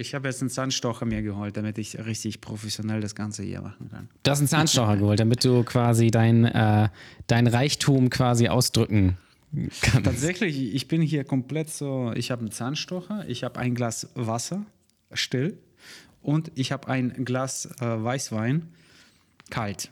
Ich 0.00 0.14
habe 0.14 0.28
jetzt 0.28 0.40
einen 0.40 0.48
Zahnstocher 0.48 1.04
mir 1.04 1.20
geholt, 1.20 1.58
damit 1.58 1.76
ich 1.76 1.98
richtig 1.98 2.40
professionell 2.40 3.02
das 3.02 3.14
Ganze 3.14 3.42
hier 3.42 3.60
machen 3.60 3.90
kann. 3.90 4.08
Du 4.22 4.30
hast 4.30 4.38
einen 4.38 4.48
Zahnstocher 4.48 4.96
geholt, 4.96 5.20
damit 5.20 5.44
du 5.44 5.62
quasi 5.62 6.10
dein, 6.10 6.46
äh, 6.46 6.88
dein 7.26 7.46
Reichtum 7.46 8.08
quasi 8.08 8.48
ausdrücken 8.48 9.18
kannst. 9.82 10.06
Tatsächlich, 10.06 10.74
ich 10.74 10.88
bin 10.88 11.02
hier 11.02 11.24
komplett 11.24 11.68
so, 11.68 12.12
ich 12.14 12.30
habe 12.30 12.40
einen 12.40 12.50
Zahnstocher, 12.50 13.28
ich 13.28 13.44
habe 13.44 13.60
ein 13.60 13.74
Glas 13.74 14.08
Wasser, 14.14 14.64
still, 15.12 15.58
und 16.22 16.50
ich 16.54 16.72
habe 16.72 16.88
ein 16.88 17.26
Glas 17.26 17.66
äh, 17.66 17.84
Weißwein, 17.84 18.68
kalt. 19.50 19.90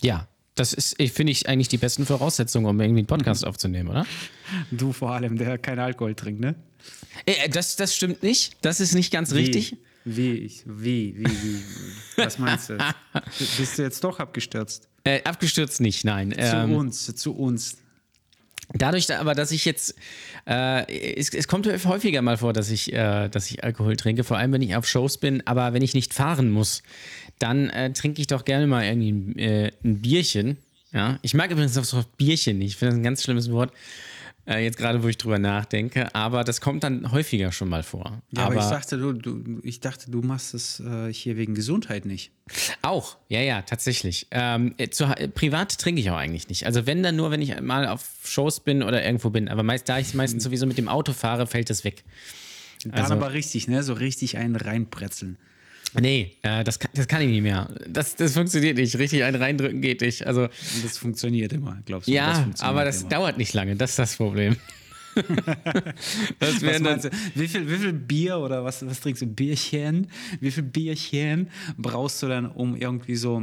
Ja, 0.00 0.28
das 0.58 0.72
ist, 0.72 0.96
finde 1.12 1.32
ich, 1.32 1.48
eigentlich 1.48 1.68
die 1.68 1.78
besten 1.78 2.04
Voraussetzungen, 2.06 2.66
um 2.66 2.80
irgendwie 2.80 3.00
einen 3.00 3.06
Podcast 3.06 3.46
aufzunehmen, 3.46 3.88
oder? 3.90 4.06
Du 4.70 4.92
vor 4.92 5.12
allem, 5.12 5.36
der 5.38 5.58
keinen 5.58 5.78
Alkohol 5.80 6.14
trinkt, 6.14 6.40
ne? 6.40 6.54
Äh, 7.26 7.48
das, 7.48 7.76
das 7.76 7.94
stimmt 7.94 8.22
nicht. 8.22 8.56
Das 8.62 8.80
ist 8.80 8.94
nicht 8.94 9.12
ganz 9.12 9.32
richtig. 9.32 9.76
Wie, 10.04 10.32
ich, 10.32 10.62
wie, 10.66 11.14
wie, 11.18 11.24
wie? 11.26 11.62
Was 12.16 12.38
meinst 12.38 12.70
du? 12.70 12.78
Bist 13.58 13.78
du 13.78 13.82
jetzt 13.82 14.02
doch 14.04 14.18
abgestürzt? 14.20 14.88
Äh, 15.04 15.22
abgestürzt 15.24 15.80
nicht, 15.80 16.04
nein. 16.04 16.32
Zu 16.32 16.38
Ähm, 16.40 16.72
uns, 16.74 17.14
zu 17.14 17.34
uns. 17.34 17.76
Dadurch 18.74 19.06
da- 19.06 19.18
aber, 19.18 19.34
dass 19.34 19.50
ich 19.50 19.64
jetzt, 19.64 19.94
äh, 20.46 21.14
es, 21.14 21.30
es 21.30 21.48
kommt 21.48 21.66
häufiger 21.66 22.20
mal 22.20 22.36
vor, 22.36 22.52
dass 22.52 22.70
ich, 22.70 22.92
äh, 22.92 23.28
dass 23.28 23.50
ich 23.50 23.64
Alkohol 23.64 23.96
trinke, 23.96 24.24
vor 24.24 24.36
allem 24.36 24.52
wenn 24.52 24.60
ich 24.62 24.76
auf 24.76 24.86
Shows 24.86 25.16
bin, 25.18 25.42
aber 25.46 25.72
wenn 25.72 25.82
ich 25.82 25.94
nicht 25.94 26.12
fahren 26.12 26.50
muss, 26.50 26.82
dann 27.38 27.70
äh, 27.70 27.92
trinke 27.92 28.20
ich 28.20 28.26
doch 28.26 28.44
gerne 28.44 28.66
mal 28.66 28.84
irgendwie 28.84 29.12
ein, 29.12 29.38
äh, 29.38 29.72
ein 29.84 30.00
Bierchen. 30.00 30.58
Ja? 30.92 31.18
Ich 31.22 31.34
mag 31.34 31.50
übrigens 31.50 31.74
das 31.74 31.92
Wort 31.94 32.16
Bierchen 32.16 32.58
nicht, 32.58 32.72
ich 32.72 32.76
finde 32.76 32.92
das 32.92 33.00
ein 33.00 33.02
ganz 33.02 33.22
schlimmes 33.22 33.50
Wort, 33.50 33.72
äh, 34.48 34.64
jetzt 34.64 34.78
gerade, 34.78 35.02
wo 35.02 35.08
ich 35.08 35.18
drüber 35.18 35.38
nachdenke, 35.38 36.14
aber 36.14 36.42
das 36.42 36.62
kommt 36.62 36.82
dann 36.82 37.12
häufiger 37.12 37.52
schon 37.52 37.68
mal 37.68 37.82
vor. 37.82 38.22
Ja, 38.30 38.46
aber, 38.46 38.56
ich, 38.56 38.62
dachte, 38.62 38.96
du, 38.96 39.12
du, 39.12 39.60
ich 39.62 39.80
dachte, 39.80 40.10
du 40.10 40.22
machst 40.22 40.54
es 40.54 40.80
äh, 40.80 41.12
hier 41.12 41.36
wegen 41.36 41.54
Gesundheit 41.54 42.06
nicht. 42.06 42.30
Auch, 42.80 43.18
ja, 43.28 43.40
ja, 43.40 43.60
tatsächlich. 43.60 44.26
Ähm, 44.30 44.74
äh, 44.78 44.88
zu, 44.88 45.04
privat 45.34 45.76
trinke 45.78 46.00
ich 46.00 46.10
auch 46.10 46.16
eigentlich 46.16 46.48
nicht. 46.48 46.64
Also 46.64 46.86
wenn 46.86 47.02
dann 47.02 47.16
nur, 47.16 47.30
wenn 47.30 47.42
ich 47.42 47.60
mal 47.60 47.86
auf 47.86 48.08
Shows 48.24 48.60
bin 48.60 48.82
oder 48.82 49.04
irgendwo 49.04 49.28
bin. 49.28 49.48
Aber 49.50 49.62
meist, 49.62 49.86
da 49.88 49.98
ich 49.98 50.14
meistens 50.14 50.44
sowieso 50.44 50.64
mit 50.66 50.78
dem 50.78 50.88
Auto 50.88 51.12
fahre, 51.12 51.46
fällt 51.46 51.68
das 51.68 51.84
weg. 51.84 52.04
Dann 52.84 52.92
Also- 52.94 53.14
aber 53.14 53.34
richtig, 53.34 53.68
ne? 53.68 53.82
So 53.82 53.92
richtig 53.92 54.38
einen 54.38 54.56
reinbretzeln. 54.56 55.36
Nee, 55.94 56.36
äh, 56.42 56.64
das, 56.64 56.78
kann, 56.78 56.90
das 56.94 57.08
kann 57.08 57.22
ich 57.22 57.28
nicht 57.28 57.42
mehr. 57.42 57.68
Das, 57.88 58.16
das 58.16 58.34
funktioniert 58.34 58.76
nicht. 58.76 58.98
Richtig 58.98 59.24
ein 59.24 59.34
reindrücken 59.34 59.80
geht 59.80 60.00
nicht. 60.00 60.26
Also 60.26 60.48
das 60.82 60.98
funktioniert 60.98 61.52
immer, 61.52 61.78
glaubst 61.86 62.08
du? 62.08 62.12
das 62.12 62.16
ja, 62.16 62.34
funktioniert 62.34 62.62
aber 62.62 62.84
das 62.84 63.00
immer. 63.02 63.10
dauert 63.10 63.38
nicht 63.38 63.54
lange. 63.54 63.76
Das 63.76 63.90
ist 63.90 63.98
das 63.98 64.16
Problem. 64.16 64.56
das 66.38 66.62
wären 66.62 66.84
dann? 66.84 67.00
Wie 67.34 67.48
viel, 67.48 67.70
wie 67.70 67.76
viel 67.76 67.92
Bier 67.92 68.38
oder 68.38 68.64
was, 68.64 68.84
was 68.86 69.00
trinkst 69.00 69.22
du? 69.22 69.26
Bierchen? 69.26 70.08
Wie 70.40 70.50
viel 70.50 70.62
Bierchen 70.62 71.48
brauchst 71.76 72.22
du 72.22 72.28
dann, 72.28 72.46
um 72.46 72.76
irgendwie 72.76 73.16
so 73.16 73.36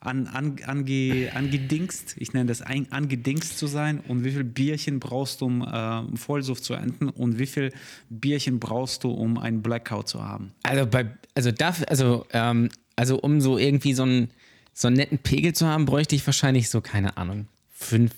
an, 0.00 0.26
an, 0.28 0.56
ange, 0.64 1.30
angedingst, 1.34 2.14
ich 2.16 2.32
nenne 2.32 2.46
das 2.46 2.62
ein, 2.62 2.90
angedingst 2.90 3.58
zu 3.58 3.66
sein? 3.66 4.00
Und 4.00 4.24
wie 4.24 4.30
viel 4.30 4.44
Bierchen 4.44 4.98
brauchst 4.98 5.40
du, 5.40 5.46
um 5.46 5.62
äh, 5.62 6.16
Vollsuff 6.16 6.62
zu 6.62 6.74
enden? 6.74 7.08
Und 7.08 7.38
wie 7.38 7.46
viel 7.46 7.72
Bierchen 8.08 8.58
brauchst 8.58 9.04
du, 9.04 9.10
um 9.10 9.38
einen 9.38 9.62
Blackout 9.62 10.08
zu 10.08 10.22
haben? 10.22 10.52
also 10.62 10.86
bei, 10.86 11.06
also 11.34 11.50
dafür, 11.52 11.88
also, 11.88 12.26
ähm, 12.32 12.70
also 12.96 13.18
um 13.18 13.40
so 13.40 13.58
irgendwie 13.58 13.92
so 13.92 14.04
einen, 14.04 14.30
so 14.72 14.88
einen 14.88 14.96
netten 14.96 15.18
Pegel 15.18 15.52
zu 15.52 15.66
haben, 15.66 15.84
bräuchte 15.84 16.14
ich 16.14 16.24
wahrscheinlich 16.26 16.70
so, 16.70 16.80
keine 16.80 17.16
Ahnung, 17.16 17.46
fünf, 17.70 18.12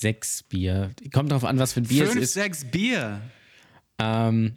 sechs 0.00 0.42
Bier. 0.42 0.90
Kommt 1.12 1.32
drauf 1.32 1.44
an, 1.44 1.58
was 1.58 1.72
für 1.72 1.80
ein 1.80 1.86
Bier 1.86 2.06
Fünf, 2.06 2.16
es 2.16 2.22
ist. 2.30 2.34
sechs 2.34 2.64
Bier. 2.64 3.20
Ähm, 3.98 4.54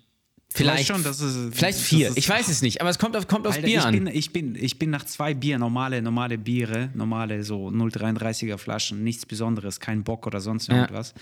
vielleicht, 0.53 0.88
schon, 0.88 1.03
das 1.03 1.20
ist- 1.22 1.56
vielleicht 1.56 1.80
vier. 1.80 2.09
ist- 2.09 2.17
ich 2.17 2.28
weiß 2.30 2.48
es 2.48 2.61
nicht, 2.61 2.81
aber 2.81 2.89
es 2.89 3.00
kommt, 3.00 3.16
auf, 3.17 3.28
kommt 3.28 3.48
aufs 3.48 3.58
Alter, 3.58 3.67
Bier 3.67 3.80
ich 3.80 3.86
an. 3.86 3.94
bin, 3.94 4.08
ich, 4.08 4.31
bin, 4.33 4.56
ich 4.56 4.78
bin 4.78 4.89
nach 4.89 5.06
zwei 5.06 5.33
Bier, 5.33 5.58
normale, 5.58 6.02
normale 6.02 6.38
Biere, 6.38 6.89
normale 6.94 7.44
so 7.44 7.70
0,33er 7.70 8.58
Flaschen, 8.58 9.03
nichts 9.03 9.25
Besonderes, 9.25 9.80
kein 9.80 10.03
Bock 10.03 10.27
oder 10.27 10.39
sonst 10.42 10.67
Ja. 10.67 10.82
irgendwas. 10.82 11.14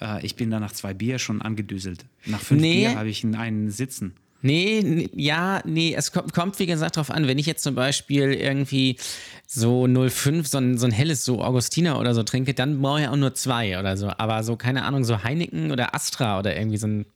Äh, 0.00 0.24
ich 0.24 0.36
bin 0.36 0.50
da 0.50 0.60
nach 0.60 0.72
zwei 0.72 0.94
Bier 0.94 1.18
schon 1.18 1.42
angedüselt. 1.42 2.04
Nach 2.26 2.40
fünf 2.40 2.60
Nee. 2.60 2.86
Bier 2.88 2.96
habe 2.98 3.08
ich 3.08 3.22
einen, 3.24 3.34
einen 3.34 3.70
Sitzen. 3.70 4.14
Nee, 4.42 5.08
ja, 5.14 5.62
nee, 5.64 5.94
es 5.96 6.10
kommt, 6.10 6.32
kommt 6.32 6.58
wie 6.58 6.66
gesagt 6.66 6.96
drauf 6.96 7.10
an, 7.10 7.28
wenn 7.28 7.38
ich 7.38 7.46
jetzt 7.46 7.62
zum 7.62 7.76
Beispiel 7.76 8.32
irgendwie 8.34 8.98
so 9.46 9.86
05, 9.86 10.48
so 10.48 10.58
ein, 10.58 10.78
so 10.78 10.86
ein 10.86 10.92
helles, 10.92 11.24
so 11.24 11.42
Augustiner 11.42 11.98
oder 11.98 12.12
so 12.14 12.24
trinke, 12.24 12.52
dann 12.52 12.82
brauche 12.82 13.02
ich 13.02 13.08
auch 13.08 13.16
nur 13.16 13.34
zwei 13.34 13.78
oder 13.78 13.96
so. 13.96 14.10
Aber 14.18 14.42
so, 14.42 14.56
keine 14.56 14.84
Ahnung, 14.84 15.04
so 15.04 15.22
Heineken 15.22 15.70
oder 15.70 15.94
Astra 15.94 16.40
oder 16.40 16.56
irgendwie 16.56 16.76
so, 16.76 16.88
ein, 16.88 17.06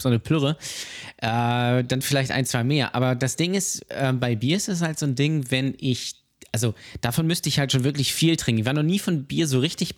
so 0.00 0.08
eine 0.08 0.18
Plürre, 0.18 0.56
äh, 1.18 1.84
dann 1.84 2.02
vielleicht 2.02 2.32
ein, 2.32 2.46
zwei 2.46 2.64
mehr. 2.64 2.96
Aber 2.96 3.14
das 3.14 3.36
Ding 3.36 3.54
ist, 3.54 3.86
äh, 3.90 4.12
bei 4.12 4.34
Bier 4.34 4.56
ist 4.56 4.68
es 4.68 4.82
halt 4.82 4.98
so 4.98 5.06
ein 5.06 5.14
Ding, 5.14 5.50
wenn 5.50 5.74
ich, 5.78 6.16
also 6.50 6.74
davon 7.00 7.28
müsste 7.28 7.48
ich 7.48 7.60
halt 7.60 7.70
schon 7.70 7.84
wirklich 7.84 8.12
viel 8.12 8.36
trinken. 8.36 8.60
Ich 8.60 8.66
war 8.66 8.72
noch 8.72 8.82
nie 8.82 8.98
von 8.98 9.24
Bier 9.24 9.46
so 9.46 9.60
richtig 9.60 9.94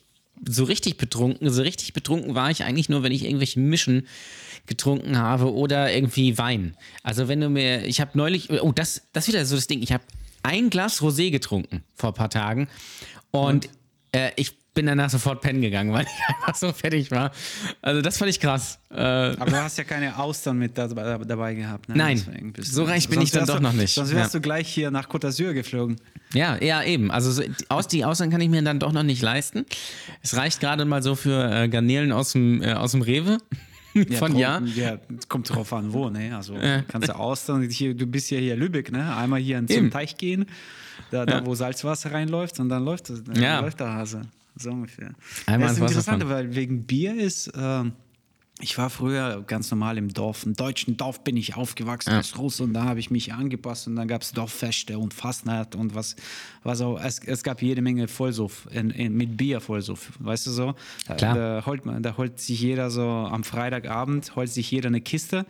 so 0.47 0.65
richtig 0.65 0.97
betrunken. 0.97 1.51
So 1.51 1.63
richtig 1.63 1.93
betrunken 1.93 2.35
war 2.35 2.51
ich 2.51 2.65
eigentlich 2.65 2.89
nur, 2.89 3.03
wenn 3.03 3.13
ich 3.13 3.25
irgendwelche 3.25 3.61
Mischen 3.61 4.07
getrunken 4.67 5.19
habe 5.19 5.53
oder 5.53 5.93
irgendwie 5.93 6.39
Wein. 6.39 6.77
Also 7.03 7.29
wenn 7.29 7.41
du 7.41 7.49
mir, 7.51 7.85
ich 7.87 8.01
habe 8.01 8.13
neulich, 8.15 8.51
oh, 8.51 8.73
das, 8.73 9.03
das 9.13 9.25
ist 9.29 9.35
wieder 9.35 9.45
so 9.45 9.57
das 9.57 9.67
Ding. 9.67 9.83
Ich 9.83 9.93
habe 9.93 10.05
ein 10.43 10.71
Glas 10.71 11.01
Rosé 11.03 11.31
getrunken 11.31 11.83
vor 11.95 12.11
ein 12.11 12.15
paar 12.15 12.31
Tagen 12.31 12.69
und 13.31 13.69
äh, 14.13 14.31
ich 14.37 14.57
bin 14.75 14.87
danach 14.87 15.09
sofort 15.09 15.41
pennen 15.41 15.61
gegangen, 15.61 15.93
weil 15.93 16.05
ich 16.05 16.35
einfach 16.35 16.55
so 16.57 16.73
fertig 16.73 17.11
war. 17.13 17.31
Also 17.81 18.03
das 18.03 18.19
fand 18.19 18.31
ich 18.31 18.41
krass. 18.41 18.81
Äh, 18.91 18.97
Aber 19.01 19.47
du 19.47 19.57
hast 19.57 19.79
ja 19.79 19.85
keine 19.85 20.19
Austern 20.19 20.59
mit 20.59 20.77
dabei, 20.77 21.17
dabei 21.25 21.55
gehabt. 21.55 21.89
Ne? 21.89 21.95
Nein, 21.97 22.53
so 22.61 22.83
reich 22.85 23.09
bin 23.09 23.21
ich 23.21 23.31
dann 23.31 23.47
doch 23.47 23.57
du, 23.59 23.63
noch 23.63 23.73
nicht. 23.73 23.95
Sonst 23.95 24.13
wärst 24.15 24.35
Ja. 24.35 24.41
du 24.41 24.43
gleich 24.43 24.69
hier 24.69 24.91
nach 24.91 25.09
Côte 25.09 25.29
d'Azur 25.29 25.53
geflogen. 25.53 25.97
Ja, 26.33 26.61
ja, 26.61 26.83
eben. 26.83 27.13
Also 27.13 27.31
so, 27.31 27.43
aus 27.69 27.87
die 27.87 28.05
Austern 28.05 28.31
kann 28.31 28.41
ich 28.41 28.49
mir 28.49 28.63
dann 28.63 28.81
doch 28.81 28.91
noch 28.93 29.05
nicht 29.05 29.23
leisten. 29.23 29.65
Es 30.23 30.37
reicht 30.37 30.59
gerade 30.59 30.85
mal 30.85 31.03
so 31.03 31.15
für 31.15 31.51
äh, 31.53 31.69
Garnelen 31.69 32.11
aus 32.11 32.33
dem, 32.33 32.61
äh, 32.61 32.73
aus 32.73 32.91
dem 32.93 33.03
Rewe. 33.03 33.39
Von 34.19 34.29
kommt, 34.33 34.39
ja. 34.39 34.61
ja. 34.61 34.99
Kommt 35.29 35.49
drauf 35.51 35.73
an, 35.73 35.93
wo, 35.93 36.11
ne? 36.11 36.37
Also 36.37 36.55
kannst 36.89 37.09
du 37.09 37.17
Austern, 37.17 37.63
hier, 37.63 37.95
du 37.95 38.07
bist 38.07 38.31
ja 38.31 38.39
hier 38.39 38.57
Lübeck, 38.57 38.91
ne? 38.93 39.15
Einmal 39.17 39.41
hier 39.41 39.59
zum 39.67 39.77
Eben. 39.77 39.91
Teich 39.91 40.17
gehen, 40.17 40.47
da, 41.11 41.25
da 41.27 41.45
wo 41.47 41.55
Salzwasser 41.55 42.13
reinläuft 42.13 42.59
und 42.61 42.69
dann 42.69 42.85
läuft, 42.85 43.11
das, 43.11 43.23
dann 43.25 43.41
Ja. 43.41 43.61
läuft 43.61 43.81
der 43.81 43.93
Hase. 43.93 44.23
So 44.57 44.71
ungefähr. 44.71 45.13
Einmal 45.47 45.69
das 45.69 45.79
ist 45.79 45.83
interessant, 45.83 46.29
weil 46.29 46.55
wegen 46.55 46.85
Bier 46.85 47.15
ist, 47.17 47.51
ähm, 47.57 47.93
ich 48.65 48.79
war 48.79 48.89
früher 48.91 49.45
ganz 49.47 49.71
normal 49.71 49.99
im 49.99 50.09
Dorf. 50.13 50.45
Im 50.47 50.55
deutschen 50.57 50.97
Dorf 50.97 51.23
bin 51.23 51.37
ich 51.37 51.55
aufgewachsen 51.55 52.11
als 52.13 52.39
Russe 52.39 52.63
und 52.65 52.73
da 52.75 52.85
habe 52.85 52.99
ich 52.99 53.11
mich 53.11 53.33
angepasst 53.33 53.87
und 53.87 53.97
dann 53.97 54.09
gab 54.09 54.23
es 54.23 54.33
Dorffeste 54.33 54.99
und 54.99 55.13
Fastnacht 55.15 55.75
und 55.75 55.95
was, 55.95 56.17
was 56.63 56.81
auch. 56.81 56.99
Es, 56.99 57.19
es 57.19 57.43
gab 57.43 57.61
jede 57.63 57.83
Menge 57.83 58.09
Vollsuff, 58.09 58.67
in, 58.73 58.91
in, 58.91 59.15
mit 59.17 59.37
Bier 59.37 59.61
Vollsuff, 59.61 60.13
weißt 60.19 60.47
du 60.47 60.51
so? 60.51 60.75
Da- 61.07 61.15
Klar. 61.15 61.35
Da 61.35 61.63
holt, 61.67 61.85
man, 61.85 62.03
da 62.03 62.17
holt 62.17 62.41
sich 62.41 62.61
jeder 62.61 62.91
so 62.91 63.03
am 63.07 63.45
Freitagabend, 63.45 64.35
holt 64.35 64.49
sich 64.51 64.71
jeder 64.71 64.89
eine 64.89 65.01
Kiste 65.03 65.45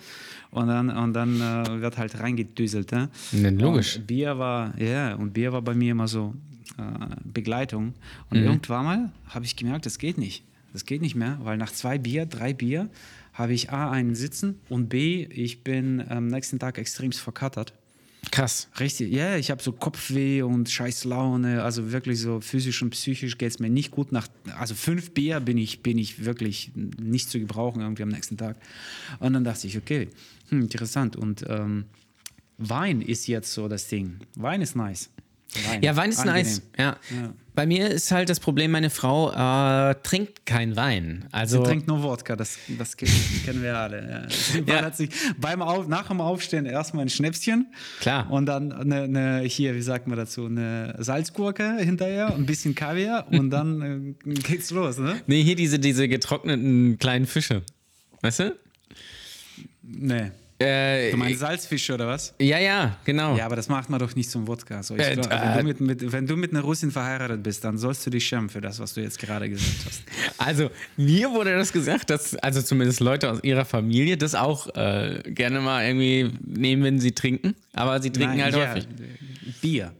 und 0.50 0.66
dann, 0.66 0.90
und 0.90 1.12
dann 1.12 1.40
äh, 1.40 1.80
wird 1.80 1.96
halt 1.98 2.18
reingedüselt. 2.18 2.90
Ne? 2.92 3.08
Ne, 3.32 3.50
logisch. 3.50 3.96
Und 3.96 4.06
Bier 4.08 4.38
war, 4.38 4.78
ja, 4.80 5.14
und 5.14 5.32
Bier 5.32 5.52
war 5.52 5.62
bei 5.62 5.74
mir 5.74 5.92
immer 5.92 6.08
so 6.08 6.34
äh, 6.78 6.82
Begleitung. 7.24 7.94
Und 8.30 8.38
irgendwann 8.44 8.84
mal 8.84 9.12
habe 9.28 9.44
ich 9.44 9.54
gemerkt, 9.56 9.86
das 9.86 9.98
geht 9.98 10.18
nicht. 10.18 10.42
Das 10.74 10.84
geht 10.84 11.00
nicht 11.00 11.14
mehr, 11.14 11.38
weil 11.42 11.56
nach 11.56 11.72
zwei 11.72 11.98
Bier, 11.98 12.26
drei 12.26 12.52
Bier 12.52 12.90
habe 13.32 13.54
ich 13.54 13.70
A, 13.70 13.90
einen 13.90 14.16
Sitzen 14.16 14.60
und 14.68 14.88
B, 14.88 15.24
ich 15.24 15.62
bin 15.62 16.06
am 16.08 16.26
nächsten 16.26 16.58
Tag 16.58 16.78
extremst 16.78 17.20
verkattert. 17.20 17.72
Krass. 18.32 18.68
Richtig, 18.80 19.12
ja, 19.12 19.36
ich 19.36 19.52
habe 19.52 19.62
so 19.62 19.70
Kopfweh 19.70 20.42
und 20.42 20.68
scheiß 20.68 21.04
Laune, 21.04 21.62
also 21.62 21.92
wirklich 21.92 22.18
so 22.18 22.40
physisch 22.40 22.82
und 22.82 22.90
psychisch 22.90 23.38
geht 23.38 23.50
es 23.50 23.58
mir 23.60 23.70
nicht 23.70 23.92
gut. 23.92 24.10
Nach, 24.10 24.26
also 24.58 24.74
fünf 24.74 25.12
Bier 25.12 25.38
bin 25.38 25.58
ich, 25.58 25.84
bin 25.84 25.96
ich 25.96 26.24
wirklich 26.24 26.72
nicht 26.74 27.30
zu 27.30 27.38
gebrauchen 27.38 27.80
irgendwie 27.80 28.02
am 28.02 28.08
nächsten 28.08 28.36
Tag. 28.36 28.56
Und 29.20 29.34
dann 29.34 29.44
dachte 29.44 29.68
ich, 29.68 29.78
okay, 29.78 30.08
hm, 30.48 30.62
interessant. 30.62 31.14
Und 31.14 31.44
ähm, 31.48 31.84
Wein 32.58 33.00
ist 33.00 33.28
jetzt 33.28 33.52
so 33.52 33.68
das 33.68 33.86
Ding. 33.86 34.18
Wein 34.34 34.60
ist 34.60 34.74
nice. 34.74 35.10
Ja, 35.82 35.94
Wein 35.94 36.10
ist 36.10 36.18
Angenehm. 36.18 36.42
nice. 36.42 36.62
Ja. 36.76 36.96
Ja. 37.10 37.34
Bei 37.54 37.66
mir 37.66 37.88
ist 37.88 38.10
halt 38.10 38.28
das 38.28 38.40
Problem, 38.40 38.72
meine 38.72 38.90
Frau 38.90 39.30
äh, 39.30 39.94
trinkt 40.02 40.44
kein 40.44 40.74
Wein. 40.74 41.26
Also 41.30 41.58
Sie 41.58 41.68
trinkt 41.70 41.86
nur 41.86 42.02
Wodka, 42.02 42.34
das, 42.34 42.58
das 42.78 42.96
kennen 42.96 43.62
wir 43.62 43.76
alle. 43.78 44.10
Ja. 44.10 44.24
Ja. 44.54 44.74
ballert 44.74 44.96
sich 44.96 45.10
beim 45.38 45.62
Auf, 45.62 45.86
nach 45.88 46.08
dem 46.08 46.20
Aufstehen 46.20 46.66
erstmal 46.66 47.04
ein 47.04 47.08
Schnäpschen. 47.08 47.72
Klar. 48.00 48.30
Und 48.30 48.46
dann 48.46 48.72
eine, 48.72 49.02
eine, 49.02 49.40
hier, 49.42 49.74
wie 49.74 49.82
sagt 49.82 50.06
man 50.06 50.16
dazu, 50.16 50.46
eine 50.46 50.94
Salzgurke 50.98 51.76
hinterher, 51.78 52.34
ein 52.34 52.46
bisschen 52.46 52.74
Kaviar 52.74 53.26
und 53.30 53.50
dann 53.50 54.14
äh, 54.24 54.34
geht's 54.34 54.70
los, 54.70 54.98
ne? 54.98 55.20
nee, 55.26 55.42
hier 55.42 55.56
diese, 55.56 55.78
diese 55.78 56.08
getrockneten 56.08 56.98
kleinen 56.98 57.26
Fische. 57.26 57.62
Weißt 58.22 58.40
du? 58.40 58.56
Nee. 59.82 60.30
Äh, 60.64 61.10
Du 61.10 61.16
meinst 61.16 61.40
Salzfische 61.40 61.94
oder 61.94 62.06
was? 62.08 62.34
ja, 62.40 62.58
ja, 62.58 62.96
genau. 63.04 63.36
Ja, 63.36 63.46
aber 63.46 63.56
das 63.56 63.68
macht 63.68 63.90
man 63.90 64.00
doch 64.00 64.14
nicht 64.16 64.30
zum 64.30 64.46
Wodka. 64.46 64.82
So, 64.82 64.96
Äh, 64.96 65.14
glaub, 65.14 65.26
äh, 65.32 65.56
wenn, 65.56 65.58
du 65.58 65.64
mit, 65.64 65.80
mit, 66.02 66.12
wenn 66.12 66.26
du 66.26 66.36
mit 66.36 66.50
einer 66.52 66.62
Russin 66.62 66.90
verheiratet 66.90 67.42
bist, 67.42 67.64
dann 67.64 67.78
sollst 67.78 68.04
du 68.06 68.10
dich 68.10 68.26
schämen 68.26 68.48
für 68.48 68.60
das, 68.60 68.78
was 68.80 68.94
du 68.94 69.00
jetzt 69.02 69.18
gerade 69.18 69.48
gesagt 69.48 69.76
hast. 69.86 70.02
Also, 70.38 70.70
mir 70.96 71.30
wurde 71.30 71.56
das 71.56 71.72
gesagt, 71.72 72.10
dass, 72.10 72.34
also 72.36 72.60
zumindest 72.60 73.00
Leute 73.00 73.30
aus 73.30 73.42
ihrer 73.42 73.64
Familie 73.64 74.16
das 74.16 74.34
auch 74.34 74.74
äh, 74.74 75.22
gerne 75.26 75.60
mal 75.60 75.84
irgendwie 75.86 76.30
nehmen, 76.44 76.82
wenn 76.82 76.98
sie 76.98 77.12
trinken. 77.12 77.54
Aber 77.72 78.00
sie 78.02 78.10
trinken 78.10 78.36
Nein, 78.38 78.44
halt 78.44 78.56
ja, 78.56 78.70
häufig. 78.72 78.88
Bier. 79.62 79.92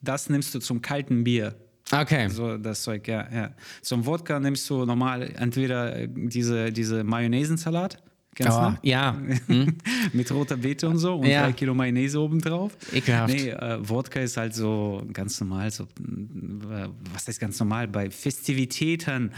Das 0.00 0.30
nimmst 0.30 0.54
du 0.54 0.58
zum 0.60 0.80
kalten 0.80 1.24
Bier. 1.24 1.54
Okay. 1.92 2.28
So 2.28 2.56
das 2.56 2.82
Zeug, 2.82 3.06
ja, 3.08 3.26
ja. 3.34 3.50
Zum 3.82 4.06
Wodka 4.06 4.38
nimmst 4.38 4.70
du 4.70 4.84
normal 4.86 5.22
entweder 5.36 5.96
äh, 5.96 6.08
diese, 6.08 6.70
diese 6.72 7.02
Mayonnaisensalat. 7.04 7.98
Kennst 8.34 8.56
Oh, 8.56 8.72
ja. 8.82 9.20
Mit 10.12 10.30
roter 10.30 10.56
Beete 10.56 10.88
und 10.88 10.98
so 10.98 11.16
und 11.16 11.26
Ja. 11.26 11.42
drei 11.42 11.52
Kilo 11.52 11.74
Mayonnaise 11.74 12.18
obendrauf. 12.20 12.76
Ekelhaft. 12.92 13.34
Nee, 13.34 13.50
äh, 13.50 13.78
Wodka 13.88 14.20
ist 14.20 14.36
halt 14.36 14.54
so 14.54 15.02
ganz 15.12 15.40
normal. 15.40 15.70
So, 15.70 15.84
äh, 15.84 16.88
was 17.12 17.26
heißt 17.26 17.40
ganz 17.40 17.58
normal? 17.58 17.88
Bei 17.88 18.08
Festivitäten 18.10 19.32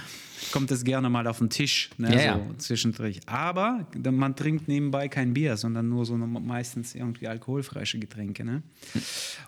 kommt 0.53 0.71
es 0.71 0.85
gerne 0.85 1.09
mal 1.09 1.27
auf 1.27 1.39
den 1.39 1.49
Tisch, 1.51 1.91
ne, 1.97 2.09
Ja, 2.09 2.35
so 2.35 2.41
ja. 2.41 2.59
zwischendurch. 2.59 3.21
Aber 3.27 3.87
man 4.11 4.37
trinkt 4.37 4.69
nebenbei 4.69 5.09
kein 5.09 5.33
Bier, 5.35 5.57
sondern 5.57 5.89
nur 5.89 6.05
so 6.05 6.17
meistens 6.17 6.95
irgendwie 6.95 7.29
alkoholfreie 7.29 7.85
Getränke. 7.99 8.45
Ne? 8.45 8.63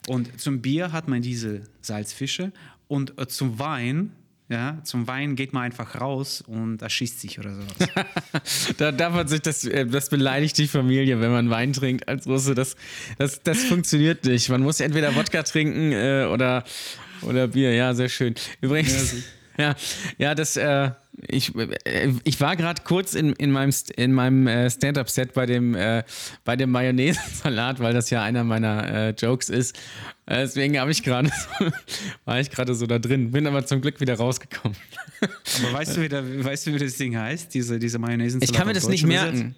Und 0.08 0.40
zum 0.40 0.62
Bier 0.62 0.92
hat 0.92 1.06
man 1.08 1.20
diese 1.22 1.62
Salzfische 1.82 2.52
und 2.88 3.18
äh, 3.18 3.26
zum 3.28 3.58
Wein. 3.58 4.12
Ja, 4.50 4.78
zum 4.84 5.06
Wein 5.06 5.36
geht 5.36 5.54
man 5.54 5.62
einfach 5.62 5.98
raus 5.98 6.42
und 6.46 6.82
erschießt 6.82 7.18
sich 7.18 7.38
oder 7.38 7.54
sowas. 7.54 7.88
Da 8.76 8.92
darf 8.92 9.14
man 9.14 9.26
sich, 9.26 9.40
das, 9.40 9.64
äh, 9.64 9.86
das 9.86 10.10
beleidigt 10.10 10.58
die 10.58 10.68
Familie, 10.68 11.20
wenn 11.20 11.30
man 11.30 11.48
Wein 11.48 11.72
trinkt 11.72 12.06
als 12.08 12.26
Russe. 12.26 12.54
Das, 12.54 12.76
das, 13.16 13.42
das 13.42 13.64
funktioniert 13.64 14.24
nicht. 14.24 14.50
Man 14.50 14.62
muss 14.62 14.80
entweder 14.80 15.14
Wodka 15.14 15.42
trinken 15.44 15.92
äh, 15.92 16.28
oder, 16.30 16.64
oder 17.22 17.48
Bier. 17.48 17.72
Ja, 17.72 17.94
sehr 17.94 18.10
schön. 18.10 18.34
Übrigens, 18.60 19.12
ja, 19.12 19.18
ja, 20.18 20.34
das, 20.34 20.56
äh, 20.56 20.90
ich, 21.28 21.54
äh, 21.54 22.12
ich 22.24 22.40
war 22.40 22.56
gerade 22.56 22.82
kurz 22.82 23.14
in, 23.14 23.32
in 23.34 23.50
meinem, 23.52 23.72
in 23.96 24.12
meinem 24.12 24.46
äh, 24.46 24.68
Stand-Up-Set 24.70 25.32
bei 25.32 25.46
dem, 25.46 25.74
äh, 25.74 26.02
bei 26.44 26.56
dem 26.56 26.70
Mayonnaise-Salat, 26.70 27.78
weil 27.80 27.94
das 27.94 28.10
ja 28.10 28.22
einer 28.22 28.42
meiner 28.44 28.88
äh, 28.88 29.10
Jokes 29.10 29.48
ist. 29.48 29.76
Äh, 30.26 30.38
deswegen 30.42 30.78
habe 30.78 30.90
ich 30.90 31.02
gerade 31.02 31.28
so, 31.28 31.66
war 32.24 32.40
ich 32.40 32.50
gerade 32.50 32.74
so 32.74 32.86
da 32.86 32.98
drin, 32.98 33.30
bin 33.30 33.46
aber 33.46 33.64
zum 33.66 33.80
Glück 33.80 34.00
wieder 34.00 34.14
rausgekommen. 34.16 34.76
Aber 35.20 35.72
weißt 35.72 35.96
du, 35.96 36.02
wie, 36.02 36.08
der, 36.08 36.44
weißt 36.44 36.66
du, 36.66 36.74
wie 36.74 36.78
das 36.78 36.96
Ding 36.96 37.16
heißt, 37.16 37.54
diese, 37.54 37.78
diese 37.78 37.98
mayonnaise 37.98 38.38
Ich 38.42 38.52
kann 38.52 38.66
mir 38.66 38.72
das 38.74 38.88
nicht 38.88 39.06
merken. 39.06 39.54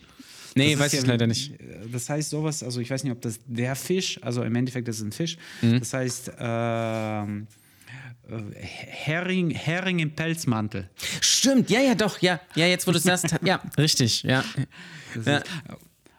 Nee, 0.55 0.73
Das 0.73 0.81
weiß 0.81 0.93
ich 0.95 1.03
ja- 1.03 1.07
leider 1.09 1.27
nicht. 1.27 1.53
Das 1.93 2.09
heißt 2.09 2.31
sowas, 2.31 2.63
also 2.63 2.81
ich 2.81 2.89
weiß 2.91 3.05
nicht, 3.05 3.13
ob 3.13 3.21
das 3.21 3.41
der 3.47 3.77
Fisch, 3.77 4.19
also 4.23 4.43
im 4.43 4.55
Endeffekt 4.57 4.89
das 4.89 4.97
ist 4.97 5.03
ein 5.03 5.13
Fisch, 5.13 5.37
Mhm. 5.61 5.81
das 5.81 5.93
heißt 5.93 6.33
ähm, 6.39 7.47
äh, 7.51 7.66
Hering, 8.29 9.51
Hering 9.51 10.01
im 10.01 10.11
Pelzmantel. 10.11 10.89
Stimmt, 11.21 11.71
ja, 11.71 11.81
ja, 11.81 11.95
doch, 11.95 12.21
ja. 12.21 12.41
Ja, 12.55 12.67
jetzt 12.67 12.87
wo 12.87 12.91
du 12.93 12.99
es 12.99 13.05
sagst, 13.05 13.37
ja, 13.43 13.61
richtig, 13.79 14.23
ja. 14.25 14.45
Ja. 15.25 15.39
ist, 15.39 15.47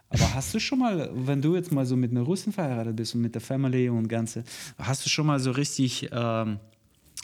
aber 0.10 0.34
hast 0.34 0.54
du 0.54 0.60
schon 0.60 0.80
mal, 0.80 1.10
wenn 1.14 1.42
du 1.42 1.56
jetzt 1.56 1.72
mal 1.72 1.86
so 1.86 1.96
mit 1.96 2.12
einer 2.12 2.22
Russin 2.22 2.54
verheiratet 2.54 2.96
bist 2.96 3.14
und 3.16 3.22
mit 3.22 3.36
der 3.36 3.42
Family 3.42 3.90
und 3.90 4.08
Ganze, 4.08 4.44
hast 4.78 5.06
du 5.06 5.10
schon 5.10 5.26
mal 5.26 5.40
so 5.40 5.52
richtig, 5.52 6.10
ähm, 6.12 6.60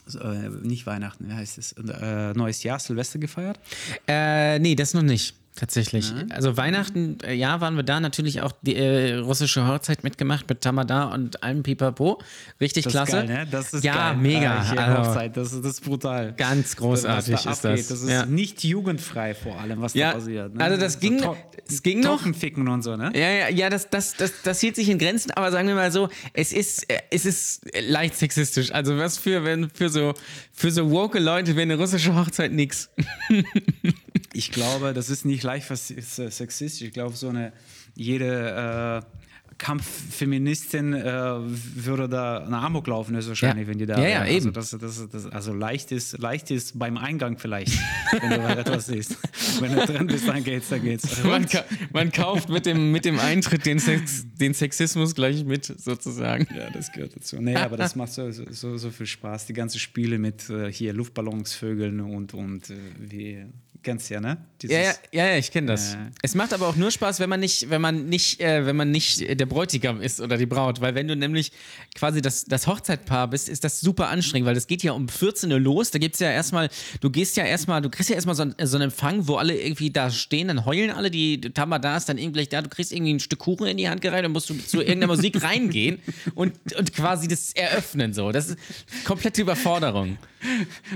so, 0.06 0.19
äh, 0.19 0.50
nicht 0.50 0.85
Weihnachten, 0.85 1.30
wie 1.30 1.33
heißt 1.33 1.57
es, 1.57 1.71
äh, 1.74 2.33
neues 2.33 2.62
Jahr, 2.63 2.80
Silvester 2.80 3.19
gefeiert? 3.19 3.59
Äh, 4.07 4.59
nee, 4.59 4.75
das 4.75 4.94
noch 4.94 5.01
nicht. 5.01 5.33
Tatsächlich. 5.55 6.11
Also 6.31 6.57
Weihnachten, 6.57 7.19
äh, 7.23 7.33
ja, 7.35 7.61
waren 7.61 7.75
wir 7.75 7.83
da 7.83 8.00
natürlich 8.00 8.41
auch 8.41 8.53
die 8.63 8.75
äh, 8.75 9.15
russische 9.17 9.67
Hochzeit 9.67 10.03
mitgemacht 10.03 10.50
mit 10.50 10.61
Tamada 10.61 11.05
und 11.13 11.44
allem 11.44 11.61
Pipapo. 11.61 12.19
Richtig 12.59 12.85
Das 12.85 12.94
klasse. 12.94 13.17
ist 13.19 13.27
geil, 13.27 13.38
ne? 13.38 13.47
Das 13.51 13.71
ist 13.71 13.83
ja, 13.83 13.94
geil. 14.13 14.17
mega. 14.17 14.55
Äh, 14.73 14.77
Also, 14.79 15.09
Hochzeit, 15.09 15.38
das, 15.38 15.53
ist- 15.53 15.63
das 15.63 15.71
ist 15.73 15.81
brutal. 15.81 16.33
Ganz 16.38 16.75
großartig 16.75 17.33
was 17.35 17.44
da 17.44 17.51
ist 17.51 17.65
abgeht. 17.65 17.79
das. 17.81 17.88
Das 17.89 18.01
ist 18.01 18.09
Ja. 18.09 18.25
nicht 18.25 18.63
jugendfrei 18.63 19.35
vor 19.35 19.59
allem, 19.59 19.79
was 19.79 19.94
Ja, 19.94 20.13
da 20.13 20.17
passiert. 20.17 20.55
Ne? 20.55 20.63
also 20.63 20.77
das 20.81 21.00
ging- 21.00 21.19
to 21.21 21.35
es 21.67 21.83
ging 21.83 21.99
noch. 21.99 22.17
Trockenficken 22.17 22.67
und 22.67 22.81
so, 22.81 22.95
ne? 22.97 23.11
Ja, 23.13 23.29
ja, 23.29 23.49
ja, 23.49 23.69
das, 23.69 23.89
das, 23.91 24.15
das, 24.15 24.33
das 24.44 24.59
hielt 24.59 24.75
sich 24.75 24.89
in 24.89 24.97
Grenzen, 24.97 25.31
aber 25.31 25.51
sagen 25.51 25.67
wir 25.67 25.75
mal 25.75 25.91
so, 25.91 26.09
es 26.33 26.51
ist, 26.51 26.89
äh, 26.89 26.97
es 27.11 27.25
ist 27.27 27.61
leicht 27.88 28.15
sexistisch. 28.15 28.71
Also 28.71 28.97
was 28.97 29.19
für, 29.19 29.44
wenn, 29.44 29.69
für 29.69 29.89
so, 29.89 30.13
für 30.51 30.71
so 30.71 30.89
woke 30.89 31.19
Leute 31.19 31.51
wäre 31.56 31.61
eine 31.61 31.75
russische 31.77 32.15
Hochzeit 32.15 32.51
nix. 32.51 32.89
Ich 34.33 34.51
glaube, 34.51 34.94
das 34.94 35.09
ist 35.09 35.25
nicht 35.25 35.44
leicht 35.44 35.69
was 35.69 35.91
ist, 35.91 36.19
äh, 36.19 36.30
sexistisch. 36.31 36.88
Ich 36.88 36.94
glaube, 36.94 37.15
so 37.15 37.30
eine 37.30 37.53
jede 37.95 39.01
äh, 39.03 39.56
Kampffeministin 39.59 40.94
äh, 40.94 41.03
würde 41.06 42.09
da 42.09 42.39
eine 42.39 42.57
Amok 42.57 42.88
laufen, 42.88 43.15
ist 43.15 43.27
wahrscheinlich, 43.27 43.68
Ja. 43.68 43.71
wenn 43.71 43.77
die 43.77 43.85
da 43.85 43.97
Ja, 44.01 44.07
ja, 44.07 44.24
wäre. 44.25 44.30
eben. 44.31 44.56
Also, 44.56 44.77
das, 44.80 44.97
das, 44.97 45.09
das, 45.09 45.31
also 45.31 45.53
leicht 45.53 45.91
ist, 45.91 46.18
leicht 46.18 46.50
ist 46.51 46.77
beim 46.80 46.97
Eingang 46.97 47.38
vielleicht, 47.38 47.77
wenn 48.19 48.30
du 48.31 48.44
halt 48.44 48.59
etwas 48.59 48.88
siehst. 48.88 49.18
Wenn 49.59 49.75
du 49.75 49.85
drin 49.85 50.07
bist, 50.07 50.27
dann 50.27 50.44
geht's, 50.44 50.69
dann 50.69 50.81
geht's. 50.81 51.24
Man, 51.24 51.45
ka 51.47 51.63
man 51.91 52.12
kauft 52.12 52.50
mit 52.50 52.65
dem, 52.65 52.91
mit 52.91 53.06
dem 53.06 53.19
Eintritt 53.19 53.65
den, 53.68 53.77
Sex 53.77 54.25
den 54.39 54.53
Sexismus 54.56 55.13
gleich 55.13 55.45
mit, 55.45 55.65
sozusagen. 55.65 56.47
Ja, 56.56 56.71
das 56.71 56.91
gehört 56.91 57.15
dazu. 57.15 57.38
Nee, 57.39 57.56
aber 57.56 57.77
das 57.77 57.95
macht 57.95 58.12
so, 58.13 58.31
so, 58.31 58.77
so 58.77 58.89
viel 58.89 59.06
Spaß. 59.06 59.45
Die 59.45 59.53
ganzen 59.53 59.77
Spiele 59.80 60.18
mit 60.18 60.50
äh, 60.50 60.71
hier 60.71 60.94
Luftballons, 60.94 61.53
Vögeln 61.53 62.00
und, 62.01 62.33
und 62.33 62.71
äh, 62.71 62.75
wie, 63.00 63.45
kennst 63.83 64.09
du 64.09 64.15
ja, 64.15 64.21
ne? 64.21 64.38
Dieses, 64.63 64.75
Ja, 64.77 64.94
ja, 65.12 65.27
ja, 65.33 65.38
ich 65.38 65.51
kenne 65.51 65.68
das. 65.68 65.94
Ja. 65.94 66.10
Es 66.21 66.33
macht 66.36 66.54
aber 66.54 66.68
auch 66.68 66.75
nur 66.75 66.89
Spaß, 66.89 67.19
wenn 67.19 67.30
man 67.30 67.39
nicht, 67.39 67.69
wenn 67.69 67.81
man 67.81 68.07
nicht, 68.07 68.39
äh, 68.42 68.65
wenn 68.65 68.75
man 68.75 68.89
nicht 68.92 69.19
der 69.39 69.45
Bräutigam 69.45 70.01
ist 70.01 70.19
oder 70.21 70.38
die 70.38 70.45
Braut, 70.45 70.81
weil 70.81 70.95
wenn 70.95 71.07
du 71.07 71.15
nämlich 71.15 71.51
quasi 71.95 72.21
das, 72.21 72.45
das 72.45 72.65
Hochzeitpaar 72.68 73.27
bist, 73.30 73.50
ist 73.50 73.63
das 73.63 73.80
super 73.81 74.10
anstrengend, 74.10 74.48
weil 74.48 74.56
das 74.56 74.68
geht 74.68 74.81
ja 74.83 74.94
um 74.94 75.07
14 75.10 75.51
Uhr 75.51 75.60
los. 75.60 75.92
Da 75.92 76.00
gibt's 76.00 76.19
ja 76.19 76.31
erstmal, 76.31 76.69
du 77.01 77.10
gehst 77.10 77.38
ja 77.38 77.44
erstmal, 77.45 77.81
du 77.81 77.89
kriegst 77.89 78.10
ja 78.10 78.15
erstmal 78.15 78.36
so, 78.36 78.44
ein- 78.44 78.56
so 78.63 78.77
einen 78.77 78.86
Empfang, 78.86 79.27
wo 79.27 79.36
alle 79.36 79.56
irgendwie 79.60 79.92
da 79.92 80.10
stehen, 80.10 80.48
dann 80.48 80.66
heulen 80.66 80.89
alle, 80.92 81.12
die 81.12 81.39
Tamada 81.42 81.98
ist 81.98 82.09
dann 82.09 82.18
irgendwie 82.18 82.45
da, 82.45 82.62
du 82.62 82.69
kriegst 82.69 82.92
irgendwie 82.92 83.13
ein 83.13 83.19
Stück 83.19 83.39
Kuchen 83.39 83.68
in 83.68 83.77
die 83.77 83.89
Hand 83.89 84.01
gereicht, 84.01 84.24
dann 84.24 84.31
musst 84.31 84.50
du 84.50 84.56
zu 84.57 84.77
irgendeiner 84.80 85.07
Musik 85.07 85.42
reingehen 85.44 86.00
und, 86.36 86.54
und 86.77 86.94
quasi 86.94 87.27
das 87.27 87.54
eröffnen 87.54 88.13
so. 88.13 88.31
Das 88.31 88.50
ist 88.50 88.57
komplette 89.04 89.42
Überforderung. 89.42 90.18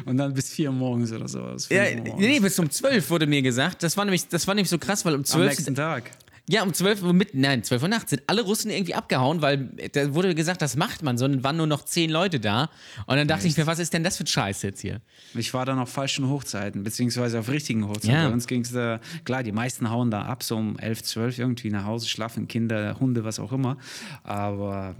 Und 0.05 0.17
dann 0.17 0.33
bis 0.33 0.49
vier 0.51 0.69
Uhr 0.69 0.75
morgens 0.75 1.11
oder 1.11 1.27
so. 1.27 1.41
bis 1.53 1.69
Ja, 1.69 1.83
nee, 2.17 2.39
bis 2.39 2.59
um 2.59 2.69
12 2.69 3.09
wurde 3.09 3.25
mir 3.27 3.41
gesagt. 3.41 3.56
Das 3.79 3.97
war 3.97 4.05
nämlich, 4.05 4.27
das 4.27 4.47
war 4.47 4.55
nämlich 4.55 4.69
so 4.69 4.77
krass, 4.77 5.05
weil 5.05 5.13
um 5.13 5.21
Am 5.21 5.25
12 5.25 5.49
nächsten 5.49 5.75
Tag. 5.75 6.11
Ja, 6.49 6.63
um 6.63 6.73
12 6.73 7.03
Uhr 7.03 7.11
mit, 7.13 7.33
nein, 7.33 7.61
12 7.63 7.83
Uhr 7.83 7.87
nachts 7.89 8.11
sind 8.11 8.23
alle 8.27 8.41
Russen 8.41 8.71
irgendwie 8.71 8.93
abgehauen, 8.93 9.41
weil 9.41 9.65
da 9.91 10.13
wurde 10.13 10.33
gesagt, 10.33 10.61
das 10.61 10.77
macht 10.77 11.03
man, 11.03 11.17
sondern 11.17 11.43
waren 11.43 11.57
nur 11.57 11.67
noch 11.67 11.83
zehn 11.83 12.09
Leute 12.09 12.39
da. 12.39 12.69
Und 13.05 13.17
dann 13.17 13.27
dachte 13.27 13.47
ich 13.47 13.57
mir, 13.57 13.67
was 13.67 13.79
ist 13.79 13.93
denn 13.93 14.03
das 14.03 14.15
für 14.15 14.23
ein 14.23 14.27
Scheiß 14.27 14.61
jetzt 14.61 14.79
hier? 14.79 15.01
Ich 15.33 15.53
war 15.53 15.65
dann 15.65 15.77
auf 15.77 15.89
falschen 15.89 16.29
Hochzeiten, 16.29 16.83
beziehungsweise 16.85 17.39
auf 17.39 17.49
richtigen 17.49 17.85
Hochzeiten. 17.89 18.11
Ja. 18.11 18.27
Bei 18.27 18.33
uns 18.33 18.47
ging 18.47 18.61
es 18.61 18.71
da, 18.71 19.01
klar, 19.25 19.43
die 19.43 19.51
meisten 19.51 19.89
hauen 19.89 20.09
da 20.09 20.21
ab, 20.21 20.41
so 20.41 20.55
um 20.55 20.79
11, 20.79 21.03
12 21.03 21.39
irgendwie 21.39 21.69
nach 21.69 21.83
Hause, 21.83 22.07
schlafen 22.07 22.47
Kinder, 22.47 22.97
Hunde, 22.97 23.25
was 23.25 23.39
auch 23.39 23.51
immer. 23.51 23.77
Aber 24.23 24.95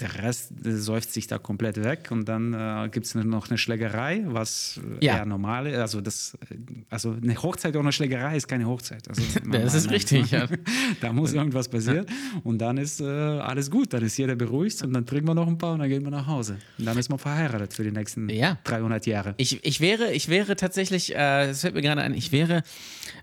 der 0.00 0.22
Rest 0.22 0.52
äh, 0.64 0.72
säuft 0.76 1.12
sich 1.12 1.26
da 1.26 1.36
komplett 1.38 1.84
weg 1.84 2.08
und 2.10 2.26
dann 2.28 2.54
äh, 2.54 2.88
gibt 2.90 3.04
es 3.04 3.14
noch 3.14 3.48
eine 3.50 3.58
Schlägerei, 3.58 4.22
was 4.26 4.80
äh, 5.00 5.04
Ja. 5.04 5.16
eher 5.18 5.26
normal 5.26 5.66
ist. 5.66 5.76
Also, 5.78 6.00
das, 6.00 6.38
äh, 6.50 6.56
also 6.88 7.14
eine 7.22 7.36
Hochzeit 7.42 7.76
ohne 7.76 7.92
Schlägerei 7.92 8.36
ist 8.38 8.48
keine 8.48 8.66
Hochzeit. 8.66 9.06
Also, 9.08 9.22
Das 9.52 9.74
ist 9.74 9.90
richtig, 9.90 10.30
ja. 10.30 10.46
Da 11.00 11.12
muss 11.12 11.32
irgendwas 11.32 11.68
passieren 11.68 12.06
und 12.44 12.58
dann 12.58 12.76
ist 12.78 13.00
äh, 13.00 13.04
alles 13.04 13.70
gut. 13.70 13.92
Dann 13.92 14.02
ist 14.02 14.16
jeder 14.16 14.36
beruhigt 14.36 14.82
und 14.82 14.92
dann 14.92 15.06
trinken 15.06 15.28
wir 15.28 15.34
noch 15.34 15.46
ein 15.48 15.58
paar 15.58 15.72
und 15.72 15.80
dann 15.80 15.88
gehen 15.88 16.04
wir 16.04 16.10
nach 16.10 16.26
Hause. 16.26 16.58
Und 16.78 16.84
dann 16.84 16.96
ist 16.98 17.08
man 17.08 17.18
verheiratet 17.18 17.72
für 17.74 17.82
die 17.82 17.90
nächsten 17.92 18.28
Ja. 18.28 18.58
300 18.64 19.06
Jahre. 19.06 19.34
Ich, 19.38 19.64
ich 19.64 19.80
wäre, 19.80 20.12
ich 20.12 20.28
wäre 20.28 20.56
tatsächlich, 20.56 21.14
äh, 21.14 21.46
das 21.48 21.62
fällt 21.62 21.74
mir 21.74 21.82
gerade 21.82 22.02
ein, 22.02 22.14
ich 22.14 22.32
wäre 22.32 22.62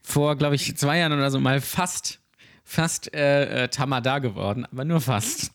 vor, 0.01 0.35
glaube 0.35 0.55
ich, 0.55 0.75
zwei 0.77 0.99
Jahren 0.99 1.13
oder 1.13 1.31
so 1.31 1.39
mal 1.39 1.61
fast, 1.61 2.19
fast 2.63 3.13
äh, 3.13 3.63
äh, 3.63 3.67
Tamada 3.69 4.19
geworden, 4.19 4.65
aber 4.71 4.85
nur 4.85 5.01
fast. 5.01 5.51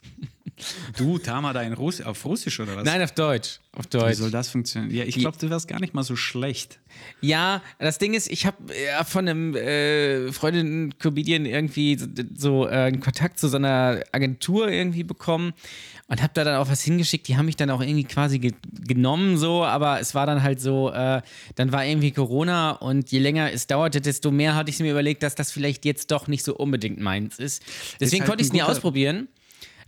Du, 0.96 1.18
Tamada 1.18 1.62
in 1.62 1.72
Russ 1.72 2.00
auf 2.00 2.24
Russisch 2.24 2.60
oder 2.60 2.76
was? 2.76 2.84
Nein, 2.84 3.02
auf 3.02 3.12
Deutsch. 3.12 3.58
Auf 3.72 3.86
Wie 3.86 3.98
Deutsch. 3.98 4.18
soll 4.18 4.30
das 4.30 4.48
funktionieren? 4.48 4.94
Ja, 4.94 5.04
ich 5.04 5.16
glaube, 5.16 5.36
du 5.38 5.50
wärst 5.50 5.66
gar 5.66 5.80
nicht 5.80 5.94
mal 5.94 6.04
so 6.04 6.14
schlecht. 6.14 6.78
Ja, 7.20 7.60
das 7.80 7.98
Ding 7.98 8.14
ist, 8.14 8.30
ich 8.30 8.46
habe 8.46 8.56
ja, 8.72 9.02
von 9.02 9.28
einem 9.28 9.56
äh, 9.56 10.30
Freundin 10.30 10.94
Comedian 10.98 11.44
irgendwie 11.44 11.98
so, 11.98 12.06
so 12.36 12.66
äh, 12.68 12.70
einen 12.70 13.00
Kontakt 13.00 13.38
zu 13.40 13.48
so 13.48 13.56
einer 13.56 14.02
Agentur 14.12 14.70
irgendwie 14.70 15.02
bekommen 15.02 15.54
und 16.06 16.22
habe 16.22 16.30
da 16.34 16.44
dann 16.44 16.56
auch 16.60 16.68
was 16.68 16.82
hingeschickt. 16.82 17.26
Die 17.26 17.36
haben 17.36 17.46
mich 17.46 17.56
dann 17.56 17.70
auch 17.70 17.80
irgendwie 17.80 18.04
quasi 18.04 18.38
ge 18.38 18.52
genommen, 18.86 19.36
so, 19.38 19.64
aber 19.64 19.98
es 19.98 20.14
war 20.14 20.26
dann 20.26 20.44
halt 20.44 20.60
so, 20.60 20.92
äh, 20.92 21.20
dann 21.56 21.72
war 21.72 21.84
irgendwie 21.84 22.12
Corona 22.12 22.72
und 22.72 23.10
je 23.10 23.18
länger 23.18 23.50
es 23.50 23.66
dauerte, 23.66 24.00
desto 24.00 24.30
mehr 24.30 24.54
hatte 24.54 24.70
ich 24.70 24.78
mir 24.78 24.92
überlegt, 24.92 25.24
dass 25.24 25.34
das 25.34 25.50
vielleicht 25.50 25.84
jetzt 25.84 26.12
doch 26.12 26.28
nicht 26.28 26.44
so 26.44 26.54
unbedingt 26.54 27.00
meins 27.00 27.40
ist. 27.40 27.62
Deswegen 27.98 28.20
halt 28.22 28.28
konnte 28.28 28.42
ich 28.42 28.48
es 28.48 28.52
nie 28.52 28.60
guter- 28.60 28.70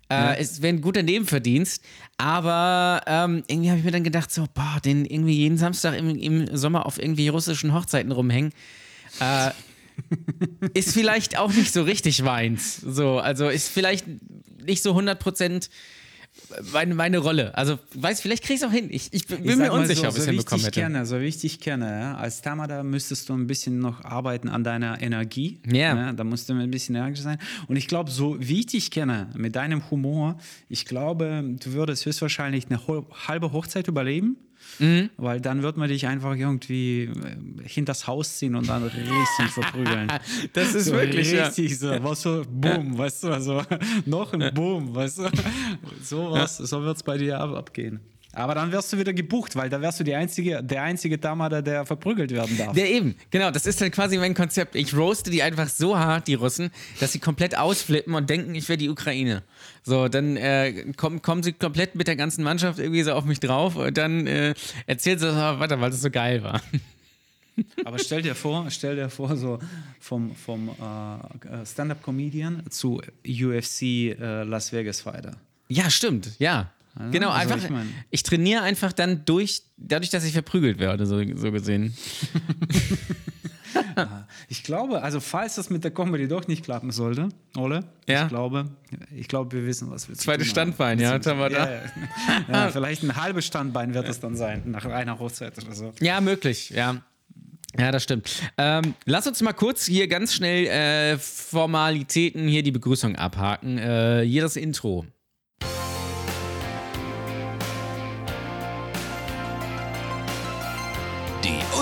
ausprobieren. 0.08 0.34
Äh, 0.36 0.40
Es 0.40 0.62
wäre 0.62 0.74
ein 0.74 0.80
guter 0.80 1.02
Nebenverdienst, 1.02 1.84
aber 2.18 3.02
ähm, 3.06 3.42
irgendwie 3.48 3.70
habe 3.70 3.78
ich 3.78 3.84
mir 3.84 3.92
dann 3.92 4.04
gedacht, 4.04 4.30
so, 4.30 4.46
boah, 4.54 4.78
den 4.84 5.04
irgendwie 5.04 5.34
jeden 5.34 5.58
Samstag 5.58 5.96
im, 5.98 6.10
im 6.16 6.56
Sommer 6.56 6.86
auf 6.86 6.98
irgendwie 6.98 7.28
russischen 7.28 7.74
Hochzeiten 7.74 8.12
rumhängen. 8.12 8.52
Äh, 9.20 9.50
ist 10.74 10.92
vielleicht 10.92 11.38
auch 11.38 11.52
nicht 11.52 11.72
so 11.72 11.82
richtig 11.82 12.22
meins. 12.22 12.76
So, 12.76 13.18
also 13.18 13.48
ist 13.48 13.68
vielleicht 13.68 14.06
nicht 14.64 14.82
so 14.82 14.90
100 14.90 15.18
Prozent 15.18 15.70
meine, 16.72 16.94
meine 16.94 17.18
Rolle. 17.18 17.56
Also, 17.56 17.78
weiß, 17.94 18.20
vielleicht 18.20 18.42
kriege 18.42 18.54
ich 18.54 18.62
es 18.62 18.66
auch 18.66 18.72
hin. 18.72 18.88
Ich, 18.90 19.12
ich 19.12 19.26
bin 19.26 19.44
Ich 19.44 19.56
mir 19.56 19.72
unsicher, 19.72 20.02
so, 20.02 20.08
ob 20.08 20.12
ich 20.12 20.18
es 20.18 20.24
so 20.24 20.30
hinbekommen 20.30 20.64
wichtig 20.64 20.82
hätte. 20.82 20.92
kenne, 20.92 21.06
so 21.06 21.20
wichtig 21.20 21.60
kenne. 21.60 22.00
Ja? 22.00 22.16
Als 22.16 22.42
Tamada 22.42 22.82
müsstest 22.82 23.28
du 23.28 23.34
ein 23.34 23.46
bisschen 23.46 23.78
noch 23.78 24.04
arbeiten 24.04 24.48
an 24.48 24.64
deiner 24.64 25.00
Energie. 25.02 25.60
Ja. 25.70 26.12
Da 26.12 26.24
musst 26.24 26.48
du 26.48 26.54
ein 26.54 26.70
bisschen 26.70 26.94
energisch 26.94 27.20
sein. 27.20 27.38
Und 27.68 27.76
ich 27.76 27.88
glaube, 27.88 28.10
so 28.10 28.36
wie 28.38 28.60
ich 28.60 28.66
dich 28.66 28.90
kenne, 28.90 29.28
mit 29.34 29.56
deinem 29.56 29.90
Humor, 29.90 30.38
ich 30.68 30.84
glaube, 30.84 31.42
du 31.62 31.72
würdest 31.72 32.06
höchstwahrscheinlich 32.06 32.66
eine 32.70 32.80
halbe 33.28 33.52
Hochzeit 33.52 33.88
überleben. 33.88 34.36
Mhm. 34.78 35.10
Weil 35.16 35.40
dann 35.40 35.62
wird 35.62 35.76
man 35.76 35.88
dich 35.88 36.06
einfach 36.06 36.36
irgendwie 36.36 37.04
äh, 37.04 37.68
hinters 37.68 38.06
Haus 38.06 38.38
ziehen 38.38 38.54
und 38.54 38.68
dann 38.68 38.82
richtig 38.82 39.50
verprügeln. 39.50 40.12
Das 40.52 40.74
ist 40.74 40.86
so 40.86 40.92
wirklich, 40.92 41.32
ja. 41.32 41.46
richtig 41.46 41.78
so, 41.78 41.90
was 42.02 42.22
so, 42.22 42.42
boom, 42.48 42.96
weißt 42.96 43.24
du, 43.24 43.28
also 43.28 43.62
noch 44.06 44.32
ein 44.32 44.52
Boom, 44.54 44.94
weißt 44.94 45.18
du, 45.18 45.30
so 46.02 46.30
was, 46.30 46.56
so 46.58 46.82
wird 46.82 46.96
es 46.96 47.02
bei 47.02 47.18
dir 47.18 47.40
ab, 47.40 47.54
abgehen. 47.54 48.00
Aber 48.36 48.54
dann 48.54 48.70
wirst 48.70 48.92
du 48.92 48.98
wieder 48.98 49.14
gebucht, 49.14 49.56
weil 49.56 49.70
da 49.70 49.80
wärst 49.80 49.98
du 49.98 50.04
die 50.04 50.14
einzige, 50.14 50.62
der 50.62 50.82
einzige 50.82 51.18
Tamada, 51.18 51.62
der 51.62 51.86
verprügelt 51.86 52.30
werden 52.32 52.58
darf. 52.58 52.76
Ja, 52.76 52.84
eben, 52.84 53.14
genau, 53.30 53.50
das 53.50 53.64
ist 53.64 53.80
dann 53.80 53.90
quasi 53.90 54.18
mein 54.18 54.34
Konzept. 54.34 54.74
Ich 54.74 54.94
roaste 54.94 55.30
die 55.30 55.42
einfach 55.42 55.68
so 55.68 55.98
hart, 55.98 56.28
die 56.28 56.34
Russen, 56.34 56.70
dass 57.00 57.12
sie 57.12 57.18
komplett 57.18 57.56
ausflippen 57.56 58.14
und 58.14 58.28
denken, 58.28 58.54
ich 58.54 58.68
wäre 58.68 58.76
die 58.76 58.90
Ukraine. 58.90 59.42
So, 59.82 60.08
dann 60.08 60.36
äh, 60.36 60.92
kommen, 60.98 61.22
kommen 61.22 61.42
sie 61.42 61.54
komplett 61.54 61.94
mit 61.94 62.08
der 62.08 62.16
ganzen 62.16 62.44
Mannschaft 62.44 62.78
irgendwie 62.78 63.02
so 63.04 63.14
auf 63.14 63.24
mich 63.24 63.40
drauf 63.40 63.76
und 63.76 63.96
dann 63.96 64.26
äh, 64.26 64.52
erzählen 64.86 65.18
sie, 65.18 65.30
oh, 65.30 65.34
warte, 65.58 65.80
weil 65.80 65.90
das 65.90 66.02
so 66.02 66.10
geil 66.10 66.42
war. 66.42 66.60
Aber 67.86 67.98
stell 67.98 68.20
dir 68.20 68.34
vor, 68.34 68.66
stell 68.70 68.96
dir 68.96 69.08
vor, 69.08 69.34
so 69.38 69.58
vom, 69.98 70.34
vom 70.36 70.68
äh, 70.68 71.64
Stand-Up-Comedian 71.64 72.64
zu 72.68 73.00
UFC 73.26 73.82
äh, 73.82 74.42
Las 74.42 74.74
Vegas 74.74 75.00
Fighter. 75.00 75.38
Ja, 75.68 75.88
stimmt, 75.88 76.38
ja. 76.38 76.70
Genau, 77.10 77.30
also 77.30 77.54
einfach. 77.54 77.64
ich 77.66 77.70
mein- 77.70 77.94
Ich 78.10 78.22
trainiere 78.22 78.62
einfach 78.62 78.92
dann 78.92 79.24
durch, 79.24 79.62
dadurch, 79.76 80.10
dass 80.10 80.24
ich 80.24 80.32
verprügelt 80.32 80.78
werde, 80.78 81.06
so, 81.06 81.22
so 81.36 81.52
gesehen. 81.52 81.94
Ich 84.48 84.62
glaube, 84.62 85.02
also 85.02 85.20
falls 85.20 85.56
das 85.56 85.70
mit 85.70 85.84
der 85.84 85.90
Comedy 85.90 86.28
doch 86.28 86.46
nicht 86.48 86.64
klappen 86.64 86.90
sollte, 86.92 87.28
Ole, 87.56 87.84
Ja. 88.08 88.22
ich 88.24 88.28
glaube, 88.28 88.70
ich 89.14 89.28
glaube, 89.28 89.52
wir 89.56 89.66
wissen, 89.66 89.90
was 89.90 90.08
wir 90.08 90.14
Zweites 90.16 90.46
haben. 90.46 90.50
Standbein, 90.50 90.98
ja, 90.98 91.18
Tamada. 91.18 91.56
Ja, 91.70 91.70
ja. 91.72 91.82
ja, 92.48 92.68
vielleicht 92.70 93.02
ein 93.02 93.16
halbes 93.16 93.44
Standbein 93.46 93.92
wird 93.94 94.08
es 94.08 94.20
dann 94.20 94.36
sein, 94.36 94.62
nach 94.66 94.84
einer 94.86 95.18
Hochzeit 95.18 95.58
oder 95.62 95.74
so. 95.74 95.92
Ja, 96.00 96.20
möglich, 96.20 96.70
ja. 96.70 97.02
Ja, 97.78 97.90
das 97.92 98.02
stimmt. 98.04 98.30
Ähm, 98.56 98.94
lass 99.04 99.26
uns 99.26 99.42
mal 99.42 99.52
kurz 99.52 99.84
hier 99.84 100.08
ganz 100.08 100.32
schnell 100.34 100.66
äh, 100.66 101.18
Formalitäten, 101.18 102.48
hier 102.48 102.62
die 102.62 102.72
Begrüßung 102.72 103.16
abhaken. 103.16 103.76
Äh, 103.78 104.24
hier 104.26 104.40
das 104.42 104.56
Intro. 104.56 105.04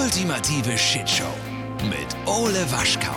Ultimative 0.05 0.77
Shitshow 0.77 1.33
mit 1.89 2.15
Ole 2.27 2.71
Waschkau. 2.71 3.17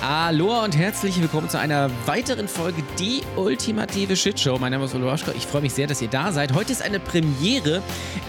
Hallo 0.00 0.62
und 0.62 0.76
herzlich 0.76 1.20
willkommen 1.20 1.48
zu 1.48 1.58
einer 1.58 1.90
weiteren 2.06 2.46
Folge 2.46 2.84
Die 3.00 3.22
ultimative 3.34 4.14
Shitshow. 4.14 4.58
Mein 4.60 4.70
Name 4.70 4.84
ist 4.84 4.94
Ole 4.94 5.06
Waschkau. 5.06 5.32
Ich 5.36 5.44
freue 5.44 5.62
mich 5.62 5.74
sehr, 5.74 5.88
dass 5.88 6.00
ihr 6.02 6.08
da 6.08 6.30
seid. 6.30 6.54
Heute 6.54 6.70
ist 6.70 6.82
eine 6.82 7.00
Premiere, 7.00 7.82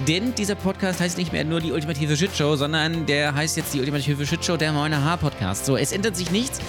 denn 0.07 0.33
dieser 0.33 0.55
Podcast 0.55 0.99
heißt 0.99 1.19
nicht 1.19 1.31
mehr 1.31 1.43
nur 1.43 1.59
Die 1.59 1.71
ultimative 1.71 2.17
Shitshow, 2.17 2.55
sondern 2.55 3.05
der 3.05 3.35
heißt 3.35 3.55
jetzt 3.55 3.71
Die 3.75 3.79
ultimative 3.79 4.25
Shitshow, 4.25 4.57
der 4.57 4.71
Moine 4.71 5.03
Haar 5.03 5.17
Podcast. 5.17 5.67
So, 5.67 5.77
es 5.77 5.91
ändert 5.91 6.15
sich 6.15 6.31
nichts, 6.31 6.59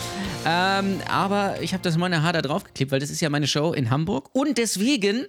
ähm, 0.45 1.01
aber 1.11 1.63
ich 1.63 1.73
habe 1.73 1.83
das 1.83 1.97
Moine 1.97 2.23
Haar 2.23 2.35
da 2.35 2.43
draufgeklebt, 2.43 2.93
weil 2.93 3.01
das 3.01 3.09
ist 3.09 3.23
ja 3.23 3.31
meine 3.31 3.47
Show 3.47 3.73
in 3.73 3.89
Hamburg 3.89 4.29
und 4.35 4.59
deswegen 4.59 5.25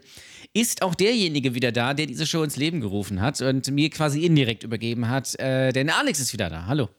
ist 0.54 0.82
auch 0.82 0.96
derjenige 0.96 1.56
wieder 1.56 1.72
da, 1.72 1.94
der 1.94 2.06
diese 2.06 2.26
Show 2.26 2.44
ins 2.44 2.56
Leben 2.58 2.82
gerufen 2.82 3.22
hat 3.22 3.42
und 3.42 3.70
mir 3.72 3.90
quasi 3.90 4.26
indirekt 4.26 4.64
übergeben 4.64 5.08
hat. 5.10 5.40
Äh, 5.40 5.72
denn 5.74 5.90
Alex 5.90 6.20
ist 6.20 6.34
wieder 6.34 6.50
da. 6.50 6.66
Hallo. 6.66 6.90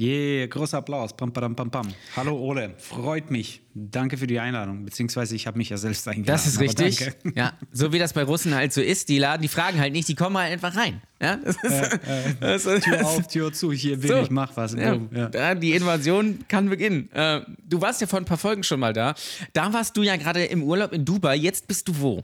Yeah, 0.00 0.46
großer 0.46 0.78
Applaus. 0.78 1.16
Pam, 1.16 1.32
pam, 1.32 1.56
pam, 1.56 1.72
pam. 1.72 1.88
Hallo 2.14 2.38
Ole, 2.38 2.74
freut 2.78 3.32
mich. 3.32 3.62
Danke 3.74 4.16
für 4.16 4.28
die 4.28 4.38
Einladung, 4.38 4.84
beziehungsweise 4.84 5.34
ich 5.34 5.48
habe 5.48 5.58
mich 5.58 5.70
ja 5.70 5.76
selbst 5.76 6.06
eingeladen. 6.06 6.26
Das 6.26 6.46
ist 6.46 6.60
richtig. 6.60 7.10
Ja, 7.34 7.54
so 7.72 7.92
wie 7.92 7.98
das 7.98 8.12
bei 8.12 8.22
Russen 8.22 8.54
halt 8.54 8.72
so 8.72 8.80
ist. 8.80 9.08
Die 9.08 9.18
laden, 9.18 9.42
die 9.42 9.48
fragen 9.48 9.80
halt 9.80 9.92
nicht, 9.92 10.06
die 10.06 10.14
kommen 10.14 10.38
halt 10.38 10.52
einfach 10.52 10.76
rein. 10.76 11.02
Ja, 11.20 11.36
das 11.36 11.56
ist, 11.64 12.00
das 12.40 12.66
ist, 12.66 12.84
Tür 12.84 13.06
auf, 13.06 13.26
Tür 13.26 13.52
zu, 13.52 13.72
hier 13.72 13.98
bin 13.98 14.08
So. 14.08 14.22
ich, 14.22 14.30
mach 14.30 14.56
was. 14.56 14.74
Ja, 14.74 14.96
ja. 15.12 15.54
die 15.56 15.72
Invasion 15.72 16.44
kann 16.46 16.68
beginnen. 16.68 17.10
Äh, 17.10 17.40
du 17.68 17.80
warst 17.80 18.00
ja 18.00 18.06
vor 18.06 18.20
ein 18.20 18.24
paar 18.24 18.38
Folgen 18.38 18.62
schon 18.62 18.78
mal 18.78 18.92
da. 18.92 19.16
Da 19.52 19.72
warst 19.72 19.96
du 19.96 20.04
ja 20.04 20.14
gerade 20.14 20.44
im 20.44 20.62
Urlaub 20.62 20.92
in 20.92 21.04
Dubai. 21.04 21.34
Jetzt 21.34 21.66
bist 21.66 21.88
du 21.88 21.98
wo? 21.98 22.22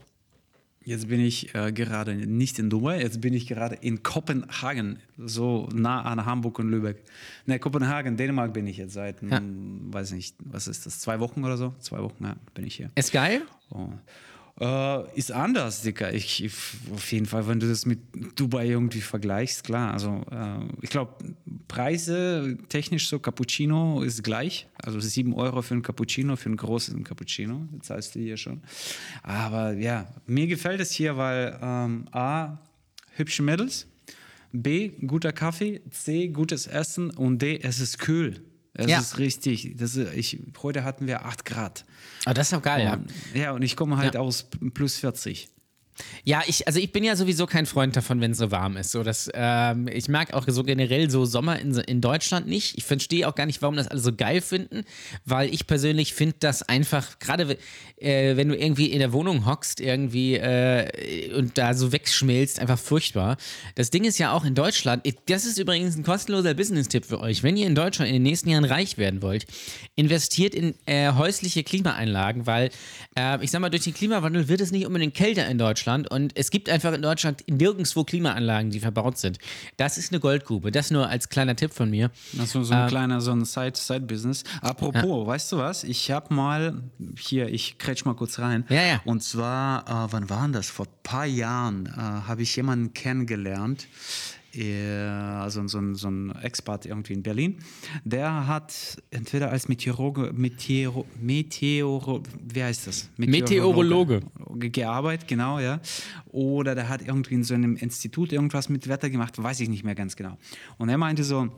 Jetzt 0.85 1.07
bin 1.09 1.19
ich 1.19 1.55
äh, 1.55 1.71
gerade 1.71 2.13
nicht 2.15 2.59
in 2.59 2.69
Dubai, 2.69 3.01
jetzt 3.01 3.19
bin 3.19 3.33
ich 3.33 3.47
gerade 3.47 3.73
in 3.75 4.03
Kopenhagen, 4.03 4.99
so 5.17 5.67
nah 5.73 6.03
an 6.03 6.25
Hamburg 6.25 6.59
und 6.59 6.69
Lübeck. 6.69 7.01
Ne, 7.47 7.57
Kopenhagen, 7.57 8.17
Dänemark 8.17 8.53
bin 8.53 8.67
ich 8.67 8.77
jetzt 8.77 8.93
seit, 8.93 9.21
Ja. 9.23 9.39
hm, 9.39 9.91
weiß 9.91 10.11
nicht, 10.11 10.35
was 10.43 10.67
ist 10.67 10.85
das, 10.85 10.99
zwei 10.99 11.19
Wochen 11.19 11.43
oder 11.43 11.57
so? 11.57 11.73
Zwei 11.79 11.97
Wochen, 12.03 12.23
ja, 12.23 12.35
bin 12.53 12.67
ich 12.67 12.75
hier. 12.75 12.91
Ist 12.93 13.11
geil? 13.11 13.41
Oh. 13.71 13.89
Äh, 14.59 15.17
ist 15.17 15.33
anders, 15.33 15.81
Dicker. 15.81 16.13
Ich, 16.13 16.43
ich, 16.43 16.53
auf 16.93 17.11
jeden 17.11 17.25
Fall, 17.25 17.45
wenn 17.47 17.59
du 17.59 17.67
das 17.67 17.85
mit 17.85 17.99
Dubai 18.39 18.67
irgendwie 18.67 19.01
vergleichst, 19.01 19.65
klar. 19.65 19.91
Also, 19.91 20.23
äh, 20.31 20.59
ich 20.81 20.89
glaube, 20.89 21.13
Preise 21.67 22.57
technisch 22.69 23.09
so 23.09 23.19
Cappuccino 23.19 24.01
ist 24.01 24.23
gleich. 24.23 24.67
Also 24.77 24.99
7 24.99 25.33
Euro 25.33 25.61
für 25.61 25.73
ein 25.75 25.81
Cappuccino, 25.81 26.37
für 26.37 26.45
einen 26.45 26.57
großen 26.57 27.03
Cappuccino, 27.03 27.67
das 27.73 27.87
zahlst 27.87 28.15
du 28.15 28.19
hier 28.19 28.37
schon. 28.37 28.61
Aber 29.23 29.73
ja, 29.73 30.07
mir 30.25 30.47
gefällt 30.47 30.79
es 30.79 30.91
hier, 30.91 31.17
weil 31.17 31.59
ähm, 31.61 32.07
A, 32.11 32.59
hübsche 33.17 33.43
Mädels, 33.43 33.87
B, 34.53 34.89
guter 35.05 35.33
Kaffee, 35.33 35.81
C, 35.91 36.29
gutes 36.29 36.65
Essen 36.67 37.09
und 37.09 37.41
D, 37.41 37.59
es 37.61 37.81
ist 37.81 37.99
kühl. 37.99 38.41
Es 38.73 38.89
Ja. 38.89 38.99
ist 38.99 39.17
richtig. 39.17 39.75
Das 39.77 39.95
ist, 39.95 40.13
ich, 40.15 40.39
heute 40.61 40.83
hatten 40.85 41.07
wir 41.07 41.25
8 41.25 41.43
Grad. 41.45 41.85
Oh, 42.27 42.33
das 42.33 42.47
ist 42.47 42.53
doch 42.53 42.61
geil, 42.61 42.83
ja. 42.85 42.93
Und, 42.93 43.11
ja, 43.33 43.51
und 43.51 43.61
ich 43.61 43.75
komme 43.75 43.97
halt 43.97 44.15
Ja. 44.15 44.19
aus 44.21 44.47
plus 44.73 44.97
40. 44.97 45.49
Ja, 46.23 46.41
ich, 46.45 46.67
also 46.67 46.79
ich 46.79 46.91
bin 46.91 47.03
ja 47.03 47.15
sowieso 47.15 47.45
kein 47.45 47.65
Freund 47.65 47.95
davon, 47.95 48.19
wenn 48.19 48.31
es 48.31 48.37
so 48.37 48.51
warm 48.51 48.77
ist. 48.77 48.91
So, 48.91 49.03
dass, 49.03 49.29
ähm, 49.33 49.87
ich 49.87 50.07
mag 50.09 50.33
auch 50.33 50.45
so 50.47 50.63
generell 50.63 51.09
so 51.09 51.25
Sommer 51.25 51.59
in, 51.59 51.73
in 51.75 52.01
Deutschland 52.01 52.47
nicht. 52.47 52.77
Ich 52.77 52.83
verstehe 52.83 53.27
auch 53.27 53.35
gar 53.35 53.45
nicht, 53.45 53.61
warum 53.61 53.75
das 53.75 53.87
alle 53.87 53.99
so 53.99 54.13
geil 54.13 54.41
finden, 54.41 54.83
weil 55.23 55.53
ich 55.53 55.67
persönlich 55.67 56.13
finde 56.13 56.35
das 56.39 56.63
einfach, 56.63 57.19
gerade 57.19 57.57
äh, 57.97 58.35
wenn 58.35 58.49
du 58.49 58.57
irgendwie 58.57 58.87
in 58.87 58.99
der 58.99 59.13
Wohnung 59.13 59.45
hockst 59.45 59.79
irgendwie 59.79 60.35
äh, 60.35 61.33
und 61.33 61.57
da 61.57 61.73
so 61.73 61.91
wegschmilzt, 61.91 62.59
einfach 62.59 62.79
furchtbar. 62.79 63.37
Das 63.75 63.89
Ding 63.89 64.03
ist 64.03 64.17
ja 64.17 64.33
auch 64.33 64.43
in 64.43 64.55
Deutschland, 64.55 65.03
das 65.27 65.45
ist 65.45 65.57
übrigens 65.57 65.95
ein 65.95 66.03
kostenloser 66.03 66.53
Business-Tipp 66.53 67.05
für 67.05 67.21
euch. 67.21 67.43
Wenn 67.43 67.55
ihr 67.55 67.67
in 67.67 67.75
Deutschland 67.75 68.09
in 68.09 68.15
den 68.15 68.23
nächsten 68.23 68.49
Jahren 68.49 68.65
reich 68.65 68.97
werden 68.97 69.21
wollt, 69.21 69.45
investiert 69.95 70.53
in 70.53 70.75
äh, 70.87 71.13
häusliche 71.13 71.63
Klimaanlagen, 71.63 72.45
weil 72.45 72.69
äh, 73.17 73.41
ich 73.43 73.51
sag 73.51 73.61
mal, 73.61 73.69
durch 73.69 73.83
den 73.83 73.93
Klimawandel 73.93 74.49
wird 74.49 74.59
es 74.59 74.71
nicht 74.71 74.85
unbedingt 74.85 75.13
kälter 75.13 75.47
in 75.47 75.57
Deutschland 75.57 75.84
und 76.11 76.31
es 76.35 76.49
gibt 76.51 76.69
einfach 76.69 76.93
in 76.93 77.01
Deutschland 77.01 77.43
nirgendwo 77.49 78.03
Klimaanlagen, 78.03 78.71
die 78.71 78.79
verbaut 78.79 79.17
sind. 79.17 79.37
Das 79.77 79.97
ist 79.97 80.11
eine 80.11 80.19
Goldgrube. 80.19 80.71
Das 80.71 80.91
nur 80.91 81.07
als 81.09 81.29
kleiner 81.29 81.55
Tipp 81.55 81.73
von 81.73 81.89
mir. 81.89 82.11
Also 82.39 82.63
so 82.63 82.73
ein 82.73 82.87
kleiner, 82.87 83.21
so 83.21 83.31
ein 83.31 83.45
Side- 83.45 83.75
Side-Business. 83.77 84.43
Apropos, 84.61 85.27
weißt 85.27 85.51
du 85.51 85.57
was? 85.57 85.83
Ich 85.83 86.11
habe 86.11 86.33
mal, 86.33 86.81
hier, 87.17 87.47
ich 87.49 87.77
kretsch 87.77 88.05
mal 88.05 88.15
kurz 88.15 88.39
rein. 88.39 88.65
Ja, 88.69 88.81
ja. 88.83 89.01
Und 89.05 89.23
zwar, 89.23 89.87
äh, 89.87 90.11
wann 90.11 90.29
war 90.29 90.47
das? 90.49 90.69
Vor 90.69 90.85
ein 90.85 90.91
paar 91.03 91.25
Jahren 91.25 91.85
äh, 91.87 91.99
habe 91.99 92.41
ich 92.41 92.55
jemanden 92.55 92.93
kennengelernt, 92.93 93.87
also 94.63 95.67
so 95.67 95.79
ein, 95.79 95.95
so 95.95 96.09
ein 96.09 96.31
Expert 96.41 96.85
irgendwie 96.85 97.13
in 97.13 97.23
Berlin. 97.23 97.57
Der 98.03 98.47
hat 98.47 98.97
entweder 99.11 99.51
als 99.51 99.67
Meteorologe, 99.67 100.31
Meteoro, 100.33 101.05
Meteoro, 101.21 102.23
wie 102.41 102.63
heißt 102.63 102.87
das? 102.87 103.09
Meteorologe. 103.17 104.21
ge- 104.55 104.69
gearbeitet, 104.69 105.27
genau, 105.27 105.59
ja. 105.59 105.79
Oder 106.27 106.75
der 106.75 106.89
hat 106.89 107.01
irgendwie 107.05 107.35
in 107.35 107.43
so 107.43 107.53
einem 107.53 107.75
Institut 107.75 108.31
irgendwas 108.31 108.69
mit 108.69 108.87
Wetter 108.87 109.09
gemacht, 109.09 109.41
weiß 109.41 109.59
ich 109.59 109.69
nicht 109.69 109.83
mehr 109.83 109.95
ganz 109.95 110.15
genau. 110.15 110.37
Und 110.77 110.89
er 110.89 110.97
meinte 110.97 111.23
so, 111.23 111.43
äh, 111.43 111.49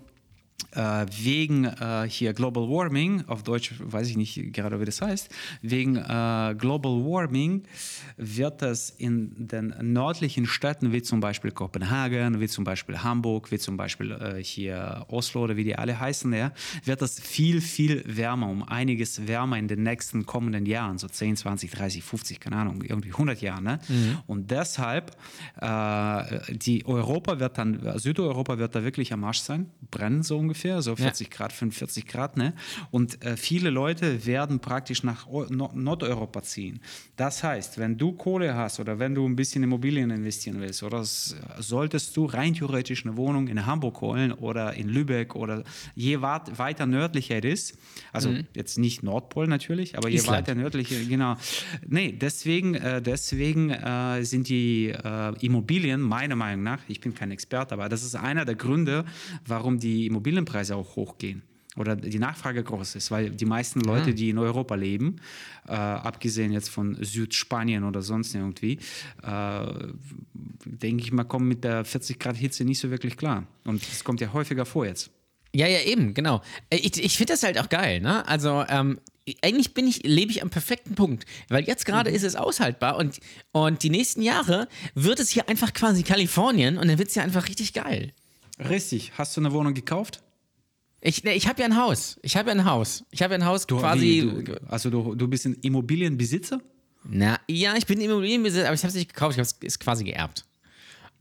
wegen 0.73 1.65
äh, 1.65 2.07
hier 2.09 2.33
Global 2.33 2.63
Warming, 2.63 3.23
auf 3.27 3.43
Deutsch 3.43 3.73
weiß 3.79 4.09
ich 4.09 4.17
nicht 4.17 4.53
gerade, 4.53 4.79
wie 4.79 4.85
das 4.85 5.01
heißt, 5.01 5.29
wegen 5.61 5.95
äh, 5.95 6.55
Global 6.57 7.03
Warming 7.03 7.63
wird 8.17 8.61
es 8.63 8.89
in 8.89 9.47
den 9.47 9.73
nördlichen 9.81 10.45
Städten, 10.45 10.91
wie 10.91 11.01
zum 11.01 11.19
Beispiel 11.19 11.51
Kopenhagen, 11.51 12.39
wie 12.39 12.47
zum 12.47 12.63
Beispiel 12.63 12.99
Hamburg, 12.99 13.51
wie 13.51 13.59
zum 13.59 13.77
Beispiel 13.77 14.11
äh, 14.11 14.43
hier 14.43 15.05
Oslo 15.09 15.43
oder 15.43 15.57
wie 15.57 15.63
die 15.63 15.75
alle 15.75 15.99
heißen, 15.99 16.33
ja, 16.33 16.51
wird 16.83 17.01
es 17.01 17.19
viel, 17.19 17.61
viel 17.61 18.03
wärmer, 18.05 18.49
um 18.49 18.63
einiges 18.63 19.27
wärmer 19.27 19.57
in 19.57 19.67
den 19.67 19.83
nächsten 19.83 20.25
kommenden 20.25 20.65
Jahren, 20.65 20.97
so 20.97 21.07
10, 21.07 21.37
20, 21.37 21.71
30, 21.71 22.03
50, 22.03 22.39
keine 22.39 22.57
Ahnung, 22.57 22.81
irgendwie 22.83 23.11
100 23.11 23.41
Jahren. 23.41 23.63
Ne? 23.63 23.79
Und 24.25 24.51
deshalb, 24.51 25.15
äh, 25.61 26.53
die 26.55 26.85
Europa 26.85 27.39
wird 27.39 27.57
dann, 27.57 27.99
Südeuropa 27.99 28.57
wird 28.57 28.75
da 28.75 28.83
wirklich 28.83 29.13
am 29.13 29.23
Arsch 29.23 29.39
sein, 29.39 29.69
brennen 29.91 30.23
so 30.23 30.46
ungefähr, 30.47 30.81
so 30.81 30.95
40 30.95 31.29
Grad, 31.29 31.51
45 31.51 32.07
Grad. 32.07 32.37
Ne? 32.37 32.53
Und 32.91 33.23
äh, 33.23 33.35
viele 33.37 33.69
Leute 33.69 34.25
werden 34.25 34.59
praktisch 34.59 35.03
nach 35.03 35.27
no 35.27 35.71
Nordeuropa 35.73 36.41
ziehen. 36.41 36.79
Das 37.15 37.43
heißt, 37.43 37.77
wenn 37.77 37.97
du 37.97 38.13
Kohle 38.13 38.55
hast 38.55 38.79
oder 38.79 38.99
wenn 38.99 39.13
du 39.13 39.27
ein 39.27 39.35
bisschen 39.35 39.63
Immobilien 39.63 40.09
investieren 40.09 40.59
willst, 40.59 40.83
oder 40.83 41.03
solltest 41.03 42.15
du 42.15 42.25
rein 42.25 42.53
theoretisch 42.53 43.05
eine 43.05 43.17
Wohnung 43.17 43.47
in 43.47 43.65
Hamburg 43.65 44.01
holen 44.01 44.31
oder 44.31 44.73
in 44.73 44.87
Lübeck 44.87 45.35
oder 45.35 45.63
je 45.95 46.21
weit, 46.21 46.57
weiter 46.57 46.85
nördlicher 46.85 47.43
es 47.43 47.71
ist, 47.71 47.77
also 48.11 48.33
jetzt 48.53 48.77
nicht 48.77 49.03
Nordpol 49.03 49.47
natürlich, 49.47 49.97
aber 49.97 50.09
je 50.09 50.15
Island. 50.15 50.37
weiter 50.37 50.55
nördlicher, 50.55 50.95
genau. 51.07 51.35
Nee, 51.87 52.11
deswegen, 52.11 52.75
äh, 52.75 53.01
deswegen 53.01 53.69
äh, 53.69 54.23
sind 54.23 54.49
die 54.49 54.89
äh, 54.89 55.45
Immobilien, 55.45 56.01
meiner 56.01 56.35
Meinung 56.35 56.63
nach, 56.63 56.79
ich 56.87 56.99
bin 56.99 57.13
kein 57.13 57.31
Experte, 57.31 57.73
aber 57.73 57.89
das 57.89 58.03
ist 58.03 58.15
einer 58.15 58.45
der 58.45 58.55
Gründe, 58.55 59.05
warum 59.45 59.79
die 59.79 60.05
Immobilienpreise 60.37 60.75
auch 60.75 60.95
hochgehen 60.95 61.41
oder 61.75 61.95
die 61.95 62.17
Nachfrage 62.17 62.63
groß 62.63 62.95
ist, 62.95 63.11
weil 63.11 63.29
die 63.29 63.45
meisten 63.45 63.81
Leute, 63.81 64.13
die 64.15 64.29
in 64.31 64.39
Europa 64.39 64.73
leben, 64.73 65.17
äh, 65.67 65.73
abgesehen 65.73 66.51
jetzt 66.51 66.69
von 66.69 66.97
Südspanien 67.03 67.83
oder 67.83 68.01
sonst 68.01 68.33
irgendwie, 68.33 68.79
äh, 69.21 69.67
denke 70.65 71.03
ich 71.03 71.11
mal, 71.11 71.23
kommen 71.23 71.47
mit 71.47 71.63
der 71.63 71.85
40 71.85 72.19
Grad 72.19 72.35
Hitze 72.35 72.63
nicht 72.65 72.79
so 72.79 72.89
wirklich 72.89 73.15
klar. 73.15 73.45
Und 73.63 73.87
das 73.87 74.03
kommt 74.03 74.21
ja 74.21 74.33
häufiger 74.33 74.65
vor 74.65 74.87
jetzt. 74.87 75.11
Ja, 75.53 75.67
ja, 75.67 75.81
eben, 75.81 76.13
genau. 76.15 76.41
Äh, 76.71 76.77
Ich, 76.77 77.03
ich 77.03 77.15
finde 77.15 77.33
das 77.33 77.43
halt 77.43 77.59
auch 77.59 77.69
geil, 77.69 78.01
ne? 78.01 78.27
Also, 78.27 78.65
ähm, 78.69 78.99
eigentlich 79.43 79.73
bin 79.73 79.87
ich, 79.87 80.03
lebe 80.03 80.31
ich 80.31 80.41
am 80.41 80.49
perfekten 80.49 80.95
Punkt, 80.95 81.25
weil 81.49 81.65
jetzt 81.65 81.85
gerade 81.85 82.09
ist 82.09 82.23
es 82.23 82.35
aushaltbar 82.35 82.95
und, 82.97 83.19
und 83.51 83.83
die 83.83 83.89
nächsten 83.89 84.21
Jahre 84.21 84.67
wird 84.95 85.19
es 85.19 85.29
hier 85.29 85.47
einfach 85.49 85.73
quasi 85.73 86.03
Kalifornien 86.03 86.77
und 86.77 86.87
dann 86.87 86.97
wird 86.97 87.09
es 87.09 87.15
ja 87.15 87.23
einfach 87.23 87.49
richtig 87.49 87.73
geil. 87.73 88.13
Richtig. 88.57 89.11
Hast 89.17 89.35
du 89.37 89.41
eine 89.41 89.51
Wohnung 89.51 89.73
gekauft? 89.73 90.23
Ich, 91.07 91.23
ne, 91.23 91.33
ich 91.35 91.47
habe 91.47 91.61
ja 91.61 91.65
ein 91.67 91.77
Haus. 91.77 92.19
Ich 92.21 92.35
habe 92.35 92.49
ja 92.49 92.55
ein 92.55 92.65
Haus. 92.65 93.05
Ich 93.11 93.21
habe 93.21 93.33
ja 93.33 93.39
ein 93.39 93.45
Haus 93.45 93.65
quasi. 93.65 94.29
Wie, 94.29 94.43
du, 94.43 94.55
also 94.67 94.89
du, 94.89 95.15
du 95.15 95.27
bist 95.29 95.45
ein 95.45 95.53
Immobilienbesitzer? 95.61 96.59
Na, 97.05 97.39
ja, 97.47 97.75
ich 97.77 97.85
bin 97.85 98.01
Immobilienbesitzer, 98.01 98.65
aber 98.65 98.75
ich 98.75 98.81
habe 98.81 98.89
es 98.89 98.95
nicht 98.95 99.13
gekauft, 99.13 99.37
ich 99.37 99.39
habe 99.39 99.65
es 99.65 99.79
quasi 99.79 100.03
geerbt. 100.03 100.43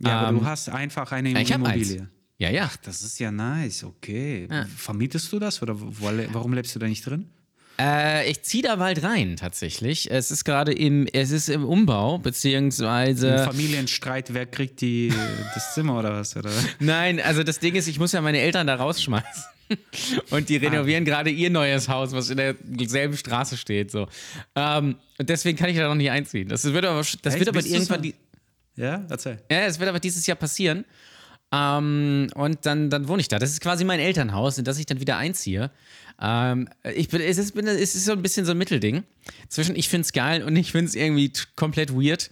Ja, 0.01 0.21
aber 0.21 0.29
Ähm, 0.31 0.39
du 0.41 0.45
hast 0.45 0.69
einfach 0.69 1.13
eine 1.13 1.31
Ja, 1.31 1.39
ich 1.41 1.53
habe 1.53 1.65
eins. 1.67 1.91
Immobilie. 1.91 2.09
Ja, 2.39 2.51
ja. 2.51 2.69
Das 2.83 3.03
ist 3.03 3.19
ja 3.21 3.31
nice, 3.31 3.85
okay. 3.85 4.49
Vermietest 4.77 5.33
du 5.33 5.39
das 5.39 5.63
oder 5.63 5.77
warum 5.79 6.53
lebst 6.53 6.75
du 6.75 6.81
da 6.81 6.87
nicht 6.89 7.07
drin? 7.07 7.31
Äh, 7.79 8.29
ich 8.29 8.43
ziehe 8.43 8.65
da 8.65 8.77
bald 8.77 9.05
rein, 9.05 9.37
tatsächlich. 9.37 10.11
Es 10.11 10.33
ist 10.33 10.45
gerade 10.45 10.73
im, 10.73 11.07
es 11.13 11.31
ist 11.31 11.49
im 11.49 11.65
Umbau, 11.65 12.17
Im 12.17 12.23
beziehungsweise. 12.23 13.45
Familienstreit, 13.45 14.35
wer 14.35 14.47
kriegt 14.47 14.81
die, 14.81 15.13
das 15.55 15.75
Zimmer 15.75 15.99
oder 15.99 16.13
was? 16.13 16.37
Oder? 16.37 16.51
Nein, 16.81 17.21
also 17.21 17.45
das 17.45 17.61
Ding 17.61 17.75
ist, 17.77 17.87
ich 17.87 17.99
muss 18.01 18.13
ja 18.13 18.21
meine 18.21 18.39
Eltern 18.41 18.67
da 18.67 18.75
rausschmeißen. 18.75 19.45
Und 20.31 20.49
die 20.49 20.57
renovieren 20.57 21.05
gerade 21.05 21.31
ihr 21.31 21.51
neues 21.51 21.89
Haus, 21.89 22.13
was 22.13 22.31
in 22.31 22.37
derselben 22.37 23.17
Straße 23.17 23.57
steht. 23.57 23.91
So. 23.91 24.09
Ähm, 24.55 24.97
und 25.19 25.29
deswegen 25.29 25.57
kann 25.59 25.71
ich 25.71 25.77
da 25.77 25.89
noch 25.89 25.95
nicht 25.95 26.11
einziehen. 26.11 26.49
Das 26.49 26.65
wird 26.65 26.85
aber, 26.85 26.99
das 27.01 27.15
Echt? 27.15 27.39
wird 27.39 27.49
aber 27.49 27.63
Bist 27.63 27.73
irgendwann. 27.73 28.03
Die, 28.03 28.15
Ja, 28.77 29.05
erzähl. 29.09 29.39
ja, 29.51 29.61
es 29.61 29.79
wird 29.79 29.89
aber 29.89 30.01
dieses 30.01 30.27
Jahr 30.27 30.37
passieren. 30.37 30.85
Ähm, 31.53 32.29
und 32.35 32.67
dann, 32.67 32.91
dann 32.91 33.09
wohne 33.09 33.21
ich 33.21 33.29
da. 33.29 33.39
Das 33.39 33.51
ist 33.51 33.61
quasi 33.61 33.85
mein 33.85 34.01
Elternhaus, 34.01 34.59
in 34.59 34.65
das 34.65 34.79
ich 34.79 34.87
dann 34.87 35.01
wieder 35.01 35.17
einziehe. 35.17 35.71
Ähm, 36.21 36.69
ich 36.95 37.09
bin, 37.09 37.21
es, 37.21 37.39
ist, 37.39 37.55
bin, 37.55 37.67
es 37.67 37.95
ist 37.95 38.05
so 38.05 38.13
ein 38.13 38.23
bisschen 38.23 38.47
so 38.47 38.53
ein 38.53 38.59
Mittelding 38.59 39.05
zwischen 39.49 39.77
ich 39.77 39.89
finde 39.89 40.03
es 40.07 40.13
geil 40.13 40.43
und 40.43 40.57
ich 40.57 40.73
finde 40.73 40.87
es 40.87 40.95
irgendwie 40.95 41.33
komplett 41.57 41.93
weird. 41.95 42.31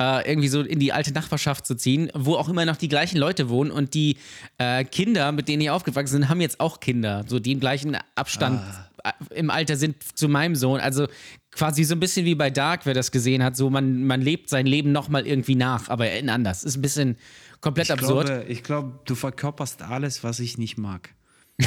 Äh, 0.00 0.28
irgendwie 0.28 0.48
so 0.48 0.60
in 0.60 0.80
die 0.80 0.92
alte 0.92 1.12
Nachbarschaft 1.12 1.66
zu 1.66 1.76
ziehen, 1.76 2.10
wo 2.14 2.34
auch 2.34 2.48
immer 2.48 2.64
noch 2.64 2.76
die 2.76 2.88
gleichen 2.88 3.16
Leute 3.16 3.48
wohnen 3.48 3.70
und 3.70 3.94
die 3.94 4.16
äh, 4.58 4.82
Kinder, 4.84 5.30
mit 5.30 5.46
denen 5.46 5.62
ich 5.62 5.70
aufgewachsen 5.70 6.18
bin, 6.18 6.28
haben 6.28 6.40
jetzt 6.40 6.58
auch 6.58 6.80
Kinder, 6.80 7.24
so 7.28 7.38
die 7.38 7.52
im 7.52 7.60
gleichen 7.60 7.96
Abstand 8.16 8.60
äh, 9.04 9.12
im 9.36 9.50
Alter 9.50 9.76
sind 9.76 10.02
zu 10.18 10.28
meinem 10.28 10.56
Sohn. 10.56 10.80
Also 10.80 11.06
quasi 11.52 11.84
so 11.84 11.94
ein 11.94 12.00
bisschen 12.00 12.26
wie 12.26 12.34
bei 12.34 12.50
Dark, 12.50 12.86
wer 12.86 12.94
das 12.94 13.12
gesehen 13.12 13.44
hat, 13.44 13.56
so 13.56 13.70
man, 13.70 14.04
man 14.04 14.20
lebt 14.20 14.48
sein 14.48 14.66
Leben 14.66 14.90
nochmal 14.90 15.28
irgendwie 15.28 15.54
nach, 15.54 15.88
aber 15.88 16.10
in 16.10 16.28
anders. 16.28 16.64
Ist 16.64 16.76
ein 16.76 16.82
bisschen 16.82 17.16
komplett 17.60 17.86
Ich 17.86 17.92
absurd. 17.92 18.26
glaube, 18.26 18.44
ich 18.48 18.62
glaube, 18.64 18.98
du 19.04 19.14
verkörperst 19.14 19.82
alles, 19.82 20.24
was 20.24 20.40
ich 20.40 20.58
nicht 20.58 20.76
mag. 20.76 21.14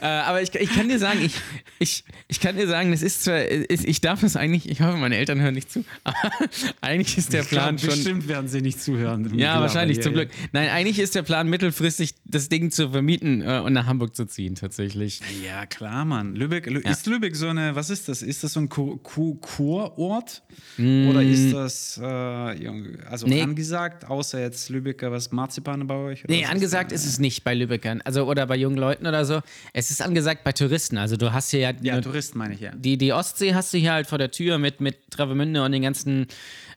Äh, 0.00 0.06
aber 0.06 0.40
ich, 0.40 0.54
ich 0.54 0.72
kann 0.72 0.88
dir 0.88 0.98
sagen, 0.98 1.20
ich, 1.22 1.34
ich, 1.78 2.04
ich 2.28 2.40
kann 2.40 2.56
dir 2.56 2.66
sagen, 2.66 2.90
das 2.90 3.02
ist 3.02 3.24
zwar, 3.24 3.42
ist, 3.42 3.84
ich 3.84 4.00
darf 4.00 4.20
das 4.22 4.34
eigentlich, 4.34 4.68
ich 4.68 4.80
hoffe, 4.80 4.96
meine 4.96 5.16
Eltern 5.16 5.40
hören 5.40 5.54
nicht 5.54 5.70
zu, 5.70 5.84
eigentlich 6.80 7.18
ist 7.18 7.34
der 7.34 7.42
Ich 7.42 7.50
glaub, 7.50 7.64
Plan 7.64 7.78
schon. 7.78 7.90
Bestimmt 7.90 8.28
werden 8.28 8.48
sie 8.48 8.62
nicht 8.62 8.80
zuhören. 8.80 9.38
Ja, 9.38 9.60
wahrscheinlich, 9.60 9.98
ja, 9.98 10.04
zum 10.04 10.14
ja. 10.14 10.24
Glück. 10.24 10.30
Nein, 10.52 10.70
eigentlich 10.70 10.98
ist 10.98 11.14
der 11.14 11.22
Plan, 11.22 11.48
mittelfristig 11.48 12.14
das 12.30 12.48
Ding 12.48 12.70
zu 12.70 12.90
vermieten 12.90 13.42
äh, 13.42 13.60
und 13.64 13.72
nach 13.72 13.86
Hamburg 13.86 14.14
zu 14.16 14.24
ziehen, 14.26 14.54
tatsächlich. 14.54 15.20
Ja, 15.46 15.66
klar, 15.66 16.04
Mann. 16.04 16.34
Lübeck, 16.34 16.66
Lü 16.66 16.80
Ist 16.80 17.06
Lübeck 17.06 17.36
so 17.36 17.48
eine, 17.48 17.74
was 17.76 17.90
ist 17.90 18.08
das? 18.08 18.22
Ist 18.22 18.44
das 18.44 18.52
so 18.54 18.60
ein 18.60 18.68
Kur 18.68 19.02
Kur 19.02 19.40
Kurort? 19.40 20.42
Oder 20.78 21.22
ist 21.22 21.52
das 21.52 21.98
äh, 22.02 22.04
also 22.04 23.26
Nee. 23.26 23.42
angesagt, 23.42 24.06
außer 24.08 24.40
jetzt 24.40 24.68
Lübecker, 24.70 25.10
was 25.12 25.32
Marzipan 25.32 25.86
bei 25.86 25.94
euch? 25.94 26.24
oder 26.24 26.32
Nee, 26.32 26.44
angesagt 26.46 26.92
ist 26.92 27.04
es 27.06 27.18
nicht 27.18 27.44
bei 27.44 27.54
Lübeckern, 27.54 28.00
also 28.04 28.24
oder 28.26 28.46
bei 28.46 28.56
jungen 28.56 28.76
Leuten 28.78 29.06
oder 29.06 29.24
so. 29.24 29.40
Es 29.72 29.90
ist 29.90 30.02
angesagt 30.02 30.44
bei 30.44 30.52
Touristen. 30.52 30.96
Also 30.98 31.16
du 31.16 31.32
hast 31.32 31.50
hier 31.50 31.60
ja, 31.60 31.72
Ja, 31.82 31.94
nur- 31.94 32.02
Touristen 32.02 32.38
meine 32.38 32.54
ich, 32.54 32.60
ja. 32.60 32.72
die, 32.74 32.96
die 32.98 33.12
Ostsee 33.12 33.54
hast 33.54 33.72
du 33.74 33.78
hier 33.78 33.92
halt 33.92 34.06
vor 34.06 34.18
der 34.18 34.30
Tür 34.30 34.58
mit, 34.58 34.80
mit 34.80 35.10
Travemünde 35.10 35.62
und 35.62 35.72
den 35.72 35.82
ganzen 35.82 36.26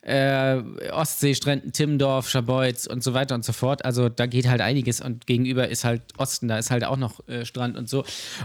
äh, 0.01 0.61
Ostseestränden, 0.91 1.71
Timmendorf, 1.71 2.29
Scharbeutz 2.29 2.87
und 2.87 3.03
so 3.03 3.13
weiter 3.13 3.35
und 3.35 3.45
so 3.45 3.53
fort. 3.53 3.85
Also 3.85 4.09
da 4.09 4.25
geht 4.25 4.47
halt 4.49 4.59
einiges 4.61 4.99
und 4.99 5.27
gegenüber 5.43 5.67
ist 5.67 5.83
halt 5.83 6.01
Osten, 6.17 6.47
da 6.47 6.57
ist 6.57 6.71
halt 6.71 6.83
auch 6.83 6.97
noch 6.97 7.27
äh, 7.27 7.45
Strand 7.45 7.77
und 7.77 7.89
so. 7.89 8.03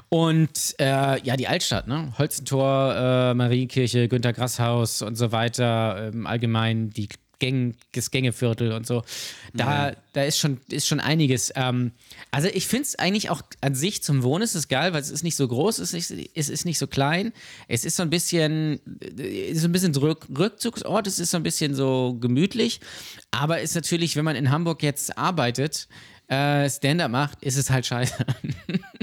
Und 0.09 0.75
äh, 0.79 1.21
ja, 1.23 1.37
die 1.37 1.49
Altstadt, 1.49 1.87
ne? 1.87 2.13
Holzentor, 2.19 2.95
äh, 2.95 3.35
Marienkirche, 3.35 4.09
Günter 4.09 4.33
Grasshaus 4.33 5.03
und 5.03 5.17
so 5.17 5.33
weiter, 5.33 6.11
ähm, 6.13 6.27
allgemein 6.27 6.91
die 6.91 7.09
Gäng, 7.39 7.77
das 7.93 8.11
Gängeviertel 8.11 8.73
und 8.73 8.87
so. 8.87 9.05
Da, 9.55 9.93
da 10.13 10.25
ist, 10.25 10.39
schon, 10.39 10.61
ist 10.71 10.89
schon 10.89 10.99
einiges. 10.99 11.53
Ähm, 11.55 11.93
also 12.31 12.49
ich 12.49 12.67
finde 12.67 12.83
es 12.83 12.99
eigentlich 12.99 13.31
auch 13.31 13.43
an 13.61 13.75
sich 13.75 14.03
zum 14.03 14.23
Wohnen 14.23 14.43
ist 14.43 14.57
es 14.57 14.69
geil, 14.69 14.93
weil 14.93 15.01
es 15.01 15.11
ist 15.11 15.23
nicht 15.23 15.37
so 15.37 15.47
groß, 15.47 15.79
es 15.79 15.95
ist 15.95 16.11
nicht, 16.11 16.31
es 16.35 16.49
ist 16.49 16.65
nicht 16.65 16.79
so 16.79 16.89
klein. 16.89 17.33
Es 17.69 17.85
ist 17.85 17.97
so 17.97 18.03
ein 18.03 18.11
bisschen, 18.11 18.81
äh, 19.01 19.55
so 19.55 19.69
ein 19.69 19.73
bisschen 19.73 19.95
Rück, 19.95 20.27
Rückzugsort, 20.37 21.07
es 21.07 21.19
ist 21.19 21.31
so 21.31 21.37
ein 21.37 21.45
bisschen 21.45 21.75
so 21.75 22.17
gemütlich. 22.21 22.81
Aber 23.31 23.61
ist 23.61 23.75
natürlich, 23.75 24.17
wenn 24.17 24.25
man 24.25 24.35
in 24.35 24.51
Hamburg 24.51 24.83
jetzt 24.83 25.17
arbeitet, 25.17 25.87
äh, 26.29 26.69
Stand-up 26.71 27.11
macht, 27.11 27.43
ist 27.43 27.57
es 27.57 27.71
halt 27.71 27.87
scheiße. 27.87 28.15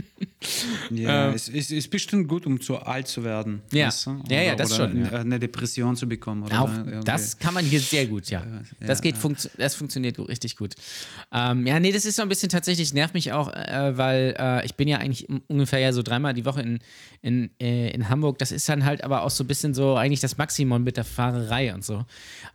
Ja, 0.92 1.32
es 1.32 1.48
ist, 1.50 1.72
ist 1.72 1.90
bestimmt 1.90 2.28
gut, 2.28 2.46
um 2.46 2.62
zu 2.62 2.78
alt 2.78 3.08
zu 3.08 3.24
werden. 3.24 3.62
Ähm. 3.72 3.78
Ja. 3.80 3.88
weißt 3.88 4.06
du? 4.06 4.24
Ja, 4.30 4.42
ja, 4.42 4.48
Oder- 4.50 4.56
das 4.58 4.74
oder 4.80 4.90
schon, 4.90 5.02
ja. 5.04 5.10
Eine, 5.12 5.40
Depression 5.40 5.96
zu 5.96 6.08
bekommen. 6.08 6.44
Oder 6.44 6.62
Auch 6.62 6.70
irgendwie. 6.70 7.04
das 7.04 7.40
kann 7.40 7.54
man 7.54 7.66
hier 7.66 7.80
sehr 7.80 8.06
gut, 8.06 8.30
ja. 8.30 8.44
das 8.80 9.02
geht 9.02 9.16
funktio- 9.16 9.50
das 9.58 9.76
funktioniert 9.76 10.20
richtig 10.20 10.56
gut. 10.56 10.76
Ähm, 11.32 11.66
ja, 11.66 11.80
nee, 11.80 11.92
das 11.92 12.06
ist 12.06 12.18
so 12.18 12.22
ein 12.22 12.30
bisschen 12.30 12.50
tatsächlich, 12.50 12.94
nervt 12.94 13.14
mich 13.14 13.32
auch, 13.34 13.52
äh, 13.52 13.98
weil 13.98 14.36
äh, 14.38 14.66
ich 14.66 14.76
bin 14.76 14.88
ja 14.88 14.98
eigentlich 14.98 15.28
ungefähr 15.48 15.80
ja 15.80 15.92
so 15.94 16.04
dreimal 16.04 16.34
die 16.34 16.46
Woche 16.46 16.62
in, 16.62 16.80
in, 17.22 17.50
äh, 17.60 17.90
in 17.90 18.10
Hamburg. 18.10 18.38
Das 18.38 18.52
ist 18.52 18.70
dann 18.70 18.86
halt 18.86 19.04
aber 19.04 19.24
auch 19.24 19.32
so 19.32 19.44
ein 19.44 19.48
bisschen 19.48 19.74
so 19.74 19.96
eigentlich 19.96 20.20
das 20.20 20.38
Maximum 20.38 20.84
mit 20.84 20.98
der 20.98 21.06
Fahrerei 21.06 21.74
und 21.74 21.84
so. 21.84 22.06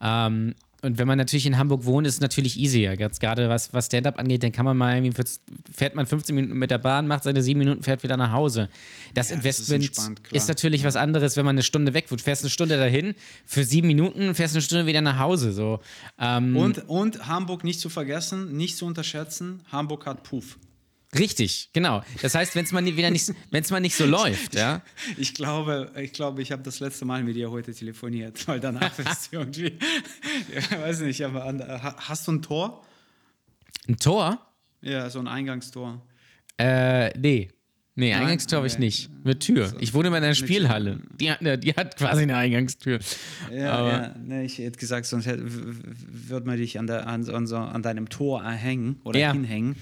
Ähm, 0.01 0.55
und 0.83 0.99
wenn 0.99 1.07
man 1.07 1.19
natürlich 1.19 1.47
in 1.47 1.59
Hamburg 1.59 1.85
wohnt, 1.85 2.07
ist 2.07 2.15
es 2.15 2.21
natürlich 2.21 2.59
easier. 2.59 2.97
Ganz 2.97 3.19
gerade 3.19 3.49
was, 3.49 3.73
was 3.73 3.87
Stand-up 3.87 4.19
angeht, 4.19 4.43
dann 4.43 4.53
kann 4.53 4.65
man 4.65 4.77
mal 4.77 4.97
irgendwie, 4.97 5.23
fährt 5.73 5.95
man 5.95 6.07
15 6.07 6.35
Minuten 6.35 6.59
mit 6.59 6.71
der 6.71 6.79
Bahn, 6.79 7.07
macht 7.07 7.25
seine 7.25 7.43
sieben 7.43 7.59
Minuten, 7.59 7.83
fährt 7.83 8.03
wieder 8.03 8.17
nach 8.17 8.33
Hause. 8.33 8.69
Das 9.15 9.31
Ja, 9.31 9.37
das 9.37 9.59
ist 9.61 9.71
Investment 9.71 9.85
entspannt, 9.85 10.25
klar. 10.25 10.37
ist 10.37 10.49
natürlich 10.49 10.85
was 10.85 10.97
anderes, 10.97 11.37
wenn 11.37 11.45
man 11.45 11.55
eine 11.55 11.63
Stunde 11.63 11.95
weg 11.95 12.11
wird. 12.11 12.21
Du 12.21 12.25
fährst 12.25 12.43
eine 12.43 12.51
Stunde 12.51 12.77
dahin 12.77 13.15
für 13.45 13.65
sieben 13.65 13.89
Minuten, 13.89 14.35
fährst 14.35 14.55
eine 14.55 14.63
Stunde 14.63 14.87
wieder 14.87 15.01
nach 15.03 15.19
Hause. 15.19 15.53
So. 15.53 15.81
Ähm, 16.19 16.57
Und, 16.57 16.89
und 16.89 17.27
Hamburg 17.27 17.65
nicht 17.65 17.81
zu 17.81 17.89
vergessen, 17.89 18.57
nicht 18.57 18.77
zu 18.77 18.87
unterschätzen, 18.87 19.61
Hamburg 19.71 20.07
hat 20.07 20.23
Puff. 20.23 20.59
Richtig, 21.19 21.71
genau. 21.73 22.03
Das 22.23 22.35
heißt, 22.35 22.55
wenn 22.55 22.65
es 22.65 22.73
mal 22.73 22.85
wieder 22.85 23.11
nicht, 23.11 23.33
wenn 23.51 23.63
es 23.63 23.71
mal 23.71 23.81
nicht 23.81 23.97
so 23.97 24.07
läuft, 24.07 24.55
ja. 24.55 24.83
Ich 25.17 25.35
glaube, 25.35 25.93
ich 25.97 26.13
glaube, 26.13 26.43
ich 26.43 26.53
habe 26.53 26.63
das 26.63 26.81
letzte 26.81 27.05
Mal 27.05 27.23
mit 27.25 27.37
dir 27.37 27.51
heute 27.51 27.75
telefoniert, 27.75 28.47
weil 28.49 28.61
danach 28.61 28.99
ist 28.99 29.33
irgendwie, 29.33 29.79
ich 30.57 30.71
weiß 30.71 31.01
nicht, 31.01 31.25
aber 31.25 31.45
an, 31.45 31.61
ha- 31.61 31.97
hast 31.99 32.27
du 32.29 32.33
ein 32.33 32.43
Tor? 32.43 32.87
Ein 33.89 33.97
Tor? 33.97 34.47
Ja, 34.83 35.11
so 35.11 35.19
ein 35.19 35.29
Eingangstor. 35.29 36.01
Äh, 36.59 37.17
nee. 37.19 37.51
Nee, 38.01 38.15
Eingangstor 38.15 38.57
habe 38.59 38.67
ich 38.67 38.79
nicht. 38.79 39.11
Mit 39.25 39.41
Tür. 39.41 39.73
Ich 39.79 39.93
wohne 39.95 40.09
in 40.09 40.15
einer 40.15 40.35
Spielhalle. 40.35 41.01
Die 41.21 41.31
hat, 41.31 41.41
die 41.63 41.73
hat 41.75 41.97
quasi 41.97 42.23
eine 42.23 42.37
Eingangstür. 42.37 42.99
Ja, 43.55 43.73
Aber- 43.73 43.91
ja. 43.93 44.15
Nee, 44.25 44.45
ich 44.47 44.59
hätte 44.59 44.79
gesagt, 44.79 45.07
sonst 45.07 45.27
hätte- 45.27 45.45
würde 45.47 46.47
man 46.47 46.57
dich 46.57 46.79
an, 46.79 46.87
der, 46.87 47.07
an, 47.07 47.25
so, 47.47 47.57
an 47.57 47.83
deinem 47.83 48.09
Tor 48.09 48.43
hängen 48.51 49.01
oder 49.05 49.19
Ja. 49.21 49.33
hinhängen. 49.33 49.77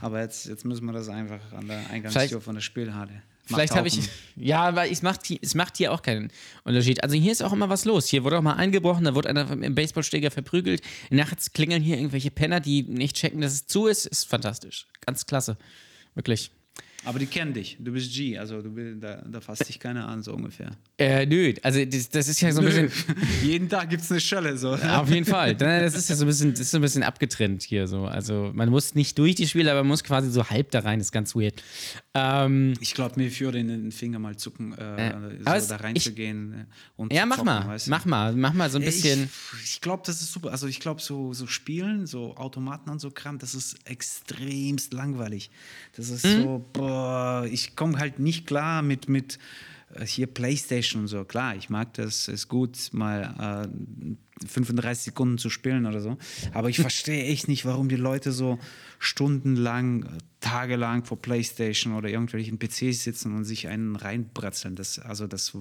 Aber 0.00 0.20
jetzt, 0.20 0.46
jetzt 0.46 0.64
müssen 0.64 0.84
wir 0.84 0.92
das 0.92 1.08
einfach 1.08 1.40
an 1.52 1.66
der 1.66 1.78
Eingangstür 1.90 2.22
Vielleicht- 2.28 2.42
von 2.44 2.54
der 2.54 2.62
Spielhalle. 2.62 3.22
Vielleicht 3.46 3.74
habe 3.74 3.88
ich. 3.88 3.98
Ja, 4.36 4.60
aber 4.62 4.88
es 4.90 5.02
macht, 5.02 5.26
hier- 5.26 5.38
es 5.42 5.54
macht 5.54 5.76
hier 5.76 5.92
auch 5.92 6.02
keinen 6.02 6.30
Unterschied. 6.64 7.02
Also 7.02 7.16
hier 7.16 7.32
ist 7.32 7.42
auch 7.42 7.52
immer 7.52 7.68
was 7.68 7.84
los. 7.84 8.06
Hier 8.08 8.22
wurde 8.24 8.38
auch 8.38 8.42
mal 8.42 8.54
eingebrochen, 8.54 9.04
da 9.04 9.14
wurde 9.14 9.28
einer 9.30 9.50
im 9.50 9.74
Baseballschläger 9.74 10.30
verprügelt. 10.30 10.80
Nachts 11.10 11.52
klingeln 11.52 11.82
hier 11.82 11.96
irgendwelche 11.96 12.30
Penner, 12.30 12.60
die 12.60 12.82
nicht 12.82 13.16
checken, 13.16 13.40
dass 13.40 13.52
es 13.54 13.66
zu 13.66 13.86
ist. 13.86 14.06
Ist 14.06 14.28
fantastisch. 14.28 14.86
Ganz 15.04 15.26
klasse. 15.26 15.56
Wirklich. 16.14 16.50
Aber 17.04 17.18
die 17.18 17.26
kennen 17.26 17.52
dich. 17.52 17.76
Du 17.80 17.92
bist 17.92 18.12
G, 18.14 18.38
also 18.38 18.62
du, 18.62 18.96
da, 18.96 19.22
da 19.28 19.40
fasst 19.40 19.68
dich 19.68 19.80
keiner 19.80 20.06
an, 20.06 20.22
so 20.22 20.32
ungefähr. 20.34 20.70
Äh, 20.98 21.26
nö, 21.26 21.52
also 21.62 21.84
das, 21.84 22.08
das 22.10 22.28
ist 22.28 22.40
ja 22.40 22.52
so 22.52 22.60
ein 22.60 22.66
bisschen. 22.66 22.90
Jeden 23.42 23.68
Tag 23.68 23.90
gibt 23.90 24.02
es 24.02 24.10
eine 24.12 24.20
Schelle. 24.20 24.56
So. 24.56 24.74
Auf 24.74 25.10
jeden 25.10 25.24
Fall. 25.26 25.54
Das 25.56 25.94
ist 25.96 26.08
ja 26.10 26.14
so 26.16 26.24
ein 26.24 26.28
bisschen, 26.28 26.50
das 26.52 26.60
ist 26.60 26.70
so 26.70 26.78
ein 26.78 26.82
bisschen 26.82 27.02
abgetrennt 27.02 27.62
hier 27.64 27.86
so. 27.88 28.04
Also 28.04 28.50
man 28.54 28.68
muss 28.68 28.94
nicht 28.94 29.18
durch 29.18 29.34
die 29.34 29.48
Spiele, 29.48 29.70
aber 29.72 29.80
man 29.80 29.88
muss 29.88 30.04
quasi 30.04 30.30
so 30.30 30.48
halb 30.48 30.70
da 30.70 30.80
rein. 30.80 30.98
Das 31.00 31.08
ist 31.08 31.12
ganz 31.12 31.34
weird. 31.34 31.60
Ähm, 32.14 32.74
Ich 32.80 32.94
glaube, 32.94 33.18
mir 33.20 33.40
würde 33.40 33.58
in 33.58 33.68
den 33.68 33.90
Finger 33.92 34.18
mal 34.20 34.36
zucken, 34.36 34.72
äh, 34.78 35.08
Äh, 35.10 35.60
so 35.60 35.68
da 35.68 35.76
reinzugehen. 35.76 36.52
äh, 36.52 36.64
und 36.96 37.12
ja, 37.12 37.26
mach 37.26 37.36
zocken, 37.38 37.46
mal, 37.46 37.66
weißt 37.66 37.86
du? 37.86 37.90
mach 37.90 38.04
mal, 38.04 38.32
mach 38.36 38.52
mal 38.52 38.70
so 38.70 38.78
ein 38.78 38.84
bisschen. 38.84 39.28
Ich, 39.64 39.74
ich 39.74 39.80
glaube, 39.80 40.02
das 40.06 40.20
ist 40.22 40.32
super. 40.32 40.52
Also 40.52 40.66
ich 40.68 40.78
glaube, 40.78 41.00
so, 41.00 41.32
so 41.32 41.46
Spielen, 41.48 42.06
so 42.06 42.36
Automaten 42.36 42.90
und 42.90 43.00
so 43.00 43.10
Kram, 43.10 43.38
das 43.38 43.54
ist 43.56 43.76
extremst 43.88 44.92
langweilig. 44.92 45.50
Das 45.96 46.08
ist 46.10 46.24
Mhm. 46.24 46.42
so, 46.42 46.66
boah, 46.72 46.91
ich 47.50 47.76
komme 47.76 47.98
halt 47.98 48.18
nicht 48.18 48.46
klar 48.46 48.82
mit, 48.82 49.08
mit 49.08 49.38
äh, 49.94 50.06
hier 50.06 50.26
Playstation 50.26 51.02
und 51.02 51.08
so. 51.08 51.24
Klar, 51.24 51.56
ich 51.56 51.70
mag 51.70 51.94
das, 51.94 52.28
ist 52.28 52.48
gut, 52.48 52.76
mal 52.92 53.68
äh, 53.68 54.46
35 54.46 55.04
Sekunden 55.04 55.38
zu 55.38 55.50
spielen 55.50 55.86
oder 55.86 56.00
so. 56.00 56.16
Aber 56.52 56.68
ich 56.68 56.78
verstehe 56.80 57.24
echt 57.24 57.48
nicht, 57.48 57.64
warum 57.64 57.88
die 57.88 57.96
Leute 57.96 58.32
so 58.32 58.58
stundenlang, 58.98 60.04
äh, 60.04 60.08
tagelang 60.40 61.04
vor 61.04 61.20
Playstation 61.20 61.94
oder 61.94 62.08
irgendwelchen 62.08 62.58
PCs 62.58 63.04
sitzen 63.04 63.34
und 63.36 63.44
sich 63.44 63.68
einen 63.68 63.96
reinbratzeln. 63.96 64.76
Das, 64.76 64.98
also 64.98 65.26
das 65.26 65.56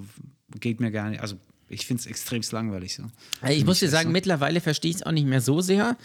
geht 0.60 0.80
mir 0.80 0.92
gar 0.92 1.10
nicht. 1.10 1.22
Also 1.22 1.38
ich 1.72 1.86
finde 1.86 2.02
es 2.02 2.06
extremst 2.08 2.52
langweilig 2.52 2.96
so. 2.96 3.04
Ich 3.50 3.66
muss 3.66 3.80
dir 3.80 3.90
sagen, 3.90 4.12
mittlerweile 4.12 4.62
verstehe 4.62 4.92
ich 4.92 4.98
es 4.98 5.04
auch 5.04 5.12
nicht 5.12 5.26
mehr 5.28 5.42
so 5.42 5.62
sehr. 5.62 5.98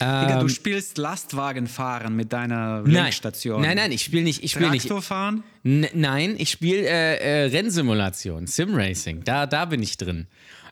Digga, 0.00 0.36
du 0.36 0.40
Ähm, 0.42 0.48
spielst 0.48 0.98
Lastwagenfahren 0.98 2.14
mit 2.16 2.32
deiner 2.32 2.82
Lenkstation. 2.84 3.62
nein, 3.62 3.76
nein, 3.76 3.92
ich 3.92 4.02
spiele 4.02 4.24
nicht. 4.24 4.42
Ich 4.42 4.52
spiele 4.52 4.70
nicht. 4.70 4.82
Traktor 4.88 5.02
fahren? 5.02 5.44
N 5.62 5.86
nein, 5.94 6.34
ich 6.38 6.50
spiele 6.50 6.82
äh, 6.86 7.44
äh, 7.44 7.46
Rennsimulation, 7.46 8.46
Simracing. 8.46 9.24
Da, 9.24 9.46
da 9.46 9.64
bin 9.66 9.82
ich 9.82 9.96
drin. 9.96 10.26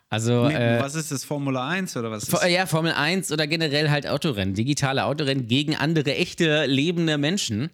Also 0.09 0.47
Nee, 0.47 0.53
äh, 0.53 0.79
was 0.79 0.93
ist 0.93 1.11
das, 1.11 1.23
Formula 1.23 1.67
1 1.69 1.97
oder 1.97 2.11
was? 2.11 2.23
Ist? 2.27 2.43
ja, 2.47 2.67
Formel 2.67 2.91
1 2.91 3.31
oder 3.31 3.47
generell 3.47 3.89
halt 3.89 4.05
Autorennen, 4.07 4.53
digitale 4.53 5.05
Autorennen 5.05 5.47
gegen 5.47 5.75
andere 5.75 6.15
echte 6.15 6.65
lebende 6.67 7.17
Menschen. 7.17 7.71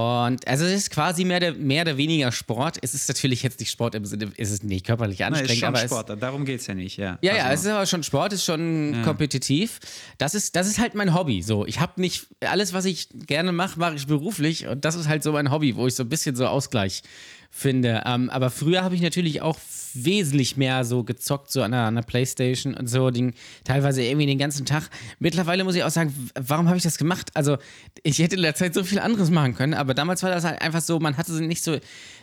Und 0.00 0.46
also 0.46 0.64
es 0.64 0.72
ist 0.72 0.90
quasi 0.90 1.24
mehr 1.24 1.38
oder, 1.38 1.52
mehr 1.54 1.82
oder 1.82 1.96
weniger 1.96 2.32
Sport. 2.32 2.78
Es 2.82 2.94
ist 2.94 3.08
natürlich 3.08 3.42
jetzt 3.42 3.60
nicht 3.60 3.70
Sport 3.70 3.94
im 3.94 4.04
Sinne, 4.04 4.32
es 4.36 4.50
ist 4.50 4.64
nicht 4.64 4.86
körperlich 4.86 5.18
Nein, 5.20 5.34
anstrengend, 5.34 5.52
ist 5.52 5.58
schon 5.60 5.68
aber 5.68 5.78
es, 5.84 5.90
Sport, 5.90 6.22
darum 6.22 6.44
geht 6.44 6.60
es 6.60 6.66
ja 6.66 6.74
nicht. 6.74 6.96
Ja, 6.96 7.18
Ja, 7.22 7.34
ja, 7.34 7.38
es 7.38 7.44
Also, 7.44 7.68
ist 7.68 7.74
aber 7.74 7.86
schon 7.86 8.02
Sport, 8.02 8.32
ist 8.32 8.44
schon 8.44 9.02
kompetitiv. 9.04 9.78
Das 10.18 10.34
ist, 10.34 10.56
das 10.56 10.66
ist 10.66 10.78
halt 10.78 10.94
mein 10.94 11.14
Hobby. 11.14 11.42
So, 11.42 11.66
ich 11.66 11.80
habe 11.80 12.00
nicht 12.00 12.26
alles, 12.40 12.72
was 12.72 12.84
ich 12.84 13.08
gerne 13.26 13.52
mache, 13.52 13.78
mache 13.78 13.96
ich 13.96 14.06
beruflich 14.06 14.66
und 14.66 14.84
das 14.84 14.94
ist 14.94 15.08
halt 15.08 15.22
so 15.22 15.32
mein 15.32 15.50
Hobby, 15.50 15.76
wo 15.76 15.86
ich 15.86 15.94
so 15.94 16.02
ein 16.04 16.08
bisschen 16.08 16.36
so 16.36 16.46
Ausgleich 16.46 17.02
finde. 17.50 18.02
Ähm, 18.06 18.30
aber 18.30 18.50
früher 18.50 18.82
habe 18.82 18.94
ich 18.94 19.02
natürlich 19.02 19.42
auch 19.42 19.58
wesentlich 19.92 20.56
mehr 20.56 20.84
so 20.84 21.02
gezockt, 21.02 21.50
so 21.50 21.62
an 21.62 21.72
der, 21.72 21.80
an 21.80 21.96
der 21.96 22.02
Playstation 22.02 22.74
und 22.74 22.86
so, 22.86 23.10
den, 23.10 23.34
teilweise 23.64 24.02
irgendwie 24.02 24.26
den 24.26 24.38
ganzen 24.38 24.64
Tag. 24.64 24.88
Mittlerweile 25.18 25.64
muss 25.64 25.74
ich 25.74 25.82
auch 25.82 25.90
sagen, 25.90 26.14
warum 26.38 26.68
habe 26.68 26.76
ich 26.76 26.84
das 26.84 26.96
gemacht? 26.96 27.30
Also, 27.34 27.58
ich 28.02 28.20
hätte 28.20 28.36
in 28.36 28.42
der 28.42 28.54
Zeit 28.54 28.72
so 28.74 28.84
viel 28.84 29.00
anderes 29.00 29.30
machen 29.30 29.54
können, 29.54 29.74
aber 29.74 29.94
damals 29.94 30.22
war 30.22 30.30
das 30.30 30.44
halt 30.44 30.62
einfach 30.62 30.80
so, 30.80 31.00
man 31.00 31.16
hatte 31.16 31.32
nicht 31.42 31.62
so, 31.62 31.78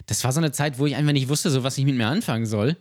das 0.06 0.24
war 0.24 0.32
so 0.32 0.40
eine 0.40 0.52
Zeit, 0.52 0.80
wo 0.80 0.86
ich 0.86 0.96
einfach 0.96 1.14
nicht 1.14 1.28
wusste, 1.28 1.50
so 1.50 1.64
was 1.64 1.78
ich 1.78 1.86
mit 1.86 1.96
mir 1.96 2.08
anfangen 2.08 2.46
soll. 2.46 2.78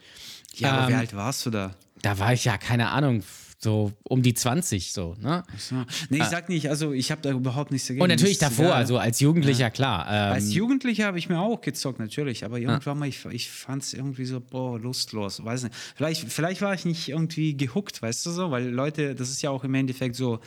ja, 0.55 0.73
aber 0.73 0.89
wie 0.89 0.93
ähm, 0.93 0.99
alt 1.01 1.17
warst 1.17 1.45
du 1.47 1.51
da? 1.51 1.75
Da 2.03 2.19
war 2.19 2.33
ich 2.33 2.45
ja, 2.45 2.57
keine 2.59 2.91
Ahnung, 2.91 3.25
so 3.59 3.92
um 4.03 4.23
die 4.23 4.35
20 4.35 4.92
so, 4.92 5.16
ne? 5.21 5.42
So. 5.57 5.77
Nee, 6.11 6.19
ich 6.19 6.25
sag 6.25 6.49
nicht, 6.49 6.69
also 6.69 6.92
ich 6.92 7.11
habe 7.11 7.23
da 7.23 7.31
überhaupt 7.31 7.71
nichts 7.71 7.88
dagegen. 7.88 8.03
Und 8.03 8.11
natürlich 8.11 8.38
davor, 8.38 8.75
also 8.75 8.99
als 8.99 9.21
Jugendlicher, 9.21 9.71
klar. 9.71 10.07
Ähm, 10.09 10.33
Als 10.35 10.53
Jugendlicher 10.53 11.07
habe 11.07 11.19
ich 11.19 11.29
mir 11.29 11.40
auch 11.40 11.61
gezockt, 11.62 11.99
natürlich, 11.99 12.45
aber 12.45 12.59
irgendwann 12.59 12.99
mal, 12.99 13.09
ich, 13.09 13.25
ich 13.27 13.51
fand 13.51 13.83
es 13.83 13.95
irgendwie 13.95 14.27
so, 14.27 14.40
boah, 14.40 14.79
lustlos, 14.79 15.42
weiß 15.42 15.64
nicht. 15.64 15.75
Vielleicht, 15.97 16.31
vielleicht 16.31 16.61
war 16.61 16.75
ich 16.75 16.85
nicht 16.85 17.09
irgendwie 17.09 17.57
gehuckt, 17.57 18.03
weißt 18.03 18.27
du 18.27 18.31
so, 18.31 18.51
weil 18.51 18.69
Leute, 18.69 19.14
das 19.14 19.31
ist 19.31 19.40
ja 19.40 19.51
auch 19.51 19.64
im 19.64 19.75
Endeffekt 19.75 20.16
so, 20.16 20.40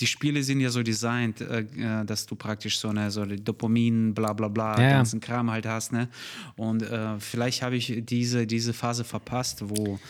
die 0.00 0.06
Spiele 0.06 0.42
sind 0.42 0.60
ja 0.60 0.70
so 0.70 0.82
designt, 0.82 1.40
äh, 1.40 1.60
äh, 1.60 2.04
dass 2.04 2.26
du 2.26 2.34
praktisch 2.34 2.78
so 2.78 2.88
eine, 2.88 3.10
so 3.12 3.20
eine 3.22 3.36
Dopamin, 3.36 4.12
bla 4.12 4.32
bla 4.32 4.48
bla, 4.48 4.76
Ja, 4.76 4.82
ja. 4.82 4.90
ganzen 4.96 5.20
Kram 5.20 5.50
halt 5.50 5.66
hast, 5.66 5.92
ne? 5.92 6.08
Und 6.56 6.82
äh, 6.82 7.20
vielleicht 7.20 7.62
habe 7.62 7.76
ich 7.76 8.02
diese, 8.04 8.46
diese 8.46 8.72
Phase 8.72 9.04
verpasst, 9.04 9.62
wo 9.62 10.00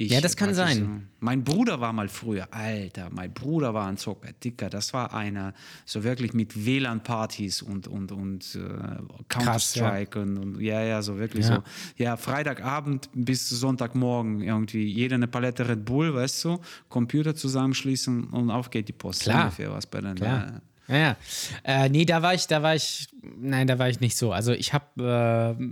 ich 0.00 0.12
Ja, 0.12 0.20
das 0.20 0.36
kann 0.36 0.54
sein. 0.54 0.78
So, 0.78 0.88
mein 1.20 1.44
Bruder 1.44 1.80
war 1.80 1.92
mal 1.92 2.08
früher, 2.08 2.48
Alter, 2.52 3.08
mein 3.10 3.32
Bruder 3.34 3.74
war 3.74 3.86
ein 3.86 3.98
Zocker, 3.98 4.32
Dicker, 4.32 4.70
das 4.70 4.94
war 4.94 5.12
einer, 5.12 5.52
so 5.84 6.04
wirklich 6.04 6.32
mit 6.32 6.64
WLAN-Partys 6.64 7.60
und, 7.60 7.86
und, 7.86 8.10
und 8.10 8.54
äh, 8.54 9.02
Counter-Strike 9.28 10.20
und, 10.20 10.38
und 10.38 10.60
ja, 10.60 10.82
ja, 10.82 11.02
so 11.02 11.18
wirklich 11.18 11.46
Ja. 11.46 11.56
so. 11.56 11.62
Ja, 11.96 12.16
Freitagabend 12.16 13.10
bis 13.12 13.48
Sonntagmorgen 13.48 14.40
irgendwie, 14.40 14.86
jeder 14.86 15.16
eine 15.16 15.28
Palette 15.28 15.68
Red 15.68 15.84
Bull, 15.84 16.14
weißt 16.14 16.44
du, 16.44 16.60
Computer 16.88 17.34
zusammenschließen 17.34 18.24
und 18.24 18.50
auf 18.50 18.70
geht 18.70 18.88
die 18.88 18.92
Post. 18.92 19.22
Klar. 19.22 19.44
Ungefähr 19.44 19.70
was 19.72 19.86
bei 19.86 20.00
den, 20.00 20.14
Klar. 20.14 20.62
Ja, 20.88 20.96
ja. 20.96 21.16
Äh, 21.62 21.88
nee, 21.88 22.04
da 22.04 22.22
war 22.22 22.34
ich, 22.34 22.46
da 22.46 22.62
war 22.62 22.74
ich, 22.74 23.06
nein, 23.38 23.66
da 23.66 23.78
war 23.78 23.88
ich 23.88 24.00
nicht 24.00 24.16
so. 24.16 24.32
Also 24.32 24.52
ich 24.52 24.72
habe 24.72 25.56
äh, 25.60 25.64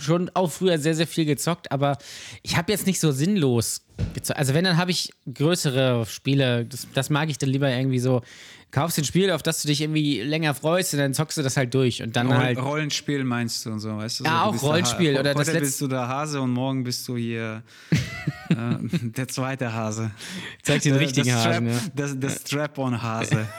schon 0.00 0.30
auch 0.34 0.50
früher 0.50 0.78
sehr, 0.78 0.94
sehr 0.94 1.06
viel 1.06 1.24
gezockt, 1.24 1.70
aber 1.72 1.98
ich 2.42 2.56
habe 2.56 2.72
jetzt 2.72 2.86
nicht 2.86 3.00
so 3.00 3.12
sinnlos 3.12 3.84
gezockt. 4.14 4.38
Also 4.38 4.54
wenn, 4.54 4.64
dann 4.64 4.76
habe 4.76 4.90
ich 4.90 5.10
größere 5.32 6.06
Spiele, 6.06 6.64
das, 6.64 6.86
das 6.94 7.10
mag 7.10 7.30
ich 7.30 7.38
dann 7.38 7.50
lieber 7.50 7.70
irgendwie 7.70 7.98
so, 7.98 8.22
kaufst 8.74 8.98
ein 8.98 9.04
Spiel, 9.04 9.30
auf 9.30 9.42
das 9.42 9.62
du 9.62 9.68
dich 9.68 9.80
irgendwie 9.80 10.20
länger 10.20 10.52
freust 10.54 10.92
und 10.94 11.00
dann 11.00 11.14
zockst 11.14 11.38
du 11.38 11.42
das 11.42 11.56
halt 11.56 11.72
durch 11.74 12.02
und 12.02 12.16
dann 12.16 12.26
Roll, 12.26 12.36
halt... 12.36 12.58
Rollenspiel 12.58 13.22
meinst 13.24 13.64
du 13.64 13.70
und 13.70 13.78
so, 13.80 13.96
weißt 13.96 14.20
du? 14.20 14.24
Ja, 14.24 14.50
so, 14.52 14.58
auch 14.58 14.62
Rollenspiel 14.62 15.16
oder 15.18 15.30
Heute 15.34 15.38
das 15.44 15.54
letz- 15.54 15.60
bist 15.60 15.80
du 15.80 15.86
der 15.88 16.08
Hase 16.08 16.40
und 16.40 16.50
morgen 16.50 16.82
bist 16.84 17.06
du 17.08 17.16
hier 17.16 17.62
äh, 18.50 18.54
der 19.00 19.28
zweite 19.28 19.72
Hase. 19.72 20.10
Zeig 20.62 20.82
den 20.82 20.92
Der- 20.94 21.00
richtigen 21.00 21.26
der 21.28 21.36
Hasen, 21.44 21.70
Strap, 21.72 21.90
das, 21.94 22.18
der 22.20 22.28
Strap-on-Hase. 22.30 23.46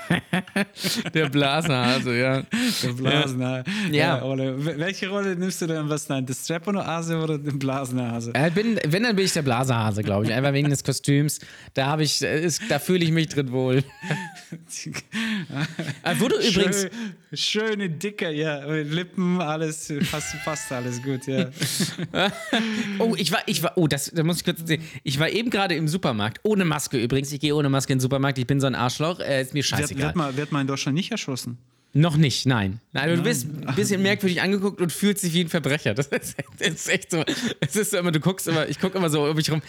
Der 1.13 1.29
Blasenhase, 1.29 2.17
ja. 2.17 2.43
Der 2.83 2.93
Blasener. 2.93 3.63
Ja. 3.91 4.21
Ole. 4.23 4.55
Wel- 4.57 4.77
Welche 4.79 5.09
Rolle 5.09 5.35
nimmst 5.35 5.61
du 5.61 5.67
denn 5.67 5.87
was 5.89 6.09
nein? 6.09 6.25
Der 6.25 6.33
Strap-on-Hase 6.33 7.17
oder 7.21 7.37
der 7.37 7.51
Blasener-Hase? 7.51 8.31
Äh, 8.33 8.49
bin, 8.51 8.79
wenn, 8.87 9.03
dann 9.03 9.15
bin 9.15 9.25
ich 9.25 9.33
der 9.33 9.41
Blasehase, 9.41 10.03
glaube 10.03 10.25
ich. 10.25 10.33
Einfach 10.33 10.53
wegen 10.53 10.69
des 10.69 10.83
Kostüms. 10.83 11.39
Da 11.73 11.87
habe 11.87 12.03
ich, 12.03 12.21
äh, 12.21 12.43
ist, 12.43 12.61
da 12.69 12.79
fühle 12.79 13.03
ich 13.05 13.11
mich 13.11 13.29
drin 13.29 13.51
wohl. 13.51 13.83
Äh, 16.03 16.15
du 16.15 16.25
übrigens. 16.25 16.81
Schön, 16.81 16.89
schöne, 17.33 17.89
dicke, 17.89 18.31
ja. 18.31 18.65
Lippen, 18.65 19.41
alles, 19.41 19.91
fast, 20.03 20.35
fast 20.43 20.71
alles 20.71 21.01
gut, 21.01 21.27
ja. 21.27 21.49
Oh, 22.99 23.15
ich 23.17 23.31
war, 23.31 23.39
ich 23.45 23.61
war, 23.63 23.73
oh, 23.77 23.87
das, 23.87 24.11
da 24.13 24.23
muss 24.23 24.37
ich 24.37 24.45
kurz 24.45 24.61
sehen. 24.65 24.81
Ich 25.03 25.19
war 25.19 25.29
eben 25.29 25.49
gerade 25.49 25.75
im 25.75 25.87
Supermarkt, 25.87 26.39
ohne 26.43 26.65
Maske 26.65 27.01
übrigens. 27.01 27.31
Ich 27.31 27.39
gehe 27.39 27.55
ohne 27.55 27.69
Maske 27.69 27.93
in 27.93 27.97
den 27.97 28.01
Supermarkt. 28.01 28.37
Ich 28.37 28.47
bin 28.47 28.59
so 28.59 28.67
ein 28.67 28.75
Arschloch. 28.75 29.19
Äh, 29.19 29.41
ist 29.41 29.53
mir 29.53 29.59
Wird, 29.59 29.65
scheißegal. 29.65 30.07
wird, 30.07 30.15
man, 30.15 30.37
wird 30.37 30.51
man 30.51 30.61
in 30.61 30.67
Deutschland 30.67 30.95
nicht 30.95 31.11
erschossen? 31.11 31.57
Noch 31.97 32.17
nicht, 32.17 32.45
nein. 32.45 32.81
Nein, 32.91 33.15
du 33.15 33.23
bist 33.23 33.47
ein 33.65 33.73
bisschen 33.73 34.01
merkwürdig 34.01 34.41
angeguckt 34.41 34.81
und 34.81 34.91
fühlst 34.91 35.23
dich 35.23 35.33
wie 35.33 35.41
ein 35.45 35.47
Verbrecher. 35.47 35.93
Das 35.93 36.07
ist, 36.07 36.35
das 36.59 36.67
ist 36.67 36.89
echt 36.89 37.09
so. 37.11 37.23
Es 37.61 37.77
ist 37.77 37.91
so 37.91 37.97
immer, 37.97 38.11
du 38.11 38.19
guckst 38.19 38.49
immer, 38.49 38.67
ich 38.67 38.79
gucke 38.79 38.97
immer 38.97 39.09
so 39.09 39.23
um 39.25 39.35
mich 39.35 39.49
rum. 39.49 39.61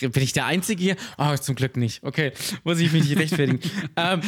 Bin 0.00 0.22
ich 0.22 0.32
der 0.32 0.46
Einzige 0.46 0.82
hier? 0.82 0.96
Oh, 1.18 1.36
zum 1.36 1.54
Glück 1.54 1.76
nicht. 1.76 2.02
Okay, 2.02 2.32
muss 2.64 2.78
ich 2.78 2.92
mich 2.92 3.04
nicht 3.04 3.18
rechtfertigen. 3.18 3.60
ähm, 3.96 4.20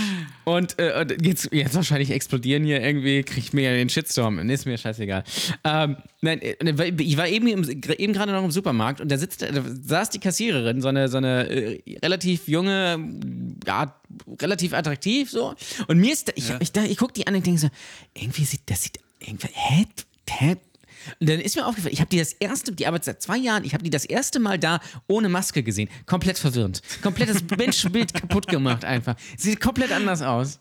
und, 0.44 0.78
äh, 0.78 1.06
jetzt, 1.22 1.48
jetzt 1.52 1.74
wahrscheinlich 1.74 2.10
explodieren 2.10 2.64
hier 2.64 2.82
irgendwie, 2.82 3.22
krieg 3.22 3.44
ich 3.44 3.52
mir 3.52 3.72
den 3.72 3.88
Shitstorm. 3.88 4.38
Ist 4.50 4.66
mir 4.66 4.76
scheißegal. 4.76 5.24
Ähm, 5.64 5.96
nein, 6.20 6.40
äh, 6.42 6.92
ich 6.98 7.16
war 7.16 7.28
eben, 7.28 7.46
im, 7.46 7.82
eben 7.98 8.12
gerade 8.12 8.32
noch 8.32 8.44
im 8.44 8.50
Supermarkt 8.50 9.00
und 9.00 9.10
da, 9.10 9.16
sitzt, 9.16 9.42
da 9.42 9.48
saß 9.64 10.10
die 10.10 10.20
Kassiererin, 10.20 10.80
so 10.80 10.88
eine, 10.88 11.08
so 11.08 11.18
eine 11.18 11.48
äh, 11.48 11.98
relativ 12.02 12.48
junge, 12.48 12.98
ja, 13.66 13.94
relativ 14.40 14.74
attraktiv 14.74 15.30
so. 15.30 15.54
Und 15.86 15.98
mir 15.98 16.12
ist, 16.12 16.28
da, 16.28 16.32
ich, 16.36 16.52
ich, 16.60 16.72
da, 16.72 16.84
ich 16.84 16.96
gucke 16.96 17.12
die 17.12 17.26
an 17.26 17.34
und 17.34 17.46
denke 17.46 17.60
so, 17.60 17.68
irgendwie 18.14 18.44
sieht, 18.44 18.62
das 18.66 18.82
sieht, 18.82 18.98
irgendwie, 19.20 19.48
hä? 19.52 19.86
hä? 20.28 20.56
Und 21.20 21.28
dann 21.28 21.40
ist 21.40 21.56
mir 21.56 21.66
aufgefallen, 21.66 21.92
ich 21.92 22.00
habe 22.00 22.10
die 22.10 22.18
das 22.18 22.32
erste, 22.32 22.72
die 22.72 22.86
arbeitet 22.86 23.04
seit 23.04 23.22
zwei 23.22 23.36
Jahren, 23.36 23.64
ich 23.64 23.74
habe 23.74 23.84
die 23.84 23.90
das 23.90 24.04
erste 24.04 24.40
Mal 24.40 24.58
da 24.58 24.80
ohne 25.08 25.28
Maske 25.28 25.62
gesehen. 25.62 25.88
Komplett 26.06 26.38
verwirrend. 26.38 26.82
Komplettes 27.02 27.42
Menschenbild 27.56 28.14
kaputt 28.20 28.46
gemacht 28.48 28.84
einfach. 28.84 29.16
Sieht 29.36 29.60
komplett 29.60 29.92
anders 29.92 30.22
aus. 30.22 30.60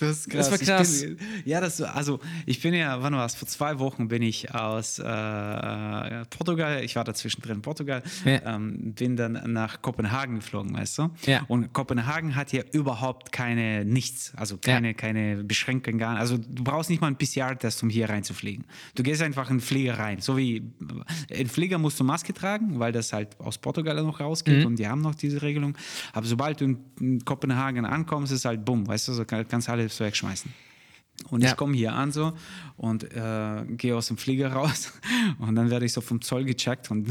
Das 0.00 0.10
ist 0.18 0.30
krass. 0.30 0.50
Das 0.50 0.68
war 0.68 0.76
krass. 0.78 1.02
Bin, 1.02 1.18
ja, 1.44 1.60
das 1.60 1.80
also 1.82 2.18
ich 2.46 2.60
bin 2.62 2.74
ja, 2.74 3.02
wann 3.02 3.14
war 3.14 3.26
es? 3.26 3.34
Vor 3.34 3.46
zwei 3.48 3.78
Wochen 3.78 4.08
bin 4.08 4.22
ich 4.22 4.54
aus 4.54 4.98
äh, 4.98 6.24
Portugal. 6.30 6.82
Ich 6.84 6.96
war 6.96 7.04
da 7.04 7.14
zwischendrin 7.14 7.56
in 7.56 7.62
Portugal. 7.62 8.02
Ja. 8.24 8.56
Ähm, 8.56 8.94
bin 8.94 9.16
dann 9.16 9.40
nach 9.52 9.82
Kopenhagen 9.82 10.36
geflogen, 10.36 10.74
weißt 10.76 10.98
du? 10.98 11.10
Ja. 11.26 11.42
Und 11.48 11.72
Kopenhagen 11.72 12.34
hat 12.36 12.52
ja 12.52 12.62
überhaupt 12.72 13.32
keine 13.32 13.84
nichts, 13.84 14.32
also 14.36 14.56
keine 14.56 14.88
Ja. 14.88 14.94
keine 14.94 15.44
Beschränkungen 15.44 15.98
gar. 15.98 16.16
Also 16.16 16.38
du 16.38 16.64
brauchst 16.64 16.90
nicht 16.90 17.00
mal 17.00 17.08
einen 17.08 17.16
PCR-Test, 17.18 17.82
um 17.82 17.90
hier 17.90 18.08
reinzufliegen. 18.08 18.64
Du 18.94 19.02
gehst 19.02 19.22
einfach 19.22 19.50
in 19.50 19.56
den 19.56 19.62
Flieger 19.62 19.98
rein. 19.98 20.20
So 20.20 20.36
wie 20.36 20.62
in 21.28 21.48
Flieger 21.48 21.78
musst 21.78 21.98
du 22.00 22.04
Maske 22.04 22.32
tragen, 22.32 22.78
weil 22.78 22.92
das 22.92 23.12
halt 23.12 23.38
aus 23.40 23.58
Portugal 23.58 23.96
noch 24.02 24.20
rausgeht 24.20 24.64
und 24.64 24.76
die 24.78 24.86
haben 24.88 25.00
noch 25.02 25.14
diese 25.14 25.42
Regelung. 25.42 25.76
Aber 26.12 26.26
sobald 26.26 26.60
du 26.60 26.64
in, 27.00 27.24
Kopenhagen 27.24 27.84
ankommst, 27.84 28.32
ist 28.32 28.44
halt 28.44 28.64
bumm, 28.64 28.86
weißt 28.86 29.08
du, 29.08 29.12
so 29.12 29.24
kann- 29.24 29.46
kannst 29.48 29.68
alles 29.90 30.00
wegschmeißen. 30.00 30.52
Und 31.28 31.42
Ja. 31.42 31.50
ich 31.50 31.56
komme 31.56 31.76
hier 31.76 31.92
an 31.92 32.12
so 32.12 32.32
und 32.78 33.04
äh, 33.12 33.64
gehe 33.68 33.94
aus 33.94 34.06
dem 34.06 34.16
Flieger 34.16 34.52
raus 34.54 34.92
und 35.38 35.54
dann 35.54 35.68
werde 35.68 35.84
ich 35.84 35.92
so 35.92 36.00
vom 36.00 36.22
Zoll 36.22 36.44
gecheckt 36.44 36.90
und 36.90 37.08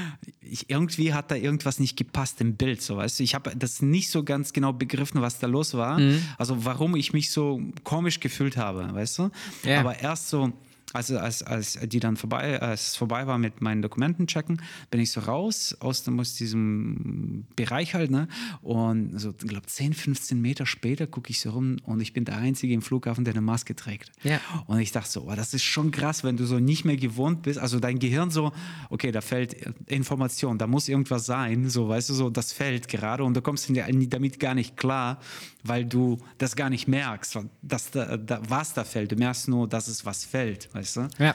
ich, 0.40 0.70
irgendwie 0.70 1.12
hat 1.12 1.30
da 1.30 1.34
irgendwas 1.34 1.78
nicht 1.78 1.94
gepasst 1.98 2.40
im 2.40 2.54
Bild, 2.56 2.80
so 2.80 2.96
weißt 2.96 3.18
du. 3.18 3.22
Ich 3.24 3.34
habe 3.34 3.54
das 3.54 3.82
nicht 3.82 4.08
so 4.10 4.24
ganz 4.24 4.54
genau 4.54 4.72
begriffen, 4.72 5.20
was 5.20 5.40
da 5.40 5.46
los 5.46 5.74
war. 5.74 5.98
Mhm. 5.98 6.22
Also 6.38 6.64
warum 6.64 6.96
ich 6.96 7.12
mich 7.12 7.30
so 7.30 7.60
komisch 7.84 8.20
gefühlt 8.20 8.56
habe, 8.56 8.88
weißt 8.94 9.18
du. 9.18 9.30
Ja. 9.64 9.80
Aber 9.80 9.98
erst 9.98 10.30
so, 10.30 10.52
also 10.92 11.18
als, 11.18 11.42
als 11.42 11.78
die 11.82 12.00
dann 12.00 12.16
vorbei, 12.16 12.60
als 12.60 12.88
es 12.88 12.96
vorbei 12.96 13.26
war 13.26 13.38
mit 13.38 13.60
meinen 13.60 13.82
Dokumenten 13.82 14.26
checken, 14.26 14.60
bin 14.90 15.00
ich 15.00 15.12
so 15.12 15.20
raus 15.20 15.76
aus, 15.80 16.02
dem, 16.02 16.18
aus 16.18 16.34
diesem 16.34 17.44
Bereich 17.56 17.94
halt, 17.94 18.10
ne? 18.10 18.28
Und 18.62 19.18
so, 19.18 19.30
ich 19.30 19.48
glaube, 19.48 19.66
10, 19.66 19.92
15 19.92 20.40
Meter 20.40 20.66
später 20.66 21.06
gucke 21.06 21.30
ich 21.30 21.40
so 21.40 21.50
rum 21.50 21.76
und 21.84 22.00
ich 22.00 22.12
bin 22.12 22.24
der 22.24 22.36
Einzige 22.36 22.74
im 22.74 22.82
Flughafen, 22.82 23.24
der 23.24 23.34
eine 23.34 23.40
Maske 23.40 23.76
trägt. 23.76 24.10
Ja. 24.22 24.40
Und 24.66 24.80
ich 24.80 24.92
dachte 24.92 25.10
so, 25.10 25.28
oh, 25.28 25.34
das 25.34 25.54
ist 25.54 25.62
schon 25.62 25.90
krass, 25.90 26.24
wenn 26.24 26.36
du 26.36 26.44
so 26.44 26.58
nicht 26.58 26.84
mehr 26.84 26.96
gewohnt 26.96 27.42
bist. 27.42 27.58
Also 27.58 27.78
dein 27.78 27.98
Gehirn 27.98 28.30
so, 28.30 28.52
okay, 28.88 29.12
da 29.12 29.20
fällt 29.20 29.54
Information, 29.86 30.58
da 30.58 30.66
muss 30.66 30.88
irgendwas 30.88 31.26
sein, 31.26 31.68
so, 31.68 31.88
weißt 31.88 32.10
du, 32.10 32.14
so, 32.14 32.30
das 32.30 32.52
fällt 32.52 32.88
gerade 32.88 33.24
und 33.24 33.34
du 33.34 33.42
kommst 33.42 33.70
damit 33.70 34.40
gar 34.40 34.54
nicht 34.54 34.76
klar, 34.76 35.20
weil 35.64 35.84
du 35.84 36.18
das 36.38 36.56
gar 36.56 36.70
nicht 36.70 36.88
merkst, 36.88 37.38
dass 37.62 37.90
da, 37.90 38.16
da, 38.16 38.40
was 38.48 38.72
da 38.74 38.84
fällt. 38.84 39.12
Du 39.12 39.16
merkst 39.16 39.48
nur, 39.48 39.68
dass 39.68 39.88
es 39.88 40.04
was 40.06 40.24
fällt, 40.24 40.72
weißt 40.74 40.96
du? 40.96 41.08
Ja. 41.18 41.34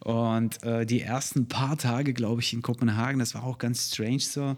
Und 0.00 0.62
äh, 0.62 0.86
die 0.86 1.00
ersten 1.00 1.46
paar 1.46 1.76
Tage, 1.76 2.12
glaube 2.12 2.40
ich, 2.40 2.52
in 2.52 2.62
Kopenhagen, 2.62 3.18
das 3.18 3.34
war 3.34 3.44
auch 3.44 3.58
ganz 3.58 3.92
strange 3.92 4.20
so, 4.20 4.56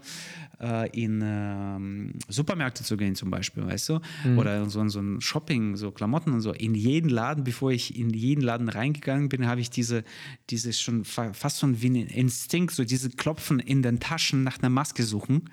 äh, 0.59 0.89
in 0.89 1.21
ähm, 1.23 2.13
Supermärkte 2.27 2.83
zu 2.83 2.97
gehen 2.97 3.15
zum 3.15 3.29
Beispiel, 3.29 3.65
weißt 3.65 3.89
du? 3.89 3.99
Oder 4.37 4.63
in 4.63 4.69
so, 4.69 4.87
so 4.89 4.99
ein 4.99 5.21
Shopping, 5.21 5.75
so 5.75 5.91
Klamotten 5.91 6.33
und 6.33 6.41
so. 6.41 6.51
In 6.53 6.75
jeden 6.75 7.09
Laden, 7.09 7.43
bevor 7.43 7.71
ich 7.71 7.97
in 7.97 8.09
jeden 8.09 8.41
Laden 8.41 8.69
reingegangen 8.69 9.29
bin, 9.29 9.47
habe 9.47 9.61
ich 9.61 9.69
diese, 9.69 10.03
diese 10.49 10.73
schon 10.73 11.05
fa 11.05 11.33
fast 11.33 11.59
schon 11.59 11.81
wie 11.81 11.89
ein 11.89 11.95
Instinkt, 12.07 12.73
so 12.73 12.83
diese 12.83 13.09
Klopfen 13.09 13.59
in 13.59 13.81
den 13.81 13.99
Taschen 13.99 14.43
nach 14.43 14.59
einer 14.59 14.69
Maske 14.69 15.03
suchen. 15.03 15.49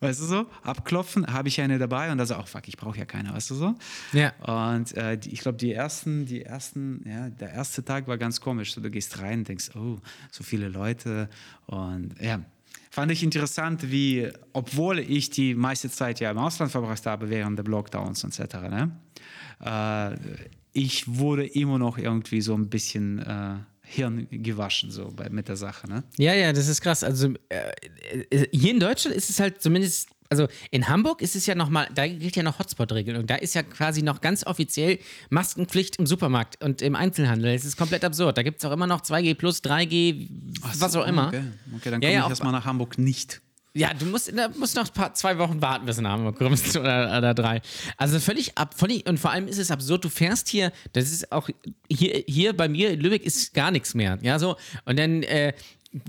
Weißt 0.00 0.20
du 0.20 0.26
so? 0.26 0.46
Abklopfen, 0.62 1.26
habe 1.26 1.48
ich 1.48 1.60
eine 1.60 1.78
dabei 1.78 2.12
und 2.12 2.18
dann 2.18 2.26
so, 2.26 2.34
ach 2.34 2.46
fuck, 2.46 2.68
ich 2.68 2.76
brauche 2.76 2.98
ja 2.98 3.06
keine, 3.06 3.32
weißt 3.32 3.50
du 3.50 3.54
so? 3.54 3.74
Ja. 4.12 4.32
Und 4.74 4.94
äh, 4.94 5.16
die, 5.16 5.32
ich 5.32 5.40
glaube, 5.40 5.56
die 5.56 5.72
ersten, 5.72 6.26
die 6.26 6.42
ersten, 6.42 7.02
ja, 7.08 7.30
der 7.30 7.52
erste 7.52 7.82
Tag 7.82 8.06
war 8.06 8.18
ganz 8.18 8.40
komisch. 8.40 8.74
So, 8.74 8.82
du 8.82 8.90
gehst 8.90 9.18
rein 9.20 9.40
und 9.40 9.48
denkst, 9.48 9.70
oh, 9.74 9.98
so 10.30 10.44
viele 10.44 10.68
Leute. 10.68 11.30
Und 11.64 12.14
ja, 12.20 12.42
fand 12.90 13.10
ich 13.10 13.22
interessant, 13.22 13.90
wie, 13.90 14.30
obwohl 14.52 14.98
ich 14.98 15.30
die 15.30 15.54
meiste 15.54 15.88
Zeit 15.88 16.20
ja 16.20 16.30
im 16.30 16.38
Ausland 16.38 16.70
verbracht 16.70 17.06
habe, 17.06 17.30
während 17.30 17.58
der 17.58 17.64
Lockdowns 17.64 18.22
etc., 18.24 18.54
ne? 18.54 18.90
äh, 19.60 20.14
ich 20.72 21.08
wurde 21.08 21.46
immer 21.46 21.78
noch 21.78 21.96
irgendwie 21.96 22.42
so 22.42 22.52
ein 22.52 22.68
bisschen 22.68 23.18
äh, 23.20 23.54
Hirn 23.88 24.26
gewaschen, 24.30 24.90
so 24.90 25.12
bei, 25.14 25.28
mit 25.30 25.48
der 25.48 25.56
Sache, 25.56 25.88
ne? 25.88 26.02
Ja, 26.18 26.34
ja, 26.34 26.52
das 26.52 26.66
ist 26.66 26.80
krass. 26.80 27.04
Also 27.04 27.34
äh, 27.48 27.70
äh, 28.30 28.46
hier 28.52 28.72
in 28.72 28.80
Deutschland 28.80 29.14
ist 29.16 29.30
es 29.30 29.38
halt 29.38 29.62
zumindest, 29.62 30.08
also 30.28 30.48
in 30.72 30.88
Hamburg 30.88 31.22
ist 31.22 31.36
es 31.36 31.46
ja 31.46 31.54
nochmal, 31.54 31.86
da 31.94 32.06
gilt 32.08 32.34
ja 32.34 32.42
noch 32.42 32.58
Hotspot-Regelung. 32.58 33.26
Da 33.28 33.36
ist 33.36 33.54
ja 33.54 33.62
quasi 33.62 34.02
noch 34.02 34.20
ganz 34.20 34.44
offiziell 34.44 34.98
Maskenpflicht 35.30 35.96
im 35.96 36.06
Supermarkt 36.06 36.62
und 36.64 36.82
im 36.82 36.96
Einzelhandel. 36.96 37.54
Es 37.54 37.64
ist 37.64 37.76
komplett 37.76 38.04
absurd. 38.04 38.36
Da 38.36 38.42
gibt 38.42 38.58
es 38.58 38.64
auch 38.64 38.72
immer 38.72 38.88
noch 38.88 39.02
2G 39.02 39.34
plus, 39.34 39.62
3G, 39.62 40.26
was 40.80 40.96
auch 40.96 41.06
immer. 41.06 41.28
Okay, 41.28 41.42
okay 41.76 41.90
dann 41.90 42.02
Ja, 42.02 42.08
komme 42.08 42.12
ja, 42.12 42.18
ich 42.18 42.24
auch- 42.24 42.30
erstmal 42.30 42.52
nach 42.52 42.64
Hamburg 42.64 42.98
nicht. 42.98 43.40
Ja, 43.76 43.92
du 43.92 44.06
musst, 44.06 44.32
da 44.34 44.48
musst 44.56 44.74
noch 44.74 44.90
paar, 44.90 45.12
zwei 45.12 45.36
Wochen 45.36 45.60
warten, 45.60 45.84
bis 45.84 45.96
du 45.96 46.02
nach 46.02 46.12
Hamburg 46.12 46.38
kommst 46.38 46.74
oder, 46.78 47.18
oder 47.18 47.34
drei. 47.34 47.60
Also 47.98 48.18
völlig 48.18 48.56
ab, 48.56 48.74
völlig, 48.74 49.06
und 49.06 49.20
vor 49.20 49.32
allem 49.32 49.46
ist 49.48 49.58
es 49.58 49.70
absurd, 49.70 50.02
du 50.02 50.08
fährst 50.08 50.48
hier, 50.48 50.72
das 50.94 51.12
ist 51.12 51.30
auch, 51.30 51.50
hier, 51.90 52.24
hier 52.26 52.56
bei 52.56 52.68
mir 52.68 52.90
in 52.90 53.00
Lübeck 53.00 53.22
ist 53.22 53.52
gar 53.52 53.70
nichts 53.70 53.94
mehr. 53.94 54.18
Ja, 54.22 54.38
so. 54.38 54.56
Und 54.86 54.98
dann 54.98 55.22
äh, 55.24 55.52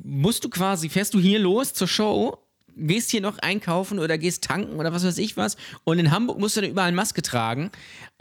musst 0.05 0.45
du 0.45 0.49
quasi, 0.49 0.87
fährst 0.87 1.13
du 1.13 1.19
hier 1.19 1.39
los 1.39 1.73
zur 1.73 1.89
Show, 1.89 2.37
gehst 2.77 3.11
hier 3.11 3.21
noch 3.21 3.37
einkaufen 3.39 3.99
oder 3.99 4.17
gehst 4.17 4.45
tanken 4.45 4.77
oder 4.77 4.93
was 4.93 5.03
weiß 5.03 5.17
ich 5.17 5.35
was. 5.35 5.57
Und 5.83 5.99
in 5.99 6.11
Hamburg 6.11 6.39
musst 6.39 6.55
du 6.55 6.61
dann 6.61 6.69
überall 6.69 6.93
Maske 6.93 7.21
tragen. 7.21 7.69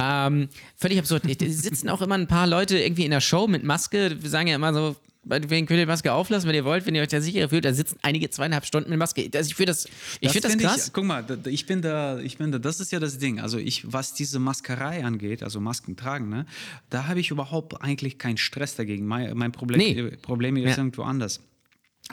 Ähm, 0.00 0.48
völlig 0.74 0.98
absurd. 0.98 1.22
Es 1.40 1.62
sitzen 1.62 1.88
auch 1.88 2.02
immer 2.02 2.16
ein 2.16 2.26
paar 2.26 2.48
Leute 2.48 2.78
irgendwie 2.78 3.04
in 3.04 3.12
der 3.12 3.20
Show 3.20 3.46
mit 3.46 3.62
Maske. 3.62 4.16
Wir 4.20 4.30
sagen 4.30 4.48
ja 4.48 4.56
immer 4.56 4.74
so, 4.74 4.96
Wen 5.28 5.66
könnt 5.66 5.80
ihr 5.80 5.86
Maske 5.86 6.12
auflassen, 6.12 6.48
wenn 6.48 6.54
ihr 6.54 6.64
wollt, 6.64 6.86
wenn 6.86 6.94
ihr 6.94 7.02
euch 7.02 7.08
da 7.08 7.20
sicher 7.20 7.48
fühlt. 7.48 7.64
Da 7.64 7.74
sitzen 7.74 7.98
einige 8.02 8.30
zweieinhalb 8.30 8.64
Stunden 8.64 8.90
mit 8.90 8.98
Maske. 8.98 9.28
Also 9.34 9.48
ich 9.48 9.56
finde 9.56 9.72
das, 9.72 9.86
ich 10.20 10.32
das 10.32 10.52
find 10.52 10.62
krass. 10.62 10.86
Ich, 10.86 10.92
guck 10.92 11.04
mal, 11.04 11.24
ich 11.46 11.66
bin 11.66 11.82
da, 11.82 12.18
ich 12.20 12.38
bin 12.38 12.52
da, 12.52 12.58
das 12.58 12.78
ist 12.78 12.92
ja 12.92 13.00
das 13.00 13.18
Ding. 13.18 13.40
Also 13.40 13.58
ich, 13.58 13.92
was 13.92 14.14
diese 14.14 14.38
Maskerei 14.38 15.04
angeht, 15.04 15.42
also 15.42 15.60
Masken 15.60 15.96
tragen, 15.96 16.28
ne, 16.28 16.46
da 16.90 17.08
habe 17.08 17.18
ich 17.18 17.30
überhaupt 17.30 17.82
eigentlich 17.82 18.18
keinen 18.18 18.36
Stress 18.36 18.76
dagegen. 18.76 19.04
Mein, 19.06 19.36
mein 19.36 19.50
Problem, 19.52 19.78
Nee. 19.78 19.98
äh, 19.98 20.16
Problem 20.16 20.56
ist 20.56 20.64
Ja. 20.64 20.76
irgendwo 20.78 21.02
anders. 21.02 21.40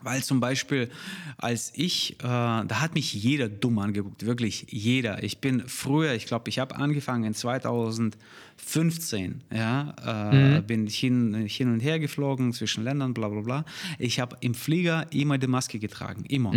Weil 0.01 0.23
zum 0.23 0.39
Beispiel, 0.39 0.89
als 1.37 1.71
ich, 1.75 2.13
äh, 2.13 2.23
da 2.23 2.81
hat 2.81 2.95
mich 2.95 3.13
jeder 3.13 3.47
dumm 3.47 3.77
angeguckt, 3.77 4.25
wirklich 4.25 4.65
jeder. 4.69 5.21
Ich 5.21 5.37
bin 5.37 5.67
früher, 5.67 6.13
ich 6.15 6.25
glaube, 6.25 6.49
ich 6.49 6.57
habe 6.57 6.75
angefangen 6.77 7.25
in 7.25 7.35
2015, 8.57 9.43
ja, 9.53 10.31
äh, 10.57 10.61
bin 10.61 10.87
ich 10.87 10.97
hin, 10.97 11.45
hin 11.47 11.71
und 11.71 11.79
her 11.79 11.99
geflogen 11.99 12.53
zwischen 12.53 12.83
Ländern, 12.83 13.13
bla 13.13 13.29
bla 13.29 13.41
bla. 13.41 13.65
Ich 13.99 14.19
habe 14.19 14.37
im 14.41 14.53
Flieger 14.53 15.05
immer 15.11 15.37
die 15.37 15.47
Maske 15.47 15.79
getragen, 15.79 16.25
immer. 16.25 16.53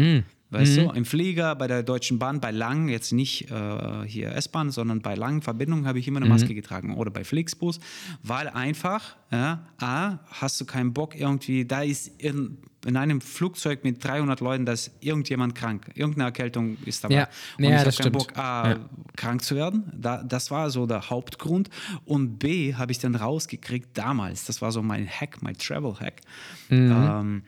Weißt 0.51 0.77
du, 0.77 0.91
im 0.91 1.05
Flieger, 1.05 1.57
bei 1.57 1.67
der 1.67 1.83
Deutschen 1.83 2.21
Bahn, 2.21 2.41
bei 2.41 2.53
Lang, 2.53 2.89
jetzt 2.89 3.13
nicht 3.13 3.51
äh, 3.51 4.05
hier 4.07 4.33
S-Bahn, 4.33 4.71
sondern 4.71 5.03
bei 5.03 5.17
langen 5.17 5.43
Verbindungen 5.43 5.87
habe 5.87 5.99
ich 5.99 6.07
immer 6.07 6.21
eine 6.21 6.29
Maske 6.29 6.55
getragen. 6.55 6.95
Oder 6.95 7.11
bei 7.11 7.25
Flixbus, 7.25 7.81
weil 8.23 8.49
einfach, 8.49 9.17
ja, 9.33 9.67
A, 9.79 10.19
hast 10.29 10.61
du 10.61 10.65
keinen 10.65 10.93
Bock 10.93 11.19
irgendwie, 11.19 11.65
da 11.65 11.83
ist 11.83 12.23
in, 12.23 12.59
in 12.87 12.97
einem 12.97 13.21
Flugzeug 13.21 13.85
mit 13.85 14.03
300 14.03 14.41
Leuten, 14.41 14.65
da 14.65 14.73
ist 14.73 14.93
irgendjemand 15.01 15.55
krank. 15.55 15.91
Irgendeine 15.95 16.25
Erkältung 16.27 16.77
ist 16.85 17.03
dabei. 17.05 17.15
Ja. 17.15 17.29
Und 17.59 17.65
Ja, 17.65 17.71
ich 17.71 17.75
habe 17.77 17.83
keinen 17.85 17.93
stimmt. 17.93 18.13
Bock, 18.19 18.39
A, 18.39 18.71
Ja. 18.71 18.79
krank 19.17 19.43
zu 19.43 19.57
werden. 19.57 19.91
Da, 19.95 20.23
das 20.23 20.51
war 20.51 20.71
so 20.71 20.87
der 20.87 21.11
Hauptgrund. 21.11 21.69
Und 22.05 22.39
B, 22.39 22.75
habe 22.75 22.93
ich 22.93 22.99
dann 22.99 23.15
rausgekriegt 23.15 23.97
damals, 23.99 24.45
das 24.45 24.63
war 24.63 24.73
so 24.73 24.83
mein 24.83 25.07
Hack, 25.09 25.43
mein 25.43 25.57
Travel-Hack. 25.59 26.21
Mhm. 26.69 26.93
Ähm, 26.93 27.43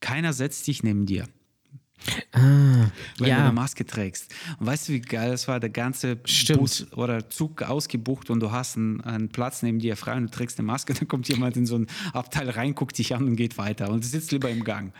keiner 0.00 0.32
setzt 0.32 0.66
dich 0.66 0.82
neben 0.82 1.06
dir. 1.06 1.26
Wenn 2.32 2.42
Ah, 2.42 2.90
ja. 3.18 3.36
du 3.36 3.42
eine 3.44 3.52
Maske 3.52 3.84
trägst. 3.86 4.32
Und 4.58 4.66
weißt 4.66 4.88
du, 4.88 4.92
wie 4.92 5.00
geil 5.00 5.30
das 5.30 5.48
war? 5.48 5.60
Der 5.60 5.70
ganze 5.70 6.18
Stimmt. 6.24 6.60
Bus 6.60 6.92
oder 6.92 7.28
Zug 7.30 7.62
ausgebucht 7.62 8.30
und 8.30 8.40
du 8.40 8.50
hast 8.52 8.76
einen, 8.76 9.00
einen 9.02 9.28
Platz 9.28 9.62
neben 9.62 9.78
dir 9.78 9.96
frei 9.96 10.16
und 10.16 10.24
du 10.24 10.30
trägst 10.30 10.58
eine 10.58 10.66
Maske, 10.66 10.94
dann 10.98 11.08
kommt 11.08 11.28
jemand 11.28 11.56
in 11.56 11.66
so 11.66 11.76
ein 11.76 11.86
Abteil 12.12 12.50
rein, 12.50 12.74
guckt 12.74 12.98
dich 12.98 13.14
an 13.14 13.24
und 13.26 13.36
geht 13.36 13.58
weiter. 13.58 13.90
Und 13.90 14.04
du 14.04 14.08
sitzt 14.08 14.32
lieber 14.32 14.50
im 14.50 14.64
Gang. 14.64 14.92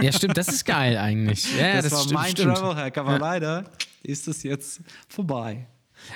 ja, 0.00 0.12
stimmt, 0.12 0.36
das 0.36 0.48
ist 0.48 0.64
geil 0.64 0.96
eigentlich. 0.96 1.46
Ja, 1.58 1.74
das, 1.74 1.84
das, 1.84 1.92
war 1.92 2.00
stimmt, 2.00 2.14
mein 2.14 2.30
stimmt. 2.30 2.56
Travel-Hack, 2.56 2.98
aber 2.98 3.18
leider 3.18 3.64
ist 4.02 4.26
es 4.26 4.42
jetzt 4.42 4.80
vorbei. 5.08 5.66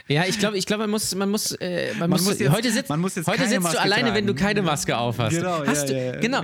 Ja, 0.09 0.25
ich 0.27 0.38
glaube, 0.38 0.57
ich 0.59 0.66
glaube, 0.66 0.83
man 0.85 0.90
muss, 0.90 1.14
man 1.14 1.31
muss, 1.31 1.53
äh, 1.53 1.92
man, 1.99 2.11
muss, 2.11 2.22
muss 2.25 2.38
jetzt- 2.38 2.51
heute 2.53 2.70
sitzt, 2.70 2.88
man 2.88 3.01
muss 3.01 3.14
jetzt 3.14 3.27
heute 3.27 3.46
sitzt 3.46 3.61
Maske 3.62 3.77
du 3.79 3.83
alleine, 3.83 4.14
wenn 4.14 4.27
du 4.27 4.33
tragen. 4.35 4.46
keine 4.46 4.62
Maske 4.62 4.96
auf 4.96 5.18
hast. 5.18 5.35
Genau, 5.35 5.64
hast 5.66 5.88
ja, 5.88 5.94
du, 5.94 5.99
ja, 5.99 6.12
ja. 6.14 6.20
genau. 6.20 6.42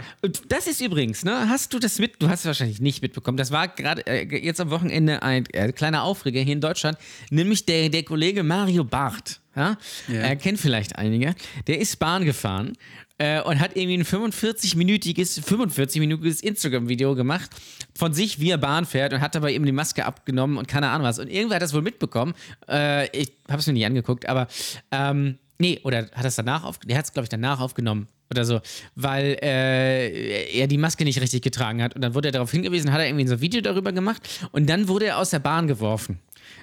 Das 0.48 0.66
ist 0.66 0.80
übrigens, 0.80 1.24
ne, 1.24 1.48
hast 1.48 1.72
du 1.74 1.78
das 1.78 1.98
mit, 1.98 2.20
du 2.20 2.28
hast 2.28 2.40
es 2.40 2.46
wahrscheinlich 2.46 2.80
nicht 2.80 3.02
mitbekommen. 3.02 3.36
Das 3.36 3.50
war 3.50 3.68
gerade 3.68 4.06
äh, 4.06 4.24
jetzt 4.44 4.60
am 4.60 4.70
Wochenende 4.70 5.22
ein 5.22 5.46
äh, 5.52 5.72
kleiner 5.72 6.02
Aufreger 6.04 6.40
hier 6.40 6.52
in 6.54 6.60
Deutschland, 6.60 6.98
nämlich 7.30 7.66
der, 7.66 7.88
der 7.88 8.02
Kollege 8.02 8.42
Mario 8.42 8.84
Barth. 8.84 9.40
Ja? 9.54 9.76
Ja. 10.08 10.20
Er 10.20 10.36
kennt 10.36 10.58
vielleicht 10.58 10.96
einige. 10.96 11.34
Der 11.66 11.78
ist 11.78 11.98
Bahn 11.98 12.24
gefahren 12.24 12.72
äh, 13.18 13.40
und 13.42 13.60
hat 13.60 13.76
irgendwie 13.76 13.98
ein 13.98 14.04
45-minütiges, 14.04 15.42
45-minütiges 15.42 16.42
Instagram-Video 16.42 17.14
gemacht 17.14 17.50
von 17.94 18.12
sich, 18.12 18.40
wie 18.40 18.50
er 18.50 18.58
Bahn 18.58 18.84
fährt 18.84 19.12
und 19.12 19.20
hat 19.20 19.34
dabei 19.34 19.52
eben 19.52 19.66
die 19.66 19.72
Maske 19.72 20.04
abgenommen 20.04 20.56
und 20.56 20.68
keine 20.68 20.88
Ahnung 20.88 21.06
was. 21.06 21.18
Und 21.18 21.28
irgendwer 21.28 21.56
hat 21.56 21.62
das 21.62 21.74
wohl 21.74 21.82
mitbekommen. 21.82 22.34
Äh, 22.68 23.06
ich 23.16 23.32
habe 23.48 23.60
es 23.60 23.66
mir 23.66 23.72
nicht 23.72 23.86
angeguckt, 23.86 24.28
aber 24.28 24.48
ähm, 24.90 25.38
Nee, 25.62 25.78
oder 25.84 25.98
hat 25.98 26.24
er 26.24 26.24
es 26.24 26.34
danach 26.34 26.64
aufgenommen? 26.64 26.88
Der 26.88 26.98
hat 26.98 27.04
es, 27.04 27.12
glaube 27.12 27.24
ich, 27.24 27.28
danach 27.28 27.60
aufgenommen 27.60 28.08
oder 28.32 28.44
so, 28.44 28.60
weil 28.96 29.36
äh, 29.40 30.58
er 30.58 30.66
die 30.66 30.76
Maske 30.76 31.04
nicht 31.04 31.20
richtig 31.20 31.42
getragen 31.42 31.80
hat. 31.80 31.94
Und 31.94 32.02
dann 32.02 32.14
wurde 32.14 32.30
er 32.30 32.32
darauf 32.32 32.50
hingewiesen, 32.50 32.92
hat 32.92 32.98
er 32.98 33.06
irgendwie 33.06 33.28
so 33.28 33.34
ein 33.34 33.40
Video 33.40 33.60
darüber 33.60 33.92
gemacht 33.92 34.48
und 34.50 34.68
dann 34.68 34.88
wurde 34.88 35.06
er 35.06 35.18
aus 35.18 35.30
der 35.30 35.38
Bahn 35.38 35.68
geworfen, 35.68 36.18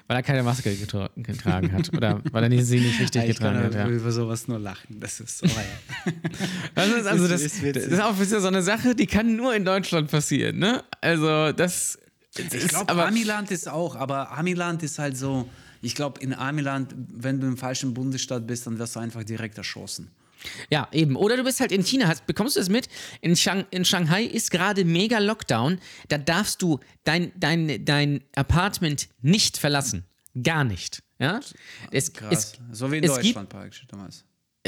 weil 0.07 0.17
er 0.17 0.23
keine 0.23 0.43
Maske 0.43 0.73
getra 0.75 1.09
getragen 1.15 1.71
hat 1.71 1.93
oder 1.93 2.21
weil 2.31 2.51
er 2.51 2.63
sie 2.63 2.79
nicht 2.79 2.99
richtig 2.99 3.21
Ja, 3.23 3.27
ich 3.27 3.35
getragen 3.35 3.55
kann 3.57 3.65
hat. 3.65 3.73
Ja. 3.75 3.87
über 3.87 4.11
sowas 4.11 4.47
nur 4.47 4.59
lachen. 4.59 4.99
Das 4.99 5.19
ist, 5.19 5.43
oh 5.43 5.47
ja. 5.47 6.13
Das 6.75 6.87
ist 6.87 7.05
also 7.05 7.27
das, 7.27 7.41
ist 7.43 7.63
das 7.63 7.83
ist 7.85 8.01
auch 8.01 8.19
wieder 8.19 8.39
so 8.41 8.47
eine 8.47 8.61
Sache, 8.61 8.95
die 8.95 9.07
kann 9.07 9.35
nur 9.35 9.55
in 9.55 9.65
Deutschland 9.65 10.09
passieren, 10.09 10.57
ne? 10.59 10.83
Also 11.01 11.51
das 11.51 11.99
Ich 12.37 12.53
ist 12.53 12.69
glaube, 12.69 13.03
Amiland 13.05 13.51
ist 13.51 13.67
auch, 13.69 13.95
aber 13.95 14.31
Amiland 14.37 14.83
ist 14.83 14.99
halt 14.99 15.17
so, 15.17 15.47
ich 15.81 15.95
glaube, 15.95 16.19
in 16.21 16.33
Amiland, 16.33 16.93
wenn 17.13 17.39
du 17.39 17.47
im 17.47 17.57
falschen 17.57 17.93
Bundesstaat 17.93 18.45
bist, 18.47 18.67
dann 18.67 18.79
wirst 18.79 18.95
du 18.95 18.99
einfach 18.99 19.23
direkt 19.23 19.57
erschossen. 19.57 20.11
Ja, 20.69 20.87
eben. 20.91 21.15
Oder 21.15 21.37
du 21.37 21.43
bist 21.43 21.59
halt 21.59 21.71
in 21.71 21.83
China, 21.83 22.07
hast, 22.07 22.25
bekommst 22.25 22.55
du 22.55 22.59
das 22.59 22.69
mit? 22.69 22.87
In, 23.21 23.35
Shang, 23.35 23.65
in 23.71 23.85
Shanghai 23.85 24.23
ist 24.23 24.51
gerade 24.51 24.85
mega 24.85 25.19
Lockdown. 25.19 25.79
Da 26.07 26.17
darfst 26.17 26.61
du 26.61 26.79
dein, 27.03 27.31
dein, 27.37 27.83
dein 27.85 28.23
Apartment 28.35 29.09
nicht 29.21 29.57
verlassen. 29.57 30.05
Gar 30.41 30.63
nicht. 30.63 31.03
Ja? 31.19 31.39
Es, 31.91 32.13
Krass. 32.13 32.57
es, 32.71 32.77
so 32.77 32.91
wie 32.91 32.97
in 32.97 33.05
Deutschland 33.05 33.49
praktisch 33.49 33.85
damals. 33.87 34.23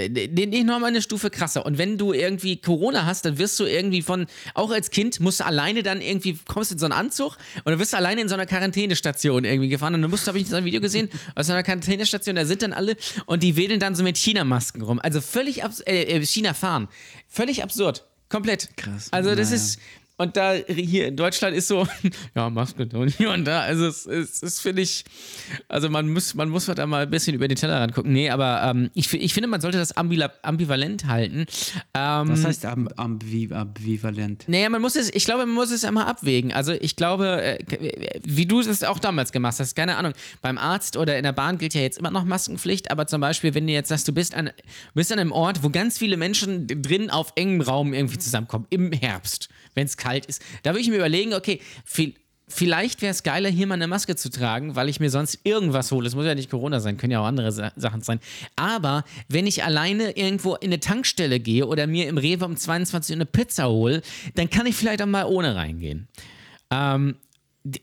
Äh, 0.05 0.27
nee, 0.31 0.45
nee, 0.45 0.63
nochmal 0.63 0.89
eine 0.89 1.01
Stufe 1.01 1.29
krasser. 1.29 1.65
Und 1.65 1.77
wenn 1.77 1.97
du 1.97 2.13
irgendwie 2.13 2.57
Corona 2.57 3.05
hast, 3.05 3.25
dann 3.25 3.37
wirst 3.37 3.59
du 3.59 3.65
irgendwie 3.65 4.01
von, 4.01 4.27
auch 4.53 4.71
als 4.71 4.89
Kind, 4.91 5.19
musst 5.19 5.39
du 5.39 5.45
alleine 5.45 5.83
dann 5.83 6.01
irgendwie, 6.01 6.37
kommst 6.47 6.71
in 6.71 6.77
so 6.79 6.85
einen 6.85 6.93
Anzug 6.93 7.37
und 7.63 7.71
dann 7.71 7.79
wirst 7.79 7.93
du 7.93 7.97
alleine 7.97 8.21
in 8.21 8.27
so 8.29 8.33
einer 8.35 8.45
Quarantänestation 8.45 9.43
irgendwie 9.43 9.69
gefahren. 9.69 9.95
Und 9.95 10.01
dann 10.01 10.11
musst 10.11 10.25
du, 10.25 10.29
habe 10.29 10.39
ich 10.39 10.47
so 10.47 10.55
ein 10.55 10.65
Video 10.65 10.81
gesehen, 10.81 11.09
aus 11.35 11.47
so 11.47 11.53
einer 11.53 11.63
Quarantänestation, 11.63 12.35
da 12.35 12.45
sind 12.45 12.61
dann 12.61 12.73
alle 12.73 12.95
und 13.25 13.43
die 13.43 13.55
wedeln 13.55 13.79
dann 13.79 13.95
so 13.95 14.03
mit 14.03 14.17
China-Masken 14.17 14.81
rum. 14.81 14.99
Also 15.01 15.21
völlig 15.21 15.63
absurd, 15.63 15.87
äh, 15.87 16.03
äh, 16.03 16.25
China 16.25 16.53
fahren. 16.53 16.87
Völlig 17.27 17.63
absurd. 17.63 18.05
Komplett. 18.29 18.69
Krass. 18.77 19.09
Also 19.11 19.35
das 19.35 19.49
Naja. 19.49 19.61
ist, 19.61 19.79
und 20.21 20.37
da 20.37 20.53
hier 20.53 21.07
in 21.07 21.15
Deutschland 21.15 21.55
ist 21.55 21.67
so, 21.67 21.87
ja, 22.35 22.49
Maske 22.49 22.87
und 22.93 23.09
hier 23.09 23.31
und 23.31 23.45
da. 23.45 23.61
Also 23.61 23.87
es, 23.87 24.05
es, 24.05 24.41
es 24.43 24.59
finde 24.59 24.81
ich, 24.81 25.03
also 25.67 25.89
man 25.89 26.09
muss, 26.09 26.33
man 26.35 26.49
muss 26.49 26.65
da 26.65 26.85
mal 26.85 27.03
ein 27.03 27.09
bisschen 27.09 27.35
über 27.35 27.47
den 27.47 27.57
Tellerrand 27.57 27.93
gucken. 27.93 28.13
Nee, 28.13 28.29
aber 28.29 28.61
ähm, 28.63 28.89
ich, 28.93 29.13
ich 29.13 29.33
finde, 29.33 29.47
man 29.47 29.61
sollte 29.61 29.77
das 29.77 29.93
ambivalent 29.95 31.05
halten. 31.07 31.45
Ähm, 31.93 32.29
Was 32.29 32.45
heißt 32.45 32.65
amb 32.65 32.91
ambiv 32.97 33.51
ambivalent? 33.51 34.45
naja, 34.47 34.69
man 34.69 34.81
muss 34.81 34.95
es, 34.95 35.13
ich 35.13 35.25
glaube, 35.25 35.45
man 35.45 35.55
muss 35.55 35.71
es 35.71 35.83
einmal 35.83 36.05
abwägen. 36.05 36.53
Also 36.53 36.73
ich 36.73 36.95
glaube, 36.95 37.41
äh, 37.41 37.57
wie 38.23 38.45
du 38.45 38.59
es 38.59 38.83
auch 38.83 38.99
damals 38.99 39.31
gemacht 39.31 39.59
hast, 39.59 39.75
keine 39.75 39.97
Ahnung, 39.97 40.13
beim 40.41 40.57
Arzt 40.57 40.97
oder 40.97 41.17
in 41.17 41.23
der 41.23 41.33
Bahn 41.33 41.57
gilt 41.57 41.73
ja 41.73 41.81
jetzt 41.81 41.97
immer 41.97 42.11
noch 42.11 42.23
Maskenpflicht, 42.23 42.91
aber 42.91 43.07
zum 43.07 43.21
Beispiel, 43.21 43.53
wenn 43.53 43.67
du 43.67 43.73
jetzt 43.73 43.89
sagst, 43.89 44.07
du 44.07 44.13
bist 44.13 44.35
an, 44.35 44.51
bist 44.93 45.11
an 45.11 45.19
einem 45.19 45.31
Ort, 45.31 45.63
wo 45.63 45.69
ganz 45.69 45.97
viele 45.97 46.17
Menschen 46.17 46.67
drin 46.67 47.09
auf 47.09 47.33
engem 47.35 47.61
Raum 47.61 47.93
irgendwie 47.93 48.19
zusammenkommen, 48.19 48.65
im 48.69 48.91
Herbst, 48.91 49.49
wenn 49.75 49.85
es 49.85 49.97
kalt 49.97 50.25
ist, 50.25 50.41
da 50.63 50.71
würde 50.71 50.81
ich 50.81 50.89
mir 50.89 50.97
überlegen, 50.97 51.33
okay, 51.33 51.61
viel, 51.85 52.13
Vielleicht 52.53 53.01
wäre 53.01 53.11
es 53.11 53.23
geiler, 53.23 53.49
hier 53.49 53.65
mal 53.65 53.75
eine 53.75 53.87
Maske 53.87 54.17
zu 54.17 54.29
tragen, 54.29 54.75
weil 54.75 54.89
ich 54.89 54.99
mir 54.99 55.09
sonst 55.09 55.39
irgendwas 55.43 55.89
hole. 55.91 56.05
Es 56.05 56.15
muss 56.15 56.25
ja 56.25 56.35
nicht 56.35 56.49
Corona 56.49 56.81
sein, 56.81 56.97
können 56.97 57.11
ja 57.11 57.21
auch 57.21 57.25
andere 57.25 57.51
Sa 57.51 57.71
Sachen 57.77 58.01
sein. 58.01 58.19
Aber 58.57 59.05
wenn 59.29 59.47
ich 59.47 59.63
alleine 59.63 60.17
irgendwo 60.17 60.55
in 60.55 60.67
eine 60.67 60.81
Tankstelle 60.81 61.39
gehe 61.39 61.65
oder 61.65 61.87
mir 61.87 62.09
im 62.09 62.17
Rewe 62.17 62.43
um 62.45 62.57
22 62.57 63.13
Uhr 63.13 63.17
eine 63.17 63.25
Pizza 63.25 63.69
hole, 63.69 64.01
dann 64.35 64.49
kann 64.49 64.65
ich 64.65 64.75
vielleicht 64.75 65.01
auch 65.01 65.07
mal 65.07 65.25
ohne 65.25 65.55
reingehen. 65.55 66.09
Ähm, 66.71 67.15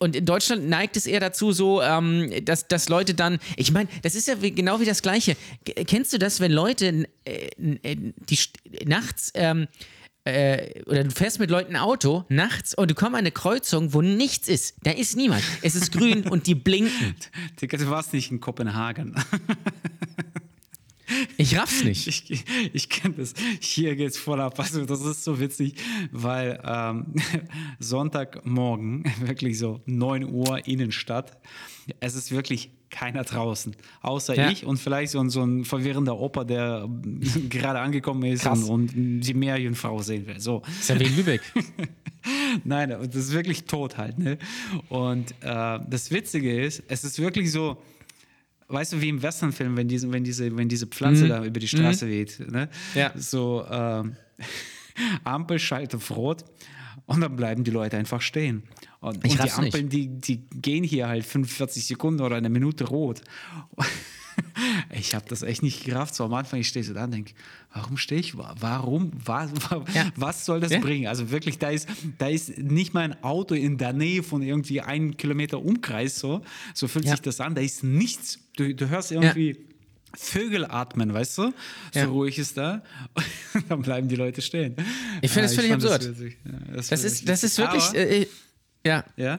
und 0.00 0.16
in 0.16 0.26
Deutschland 0.26 0.68
neigt 0.68 0.96
es 0.96 1.06
eher 1.06 1.20
dazu, 1.20 1.52
so, 1.52 1.80
ähm, 1.80 2.30
dass, 2.44 2.68
dass 2.68 2.88
Leute 2.88 3.14
dann, 3.14 3.38
ich 3.56 3.72
meine, 3.72 3.88
das 4.02 4.14
ist 4.14 4.28
ja 4.28 4.42
wie, 4.42 4.50
genau 4.50 4.80
wie 4.80 4.84
das 4.84 5.02
Gleiche. 5.02 5.36
G 5.64 5.72
kennst 5.84 6.12
du 6.12 6.18
das, 6.18 6.40
wenn 6.40 6.52
Leute 6.52 7.08
äh, 7.24 7.48
äh, 7.82 7.96
die 7.96 8.38
nachts 8.84 9.30
ähm, 9.34 9.68
äh, 10.28 10.82
oder 10.86 11.04
du 11.04 11.10
fährst 11.10 11.38
mit 11.38 11.50
Leuten 11.50 11.76
Auto 11.76 12.24
nachts 12.28 12.74
und 12.74 12.90
du 12.90 12.94
kommst 12.94 13.14
an 13.14 13.20
eine 13.20 13.32
Kreuzung, 13.32 13.92
wo 13.92 14.02
nichts 14.02 14.48
ist. 14.48 14.76
Da 14.82 14.90
ist 14.90 15.16
niemand. 15.16 15.42
Es 15.62 15.74
ist 15.74 15.92
grün 15.92 16.28
und 16.28 16.46
die 16.46 16.54
blinken. 16.54 17.14
Digga, 17.60 17.78
du 17.78 17.90
warst 17.90 18.12
nicht 18.12 18.30
in 18.30 18.40
Kopenhagen. 18.40 19.14
Ich 21.38 21.56
raff's 21.56 21.84
nicht. 21.84 22.06
Ich, 22.06 22.44
ich 22.72 22.88
kenne 22.90 23.14
das. 23.14 23.32
Hier 23.60 23.96
geht's 23.96 24.18
voll 24.18 24.40
ab. 24.40 24.58
Also, 24.58 24.84
das 24.84 25.00
ist 25.00 25.24
so 25.24 25.40
witzig, 25.40 25.74
weil 26.12 26.60
ähm, 26.64 27.14
Sonntagmorgen, 27.78 29.04
wirklich 29.20 29.58
so 29.58 29.80
9 29.86 30.24
Uhr 30.24 30.66
Innenstadt, 30.66 31.38
es 32.00 32.14
ist 32.14 32.30
wirklich 32.30 32.77
keiner 32.90 33.24
draußen, 33.24 33.76
außer 34.02 34.34
Ja. 34.36 34.50
ich 34.50 34.64
und 34.64 34.78
vielleicht 34.78 35.12
so 35.12 35.20
ein, 35.20 35.30
so 35.30 35.42
ein 35.42 35.64
verwirrender 35.64 36.18
Opa, 36.18 36.44
der 36.44 36.88
gerade 37.50 37.80
angekommen 37.80 38.24
ist 38.24 38.42
Krass. 38.42 38.64
und, 38.64 38.94
und 38.94 39.20
die 39.20 39.34
Meerjungfrau 39.34 40.00
sehen 40.02 40.26
will. 40.26 40.40
So. 40.40 40.62
ist 40.66 40.88
ja 40.88 40.98
wie 40.98 41.04
in 41.04 41.16
Lübeck. 41.16 41.42
Nein, 42.64 42.90
das 42.90 43.14
ist 43.14 43.32
wirklich 43.32 43.64
tot 43.64 43.96
halt. 43.98 44.18
Ne? 44.18 44.38
Und 44.88 45.30
äh, 45.42 45.78
das 45.88 46.10
Witzige 46.10 46.60
ist, 46.62 46.82
es 46.88 47.04
ist 47.04 47.18
wirklich 47.18 47.50
so, 47.52 47.80
weißt 48.68 48.94
du, 48.94 49.00
wie 49.00 49.08
im 49.08 49.22
Westernfilm, 49.22 49.76
wenn 49.76 49.88
diese, 49.88 50.10
wenn 50.12 50.24
diese, 50.24 50.56
wenn 50.56 50.68
diese 50.68 50.86
Pflanze 50.86 51.28
da 51.28 51.44
über 51.44 51.60
die 51.60 51.68
Straße 51.68 52.06
weht. 52.08 52.40
Ne? 52.50 52.68
Ja. 52.94 53.12
So, 53.16 53.64
ähm, 53.70 54.16
Ampel 55.24 55.58
schaltet 55.58 55.94
auf 55.96 56.10
Rot 56.10 56.44
und 57.06 57.20
dann 57.20 57.36
bleiben 57.36 57.64
die 57.64 57.70
Leute 57.70 57.96
einfach 57.96 58.20
stehen. 58.20 58.62
Und, 59.00 59.22
und 59.24 59.24
die. 59.24 59.38
Ampeln, 59.50 59.88
die, 59.88 60.08
die 60.08 60.40
gehen 60.60 60.82
hier 60.84 61.08
halt 61.08 61.24
45 61.24 61.86
Sekunden 61.86 62.20
oder 62.22 62.36
eine 62.36 62.48
Minute 62.50 62.84
rot. 62.84 63.22
Ich 64.96 65.14
habe 65.16 65.24
das 65.28 65.42
echt 65.42 65.62
nicht 65.64 65.84
gerafft. 65.84 66.14
So 66.14 66.24
am 66.24 66.32
Anfang, 66.34 66.60
ich 66.60 66.68
stehe 66.68 66.84
so 66.84 66.94
da 66.94 67.04
und 67.04 67.10
denke, 67.12 67.32
warum 67.74 67.96
stehe 67.96 68.20
ich? 68.20 68.36
Wa- 68.38 68.54
Warum? 68.60 69.10
Was, 69.24 69.50
Ja. 69.94 70.10
was 70.14 70.44
soll 70.44 70.60
das 70.60 70.70
Ja. 70.70 70.78
bringen? 70.78 71.08
Also 71.08 71.30
wirklich, 71.32 71.58
da 71.58 71.70
ist, 71.70 71.88
da 72.18 72.28
ist 72.28 72.56
nicht 72.56 72.94
mal 72.94 73.02
ein 73.02 73.22
Auto 73.24 73.54
in 73.56 73.78
der 73.78 73.92
Nähe 73.92 74.22
von 74.22 74.42
irgendwie 74.42 74.80
einem 74.80 75.16
Kilometer 75.16 75.60
Umkreis 75.60 76.18
so. 76.20 76.42
So 76.74 76.86
fühlt 76.86 77.04
Ja. 77.04 77.12
sich 77.12 77.20
das 77.20 77.40
an. 77.40 77.54
Da 77.56 77.62
ist 77.62 77.82
nichts. 77.82 78.38
Du, 78.56 78.72
du 78.74 78.88
hörst 78.88 79.10
irgendwie 79.10 79.58
Vögel 80.14 80.64
atmen, 80.66 81.12
weißt 81.12 81.38
du? 81.38 81.52
So 81.92 81.98
Ja. 81.98 82.06
ruhig 82.06 82.38
ist 82.38 82.56
da. 82.56 82.82
Und 83.54 83.64
dann 83.68 83.82
bleiben 83.82 84.06
die 84.08 84.16
Leute 84.16 84.40
stehen. 84.40 84.76
Ich 85.20 85.30
finde 85.32 85.48
das 85.48 85.54
völlig 85.56 85.72
absurd. 85.72 86.04
witzig. 86.08 86.36
Ja, 86.44 86.52
Das 86.74 86.88
fand 86.88 87.04
ist, 87.04 87.28
das 87.28 87.42
ist 87.44 87.58
wirklich, 87.58 87.92
äh, 87.94 88.26
ja. 88.88 89.04
ja? 89.16 89.38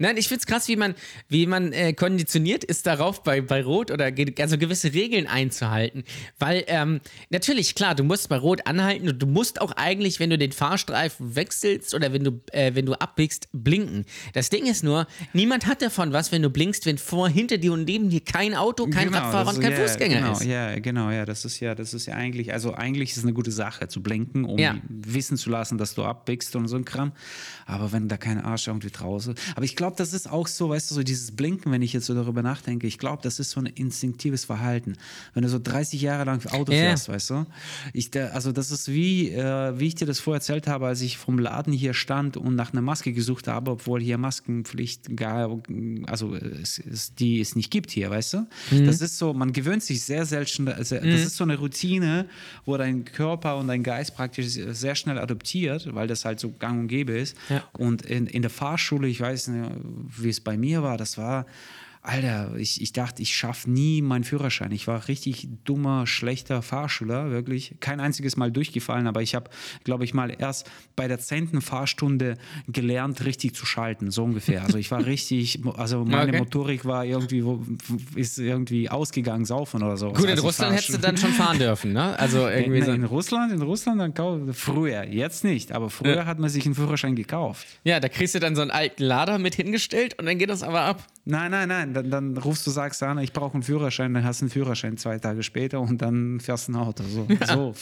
Nein, 0.00 0.16
ich 0.16 0.28
finde 0.28 0.40
es 0.40 0.46
krass, 0.46 0.66
wie 0.66 0.76
man, 0.76 0.94
wie 1.28 1.46
man 1.46 1.72
äh, 1.72 1.92
konditioniert 1.92 2.64
ist 2.64 2.86
darauf, 2.86 3.22
bei, 3.22 3.42
bei 3.42 3.62
Rot 3.62 3.90
oder 3.90 4.10
ge 4.10 4.32
also 4.40 4.56
gewisse 4.56 4.94
Regeln 4.94 5.26
einzuhalten. 5.26 6.04
Weil, 6.38 6.64
ähm, 6.68 7.00
natürlich, 7.28 7.74
klar, 7.74 7.94
du 7.94 8.02
musst 8.02 8.30
bei 8.30 8.38
Rot 8.38 8.66
anhalten 8.66 9.08
und 9.10 9.20
du 9.20 9.26
musst 9.26 9.60
auch 9.60 9.72
eigentlich, 9.72 10.18
wenn 10.18 10.30
du 10.30 10.38
den 10.38 10.52
Fahrstreifen 10.52 11.36
wechselst 11.36 11.94
oder 11.94 12.14
wenn 12.14 12.24
du, 12.24 12.40
äh, 12.52 12.74
wenn 12.74 12.86
du 12.86 12.94
abbiegst, 12.94 13.48
blinken. 13.52 14.06
Das 14.32 14.48
Ding 14.48 14.66
ist 14.66 14.82
nur, 14.82 15.06
niemand 15.34 15.66
hat 15.66 15.82
davon 15.82 16.14
was, 16.14 16.32
wenn 16.32 16.40
du 16.40 16.48
blinkst, 16.48 16.86
wenn 16.86 16.96
vor, 16.96 17.28
hinter 17.28 17.58
dir 17.58 17.74
und 17.74 17.84
neben 17.84 18.08
dir 18.08 18.20
kein 18.20 18.54
Auto, 18.54 18.86
kein 18.86 19.08
Radfahrer 19.12 19.44
das 19.44 19.56
und 19.56 19.62
kein 19.62 19.72
ja, 19.72 19.78
Fußgänger 19.78 20.16
genau, 20.20 20.32
ist. 20.32 20.44
Ja, 20.44 20.78
genau, 20.78 21.10
ja, 21.10 21.26
das 21.26 21.44
ist 21.44 21.60
ja, 21.60 21.74
das 21.74 21.92
ist 21.92 22.06
ja 22.06 22.14
eigentlich, 22.14 22.54
also 22.54 22.72
eigentlich 22.72 23.10
ist 23.10 23.18
es 23.18 23.24
eine 23.24 23.34
gute 23.34 23.52
Sache 23.52 23.88
zu 23.88 24.02
blinken, 24.02 24.46
um 24.46 24.58
Ja. 24.58 24.76
wissen 24.88 25.36
zu 25.36 25.50
lassen, 25.50 25.76
dass 25.76 25.94
du 25.94 26.04
abbiegst 26.04 26.56
und 26.56 26.68
so 26.68 26.76
ein 26.76 26.86
Kram. 26.86 27.12
Aber 27.66 27.92
wenn 27.92 28.08
da 28.08 28.16
kein 28.16 28.40
Arsch 28.40 28.66
irgendwie 28.66 28.90
draußen. 28.90 29.34
Aber 29.54 29.64
ich 29.64 29.76
glaube, 29.76 29.89
das 29.96 30.12
ist 30.12 30.30
auch 30.30 30.46
so, 30.46 30.68
weißt 30.70 30.90
du, 30.90 30.94
so 30.94 31.02
dieses 31.02 31.32
Blinken, 31.32 31.72
wenn 31.72 31.82
ich 31.82 31.92
jetzt 31.92 32.06
so 32.06 32.14
darüber 32.14 32.42
nachdenke, 32.42 32.86
ich 32.86 32.98
glaube, 32.98 33.22
das 33.22 33.38
ist 33.40 33.50
so 33.50 33.60
ein 33.60 33.66
instinktives 33.66 34.44
Verhalten. 34.44 34.94
Wenn 35.34 35.42
du 35.42 35.48
so 35.48 35.58
30 35.58 36.00
Jahre 36.00 36.24
lang 36.24 36.44
Auto 36.46 36.72
Ja. 36.72 36.80
fährst, 36.80 37.08
weißt 37.08 37.30
du? 37.30 37.46
Ich, 37.92 38.10
also 38.16 38.52
das 38.52 38.70
ist 38.70 38.88
wie, 38.88 39.30
äh, 39.30 39.78
wie 39.78 39.86
ich 39.88 39.94
dir 39.94 40.06
das 40.06 40.20
vorher 40.20 40.38
erzählt 40.38 40.66
habe, 40.66 40.86
als 40.86 41.00
ich 41.00 41.16
vom 41.18 41.38
Laden 41.38 41.72
hier 41.72 41.94
stand 41.94 42.36
und 42.36 42.54
nach 42.54 42.72
einer 42.72 42.82
Maske 42.82 43.12
gesucht 43.12 43.48
habe, 43.48 43.72
obwohl 43.72 44.00
hier 44.00 44.18
Maskenpflicht 44.18 45.16
gar, 45.16 45.60
also 46.06 46.34
es, 46.34 46.78
es, 46.78 47.14
die 47.14 47.40
es 47.40 47.56
nicht 47.56 47.70
gibt 47.70 47.90
hier, 47.90 48.10
weißt 48.10 48.34
du? 48.34 48.46
Das 48.86 49.00
ist 49.00 49.18
so, 49.18 49.32
man 49.34 49.52
gewöhnt 49.52 49.82
sich 49.82 50.02
sehr 50.02 50.24
selten, 50.26 50.68
also 50.68 50.96
das 50.96 51.20
ist 51.22 51.36
so 51.36 51.44
eine 51.44 51.58
Routine, 51.58 52.26
wo 52.64 52.76
dein 52.76 53.04
Körper 53.04 53.56
und 53.56 53.68
dein 53.68 53.82
Geist 53.82 54.14
praktisch 54.14 54.48
sehr 54.48 54.94
schnell 54.94 55.18
adoptiert, 55.18 55.94
weil 55.94 56.06
das 56.06 56.24
halt 56.24 56.40
so 56.40 56.52
gang 56.58 56.80
und 56.80 56.88
gäbe 56.88 57.12
ist. 57.12 57.36
Ja. 57.48 57.62
Und 57.76 58.02
in, 58.02 58.26
in 58.26 58.42
der 58.42 58.50
Fahrschule, 58.50 59.08
ich 59.08 59.20
weiß 59.20 59.48
nicht, 59.48 59.70
wie 59.82 60.28
es 60.28 60.40
bei 60.40 60.56
mir 60.56 60.82
war, 60.82 60.96
das 60.96 61.18
war, 61.18 61.46
Alter, 62.02 62.54
ich, 62.56 62.80
ich 62.80 62.92
dachte, 62.94 63.20
ich 63.20 63.36
schaffe 63.36 63.70
nie 63.70 64.00
meinen 64.00 64.24
Führerschein. 64.24 64.72
Ich 64.72 64.86
war 64.86 65.06
richtig 65.08 65.48
dummer, 65.64 66.06
schlechter 66.06 66.62
Fahrschüler, 66.62 67.30
wirklich. 67.30 67.74
Kein 67.80 68.00
einziges 68.00 68.38
Mal 68.38 68.50
durchgefallen, 68.50 69.06
aber 69.06 69.20
ich 69.20 69.34
habe, 69.34 69.50
glaube 69.84 70.04
ich, 70.04 70.14
mal 70.14 70.34
erst 70.36 70.70
bei 70.96 71.08
der 71.08 71.18
zehnten 71.18 71.60
Fahrstunde 71.60 72.38
gelernt, 72.68 73.24
richtig 73.26 73.54
zu 73.54 73.66
schalten, 73.66 74.10
so 74.10 74.24
ungefähr. 74.24 74.62
Also 74.64 74.78
ich 74.78 74.90
war 74.90 75.04
richtig, 75.06 75.60
also 75.76 76.04
meine 76.06 76.30
Okay. 76.30 76.38
Motorik 76.38 76.84
war 76.86 77.04
irgendwie, 77.04 77.44
ist 78.14 78.38
irgendwie 78.38 78.88
ausgegangen, 78.88 79.44
saufen 79.44 79.82
oder 79.82 79.96
so. 79.98 80.12
Gut, 80.12 80.24
in 80.24 80.30
Also 80.30 80.42
Russland 80.44 80.72
hättest 80.72 80.94
du 80.94 80.98
dann 80.98 81.18
schon 81.18 81.32
fahren 81.32 81.58
dürfen, 81.58 81.92
ne? 81.92 82.18
Also 82.18 82.48
irgendwie 82.48 82.78
in, 82.78 82.84
so. 82.86 82.92
in 82.92 83.04
Russland, 83.04 83.52
in 83.52 83.60
Russland 83.60 84.00
dann 84.16 84.54
früher, 84.54 85.04
jetzt 85.04 85.44
nicht, 85.44 85.72
aber 85.72 85.90
früher 85.90 86.16
Ja. 86.16 86.24
hat 86.26 86.38
man 86.38 86.48
sich 86.48 86.64
einen 86.64 86.74
Führerschein 86.74 87.14
gekauft. 87.14 87.66
Ja, 87.84 88.00
da 88.00 88.08
kriegst 88.08 88.34
du 88.34 88.38
dann 88.40 88.56
so 88.56 88.62
einen 88.62 88.70
alten 88.70 89.02
Lader 89.02 89.38
mit 89.38 89.54
hingestellt 89.54 90.18
und 90.18 90.24
dann 90.26 90.38
geht 90.38 90.48
das 90.48 90.62
aber 90.62 90.80
ab. 90.82 91.06
Nein, 91.26 91.50
nein, 91.50 91.68
nein, 91.68 91.89
nein, 91.92 92.10
dann, 92.10 92.34
dann 92.34 92.36
rufst 92.38 92.66
du, 92.66 92.70
sagst 92.70 93.02
an, 93.02 93.18
ich 93.18 93.32
brauche 93.32 93.54
einen 93.54 93.62
Führerschein, 93.62 94.14
dann 94.14 94.24
hast 94.24 94.40
du 94.40 94.44
einen 94.44 94.50
Führerschein 94.50 94.96
zwei 94.96 95.18
Tage 95.18 95.42
später 95.42 95.80
und 95.80 96.00
dann 96.02 96.40
fährst 96.40 96.68
du 96.68 96.72
ein 96.72 96.76
Auto. 96.76 97.02
So, 97.04 97.26
so. 97.46 97.74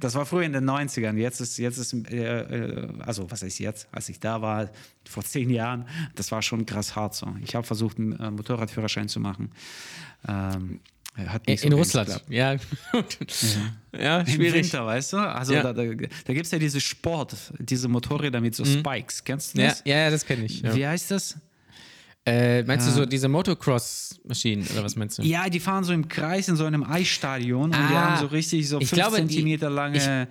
Das 0.00 0.14
war 0.14 0.26
früher 0.26 0.42
in 0.42 0.52
den 0.52 0.68
90ern. 0.68 1.16
Jetzt 1.16 1.40
ist, 1.40 1.58
jetzt 1.58 1.78
ist 1.78 1.92
äh, 2.10 2.40
äh, 2.40 2.88
also 3.00 3.30
was 3.30 3.42
heißt 3.42 3.58
jetzt, 3.60 3.88
als 3.92 4.08
ich 4.08 4.20
da 4.20 4.40
war, 4.42 4.70
vor 5.08 5.22
zehn 5.24 5.50
Jahren, 5.50 5.86
das 6.14 6.30
war 6.32 6.42
schon 6.42 6.66
krass 6.66 6.96
hart 6.96 7.14
so. 7.14 7.26
Ich 7.42 7.54
habe 7.54 7.66
versucht, 7.66 7.98
einen 7.98 8.12
äh, 8.18 8.30
Motorradführerschein 8.30 9.08
zu 9.08 9.20
machen. 9.20 9.50
Ähm, 10.28 10.80
so 11.14 11.22
In 11.22 11.56
ganz 11.70 11.74
Russland. 11.74 12.22
Ja, 12.30 12.56
ja. 13.92 14.20
Im 14.20 14.26
schwierig. 14.26 14.64
Winter, 14.64 14.86
weißt 14.86 15.12
du? 15.12 15.16
Also 15.18 15.52
Ja. 15.54 15.62
da, 15.62 15.72
da, 15.74 15.82
da 15.84 15.92
gibt 16.32 16.46
es 16.46 16.50
ja 16.50 16.58
diese 16.58 16.80
Sport, 16.80 17.36
diese 17.58 17.88
Motorräder 17.88 18.40
mit 18.40 18.54
so 18.54 18.64
Spikes. 18.64 19.22
Kennst 19.22 19.56
du 19.56 19.60
Ja, 19.62 19.68
das? 19.68 19.82
ja, 19.84 19.96
ja, 19.98 20.10
das 20.10 20.24
kenne 20.24 20.44
ich. 20.46 20.62
Ja. 20.62 20.74
Wie 20.74 20.86
heißt 20.86 21.10
das? 21.10 21.36
Äh, 22.24 22.62
meinst 22.62 22.86
du 22.86 22.92
so 22.92 23.04
diese 23.04 23.28
Motocross-Maschinen 23.28 24.66
oder 24.72 24.84
was 24.84 24.94
meinst 24.94 25.18
du? 25.18 25.22
Ja, 25.22 25.48
die 25.48 25.58
fahren 25.58 25.82
so 25.82 25.92
im 25.92 26.06
Kreis 26.06 26.46
in 26.48 26.54
so 26.56 26.64
einem 26.64 26.84
Eisstadion 26.84 27.64
und 27.64 27.72
die 27.72 27.76
Ah, 27.96 28.10
haben 28.12 28.20
so 28.20 28.26
richtig 28.26 28.68
so 28.68 28.78
ich 28.80 28.88
5 28.90 29.00
glaube, 29.02 29.16
die- 29.22 29.26
Zentimeter 29.28 29.68
lange. 29.70 30.28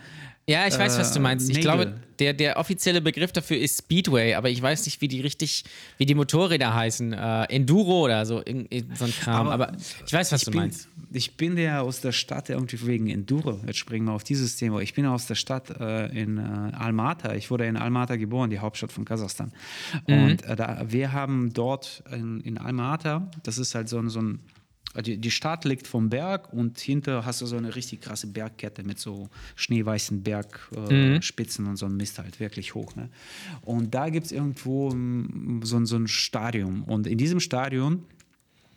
Ja, 0.52 0.68
ich 0.68 0.78
weiß, 0.78 0.98
was 1.00 1.14
du 1.14 1.20
äh, 1.20 1.22
meinst. 1.22 1.50
Ich 1.50 1.58
Nägel. 1.58 1.72
glaube, 1.72 1.94
der, 2.20 2.34
der 2.34 2.58
offizielle 2.58 3.02
Begriff 3.02 3.32
dafür 3.32 3.58
ist 3.58 3.80
Speedway, 3.80 4.36
aber 4.36 4.50
ich 4.50 4.62
weiß 4.62 4.86
nicht, 4.86 5.02
wie 5.02 5.08
die 5.08 5.22
richtig, 5.22 5.64
wie 5.98 6.06
die 6.06 6.14
Motorräder 6.14 6.74
heißen. 6.74 7.14
Äh, 7.14 7.44
Enduro 7.46 8.06
oder 8.06 8.26
so, 8.26 8.40
in, 8.40 8.66
in 8.66 8.96
so 8.96 9.06
ein 9.06 9.12
Kram. 9.12 9.48
Aber, 9.48 9.70
Aber 9.70 9.78
ich 10.06 10.14
weiß, 10.14 10.32
was 10.32 10.42
ich 10.42 10.46
du 10.46 10.52
bin, 10.52 10.60
meinst. 10.62 10.88
Ich 11.14 11.36
bin 11.36 11.58
ja 11.58 11.82
aus 11.82 12.02
der 12.02 12.12
Stadt 12.12 12.50
irgendwie 12.50 12.86
wegen 12.86 13.10
Enduro. 13.10 13.60
Jetzt 13.66 13.80
springen 13.80 14.06
wir 14.06 14.14
auf 14.14 14.24
dieses 14.24 14.56
Thema. 14.56 14.80
Ich 14.82 14.94
bin 14.94 15.06
aus 15.06 15.26
der 15.26 15.36
Stadt 15.36 15.70
äh, 15.80 16.06
in 16.08 16.38
äh, 16.38 16.76
Almaty. 16.76 17.36
Ich 17.36 17.50
wurde 17.50 17.66
in 17.66 17.76
Almaty 17.76 18.18
geboren, 18.18 18.50
die 18.50 18.60
Hauptstadt 18.60 18.92
von 18.92 19.04
Kasachstan. 19.04 19.52
Mhm. 20.08 20.24
Und 20.24 20.46
äh, 20.46 20.56
da, 20.56 20.84
wir 20.88 21.12
haben 21.12 21.54
dort 21.54 22.04
in, 22.12 22.42
in 22.42 22.58
Almaty, 22.58 23.18
das 23.44 23.58
ist 23.58 23.74
halt 23.76 23.90
so 23.90 24.08
so 24.10 24.22
ein 24.22 24.40
die, 25.06 25.18
die 25.18 25.32
Stadt 25.32 25.64
liegt 25.66 25.88
vom 25.88 26.10
Berg 26.10 26.52
und 26.52 26.80
hinter 26.80 27.26
hast 27.26 27.40
du 27.42 27.46
so 27.46 27.56
eine 27.56 27.76
richtig 27.76 28.02
krasse 28.02 28.28
Bergkette 28.28 28.84
mit 28.84 29.00
so 29.00 29.30
schneeweißen 29.56 30.22
Bergspitzen 30.24 31.16
äh, 31.16 31.22
Spitzen 31.22 31.68
und 31.68 31.78
so 31.78 31.86
ein 31.86 31.96
Mist 31.96 32.20
halt 32.20 32.40
wirklich 32.42 32.76
hoch. 32.76 32.96
Ne? 32.96 33.10
Und 33.62 33.94
da 33.94 34.10
gibt 34.10 34.26
es 34.26 34.32
irgendwo 34.32 34.90
mm, 34.94 35.62
so, 35.64 35.78
ein- 35.78 35.86
so 35.86 35.96
ein 35.96 36.08
Stadion. 36.08 36.82
Und 36.84 37.08
in 37.08 37.18
diesem 37.18 37.40
Stadion 37.40 38.04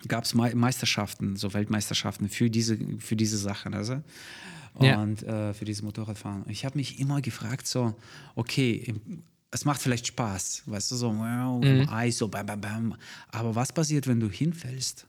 gab 0.06 0.24
es 0.24 0.34
Meisterschaften, 0.34 1.36
so 1.36 1.52
Weltmeisterschaften 1.54 2.28
für 2.28 2.48
diese, 2.50 2.78
für 2.98 3.16
diese 3.16 3.38
Sachen. 3.38 3.74
Also. 3.74 4.02
Ja. 4.80 5.00
Und 5.02 5.22
äh, 5.22 5.54
für 5.54 5.64
dieses 5.64 5.82
Motorradfahren. 5.82 6.44
Ich 6.48 6.64
habe 6.64 6.76
mich 6.78 6.98
immer 7.00 7.20
gefragt, 7.22 7.66
so, 7.66 7.94
okay, 8.34 8.92
es 9.52 9.64
macht 9.64 9.80
vielleicht 9.80 10.08
Spaß, 10.08 10.64
weißt 10.66 10.90
du, 10.90 10.96
so 10.96 11.16
wow, 11.16 11.64
im 11.64 11.88
Eis, 11.88 12.18
so 12.18 12.26
bam, 12.26 12.44
bam, 12.44 12.60
bam. 12.60 12.94
Aber 13.30 13.54
was 13.54 13.72
passiert, 13.72 14.08
wenn 14.08 14.18
du 14.18 14.28
hinfällst? 14.28 15.06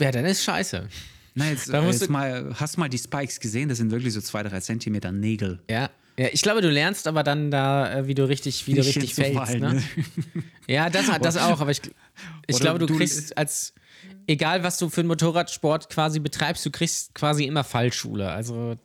Ja, 0.00 0.10
dann 0.10 0.24
ist 0.24 0.42
scheiße. 0.44 0.88
Na, 1.34 1.48
jetzt, 1.48 1.72
Da 1.72 1.78
äh, 1.78 1.82
musst 1.82 2.00
jetzt 2.00 2.08
du- 2.08 2.12
mal, 2.12 2.52
hast 2.54 2.76
du 2.76 2.80
mal 2.80 2.88
die 2.88 2.98
Spikes 2.98 3.40
gesehen? 3.40 3.68
Das 3.68 3.78
sind 3.78 3.90
wirklich 3.90 4.12
so 4.12 4.20
zwei, 4.20 4.42
drei 4.42 4.60
Zentimeter 4.60 5.12
Nägel. 5.12 5.60
Ja. 5.70 5.90
Ja, 6.18 6.28
ich 6.30 6.42
glaube, 6.42 6.60
du 6.60 6.68
lernst 6.68 7.06
aber 7.06 7.22
dann 7.22 7.50
da, 7.50 8.00
äh, 8.00 8.06
wie 8.06 8.14
du 8.14 8.28
richtig, 8.28 8.66
wie 8.66 8.74
du 8.74 8.82
richtig 8.84 9.14
fällst. 9.14 9.32
hinzufallen, 9.52 9.76
Ne? 9.76 10.42
Ja, 10.68 10.90
das, 10.90 11.06
das 11.22 11.36
auch, 11.38 11.60
aber 11.62 11.70
ich, 11.70 11.80
ich 12.46 12.58
glaube, 12.58 12.78
du 12.78 12.84
du- 12.86 12.96
kriegst 12.98 13.36
als, 13.38 13.72
egal 14.26 14.62
was 14.62 14.76
du 14.76 14.90
für 14.90 15.00
einen 15.00 15.08
Motorradsport 15.08 15.88
quasi 15.88 16.20
betreibst, 16.20 16.66
du 16.66 16.70
kriegst 16.70 17.14
quasi 17.14 17.44
immer 17.44 17.64
Fallschule. 17.64 18.30
Also, 18.30 18.76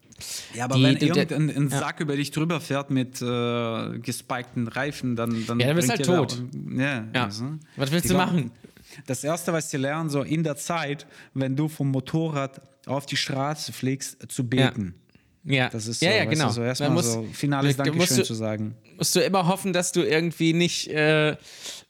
Ja, 0.53 0.63
aber 0.65 0.75
Die- 0.77 0.83
wenn 0.83 0.97
irgendein 0.97 1.49
ein 1.49 1.69
Sack 1.69 1.99
über 1.99 2.15
dich 2.15 2.31
drüber 2.31 2.61
fährt 2.61 2.91
mit 2.91 3.21
äh, 3.21 3.99
gespikten 3.99 4.69
Reifen, 4.69 5.17
dann, 5.17 5.45
dann 5.47 5.59
Ja, 5.59 5.67
dann 5.67 5.75
bist 5.75 5.89
du 5.89 5.93
halt 5.95 6.05
tot. 6.05 6.41
Da, 6.53 6.81
ja, 6.81 7.03
Ja. 7.13 7.23
also, 7.25 7.43
Was 7.75 7.91
willst 7.91 8.09
du 8.09 8.13
machen? 8.13 8.51
Das 9.05 9.23
Erste, 9.23 9.53
was 9.53 9.69
sie 9.69 9.77
lernen, 9.77 10.09
so 10.09 10.23
in 10.23 10.43
der 10.43 10.55
Zeit, 10.57 11.05
wenn 11.33 11.55
du 11.55 11.67
vom 11.67 11.89
Motorrad 11.91 12.61
auf 12.85 13.05
die 13.05 13.17
Straße 13.17 13.71
fliegst, 13.73 14.31
zu 14.31 14.47
beten. 14.47 14.95
ja. 15.43 15.69
Das 15.69 15.87
ist 15.87 15.99
so, 15.99 16.05
ja, 16.05 16.13
ja, 16.13 16.25
genau. 16.25 16.47
du, 16.47 16.53
so 16.53 16.63
erstmal 16.63 16.89
musst- 16.89 17.11
so 17.13 17.23
finales 17.33 17.77
Dankeschön 17.77 18.17
du- 18.17 18.23
zu 18.23 18.33
sagen. 18.33 18.75
musst 18.97 19.15
du 19.15 19.19
immer 19.21 19.47
hoffen, 19.47 19.73
dass 19.73 19.91
du 19.91 20.01
irgendwie 20.01 20.53
nicht 20.53 20.87
äh, 20.89 21.35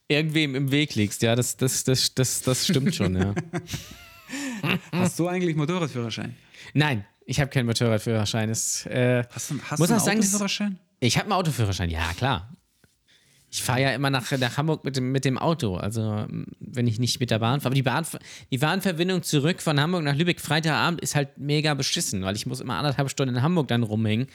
irgendwem 0.08 0.56
im 0.56 0.72
Weg 0.72 0.96
liegst. 0.96 1.22
Ja, 1.22 1.36
das, 1.36 1.58
das, 1.58 1.84
das, 1.84 2.14
das, 2.14 2.42
das 2.42 2.66
stimmt 2.66 2.94
schon, 2.96 3.16
ja. 3.16 3.34
Hast 4.92 5.20
du 5.20 5.28
eigentlich 5.28 5.56
Motorradführerschein? 5.56 6.36
Nein, 6.74 7.06
ich 7.26 7.40
habe 7.40 7.50
keinen 7.50 7.66
Motorradführerschein. 7.68 8.50
Das, 8.50 8.86
äh, 8.88 9.24
Hast 9.32 9.52
du, 9.52 9.60
hast 9.70 9.80
Muss 9.80 9.88
du 9.88 9.94
einen 9.96 10.04
sagen, 10.04 10.18
das- 10.18 10.28
Autoführerschein? 10.30 10.80
ich 11.00 11.16
habe 11.18 11.26
einen 11.26 11.34
Autoführerschein, 11.34 11.90
ja, 11.90 12.12
klar. 12.18 12.52
Ich 13.50 13.64
fahre 13.64 13.82
ja 13.82 13.92
immer 13.92 14.10
nach, 14.10 14.30
nach 14.32 14.58
Hamburg 14.58 14.84
mit 14.84 14.98
dem, 14.98 15.12
mit 15.12 15.24
dem 15.24 15.38
Auto, 15.38 15.78
also 15.78 16.26
wenn 16.60 16.86
ich 16.86 17.00
nicht 17.00 17.20
mit 17.20 17.32
der 17.32 17.40
Bahn 17.40 17.62
fahre. 17.62 17.68
Aber 17.68 17.76
die, 17.76 17.84
Bahn, 17.84 18.06
die 18.52 18.58
Bahnverbindung 18.58 19.24
zurück 19.24 19.62
von 19.62 19.80
Hamburg 19.80 20.04
nach 20.04 20.16
Lübeck 20.16 20.42
Freitagabend 20.42 21.00
ist 21.02 21.16
halt 21.16 21.38
mega 21.38 21.74
beschissen, 21.74 22.24
weil 22.24 22.36
ich 22.36 22.46
muss 22.46 22.60
immer 22.60 22.76
anderthalb 22.76 23.10
Stunden 23.10 23.36
in 23.36 23.42
Hamburg 23.42 23.70
dann 23.70 23.84
rumhängen. 23.84 24.28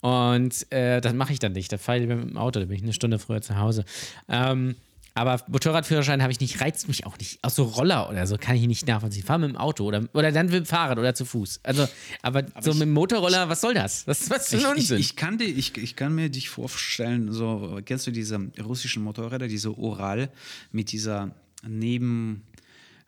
Und 0.00 0.70
äh, 0.72 1.00
das 1.00 1.12
mache 1.12 1.32
ich 1.32 1.38
dann 1.38 1.52
nicht. 1.52 1.72
Da 1.72 1.78
fahre 1.78 1.98
ich 1.98 2.06
mit 2.06 2.20
dem 2.20 2.36
Auto, 2.36 2.60
da 2.60 2.66
bin 2.66 2.76
ich 2.76 2.82
eine 2.82 2.92
Stunde 2.92 3.18
früher 3.18 3.42
zu 3.42 3.56
Hause. 3.58 3.84
Ähm, 4.28 4.76
aber 5.18 5.42
Motorradführerschein 5.48 6.22
habe 6.22 6.32
ich 6.32 6.40
nicht, 6.40 6.60
reizt 6.60 6.88
mich 6.88 7.06
auch 7.06 7.18
nicht. 7.18 7.38
Auch 7.42 7.50
so 7.50 7.64
Roller 7.64 8.08
oder 8.08 8.26
so 8.26 8.36
kann 8.38 8.56
ich 8.56 8.66
nicht 8.66 8.86
nachvollziehen. 8.86 9.24
Fahr 9.24 9.38
mit 9.38 9.50
dem 9.50 9.56
Auto 9.56 9.84
oder, 9.84 10.04
oder 10.12 10.32
dann 10.32 10.46
mit 10.46 10.54
dem 10.54 10.66
Fahrrad 10.66 10.98
oder 10.98 11.14
zu 11.14 11.24
Fuß. 11.24 11.60
Also, 11.62 11.88
aber, 12.22 12.44
so 12.60 12.72
mit 12.72 12.82
dem 12.82 12.92
Motorroller, 12.92 13.48
was 13.48 13.60
soll 13.60 13.74
das? 13.74 14.06
Was, 14.06 14.30
was 14.30 14.48
für 14.48 14.56
ein 14.56 14.60
Ich, 14.60 14.64
ich, 14.64 14.70
Unsinn? 14.76 14.98
ich, 14.98 15.16
kann 15.16 15.38
die, 15.38 15.44
ich, 15.44 15.76
ich 15.76 15.96
kann 15.96 16.14
mir 16.14 16.28
dich 16.30 16.48
vorstellen, 16.48 17.32
so, 17.32 17.80
kennst 17.84 18.06
du 18.06 18.10
diese 18.10 18.38
russischen 18.62 19.02
Motorräder, 19.02 19.48
diese 19.48 19.76
Oral 19.76 20.30
mit 20.72 20.92
dieser 20.92 21.30
neben, 21.66 22.44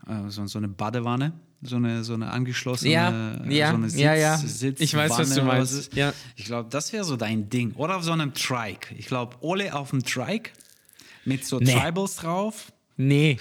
äh, 0.07 0.29
so, 0.29 0.47
so 0.47 0.59
eine 0.59 0.69
Badewanne, 0.69 1.33
so 1.63 1.77
eine, 1.77 2.03
so 2.05 2.15
eine 2.15 2.31
angeschlossene, 2.31 2.91
Ja, 2.93 3.35
äh, 3.45 3.55
ja, 3.55 3.71
so 3.71 3.77
eine 3.77 3.91
Sitz, 3.91 4.01
ja, 4.01 4.15
ja. 4.15 4.37
Sitzwanne 4.39 4.85
Ich 4.85 4.95
weiß, 4.97 5.11
was 5.19 5.35
du 5.35 5.43
meinst. 5.43 5.73
ist. 5.75 5.95
Ja. 5.95 6.13
Ich 6.37 6.47
glaube, 6.47 6.71
das 6.71 6.93
wäre 6.93 7.05
so 7.05 7.17
dein 7.17 7.51
Ding. 7.51 7.73
Oder 7.75 7.97
auf 7.99 8.05
so 8.05 8.13
einem 8.13 8.33
Trike. 8.35 8.95
Ich 8.97 9.07
glaube, 9.07 9.37
Ole 9.41 9.75
auf 9.75 9.91
dem 9.91 10.03
Trike 10.03 10.51
mit 11.25 11.45
so 11.45 11.59
Nee. 11.59 11.73
Tribals 11.75 12.17
drauf. 12.17 12.73
nee. 12.97 13.39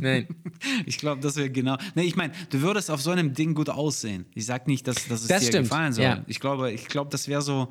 Nein. 0.00 0.28
Ich 0.86 0.98
glaube, 0.98 1.20
das 1.20 1.34
wäre 1.36 1.50
genau. 1.50 1.76
Nee, 1.96 2.02
ich 2.04 2.14
meine, 2.14 2.32
du 2.50 2.60
würdest 2.60 2.88
auf 2.88 3.00
so 3.02 3.10
einem 3.10 3.34
Ding 3.34 3.54
gut 3.54 3.68
aussehen. 3.68 4.26
Ich 4.34 4.46
sag 4.46 4.68
nicht, 4.68 4.86
dass, 4.86 5.08
dass 5.08 5.22
es 5.22 5.26
Das 5.28 5.40
dir 5.40 5.48
stimmt, 5.48 5.64
gefallen 5.68 5.92
soll. 5.92 6.04
ja. 6.04 6.22
Ich 6.28 6.38
glaube, 6.38 6.70
ich 6.70 6.86
glaube, 6.86 7.10
das 7.10 7.26
wäre 7.26 7.42
so. 7.42 7.68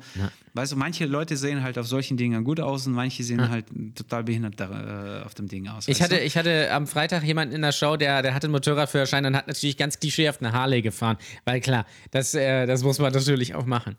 Weißt 0.52 0.72
du, 0.72 0.76
manche 0.76 1.06
Leute 1.06 1.38
sehen 1.38 1.62
halt 1.62 1.78
auf 1.78 1.86
solchen 1.86 2.18
Dingen 2.18 2.44
gut 2.44 2.60
aus 2.60 2.86
und 2.86 2.92
manche 2.92 3.24
sehen 3.24 3.48
halt 3.48 3.64
total 3.94 4.24
behindert 4.24 4.54
da, 4.60 5.20
äh, 5.20 5.24
auf 5.24 5.34
dem 5.34 5.48
Ding 5.48 5.68
aus. 5.68 5.88
Ich 5.88 6.02
hatte, 6.02 6.16
du? 6.16 6.22
ich 6.22 6.36
hatte 6.36 6.70
am 6.70 6.86
Freitag 6.86 7.24
jemanden 7.24 7.54
in 7.54 7.62
der 7.62 7.72
Show, 7.72 7.96
der, 7.96 8.20
der 8.20 8.34
hatte 8.34 8.46
einen 8.46 8.52
Motorradführerschein 8.52 9.24
und 9.24 9.34
hat 9.34 9.46
natürlich 9.46 9.78
ganz 9.78 9.98
klischeehaft 9.98 10.42
eine 10.42 10.52
Harley 10.52 10.82
gefahren. 10.82 11.16
Weil 11.46 11.60
klar, 11.60 11.86
das, 12.10 12.34
äh, 12.34 12.66
das 12.66 12.82
muss 12.82 12.98
man 12.98 13.10
natürlich 13.12 13.54
auch 13.54 13.64
machen. 13.66 13.96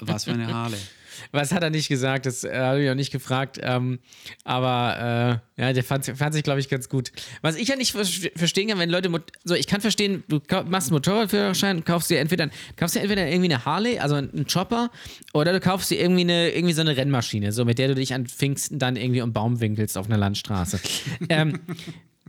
Was 0.00 0.24
für 0.24 0.32
eine 0.32 0.50
Harley. 0.52 0.78
Was 1.32 1.52
hat 1.52 1.62
er 1.62 1.70
nicht 1.70 1.88
gesagt? 1.88 2.26
Das 2.26 2.44
äh, 2.44 2.52
habe 2.54 2.82
ich 2.82 2.90
auch 2.90 2.94
nicht 2.94 3.12
gefragt. 3.12 3.58
Ähm, 3.62 3.98
aber 4.44 5.40
äh, 5.56 5.62
ja, 5.62 5.72
der 5.72 5.84
fand, 5.84 6.06
fand 6.06 6.34
sich, 6.34 6.42
glaube 6.42 6.60
ich, 6.60 6.68
ganz 6.68 6.88
gut. 6.88 7.12
Was 7.42 7.56
ich 7.56 7.68
ja 7.68 7.76
nicht 7.76 7.92
ver 7.92 8.04
verstehen 8.36 8.68
kann, 8.68 8.78
wenn 8.78 8.90
Leute. 8.90 9.10
So, 9.44 9.54
ich 9.54 9.66
kann 9.66 9.80
verstehen, 9.80 10.24
du 10.28 10.40
machst 10.68 10.88
einen 10.88 10.94
Motorradführerschein 10.94 11.78
und 11.78 11.86
kaufst 11.86 12.10
dir 12.10 12.20
entweder, 12.20 12.48
kaufst 12.76 12.96
dir 12.96 13.00
entweder 13.00 13.28
irgendwie 13.28 13.52
eine 13.52 13.64
Harley, 13.64 13.98
also 13.98 14.14
einen 14.14 14.46
Chopper, 14.46 14.90
oder 15.32 15.52
du 15.52 15.60
kaufst 15.60 15.90
dir 15.90 16.00
irgendwie, 16.00 16.22
eine, 16.22 16.50
irgendwie 16.50 16.74
so 16.74 16.80
eine 16.80 16.96
Rennmaschine, 16.96 17.52
so 17.52 17.64
mit 17.64 17.78
der 17.78 17.88
du 17.88 17.94
dich 17.94 18.14
an 18.14 18.26
Pfingsten 18.26 18.78
dann 18.78 18.96
irgendwie 18.96 19.22
um 19.22 19.32
Baum 19.32 19.60
winkelst 19.60 19.98
auf 19.98 20.06
einer 20.06 20.18
Landstraße. 20.18 20.80
ähm, 21.28 21.60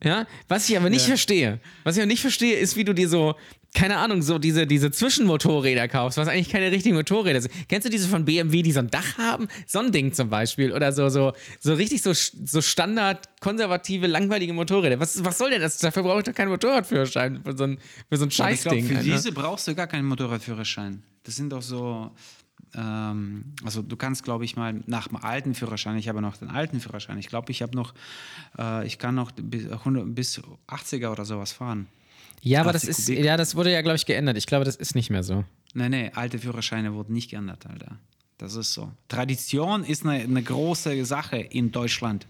ja, 0.04 0.26
was 0.48 0.68
ich 0.68 0.78
aber 0.78 0.90
nicht 0.90 1.06
verstehe, 1.06 1.60
was 1.84 1.96
ich 1.96 2.04
auch 2.04 2.08
nicht 2.08 2.22
verstehe, 2.22 2.58
ist, 2.58 2.76
wie 2.76 2.84
du 2.84 2.94
dir 2.94 3.08
so, 3.08 3.36
keine 3.74 3.98
Ahnung, 3.98 4.22
so 4.22 4.38
diese, 4.38 4.68
diese 4.68 4.92
Zwischenmotorräder 4.92 5.88
kaufst, 5.88 6.18
was 6.18 6.28
eigentlich 6.28 6.50
keine 6.50 6.72
richtigen 6.72 6.96
Motorräder 6.96 7.42
sind. 7.42 7.54
Kennst 7.70 7.86
du 7.86 7.90
diese 7.90 8.08
von 8.08 8.26
BMW, 8.26 8.64
die 8.64 8.72
so 8.74 8.80
ein 8.80 8.90
Dach 8.90 9.18
haben? 9.18 9.48
So 9.66 9.80
ein 9.80 9.92
Ding 9.92 10.12
zum 10.14 10.30
Beispiel. 10.30 10.74
Oder 10.74 10.92
so, 10.92 11.08
so, 11.08 11.32
so 11.60 11.74
richtig 11.74 12.02
so, 12.02 12.12
so 12.14 12.62
Standard, 12.62 13.30
konservative, 13.40 14.08
langweilige 14.08 14.52
Motorräder. 14.52 15.00
Was, 15.00 15.24
was 15.24 15.38
soll 15.38 15.52
denn 15.52 15.62
das? 15.62 15.78
Dafür 15.78 16.04
brauche 16.04 16.20
ich 16.20 16.26
doch 16.26 16.34
keinen 16.34 16.50
Motorradführerschein 16.50 17.42
für 17.44 17.58
so 17.58 17.64
ein, 17.64 17.78
für 18.10 18.18
so 18.18 18.26
ein 18.26 18.32
Scheißding. 18.32 18.86
für 18.86 18.98
Alter. 18.98 19.10
diese 19.10 19.32
brauchst 19.32 19.68
du 19.70 19.76
gar 19.76 19.88
keinen 19.88 20.06
Motorradführerschein. 20.08 21.04
Das 21.24 21.38
sind 21.38 21.52
doch 21.52 21.62
so. 21.62 22.12
Ähm, 22.76 23.54
also 23.64 23.82
du 23.82 23.96
kannst, 23.96 24.24
glaube 24.24 24.44
ich, 24.44 24.58
mal 24.58 24.82
nach 24.86 25.08
dem 25.08 25.18
alten 25.18 25.56
Führerschein, 25.56 25.98
ich 25.98 26.10
habe 26.10 26.22
noch 26.22 26.38
den 26.38 26.50
alten 26.50 26.80
Führerschein, 26.80 27.18
ich 27.18 27.28
glaube, 27.28 27.52
ich 27.52 27.62
habe 27.62 27.76
noch, 27.76 27.94
äh, 28.58 28.86
ich 28.86 28.98
kann 28.98 29.16
noch 29.16 29.32
bis, 29.32 29.70
100, 29.70 30.14
bis 30.16 30.42
80er 30.68 31.10
oder 31.10 31.26
sowas 31.26 31.52
fahren. 31.52 31.88
Ja, 32.42 32.62
aber 32.62 32.74
das 32.74 32.84
80 32.84 32.90
ist, 32.90 33.06
Kubik. 33.08 33.26
ja, 33.26 33.38
das 33.38 33.56
wurde 33.56 33.72
ja, 33.72 33.82
glaube 33.82 33.96
ich, 33.98 34.06
geändert. 34.06 34.38
Ich 34.38 34.46
glaube, 34.48 34.66
das 34.66 34.76
ist 34.76 34.96
nicht 34.96 35.10
mehr 35.10 35.24
so. 35.24 35.44
Nee, 35.74 35.90
nee, 35.90 36.12
alte 36.14 36.40
Führerscheine 36.40 36.94
wurden 36.94 37.14
nicht 37.14 37.30
geändert, 37.32 37.66
Alter. 37.68 37.98
Das 38.38 38.56
ist 38.56 38.74
so. 38.74 38.92
Tradition 39.08 39.84
ist 39.84 40.06
eine, 40.06 40.24
eine 40.24 40.42
große 40.42 41.06
Sache 41.06 41.38
in 41.38 41.72
Deutschland. 41.72 42.26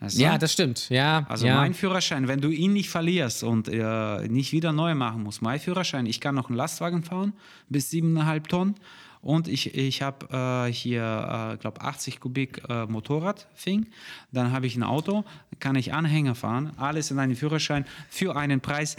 Du? 0.00 0.06
Ja, 0.18 0.38
das 0.38 0.52
stimmt. 0.52 0.88
Ja, 0.88 1.26
Also 1.28 1.46
ja. 1.46 1.56
mein 1.56 1.74
Führerschein, 1.74 2.26
wenn 2.26 2.40
du 2.40 2.48
ihn 2.48 2.72
nicht 2.72 2.88
verlierst 2.88 3.42
und 3.42 3.68
äh, 3.68 4.28
nicht 4.28 4.52
wieder 4.52 4.72
neu 4.72 4.94
machen 4.94 5.22
musst, 5.22 5.42
mein 5.42 5.60
Führerschein, 5.60 6.06
ich 6.06 6.20
kann 6.20 6.34
noch 6.34 6.48
einen 6.48 6.56
Lastwagen 6.56 7.02
fahren 7.02 7.34
bis 7.68 7.90
7,5 7.90 8.48
Tonnen 8.48 8.74
und 9.20 9.46
ich, 9.46 9.74
ich 9.74 10.00
habe 10.00 10.66
äh, 10.68 10.72
hier, 10.72 11.52
äh, 11.52 11.56
glaube 11.58 11.82
80 11.82 12.18
Kubik 12.20 12.62
äh, 12.70 12.86
Motorradfing. 12.86 13.88
Dann 14.32 14.52
habe 14.52 14.66
ich 14.66 14.76
ein 14.76 14.82
Auto, 14.82 15.24
kann 15.58 15.76
ich 15.76 15.92
Anhänger 15.92 16.34
fahren, 16.34 16.72
alles 16.78 17.10
in 17.10 17.18
einem 17.18 17.36
Führerschein 17.36 17.84
für 18.08 18.36
einen 18.36 18.62
Preis 18.62 18.96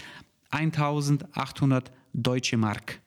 1800 0.52 1.92
deutsche 2.14 2.58
Mark. 2.58 3.00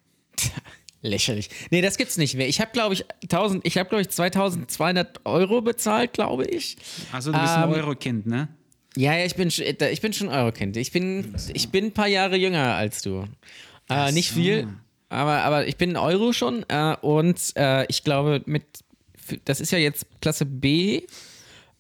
Lächerlich. 1.02 1.50
Nee, 1.70 1.82
das 1.82 1.98
gibt's 1.98 2.16
nicht 2.16 2.34
mehr. 2.34 2.48
Ich 2.48 2.60
habe, 2.60 2.70
glaube 2.72 2.94
ich, 2.94 3.04
1000, 3.24 3.66
ich 3.66 3.76
habe, 3.76 3.88
glaube 3.90 4.02
ich, 4.02 4.08
2200 4.08 5.20
Euro 5.26 5.60
bezahlt, 5.60 6.14
glaube 6.14 6.46
ich. 6.46 6.76
Also 7.12 7.30
du 7.30 7.38
bist 7.38 7.52
ein 7.52 7.64
Ähm, 7.64 7.74
Euro-Kind, 7.74 8.26
ne? 8.26 8.48
Ja, 8.96 9.14
ja, 9.14 9.26
ich 9.26 9.34
bin, 9.34 9.50
äh, 9.50 9.90
ich 9.90 10.00
bin 10.00 10.12
schon 10.14 10.28
Eurokind. 10.28 10.76
Ich 10.78 10.92
bin, 10.92 11.34
ich 11.52 11.68
bin 11.68 11.86
ein 11.86 11.92
paar 11.92 12.06
Jahre 12.08 12.36
jünger 12.36 12.74
als 12.74 13.02
du. 13.02 13.24
Äh, 13.90 14.12
nicht 14.12 14.30
viel, 14.30 14.68
aber, 15.10 15.42
aber 15.42 15.66
ich 15.66 15.76
bin 15.76 15.90
ein 15.90 15.96
Euro 15.96 16.32
schon 16.32 16.64
äh, 16.68 16.96
und 17.02 17.38
äh, 17.56 17.84
ich 17.90 18.02
glaube, 18.02 18.40
mit, 18.46 18.64
das 19.44 19.60
ist 19.60 19.72
ja 19.72 19.78
jetzt 19.78 20.06
Klasse 20.22 20.46
B, 20.46 21.02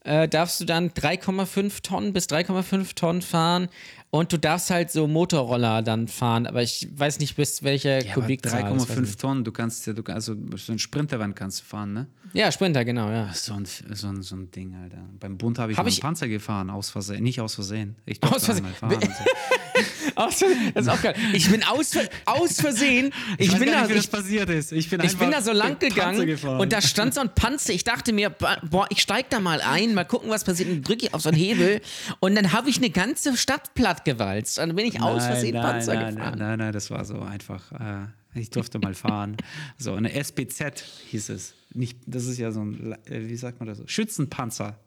äh, 0.04 0.28
darfst 0.28 0.60
du 0.60 0.64
dann 0.64 0.90
3,5 0.90 1.82
Tonnen 1.82 2.12
bis 2.12 2.26
3,5 2.26 2.94
Tonnen 2.94 3.22
fahren 3.22 3.68
und 4.10 4.32
du 4.32 4.38
darfst 4.38 4.70
halt 4.70 4.90
so 4.92 5.06
Motorroller 5.08 5.82
dann 5.82 6.06
fahren, 6.08 6.46
aber 6.46 6.62
ich 6.62 6.88
weiß 6.94 7.18
nicht, 7.18 7.34
bis 7.36 7.62
welcher 7.64 8.04
Ja, 8.04 8.14
Kubikzahl. 8.14 8.62
das 8.62 8.70
weiß 8.72 8.82
ich 8.84 8.88
3,5 8.96 9.00
nicht. 9.00 9.20
Tonnen, 9.20 9.44
du 9.44 9.50
kannst 9.52 9.86
ja, 9.86 9.92
du, 9.92 10.02
also 10.12 10.34
so 10.56 10.72
ein 10.72 10.78
Sprintervan 10.78 11.34
kannst 11.34 11.60
du 11.60 11.64
fahren, 11.64 11.92
ne? 11.94 12.06
Ja, 12.32 12.50
Sprinter, 12.52 12.84
genau, 12.84 13.10
ja. 13.10 13.32
So 13.32 13.54
ein, 13.54 13.64
so 13.64 14.08
ein, 14.08 14.22
so 14.22 14.36
ein 14.36 14.50
Ding, 14.50 14.74
Alter. 14.74 14.98
Beim 15.20 15.38
Bund 15.38 15.58
habe 15.58 15.72
ich 15.72 15.78
Hab 15.78 15.86
einen 15.86 15.96
Panzer 15.98 16.28
gefahren, 16.28 16.68
aus 16.70 16.90
Versehen. 16.90 17.22
Nicht 17.22 17.40
aus 17.40 17.54
Versehen. 17.54 17.96
Ich 18.06 18.20
durfte 18.20 18.36
Aus 18.36 18.44
Versehen. 18.44 18.66
fahren. 18.66 18.94
und 18.94 19.02
so. 19.04 19.10
Aus 20.14 20.38
das 20.74 20.86
ist 20.86 20.88
auch 20.88 21.02
geil. 21.02 21.14
Ich 21.32 21.50
bin 21.50 21.62
aus, 21.64 21.92
aus 22.24 22.60
Versehen, 22.60 23.12
ich, 23.38 23.52
weiß 23.52 23.58
bin 23.58 23.72
da, 23.72 23.82
nicht, 23.82 23.94
wie 23.94 23.98
ich, 23.98 24.10
passiert 24.10 24.50
ist. 24.50 24.72
Ich 24.72 24.90
bin, 24.90 25.00
Ich 25.02 25.16
bin 25.16 25.30
da 25.30 25.42
so 25.42 25.52
lang 25.52 25.78
gegangen 25.78 26.38
und 26.58 26.72
da 26.72 26.80
stand 26.80 27.14
so 27.14 27.20
ein 27.20 27.34
Panzer. 27.34 27.72
Ich 27.72 27.84
dachte 27.84 28.12
mir, 28.12 28.30
boah, 28.30 28.86
ich 28.90 29.00
steig 29.00 29.30
da 29.30 29.40
mal 29.40 29.60
ein, 29.60 29.94
mal 29.94 30.04
gucken, 30.04 30.30
was 30.30 30.44
passiert. 30.44 30.68
Und 30.68 30.86
drücke 30.86 31.06
ich 31.06 31.14
auf 31.14 31.22
so 31.22 31.30
einen 31.30 31.38
Hebel 31.38 31.80
und 32.20 32.34
dann 32.34 32.52
habe 32.52 32.70
ich 32.70 32.78
eine 32.78 32.90
ganze 32.90 33.36
Stadt 33.36 33.74
platt 33.74 34.04
gewalzt. 34.04 34.58
Und 34.58 34.68
dann 34.68 34.76
bin 34.76 34.86
ich 34.86 35.00
aus 35.00 35.22
Nein, 35.22 35.32
Versehen 35.32 35.54
nein, 35.54 35.62
Panzer 35.62 35.94
nein, 35.94 36.14
gefahren. 36.14 36.38
Nein, 36.38 36.48
nein, 36.48 36.58
nein, 36.58 36.72
das 36.72 36.90
war 36.90 37.04
so 37.04 37.20
einfach. 37.20 37.72
Äh, 37.72 38.06
ich 38.34 38.50
durfte 38.50 38.78
mal 38.78 38.94
fahren. 38.94 39.36
So 39.78 39.94
eine 39.94 40.12
SPZ 40.12 40.84
hieß 41.10 41.28
es. 41.30 41.54
Nicht, 41.72 41.98
das 42.06 42.26
ist 42.26 42.38
ja 42.38 42.50
so 42.50 42.60
ein, 42.60 42.96
äh, 43.06 43.28
wie 43.28 43.36
sagt 43.36 43.60
man 43.60 43.68
das? 43.68 43.78
so? 43.78 43.84
Schützenpanzer. 43.86 44.78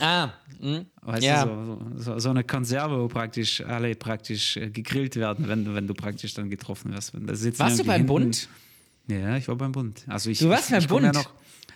Ah, 0.00 0.30
hm. 0.60 0.86
Weißt 1.02 1.22
Ja. 1.22 1.44
du, 1.44 1.78
so, 1.96 2.12
so, 2.14 2.18
so 2.18 2.30
eine 2.30 2.42
Konserve, 2.44 2.98
wo 3.00 3.08
praktisch 3.08 3.60
alle 3.62 3.94
praktisch 3.94 4.56
äh, 4.56 4.70
gegrillt 4.70 5.16
werden, 5.16 5.46
wenn, 5.48 5.64
du- 5.64 5.74
wenn 5.74 5.86
du 5.86 5.94
praktisch 5.94 6.34
dann 6.34 6.50
getroffen 6.50 6.92
wirst. 6.92 7.14
Wenn 7.14 7.26
da 7.26 7.32
Warst 7.32 7.78
du 7.78 7.84
beim 7.84 7.96
hinten- 7.96 8.06
Bund? 8.06 8.48
Ja, 9.08 9.36
ich 9.36 9.46
war 9.48 9.56
beim 9.56 9.72
Bund. 9.72 10.04
Also 10.06 10.30
ich, 10.30 10.38
Du 10.38 10.48
warst 10.48 10.66
ich, 10.66 10.70
beim 10.70 10.80
ich 10.80 10.88
komme 10.88 11.06
Ja 11.06 11.12
Bund? 11.12 11.24
noch, 11.24 11.32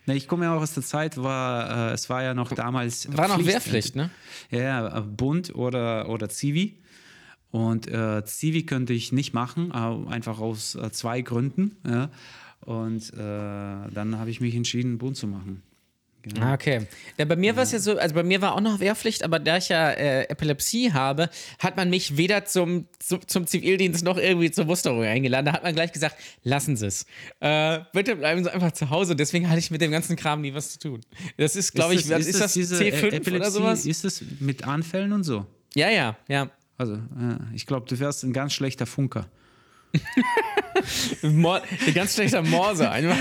ne, 0.06 0.14
ich 0.16 0.28
komme 0.28 0.44
ja 0.44 0.56
auch 0.56 0.60
aus 0.62 0.74
der 0.74 0.82
Zeit, 0.82 1.16
war, 1.16 1.90
äh, 1.90 1.94
es 1.94 2.08
war 2.08 2.22
ja 2.22 2.32
noch 2.34 2.52
damals. 2.52 3.14
War 3.16 3.28
noch 3.28 3.44
Wehrpflicht, 3.44 3.96
ne? 3.96 4.10
Ja, 4.50 4.60
ja, 4.60 5.00
Bund 5.00 5.54
oder, 5.54 6.08
oder 6.08 6.28
Zivi. 6.28 6.78
Und 7.50 7.86
äh, 7.88 8.24
Zivi 8.24 8.64
könnte 8.66 8.92
ich 8.92 9.12
nicht 9.12 9.32
machen, 9.32 9.70
einfach 9.72 10.38
aus 10.40 10.74
äh, 10.74 10.90
zwei 10.92 11.20
Gründen. 11.22 11.76
Ja. 11.86 12.10
Und 12.62 13.12
äh, 13.14 13.16
dann 13.16 14.16
habe 14.18 14.30
ich 14.30 14.40
mich 14.40 14.54
entschieden, 14.54 14.98
Bund 14.98 15.16
zu 15.16 15.26
machen. 15.28 15.62
Genau. 16.24 16.46
Ah, 16.46 16.54
okay. 16.54 16.86
Ja, 17.18 17.26
bei 17.26 17.36
mir 17.36 17.54
war 17.54 17.64
es 17.64 17.72
ja 17.72 17.78
so, 17.78 17.98
also 17.98 18.14
bei 18.14 18.22
mir 18.22 18.40
war 18.40 18.54
auch 18.54 18.60
noch 18.62 18.80
Wehrpflicht, 18.80 19.22
aber 19.24 19.38
da 19.38 19.58
ich 19.58 19.68
ja 19.68 19.90
äh, 19.90 20.22
Epilepsie 20.24 20.92
habe, 20.92 21.28
hat 21.58 21.76
man 21.76 21.90
mich 21.90 22.16
weder 22.16 22.46
zum, 22.46 22.88
zum, 22.98 23.26
zum 23.28 23.46
Zivildienst 23.46 24.02
noch 24.04 24.16
irgendwie 24.16 24.50
zur 24.50 24.64
Musterung 24.64 25.02
eingeladen. 25.02 25.44
Da 25.44 25.52
hat 25.52 25.62
man 25.62 25.74
gleich 25.74 25.92
gesagt, 25.92 26.16
lassen 26.42 26.76
Sie 26.76 26.86
es. 26.86 27.04
Äh, 27.40 27.80
bitte 27.92 28.16
bleiben 28.16 28.42
Sie 28.42 28.50
einfach 28.50 28.72
zu 28.72 28.88
Hause. 28.88 29.14
Deswegen 29.16 29.50
hatte 29.50 29.58
ich 29.58 29.70
mit 29.70 29.82
dem 29.82 29.90
ganzen 29.90 30.16
Kram 30.16 30.40
nie 30.40 30.54
was 30.54 30.72
zu 30.72 30.78
tun. 30.78 31.00
Das 31.36 31.56
ist, 31.56 31.72
glaube 31.74 31.94
ich, 31.94 32.08
was 32.08 32.26
ist, 32.26 32.40
das, 32.40 32.54
diese 32.54 32.76
C5 32.76 33.30
E- 33.30 33.36
oder 33.36 33.50
sowas? 33.50 33.84
Ist 33.84 34.04
das 34.04 34.22
mit 34.40 34.66
Anfällen 34.66 35.12
und 35.12 35.24
so? 35.24 35.44
Ja, 35.74 35.90
ja, 35.90 36.16
ja. 36.28 36.50
Also, 36.78 36.94
äh, 36.94 36.98
ich 37.54 37.66
glaube, 37.66 37.86
du 37.86 37.98
wärst 37.98 38.24
ein 38.24 38.32
ganz 38.32 38.54
schlechter 38.54 38.86
Funker. 38.86 39.28
Mor 41.22 41.62
ganz 41.94 42.14
schlechter 42.14 42.42
Morse. 42.42 42.90
Einfach. 42.90 43.16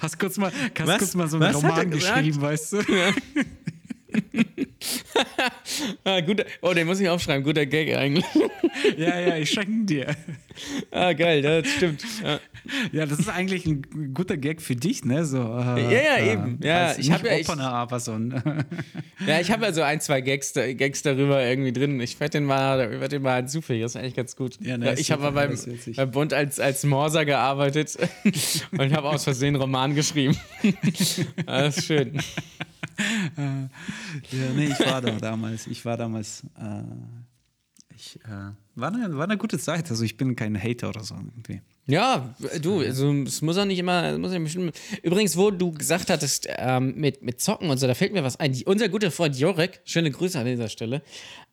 Hast 0.00 0.18
kurz 0.18 0.36
mal, 0.36 0.52
hast 0.78 0.86
Was? 0.86 0.98
kurz 0.98 1.14
mal 1.14 1.28
so 1.28 1.36
einen 1.38 1.54
Was 1.54 1.62
Roman 1.62 1.90
geschrieben, 1.90 2.40
weißt 2.40 2.72
du? 2.74 2.78
ah, 6.04 6.20
guter, 6.20 6.44
oh, 6.62 6.72
den 6.72 6.86
muss 6.86 7.00
ich 7.00 7.08
aufschreiben. 7.08 7.42
Guter 7.44 7.66
Gag 7.66 7.94
eigentlich. 7.94 8.24
ja, 8.98 9.18
ja, 9.20 9.36
ich 9.36 9.50
schenke 9.50 9.84
dir. 9.84 10.16
ah, 10.90 11.12
geil, 11.12 11.42
das 11.42 11.68
stimmt. 11.68 12.02
Ja. 12.22 12.40
Ja, 12.92 13.04
das 13.06 13.18
ist 13.18 13.28
eigentlich 13.28 13.66
ein 13.66 14.14
guter 14.14 14.38
Gag 14.38 14.62
für 14.62 14.74
dich, 14.74 15.04
ne? 15.04 15.26
So, 15.26 15.38
äh, 15.38 15.82
Ja, 15.82 16.16
ja, 16.18 16.32
eben. 16.32 16.58
Ja, 16.62 16.94
ich 16.96 17.10
hab 17.10 17.22
nicht 17.22 17.30
ja- 17.32 17.38
ich- 17.38 17.60
aber 17.60 18.00
so. 18.00 18.12
Ja, 19.26 19.40
ich 19.40 19.50
habe 19.50 19.64
ja 19.66 19.72
so 19.72 19.82
ein, 19.82 20.00
zwei 20.00 20.20
Gags, 20.20 20.52
Gags 20.54 21.02
darüber 21.02 21.42
irgendwie 21.44 21.72
drin. 21.72 22.00
Ich 22.00 22.18
werde 22.20 22.32
den 22.38 22.44
mal, 22.44 23.00
werd 23.00 23.12
den 23.12 23.22
mal 23.22 23.36
hinzufügen. 23.36 23.82
Das 23.82 23.92
ist 23.92 23.96
eigentlich 23.96 24.14
ganz 24.14 24.34
gut. 24.36 24.58
Ja, 24.60 24.76
ne, 24.78 24.94
ich 24.98 25.10
habe 25.10 25.22
mal 25.22 25.30
beim, 25.32 25.58
beim 25.96 26.10
Bund 26.10 26.32
als, 26.32 26.58
als 26.60 26.84
Morser 26.84 27.24
gearbeitet 27.24 27.96
und 28.72 28.92
habe 28.94 29.08
aus 29.08 29.24
Versehen 29.24 29.48
einen 29.54 29.56
Roman 29.62 29.94
geschrieben. 29.94 30.36
das 31.46 31.78
ist 31.78 31.86
schön. 31.86 32.18
Ja, 33.36 34.50
nee, 34.54 34.66
ich 34.66 34.80
war 34.86 35.00
da 35.00 35.10
damals. 35.12 35.66
Ich 35.66 35.84
war 35.84 35.96
damals. 35.96 36.42
Äh, 36.58 36.82
ich, 37.96 38.18
äh, 38.24 38.28
war, 38.74 38.92
eine, 38.92 39.16
war 39.16 39.24
eine 39.24 39.36
gute 39.36 39.58
Zeit. 39.58 39.88
Also, 39.90 40.02
ich 40.04 40.16
bin 40.16 40.34
kein 40.36 40.60
Hater 40.60 40.88
oder 40.88 41.04
so 41.04 41.14
irgendwie. 41.14 41.60
Ja, 41.86 42.34
du, 42.62 42.80
also, 42.80 43.12
es 43.22 43.40
muss 43.42 43.56
auch 43.58 43.64
nicht 43.66 43.78
immer. 43.78 44.04
es 44.04 44.18
Muss 44.18 44.32
ja 44.32 44.38
bestimmt, 44.38 44.76
übrigens, 45.02 45.36
wo 45.36 45.50
du 45.50 45.70
gesagt 45.70 46.10
hattest, 46.10 46.48
ähm, 46.56 46.94
mit, 46.96 47.22
mit 47.22 47.40
Zocken 47.40 47.68
und 47.70 47.78
so, 47.78 47.86
da 47.86 47.94
fällt 47.94 48.12
mir 48.12 48.24
was 48.24 48.40
ein. 48.40 48.52
Die, 48.52 48.64
unser 48.64 48.88
guter 48.88 49.10
Freund 49.10 49.38
Jorek, 49.38 49.80
schöne 49.84 50.10
Grüße 50.10 50.38
an 50.38 50.46
dieser 50.46 50.68
Stelle. 50.68 51.02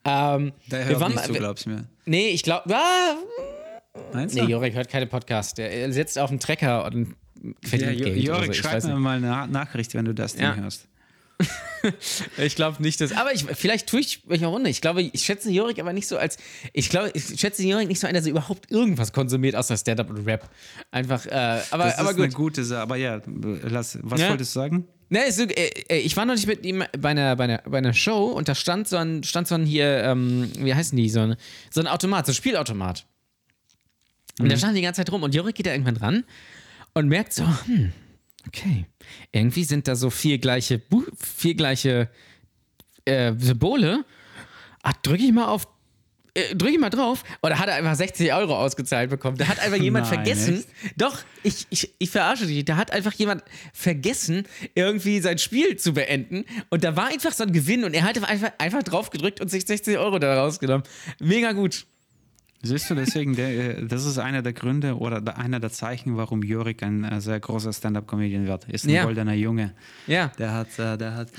Ähm, 0.05 0.53
wir 0.67 0.85
hört 0.85 0.99
waren 0.99 1.11
nicht 1.13 1.27
wir- 1.29 1.39
glaubst 1.39 1.65
du 1.65 1.71
mir. 1.71 1.85
Nee, 2.05 2.29
ich 2.29 2.43
glaube. 2.43 2.73
Ah, 2.75 3.15
Meinst 4.13 4.35
nee, 4.35 4.41
du? 4.41 4.47
Jorek 4.47 4.73
hört 4.73 4.89
keine 4.89 5.05
Podcast. 5.05 5.57
Der 5.57 5.91
sitzt 5.91 6.17
auf 6.17 6.29
dem 6.29 6.39
Trecker 6.39 6.85
und 6.85 7.13
Ja, 7.43 7.51
verdient 7.69 7.99
Jo- 7.99 8.05
Geld. 8.05 8.29
oder 8.29 8.37
Jorik, 8.37 8.55
so. 8.55 8.61
Schreib 8.61 8.83
mir 8.85 8.95
mal 8.95 9.17
eine 9.17 9.51
Nachricht, 9.51 9.93
wenn 9.95 10.05
du 10.05 10.13
das 10.13 10.33
Ding 10.33 10.43
Ja. 10.43 10.55
hörst. 10.55 10.87
Ich 12.37 12.55
glaube 12.55 12.81
nicht, 12.81 13.01
dass. 13.01 13.11
Aber 13.11 13.33
ich, 13.33 13.43
vielleicht 13.43 13.87
tue 13.87 13.99
ich 14.01 14.23
mich 14.27 14.45
auch 14.45 14.51
runter. 14.53 14.69
Ich 14.69 14.81
glaube, 14.81 15.01
ich 15.01 15.21
schätze 15.23 15.49
Jorik 15.51 15.79
aber 15.79 15.93
nicht 15.93 16.07
so 16.07 16.17
als. 16.17 16.37
Ich 16.73 16.89
glaube, 16.89 17.11
ich 17.15 17.39
schätze 17.39 17.63
Jorik 17.63 17.87
nicht 17.87 17.99
so 17.99 18.05
ein, 18.07 18.13
dass 18.13 18.25
er 18.25 18.31
überhaupt 18.31 18.69
irgendwas 18.71 19.11
konsumiert 19.13 19.55
außer 19.55 19.75
Stand-up 19.77 20.09
und 20.09 20.25
Rap. 20.27 20.47
Einfach, 20.91 21.25
äh, 21.25 21.61
aber, 21.71 21.85
Das 21.85 21.97
aber 21.97 22.11
ist 22.11 22.17
eine 22.17 22.27
gut. 22.27 22.35
gute 22.35 22.63
Sache. 22.63 22.81
Aber 22.81 22.97
ja, 22.97 23.19
lass, 23.63 23.97
was 24.03 24.21
Ja. 24.21 24.29
wolltest 24.29 24.55
du 24.55 24.59
sagen? 24.59 24.87
Ne, 25.09 25.31
so, 25.31 25.43
äh, 25.43 25.69
äh, 25.89 25.97
ich 25.99 26.15
war 26.15 26.25
noch 26.25 26.35
nicht 26.35 26.47
mit 26.47 26.63
ihm 26.65 26.83
bei 26.99 27.09
einer, 27.09 27.35
bei 27.35 27.43
einer, 27.45 27.57
bei 27.65 27.79
einer 27.79 27.93
Show 27.93 28.27
und 28.27 28.47
da 28.47 28.55
stand 28.55 28.87
so 28.87 28.95
ein, 28.97 29.23
stand 29.23 29.47
so 29.47 29.55
ein 29.55 29.65
hier, 29.65 30.03
ähm, 30.03 30.49
wie 30.59 30.73
heißen 30.73 30.95
die, 30.95 31.09
so 31.09 31.19
ein, 31.21 31.35
so 31.69 31.81
ein 31.81 31.87
Automat, 31.87 32.27
so 32.27 32.31
ein 32.31 32.35
Spielautomat. 32.35 33.05
Und 34.39 34.49
der 34.49 34.57
stand 34.57 34.77
die 34.77 34.81
ganze 34.81 34.99
Zeit 35.03 35.11
rum 35.11 35.23
und 35.23 35.35
Jorik 35.35 35.55
geht 35.55 35.65
da 35.65 35.71
irgendwann 35.71 35.97
ran 35.97 36.23
und 36.93 37.07
merkt 37.09 37.33
so, 37.33 37.43
hm, 37.65 37.91
okay, 38.47 38.85
irgendwie 39.31 39.63
sind 39.63 39.87
da 39.87 39.95
so 39.95 40.09
vier 40.09 40.37
gleiche, 40.37 40.79
Bu 40.79 41.03
vier 41.15 41.55
gleiche 41.55 42.09
äh, 43.05 43.33
Symbole. 43.37 44.05
Ah, 44.83 44.93
drücke 45.03 45.23
ich 45.23 45.31
mal 45.31 45.45
auf, 45.47 45.67
äh, 46.33 46.55
drücke 46.55 46.73
ich 46.73 46.79
mal 46.79 46.89
drauf. 46.89 47.23
Oder 47.43 47.59
hat 47.59 47.67
er 47.67 47.75
einfach 47.75 47.95
60 47.95 48.33
Euro 48.33 48.57
ausgezahlt 48.57 49.09
bekommen? 49.09 49.37
Da 49.37 49.47
hat 49.47 49.59
einfach 49.59 49.77
jemand 49.81 50.05
Nein, 50.05 50.15
vergessen. 50.15 50.55
echt? 50.55 50.93
Doch, 50.97 51.19
ich, 51.43 51.67
ich, 51.69 51.93
ich 51.99 52.09
verarsche 52.09 52.47
dich. 52.47 52.63
Da 52.65 52.77
hat 52.77 52.91
einfach 52.91 53.13
jemand 53.13 53.43
vergessen, 53.73 54.47
irgendwie 54.73 55.19
sein 55.19 55.37
Spiel 55.37 55.75
zu 55.77 55.93
beenden. 55.93 56.45
Und 56.69 56.83
da 56.83 56.95
war 56.95 57.07
einfach 57.07 57.33
so 57.33 57.43
ein 57.43 57.51
Gewinn 57.51 57.83
und 57.83 57.93
er 57.93 58.03
hat 58.03 58.17
einfach, 58.23 58.51
einfach 58.57 58.83
drauf 58.83 59.09
gedrückt 59.09 59.41
und 59.41 59.49
sich 59.49 59.65
60 59.65 59.97
Euro 59.97 60.19
da 60.19 60.41
rausgenommen. 60.41 60.83
Mega 61.19 61.51
gut. 61.51 61.85
Siehst 62.64 62.89
du, 62.89 62.95
deswegen, 62.95 63.36
der, 63.36 63.80
äh, 63.80 63.88
das 63.88 64.05
ist 64.05 64.18
einer 64.20 64.41
der 64.43 64.53
Gründe 64.53 64.97
oder 64.97 65.20
der- 65.20 65.38
einer 65.38 65.59
der 65.59 65.72
Zeichen, 65.72 66.16
warum 66.18 66.43
Jorik 66.43 66.84
ein 66.84 67.03
äh, 67.03 67.20
sehr 67.20 67.39
großer 67.39 67.74
Stand-Up-Comedian 67.74 68.45
wird. 68.45 68.70
Ist 68.70 68.86
ein 68.86 68.91
Ja. 68.91 69.03
goldener 69.05 69.34
Junge. 69.34 69.74
Ja. 70.07 70.28
Der 70.38 70.53
hat, 70.53 70.78
äh, 70.78 70.97
der 70.97 71.16
hat. 71.16 71.30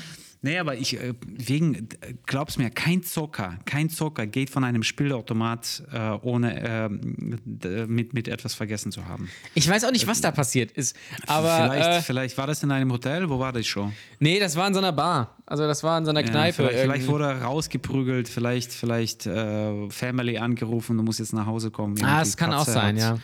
Nee, 0.45 0.59
aber 0.59 0.76
ich, 0.76 0.99
äh, 1.01 1.14
wegen, 1.24 1.74
äh, 2.01 2.14
glaub's 2.26 2.59
mir, 2.59 2.68
kein 2.70 3.03
Zocker, 3.05 3.59
kein 3.64 3.88
Zocker 3.90 4.26
geht 4.26 4.51
von 4.51 4.64
einem 4.64 4.82
Spielautomat, 4.82 5.84
äh, 5.93 5.99
ohne 6.22 6.61
äh, 6.61 6.88
d- 6.90 7.86
mit, 7.86 8.12
mit 8.12 8.26
etwas 8.26 8.53
vergessen 8.55 8.90
zu 8.90 9.07
haben. 9.07 9.30
Ich 9.55 9.68
weiß 9.68 9.84
auch 9.84 9.93
nicht, 9.93 10.07
was 10.09 10.20
da 10.20 10.32
passiert 10.32 10.72
ist. 10.72 10.97
Aber 11.28 11.57
vielleicht, 11.70 11.88
äh, 11.88 12.03
vielleicht 12.03 12.38
war 12.38 12.49
das 12.49 12.62
in 12.64 12.72
einem 12.72 12.90
Hotel, 12.93 13.30
wo 13.30 13.38
war 13.38 13.53
das 13.53 13.66
schon? 13.66 13.93
nee, 14.18 14.40
das 14.40 14.57
war 14.57 14.66
in 14.66 14.74
so 14.74 14.80
einer 14.80 14.93
Bar. 14.93 15.36
Also 15.47 15.64
das 15.66 15.82
war 15.84 15.97
in 15.99 16.05
so 16.05 16.11
einer 16.11 16.22
Ja, 16.24 16.30
Kneipe. 16.30 16.55
vielleicht, 16.55 16.78
vielleicht 16.80 16.95
irgendwie. 17.03 17.09
wurde 17.12 17.24
er 17.26 17.43
rausgeprügelt, 17.43 18.28
vielleicht, 18.28 18.72
vielleicht 18.72 19.26
äh, 19.26 19.88
Family 19.90 20.38
angerufen, 20.38 20.97
du 20.97 21.05
musst 21.05 21.20
jetzt 21.20 21.32
nach 21.34 21.47
Hause 21.47 21.70
kommen. 21.70 22.03
Ah, 22.03 22.20
es 22.22 22.36
kann 22.36 22.53
auch 22.53 22.61
Katze 22.64 22.72
sein, 22.72 22.97
hat 22.97 23.01
ja. 23.01 23.18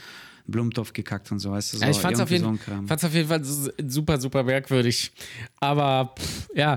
Blumentopf 0.48 0.92
gekackt 0.92 1.30
und 1.30 1.38
so, 1.38 1.52
weißt 1.52 1.74
du, 1.74 1.76
so, 1.76 1.84
Ja, 1.84 1.90
ich 1.90 1.98
fand's 1.98 2.18
auf, 2.20 2.30
irgendwie 2.30 2.46
jeden, 2.48 2.58
so 2.58 2.70
ein 2.72 2.74
Kram. 2.76 2.88
fand's 2.88 3.04
auf 3.04 3.14
jeden 3.14 3.28
Fall 3.28 3.42
super, 3.44 4.18
super 4.20 4.42
merkwürdig. 4.42 5.12
Aber 5.60 6.14
pff, 6.18 6.48
ja, 6.54 6.74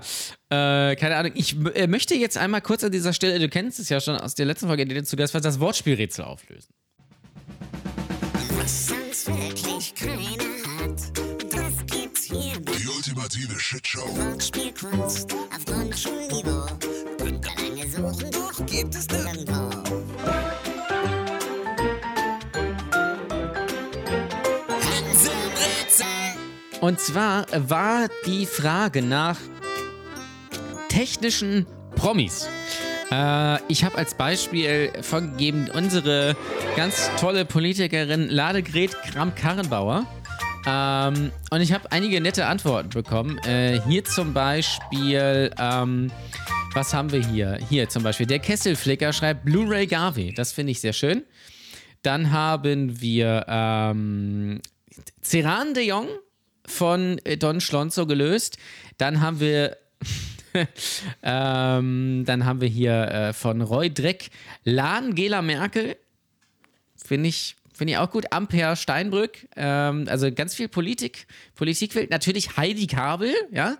äh, 0.49 0.95
keine 0.95 1.15
Ahnung. 1.15 1.31
Ich 1.35 1.55
äh, 1.75 1.87
möchte 1.87 2.13
jetzt 2.15 2.37
einmal 2.37 2.61
kurz 2.61 2.83
an 2.83 2.91
dieser 2.91 3.13
Stelle, 3.13 3.39
du 3.39 3.47
kennst 3.49 3.79
es 3.79 3.89
ja 3.89 3.99
schon 4.01 4.15
aus 4.17 4.35
der 4.35 4.45
letzten 4.45 4.67
Folge, 4.67 4.83
in 4.83 4.89
der 4.89 4.99
du 4.99 5.03
zu 5.05 5.15
Gast 5.15 5.33
warst, 5.33 5.45
das 5.45 5.59
Wortspielrätsel 5.59 6.25
auflösen. 6.25 6.73
Was 8.57 8.87
sonst 8.87 9.27
wirklich 9.27 9.95
keiner 9.95 10.83
hat, 10.83 11.01
das 11.51 11.85
gibt's 11.97 12.23
hier 12.25 12.59
Die 12.59 12.87
ultimative 12.87 13.59
Shitshow. 13.59 14.01
Wortspielkunst 14.17 15.33
auf 15.33 15.65
Grundschulniveau. 15.65 16.65
Könnt 17.17 17.45
ihr 17.45 17.63
lange 17.63 17.89
suchen, 17.89 18.31
doch 18.31 18.65
gibt 18.65 18.93
es 18.95 19.07
nirgendwo. 19.07 20.10
Und 26.81 26.99
zwar 26.99 27.45
war 27.69 28.07
die 28.25 28.47
Frage 28.47 29.03
nach 29.03 29.37
technischen 30.89 31.67
Promis. 31.95 32.49
Äh, 33.11 33.59
ich 33.67 33.83
habe 33.83 33.99
als 33.99 34.15
Beispiel 34.15 34.91
vorgegeben 35.01 35.69
unsere 35.75 36.35
ganz 36.75 37.11
tolle 37.19 37.45
Politikerin 37.45 38.29
Ladegret 38.29 38.93
Kramp-Karrenbauer. 39.03 40.07
Ähm, 40.65 41.31
und 41.51 41.61
ich 41.61 41.71
habe 41.71 41.91
einige 41.91 42.19
nette 42.19 42.47
Antworten 42.47 42.89
bekommen. 42.89 43.37
Äh, 43.45 43.79
hier 43.87 44.03
zum 44.03 44.33
Beispiel, 44.33 45.51
ähm, 45.59 46.11
was 46.73 46.95
haben 46.95 47.11
wir 47.11 47.23
hier? 47.23 47.59
Hier 47.69 47.89
zum 47.89 48.01
Beispiel, 48.01 48.25
der 48.25 48.39
Kesselflicker 48.39 49.13
schreibt 49.13 49.45
Blu-ray 49.45 49.85
Garvey. 49.85 50.33
Das 50.33 50.51
finde 50.51 50.71
ich 50.71 50.81
sehr 50.81 50.93
schön. 50.93 51.23
Dann 52.01 52.31
haben 52.31 52.99
wir 52.99 53.45
ähm, 53.47 54.61
Ceran 55.21 55.75
de 55.75 55.85
Jong 55.87 56.07
von 56.71 57.19
äh, 57.25 57.37
Don 57.37 57.61
Schlonzo 57.61 58.07
gelöst. 58.07 58.57
Dann 58.97 59.21
haben 59.21 59.39
wir 59.39 59.77
ähm, 61.23 62.23
dann 62.25 62.45
haben 62.45 62.61
wir 62.61 62.67
hier 62.67 62.93
äh, 62.93 63.33
von 63.33 63.61
Roy 63.61 63.93
Dreck 63.93 64.29
Lahn 64.63 65.15
Gela 65.15 65.41
Merkel. 65.41 65.95
Finde 66.95 67.29
ich, 67.29 67.55
finde 67.73 67.93
ich 67.93 67.97
auch 67.99 68.11
gut. 68.11 68.31
Ampere 68.31 68.75
Steinbrück. 68.75 69.47
Ähm, 69.55 70.07
also 70.09 70.31
ganz 70.31 70.55
viel 70.55 70.67
Politik, 70.67 71.27
Politikwelt. 71.55 72.09
Natürlich 72.09 72.57
Heidi 72.57 72.87
Kabel, 72.87 73.33
ja. 73.51 73.77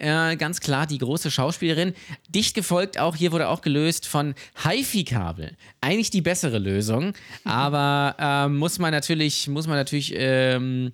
Äh, 0.00 0.36
ganz 0.36 0.60
klar 0.60 0.86
die 0.86 0.98
große 0.98 1.30
Schauspielerin. 1.30 1.92
Dicht 2.28 2.54
gefolgt 2.54 2.98
auch, 2.98 3.16
hier 3.16 3.32
wurde 3.32 3.48
auch 3.48 3.62
gelöst 3.62 4.06
von 4.06 4.34
Hifi-Kabel. 4.62 5.56
Eigentlich 5.80 6.10
die 6.10 6.20
bessere 6.20 6.58
Lösung, 6.58 7.14
aber 7.44 8.14
ähm, 8.18 8.58
muss 8.58 8.78
man 8.78 8.92
natürlich, 8.92 9.48
muss 9.48 9.66
man 9.66 9.76
natürlich, 9.76 10.14
ähm, 10.16 10.92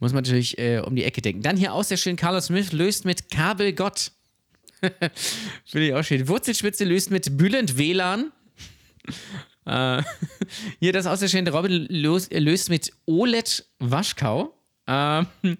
muss 0.00 0.14
man 0.14 0.22
natürlich 0.22 0.56
äh, 0.58 0.80
um 0.80 0.96
die 0.96 1.04
Ecke 1.04 1.20
denken. 1.20 1.42
Dann 1.42 1.58
hier 1.58 1.74
aus 1.74 1.88
der 1.88 1.98
schön 1.98 2.16
Carlos 2.16 2.46
Smith 2.46 2.72
löst 2.72 3.04
mit 3.04 3.30
Kabelgott. 3.30 4.12
Finde 5.66 5.86
ich 5.86 5.94
auch 5.94 6.02
schön. 6.02 6.26
Wurzelspitze 6.26 6.84
löst 6.84 7.10
mit 7.10 7.36
Bülent 7.36 7.76
WLAN. 7.76 8.32
äh, 9.66 10.02
hier 10.80 10.94
das 10.94 11.06
aus 11.06 11.20
der 11.20 11.28
schöne 11.28 11.50
Robin 11.50 11.86
löst, 11.90 12.32
löst 12.32 12.70
mit 12.70 12.92
OLED 13.04 13.66
Waschkau. 13.78 14.57
Ähm, 14.88 15.26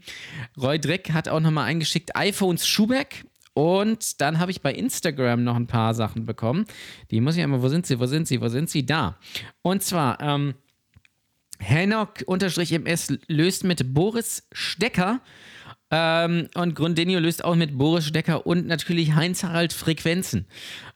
Roy 0.60 0.80
Dreck 0.80 1.12
hat 1.12 1.28
auch 1.28 1.40
nochmal 1.40 1.66
eingeschickt 1.66 2.16
iPhones 2.16 2.66
Schubeck. 2.66 3.24
Und 3.54 4.20
dann 4.20 4.38
habe 4.38 4.52
ich 4.52 4.62
bei 4.62 4.72
Instagram 4.72 5.42
noch 5.42 5.56
ein 5.56 5.66
paar 5.66 5.92
Sachen 5.92 6.24
bekommen. 6.24 6.64
Die 7.10 7.20
muss 7.20 7.36
ich 7.36 7.42
einmal, 7.42 7.60
wo 7.60 7.68
sind 7.68 7.86
sie, 7.86 7.98
wo 7.98 8.06
sind 8.06 8.28
sie, 8.28 8.40
wo 8.40 8.48
sind 8.48 8.70
sie? 8.70 8.86
Da. 8.86 9.18
Und 9.62 9.82
zwar, 9.82 10.20
ähm, 10.20 10.54
Henok-MS 11.58 13.18
löst 13.26 13.64
mit 13.64 13.94
Boris 13.94 14.46
Stecker. 14.52 15.20
Ähm, 15.90 16.48
und 16.54 16.74
Grundinho 16.74 17.18
löst 17.18 17.44
auch 17.44 17.56
mit 17.56 17.76
Boris 17.76 18.06
Stecker 18.06 18.46
und 18.46 18.66
natürlich 18.66 19.14
Heinz-Harald 19.14 19.72
Frequenzen. 19.72 20.46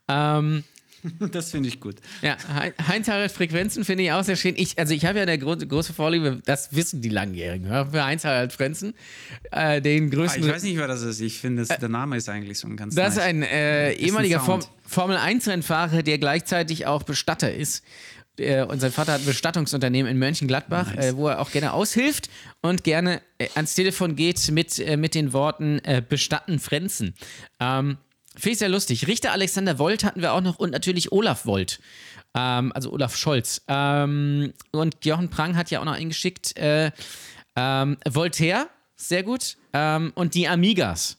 Ähm, 0.06 0.64
Das 1.32 1.50
finde 1.50 1.68
ich 1.68 1.80
gut. 1.80 1.96
ja, 2.22 2.36
Hein- 2.54 2.72
Heinz-Harald 2.86 3.32
Frequenzen 3.32 3.84
finde 3.84 4.04
ich 4.04 4.12
auch 4.12 4.22
sehr 4.24 4.36
schön. 4.36 4.54
Ich, 4.56 4.78
also 4.78 4.94
ich 4.94 5.04
habe 5.04 5.18
ja 5.18 5.22
eine 5.24 5.38
gro 5.38 5.56
große 5.56 5.92
Vorliebe, 5.92 6.40
das 6.44 6.74
wissen 6.74 7.00
die 7.00 7.08
Langjährigen, 7.08 7.68
ja, 7.68 7.84
für 7.86 8.04
Heinz-Harald 8.04 8.52
Frequenzen. 8.52 8.94
Äh, 9.50 9.80
den 9.80 10.06
Ah, 10.06 10.14
größten. 10.14 10.42
ich 10.44 10.48
weiß 10.50 10.62
nicht, 10.62 10.76
wer 10.76 10.86
das 10.88 11.02
ist. 11.02 11.20
Ich 11.20 11.38
finde, 11.40 11.64
das- 11.64 11.78
der 11.78 11.88
Name 11.88 12.16
ist 12.16 12.28
eigentlich 12.28 12.58
so 12.58 12.68
ein 12.68 12.76
ganz 12.76 12.94
Das 12.94 13.10
ist 13.10 13.16
nice. 13.16 13.24
ein 13.26 13.42
äh, 13.42 13.92
ehemaliger 13.94 14.40
Form 14.40 14.60
Sound. 14.62 14.72
Formel 14.86 15.16
1-Rennfahrer, 15.16 16.02
der 16.02 16.18
gleichzeitig 16.18 16.86
auch 16.86 17.02
Bestatter 17.02 17.52
ist. 17.52 17.84
Äh, 18.38 18.62
und 18.64 18.80
sein 18.80 18.92
Vater 18.92 19.12
hat 19.14 19.20
ein 19.20 19.26
Bestattungsunternehmen 19.26 20.10
in 20.10 20.18
Mönchengladbach, 20.18 20.94
äh, 20.96 21.14
wo 21.16 21.28
er 21.28 21.40
auch 21.40 21.50
gerne 21.50 21.72
aushilft 21.74 22.30
und 22.62 22.82
gerne 22.84 23.20
äh, 23.38 23.48
ans 23.56 23.74
Telefon 23.74 24.16
geht 24.16 24.50
mit, 24.50 24.78
äh, 24.78 24.96
mit 24.96 25.14
den 25.14 25.32
Worten 25.34 25.80
äh, 25.84 26.00
Bestatten 26.06 26.58
Frenzen. 26.58 27.14
Ähm, 27.60 27.98
Finde 28.34 28.50
ich 28.50 28.58
sehr 28.58 28.68
lustig. 28.68 29.06
Richter 29.06 29.32
Alexander 29.32 29.78
Volt 29.78 30.04
hatten 30.04 30.20
wir 30.22 30.32
auch 30.32 30.40
noch 30.40 30.58
und 30.58 30.70
natürlich 30.70 31.12
Olaf 31.12 31.44
Volt. 31.46 31.80
Ähm, 32.34 32.72
also 32.74 32.90
Olaf 32.92 33.16
Scholz. 33.16 33.62
Ähm, 33.68 34.52
und 34.72 35.04
Jochen 35.04 35.28
Prang 35.30 35.56
hat 35.56 35.70
ja 35.70 35.80
auch 35.80 35.84
noch 35.84 35.92
eingeschickt. 35.94 36.56
Äh, 36.56 36.90
ähm, 37.56 37.98
Voltaire, 38.08 38.68
sehr 38.96 39.22
gut. 39.22 39.56
Ähm, 39.74 40.12
und 40.14 40.34
die 40.34 40.48
Amigas. 40.48 41.18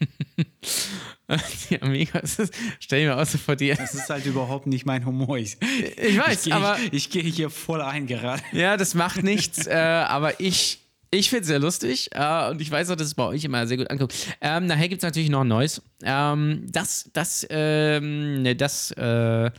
die 1.70 1.80
Amigas, 1.80 2.36
das 2.36 2.50
stell 2.78 3.00
ich 3.00 3.06
mir 3.06 3.16
aus 3.16 3.32
so 3.32 3.38
vor 3.38 3.56
dir. 3.56 3.76
Das 3.76 3.94
ist 3.94 4.10
halt 4.10 4.26
überhaupt 4.26 4.66
nicht 4.66 4.84
mein 4.84 5.04
Humor. 5.06 5.38
Ich, 5.38 5.56
Ich 5.96 6.18
weiß, 6.18 6.46
ich, 6.46 6.52
aber 6.54 6.78
Ich, 6.78 6.92
ich 6.92 7.10
gehe 7.10 7.22
hier 7.22 7.50
voll 7.50 7.80
ein 7.82 8.06
gerade. 8.06 8.42
ja, 8.52 8.76
das 8.76 8.94
macht 8.94 9.22
nichts. 9.22 9.66
äh, 9.66 9.74
aber 9.74 10.40
ich, 10.40 10.80
ich 11.10 11.28
finde 11.28 11.42
es 11.42 11.48
sehr 11.48 11.58
lustig 11.58 12.10
äh, 12.12 12.50
und 12.50 12.60
ich 12.60 12.70
weiß 12.70 12.90
auch, 12.90 12.96
dass 12.96 13.08
es 13.08 13.14
bei 13.14 13.24
euch 13.24 13.44
immer 13.44 13.66
sehr 13.66 13.76
gut 13.76 13.90
ankommt. 13.90 14.14
Ähm, 14.40 14.66
nachher 14.66 14.88
gibt 14.88 15.02
es 15.02 15.06
natürlich 15.06 15.28
noch 15.28 15.40
ein 15.40 15.48
neues. 15.48 15.82
Ähm, 16.02 16.66
das, 16.70 17.10
das, 17.12 17.46
ähm, 17.50 18.42
ne, 18.42 18.54
das, 18.54 18.92
äh, 18.92 19.50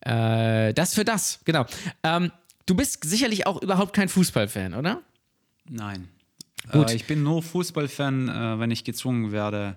äh, 0.00 0.72
das 0.72 0.94
für 0.94 1.04
das, 1.04 1.40
genau. 1.44 1.66
Ähm, 2.02 2.32
du 2.64 2.74
bist 2.74 3.04
sicherlich 3.04 3.46
auch 3.46 3.60
überhaupt 3.62 3.94
kein 3.94 4.08
Fußballfan, 4.08 4.74
oder? 4.74 5.02
Nein. 5.68 6.08
Gut. 6.72 6.90
Äh, 6.90 6.94
ich 6.94 7.04
bin 7.04 7.22
nur 7.22 7.42
Fußballfan, 7.42 8.28
äh, 8.28 8.58
wenn 8.58 8.70
ich 8.70 8.84
gezwungen 8.84 9.30
werde. 9.30 9.76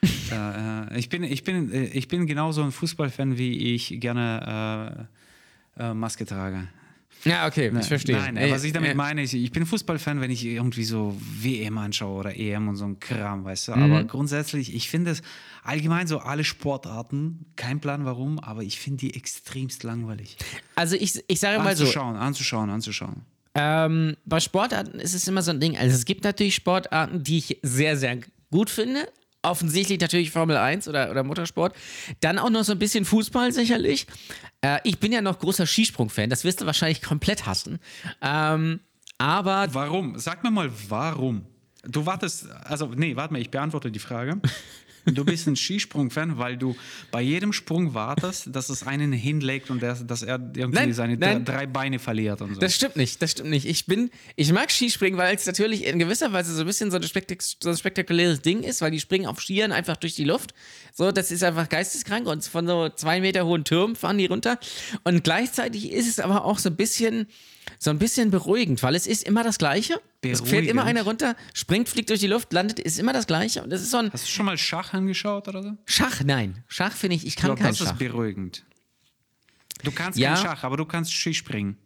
äh, 0.32 0.98
ich, 0.98 1.10
bin, 1.10 1.24
ich, 1.24 1.44
bin, 1.44 1.72
ich 1.92 2.08
bin 2.08 2.26
genauso 2.26 2.62
ein 2.62 2.72
Fußballfan, 2.72 3.36
wie 3.36 3.74
ich 3.74 4.00
gerne 4.00 5.08
Maske 5.94 6.26
trage. 6.26 6.66
Ja, 7.24 7.46
okay, 7.46 7.72
ich 7.78 7.86
verstehe. 7.86 8.16
Nein, 8.16 8.36
Äh, 8.36 8.50
was 8.50 8.64
ich 8.64 8.72
damit 8.72 8.92
äh, 8.92 8.94
meine, 8.94 9.22
ich, 9.22 9.34
ich 9.34 9.50
bin 9.50 9.66
Fußballfan, 9.66 10.20
wenn 10.20 10.30
ich 10.30 10.44
irgendwie 10.44 10.84
so 10.84 11.16
WM 11.20 11.76
anschaue 11.78 12.20
oder 12.20 12.36
EM 12.36 12.68
und 12.68 12.76
so 12.76 12.84
ein 12.84 13.00
Kram, 13.00 13.44
weißt 13.44 13.68
du. 13.68 13.72
Aber 13.72 14.02
Mhm. 14.04 14.08
grundsätzlich, 14.08 14.74
ich 14.74 14.88
finde 14.88 15.10
es 15.10 15.22
allgemein 15.64 16.06
so 16.06 16.18
alle 16.20 16.44
Sportarten, 16.44 17.46
kein 17.56 17.80
Plan 17.80 18.04
warum, 18.04 18.38
aber 18.38 18.62
ich 18.62 18.78
finde 18.78 18.98
die 18.98 19.14
extremst 19.14 19.82
langweilig. 19.82 20.36
Also 20.74 20.94
ich, 20.96 21.22
ich 21.26 21.40
sage 21.40 21.58
mal 21.58 21.76
so, 21.76 21.84
Anzuschauen, 21.84 22.16
anzuschauen, 22.16 22.70
anzuschauen. 22.70 23.22
Ähm, 23.54 24.16
bei 24.24 24.38
Sportarten 24.40 25.00
ist 25.00 25.14
es 25.14 25.26
immer 25.26 25.42
so 25.42 25.50
ein 25.50 25.58
Ding. 25.60 25.76
Also 25.76 25.94
es 25.96 26.04
gibt 26.04 26.22
natürlich 26.24 26.54
Sportarten, 26.54 27.22
die 27.24 27.38
ich 27.38 27.58
sehr, 27.62 27.96
sehr 27.96 28.18
gut 28.52 28.70
finde. 28.70 29.08
Offensichtlich 29.42 30.00
natürlich 30.00 30.30
Formel 30.30 30.56
1 30.56 30.88
oder, 30.88 31.10
oder 31.10 31.22
Motorsport. 31.22 31.76
Dann 32.20 32.38
auch 32.38 32.50
noch 32.50 32.64
so 32.64 32.72
ein 32.72 32.78
bisschen 32.78 33.04
Fußball 33.04 33.52
sicherlich. 33.52 34.06
Äh, 34.62 34.80
ich 34.84 34.98
bin 34.98 35.12
ja 35.12 35.20
noch 35.22 35.38
großer 35.38 35.66
Skisprung-Fan. 35.66 36.28
Das 36.28 36.44
wirst 36.44 36.60
du 36.60 36.66
wahrscheinlich 36.66 37.02
komplett 37.02 37.46
hassen. 37.46 37.78
Ähm, 38.20 38.80
aber 39.18 39.68
Warum? 39.72 40.18
Sag 40.18 40.42
mir 40.42 40.50
mal, 40.50 40.70
warum? 40.88 41.46
Du 41.84 42.04
wartest, 42.04 42.50
also, 42.64 42.86
nee, 42.94 43.14
warte 43.14 43.32
mal, 43.32 43.40
ich 43.40 43.50
beantworte 43.50 43.90
die 43.90 43.98
Frage. 44.00 44.40
Du 45.12 45.24
bist 45.24 45.46
ein 45.46 45.56
Skisprung-Fan, 45.56 46.38
weil 46.38 46.56
du 46.56 46.76
bei 47.10 47.22
jedem 47.22 47.52
Sprung 47.52 47.94
wartest, 47.94 48.54
dass 48.54 48.68
es 48.68 48.82
einen 48.82 49.12
hinlegt 49.12 49.70
und 49.70 49.82
der, 49.82 49.94
dass 49.94 50.22
er 50.22 50.38
irgendwie 50.54 50.78
Nein, 50.78 50.92
seine 50.92 51.16
nein. 51.16 51.44
drei 51.44 51.66
Beine 51.66 51.98
verliert 51.98 52.40
und 52.40 52.54
so. 52.54 52.60
Das 52.60 52.74
stimmt 52.74 52.96
nicht, 52.96 53.20
das 53.22 53.32
stimmt 53.32 53.50
nicht. 53.50 53.66
Ich 53.66 53.86
bin, 53.86 54.10
ich 54.36 54.52
mag 54.52 54.70
Skispringen, 54.70 55.18
weil 55.18 55.34
es 55.34 55.46
natürlich 55.46 55.84
in 55.84 55.98
gewisser 55.98 56.32
Weise 56.32 56.54
so 56.54 56.60
ein 56.60 56.66
bisschen 56.66 56.90
so 56.90 56.96
ein, 56.96 57.02
spektak 57.02 57.42
so 57.42 57.68
ein 57.68 57.76
spektakuläres 57.76 58.42
Ding 58.42 58.62
ist, 58.62 58.80
weil 58.80 58.90
die 58.90 59.00
springen 59.00 59.26
auf 59.26 59.40
Skiern 59.40 59.72
einfach 59.72 59.96
durch 59.96 60.14
die 60.14 60.24
Luft. 60.24 60.54
So, 60.94 61.12
das 61.12 61.30
ist 61.30 61.42
einfach 61.42 61.68
geisteskrank 61.68 62.26
und 62.26 62.44
von 62.44 62.66
so 62.66 62.88
zwei 62.90 63.20
Meter 63.20 63.46
hohen 63.46 63.64
Türmen 63.64 63.96
fahren 63.96 64.18
die 64.18 64.26
runter. 64.26 64.58
Und 65.04 65.24
gleichzeitig 65.24 65.92
ist 65.92 66.08
es 66.08 66.20
aber 66.20 66.44
auch 66.44 66.58
so 66.58 66.70
ein 66.70 66.76
bisschen, 66.76 67.26
so 67.78 67.90
ein 67.90 67.98
bisschen 67.98 68.30
beruhigend, 68.30 68.82
weil 68.82 68.94
es 68.94 69.06
ist 69.06 69.24
immer 69.24 69.42
das 69.44 69.58
Gleiche. 69.58 70.00
Es 70.22 70.40
fährt 70.40 70.66
immer 70.66 70.84
einer 70.84 71.02
runter, 71.02 71.36
springt, 71.54 71.88
fliegt 71.88 72.10
durch 72.10 72.20
die 72.20 72.26
Luft, 72.26 72.52
landet, 72.52 72.78
ist 72.80 72.98
immer 72.98 73.12
das 73.12 73.26
Gleiche. 73.26 73.62
Und 73.62 73.70
das 73.70 73.82
ist 73.82 73.90
so 73.90 73.98
ein 73.98 74.12
Hast 74.12 74.24
du 74.26 74.30
schon 74.30 74.46
mal 74.46 74.58
Schach 74.58 74.92
angeschaut 74.94 75.46
oder 75.48 75.62
so? 75.62 75.76
Schach, 75.86 76.22
nein. 76.24 76.64
Schach 76.68 76.92
finde 76.92 77.16
ich, 77.16 77.22
ich 77.22 77.28
Ich 77.28 77.36
kann 77.36 77.48
glaube, 77.48 77.60
kein 77.62 77.70
das 77.70 77.78
Schach. 77.78 77.92
ist 77.92 77.98
beruhigend. 77.98 78.64
Du 79.84 79.92
kannst 79.92 80.18
Ja. 80.18 80.34
kein 80.34 80.44
Schach, 80.44 80.64
aber 80.64 80.76
du 80.76 80.84
kannst 80.84 81.12
Skispringen. 81.12 81.76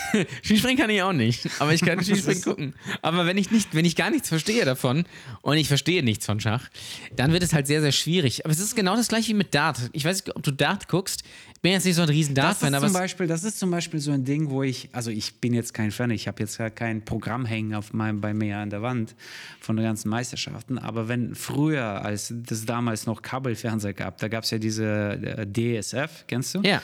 Skispringen 0.42 0.78
kann 0.78 0.90
ich 0.90 1.02
auch 1.02 1.12
nicht, 1.12 1.48
aber 1.58 1.72
ich 1.74 1.80
kann 1.80 2.00
Skispringen 2.04 2.42
gucken. 2.42 2.74
Aber 3.02 3.26
wenn 3.26 3.36
ich 3.36 3.50
nicht, 3.50 3.74
wenn 3.74 3.84
ich 3.84 3.96
gar 3.96 4.10
nichts 4.10 4.28
verstehe 4.28 4.64
davon 4.64 5.04
und 5.42 5.56
ich 5.56 5.68
verstehe 5.68 6.02
nichts 6.02 6.26
von 6.26 6.40
Schach, 6.40 6.68
dann 7.16 7.32
wird 7.32 7.42
es 7.42 7.52
halt 7.52 7.66
sehr, 7.66 7.80
sehr 7.80 7.92
schwierig. 7.92 8.44
Aber 8.44 8.52
es 8.52 8.60
ist 8.60 8.76
genau 8.76 8.96
das 8.96 9.08
gleiche 9.08 9.28
wie 9.28 9.34
mit 9.34 9.54
Dart. 9.54 9.90
Ich 9.92 10.04
weiß 10.04 10.24
nicht, 10.24 10.36
ob 10.36 10.42
du 10.42 10.50
Dart 10.50 10.88
guckst. 10.88 11.22
Ich 11.54 11.60
bin 11.60 11.72
jetzt 11.72 11.84
nicht 11.84 11.94
so 11.94 12.02
ein 12.02 12.08
riesen 12.08 12.34
Das 12.34 12.44
Dart-Fan, 12.60 12.70
ist, 12.70 12.76
aber 12.76 12.86
zum 12.88 12.96
es, 12.96 13.00
Beispiel, 13.00 13.26
das 13.28 13.44
ist 13.44 13.58
zum 13.58 13.70
Beispiel 13.70 14.00
so 14.00 14.10
ein 14.10 14.24
Ding, 14.24 14.50
wo 14.50 14.64
ich, 14.64 14.88
also 14.90 15.10
ich 15.10 15.34
bin 15.36 15.54
jetzt 15.54 15.72
kein 15.72 15.92
Fan, 15.92 16.10
ich 16.10 16.26
habe 16.26 16.42
jetzt 16.42 16.58
ja 16.58 16.70
kein 16.70 17.04
Programm 17.04 17.44
hängen 17.46 17.74
auf 17.74 17.92
meinem, 17.92 18.20
bei 18.20 18.34
mir 18.34 18.58
an 18.58 18.70
der 18.70 18.82
Wand 18.82 19.14
von 19.60 19.76
den 19.76 19.84
ganzen 19.84 20.08
Meisterschaften, 20.08 20.76
aber 20.76 21.06
wenn 21.06 21.36
früher, 21.36 22.04
als 22.04 22.34
das 22.34 22.64
damals 22.64 23.06
noch 23.06 23.22
Kabelfernseher 23.22 23.92
gab, 23.92 24.18
da 24.18 24.26
gab 24.26 24.42
es 24.42 24.50
ja 24.50 24.58
diese 24.58 24.84
äh, 24.84 25.46
DSF, 25.46 26.24
kennst 26.26 26.56
du? 26.56 26.62
ja. 26.62 26.82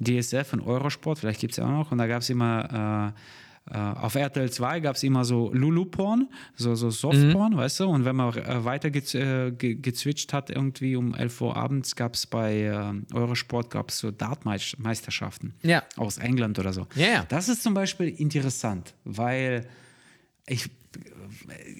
DSF 0.00 0.52
und 0.52 0.60
Eurosport, 0.60 1.18
vielleicht 1.18 1.40
gibt 1.40 1.52
es 1.52 1.56
ja 1.58 1.64
auch 1.64 1.70
noch, 1.70 1.92
und 1.92 1.98
da 1.98 2.06
gab 2.06 2.22
es 2.22 2.30
immer 2.30 3.14
äh, 3.16 3.20
auf 3.76 4.14
RTL 4.14 4.50
2 4.50 4.80
gab 4.80 4.96
es 4.96 5.02
immer 5.02 5.26
so 5.26 5.52
Lulu-Porn, 5.52 6.28
so, 6.56 6.74
so 6.74 6.88
Soft-Porn, 6.88 7.54
weißt 7.54 7.80
du? 7.80 7.88
Und 7.90 8.06
wenn 8.06 8.16
man 8.16 8.34
äh, 8.34 8.64
weiter 8.64 8.88
ge 8.90 9.02
äh, 9.12 9.50
ge 9.50 9.74
gezwitscht 9.74 10.32
hat, 10.32 10.48
irgendwie 10.48 10.96
um 10.96 11.14
11 11.14 11.40
Uhr 11.42 11.54
abends, 11.54 11.94
gab 11.94 12.14
es 12.14 12.26
bei 12.26 12.62
äh, 12.62 13.14
Eurosport 13.14 13.68
gab's 13.70 13.98
so 13.98 14.10
Dartmeisterschaften 14.10 15.52
Ja. 15.62 15.82
aus 15.96 16.16
England 16.18 16.58
oder 16.58 16.72
so. 16.72 16.86
Ja, 16.94 17.06
ja. 17.08 17.26
Das 17.28 17.50
ist 17.50 17.62
zum 17.62 17.74
Beispiel 17.74 18.08
interessant, 18.08 18.94
weil 19.04 19.66
ich 20.48 20.70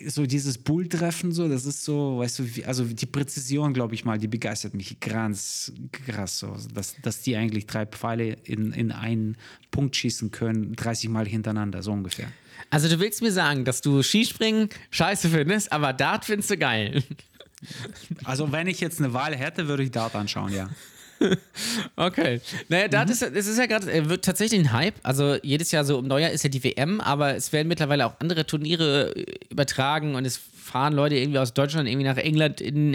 so 0.06 0.26
dieses 0.26 0.58
Bulltreffen, 0.58 1.32
so, 1.32 1.48
das 1.48 1.64
ist 1.64 1.84
so, 1.84 2.18
weißt 2.18 2.38
du, 2.38 2.56
wie, 2.56 2.64
also 2.64 2.84
die 2.84 3.06
Präzision, 3.06 3.72
glaube 3.72 3.94
ich 3.94 4.04
mal, 4.04 4.18
die 4.18 4.28
begeistert 4.28 4.74
mich 4.74 5.00
ganz 5.00 5.72
krass, 5.90 6.38
so, 6.38 6.56
dass, 6.72 6.96
dass 7.02 7.22
die 7.22 7.36
eigentlich 7.36 7.66
drei 7.66 7.86
Pfeile 7.86 8.36
in, 8.44 8.72
in 8.72 8.92
einen 8.92 9.36
Punkt 9.70 9.96
schießen 9.96 10.30
können, 10.30 10.74
30 10.76 11.10
Mal 11.10 11.26
hintereinander, 11.26 11.82
so 11.82 11.92
ungefähr. 11.92 12.30
Also 12.70 12.88
du 12.88 13.00
willst 13.00 13.22
mir 13.22 13.32
sagen, 13.32 13.64
dass 13.64 13.80
du 13.80 14.02
Skispringen 14.02 14.68
scheiße 14.90 15.30
findest, 15.30 15.72
aber 15.72 15.92
Dart 15.92 16.24
findest 16.24 16.50
du 16.50 16.58
geil. 16.58 17.02
Also, 18.22 18.52
wenn 18.52 18.68
ich 18.68 18.78
jetzt 18.78 19.00
eine 19.00 19.12
Wahl 19.12 19.34
hätte, 19.34 19.66
würde 19.66 19.82
ich 19.82 19.90
Dart 19.90 20.14
anschauen, 20.14 20.52
ja. 20.52 20.70
Okay. 21.96 22.40
Naja, 22.68 22.88
Dart 22.88 23.10
ist, 23.10 23.22
es 23.22 23.46
ist 23.46 23.58
ja 23.58 23.66
gerade, 23.66 23.90
er 23.90 24.08
wird 24.08 24.24
tatsächlich 24.24 24.60
ein 24.60 24.72
Hype. 24.72 24.94
Also 25.02 25.36
jedes 25.42 25.70
Jahr 25.72 25.84
so 25.84 25.98
um 25.98 26.06
Neujahr 26.06 26.30
ist 26.30 26.44
ja 26.44 26.50
die 26.50 26.62
WM, 26.62 27.00
aber 27.00 27.34
es 27.34 27.52
werden 27.52 27.68
mittlerweile 27.68 28.06
auch 28.06 28.20
andere 28.20 28.46
Turniere 28.46 29.14
äh, 29.16 29.34
übertragen 29.50 30.14
und 30.14 30.24
es 30.24 30.40
fahren 30.68 30.92
Leute 30.92 31.16
irgendwie 31.16 31.38
aus 31.38 31.54
Deutschland 31.54 31.88
irgendwie 31.88 32.06
nach 32.06 32.16
England 32.16 32.60
in, 32.60 32.94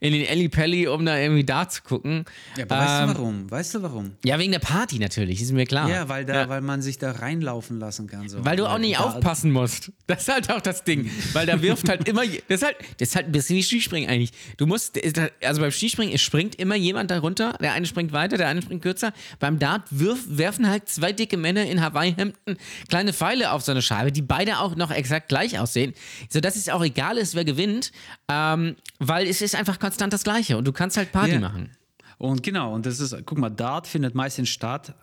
in 0.00 0.12
den 0.12 0.24
Elli 0.24 0.48
Pelli, 0.48 0.86
um 0.86 1.04
da 1.04 1.18
irgendwie 1.18 1.44
Dart 1.44 1.72
zu 1.72 1.82
gucken. 1.82 2.24
Ja, 2.56 2.64
aber 2.64 2.76
weißt 2.76 3.00
Ähm, 3.00 3.08
du 3.08 3.14
warum? 3.14 3.50
Weißt 3.50 3.74
du 3.74 3.82
warum? 3.82 4.12
Ja, 4.24 4.38
wegen 4.38 4.52
der 4.52 4.58
Party 4.58 4.98
natürlich, 4.98 5.40
ist 5.42 5.52
mir 5.52 5.66
klar. 5.66 5.88
Ja, 5.88 6.08
weil, 6.08 6.24
da, 6.24 6.48
weil 6.48 6.60
man 6.60 6.82
sich 6.82 6.98
da 6.98 7.12
reinlaufen 7.12 7.78
lassen 7.78 8.06
kann. 8.06 8.28
So. 8.28 8.44
Weil 8.44 8.56
du 8.56 8.66
auch 8.66 8.78
nicht 8.78 8.98
da, 8.98 9.04
aufpassen 9.04 9.50
musst. 9.50 9.92
Das 10.06 10.22
ist 10.22 10.32
halt 10.32 10.50
auch 10.52 10.60
das 10.60 10.84
Ding. 10.84 11.10
Weil 11.32 11.46
da 11.46 11.60
wirft 11.62 11.88
halt 11.88 12.08
immer. 12.08 12.22
Das 12.48 12.60
ist 12.60 12.64
halt, 12.64 12.76
das 12.98 13.08
ist 13.08 13.16
halt 13.16 13.26
ein 13.26 13.32
bisschen 13.32 13.56
wie 13.56 13.62
Skispringen 13.62 14.08
eigentlich. 14.08 14.32
Du 14.56 14.66
musst, 14.66 14.98
also 15.42 15.60
beim 15.60 15.70
Skispringen, 15.70 16.16
springt 16.18 16.54
immer 16.56 16.76
jemand 16.76 17.10
da 17.10 17.18
runter. 17.18 17.56
Der 17.60 17.72
eine 17.72 17.86
springt 17.86 18.12
weiter, 18.12 18.36
der 18.36 18.48
eine 18.48 18.62
springt 18.62 18.82
kürzer. 18.82 19.12
Beim 19.40 19.58
Dart 19.58 19.82
wirf, 19.90 20.20
werfen 20.28 20.68
halt 20.68 20.88
zwei 20.88 21.12
dicke 21.12 21.36
Männer 21.36 21.64
in 21.66 21.82
Hawaii-Hemden 21.82 22.56
kleine 22.88 23.12
Pfeile 23.12 23.52
auf 23.52 23.62
so 23.62 23.72
eine 23.72 23.82
Scheibe, 23.82 24.12
die 24.12 24.22
beide 24.22 24.58
auch 24.58 24.76
noch 24.76 24.90
exakt 24.90 25.28
gleich 25.28 25.58
aussehen. 25.58 25.94
Sodass 26.28 26.56
es 26.56 26.68
auch 26.68 26.84
egal 26.84 27.05
ist, 27.12 27.34
wer 27.34 27.44
gewinnt. 27.44 27.92
Ähm, 28.28 28.76
weil 28.98 29.26
es 29.26 29.40
ist 29.42 29.54
einfach 29.54 29.78
konstant 29.78 30.12
das 30.12 30.24
Gleiche. 30.24 30.56
Und 30.58 30.66
du 30.66 30.72
kannst 30.72 30.96
halt 30.96 31.12
Party 31.12 31.32
Ja. 31.34 31.40
machen. 31.40 31.70
Und 32.18 32.42
genau, 32.42 32.72
und 32.74 32.86
das 32.86 32.98
ist, 32.98 33.14
guck 33.26 33.36
mal, 33.36 33.50
Dart 33.50 33.86
findet 33.86 34.14
meistens 34.14 34.48
statt, 34.48 34.94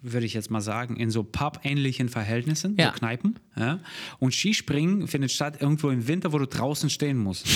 würde 0.00 0.24
ich 0.26 0.32
jetzt 0.34 0.48
mal 0.48 0.60
sagen, 0.60 0.96
in 0.96 1.10
so 1.10 1.24
pub-ähnlichen 1.24 2.08
Verhältnissen, 2.08 2.76
Ja. 2.78 2.92
so 2.92 2.98
Kneipen. 2.98 3.38
Ja? 3.56 3.80
Und 4.20 4.32
Skispringen 4.32 5.08
findet 5.08 5.32
statt 5.32 5.56
irgendwo 5.60 5.90
im 5.90 6.06
Winter, 6.06 6.32
wo 6.32 6.38
du 6.38 6.46
draußen 6.46 6.88
stehen 6.88 7.18
musst. 7.18 7.46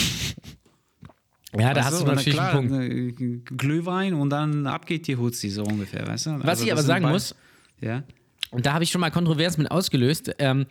Ja, 1.57 1.73
da 1.73 1.81
Weißt 1.85 1.93
hast 1.93 2.03
du 2.03 2.07
natürlich 2.07 2.35
klar, 2.35 2.59
einen 2.59 2.69
Punkt. 2.69 3.21
äh, 3.21 3.55
Glühwein 3.57 4.15
und 4.15 4.31
dann 4.31 4.67
ab 4.67 4.85
geht 4.87 5.07
die 5.07 5.17
Hutzi, 5.17 5.49
so 5.51 5.63
ungefähr, 5.63 6.07
weißt 6.07 6.27
du? 6.27 6.31
Also 6.33 6.45
Was 6.47 6.61
ich 6.61 6.69
das 6.69 6.79
aber 6.81 6.83
sagen 6.87 7.09
muss, 7.09 7.35
Ja. 7.81 8.03
Und 8.51 8.65
da 8.67 8.73
habe 8.75 8.85
ich 8.85 8.91
schon 8.91 9.01
mal 9.01 9.11
kontrovers 9.11 9.57
mit 9.59 9.71
ausgelöst, 9.71 10.35
ähm, 10.39 10.67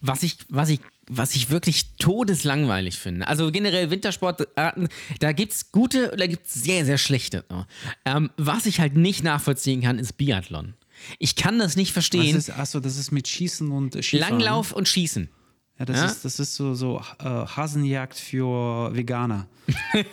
was, 0.00 0.22
ich, 0.22 0.38
was, 0.48 0.68
ich, 0.68 0.80
was 1.08 1.34
ich 1.34 1.50
wirklich 1.50 1.96
todeslangweilig 1.98 2.98
finde. 2.98 3.28
Also 3.28 3.50
generell 3.52 3.90
Wintersportarten, 3.90 4.88
da 5.20 5.32
gibt 5.32 5.52
es 5.52 5.72
gute 5.72 6.10
und 6.10 6.20
da 6.20 6.26
gibt 6.26 6.46
es 6.46 6.54
sehr, 6.54 6.84
sehr 6.84 6.98
schlechte. 6.98 7.44
Ähm, 8.04 8.30
was 8.36 8.66
ich 8.66 8.80
halt 8.80 8.96
nicht 8.96 9.22
nachvollziehen 9.24 9.82
kann, 9.82 9.98
ist 9.98 10.14
Biathlon. 10.16 10.74
Ich 11.18 11.36
kann 11.36 11.58
das 11.58 11.76
nicht 11.76 11.88
Was 11.90 12.06
verstehen. 12.06 12.36
ist, 12.36 12.50
achso, 12.50 12.80
das 12.80 12.96
ist 12.96 13.10
mit 13.10 13.28
Schießen 13.28 13.70
und 13.70 14.02
Skifahren. 14.02 14.38
Langlauf 14.38 14.72
und 14.72 14.88
Schießen. 14.88 15.28
Ja, 15.78 15.84
das, 15.84 15.96
Ja? 15.96 16.06
Ist, 16.06 16.24
das 16.24 16.38
ist 16.40 16.54
so, 16.54 16.74
so 16.74 17.02
äh, 17.18 17.24
Hasenjagd 17.24 18.18
für 18.18 18.94
Veganer. 18.94 19.46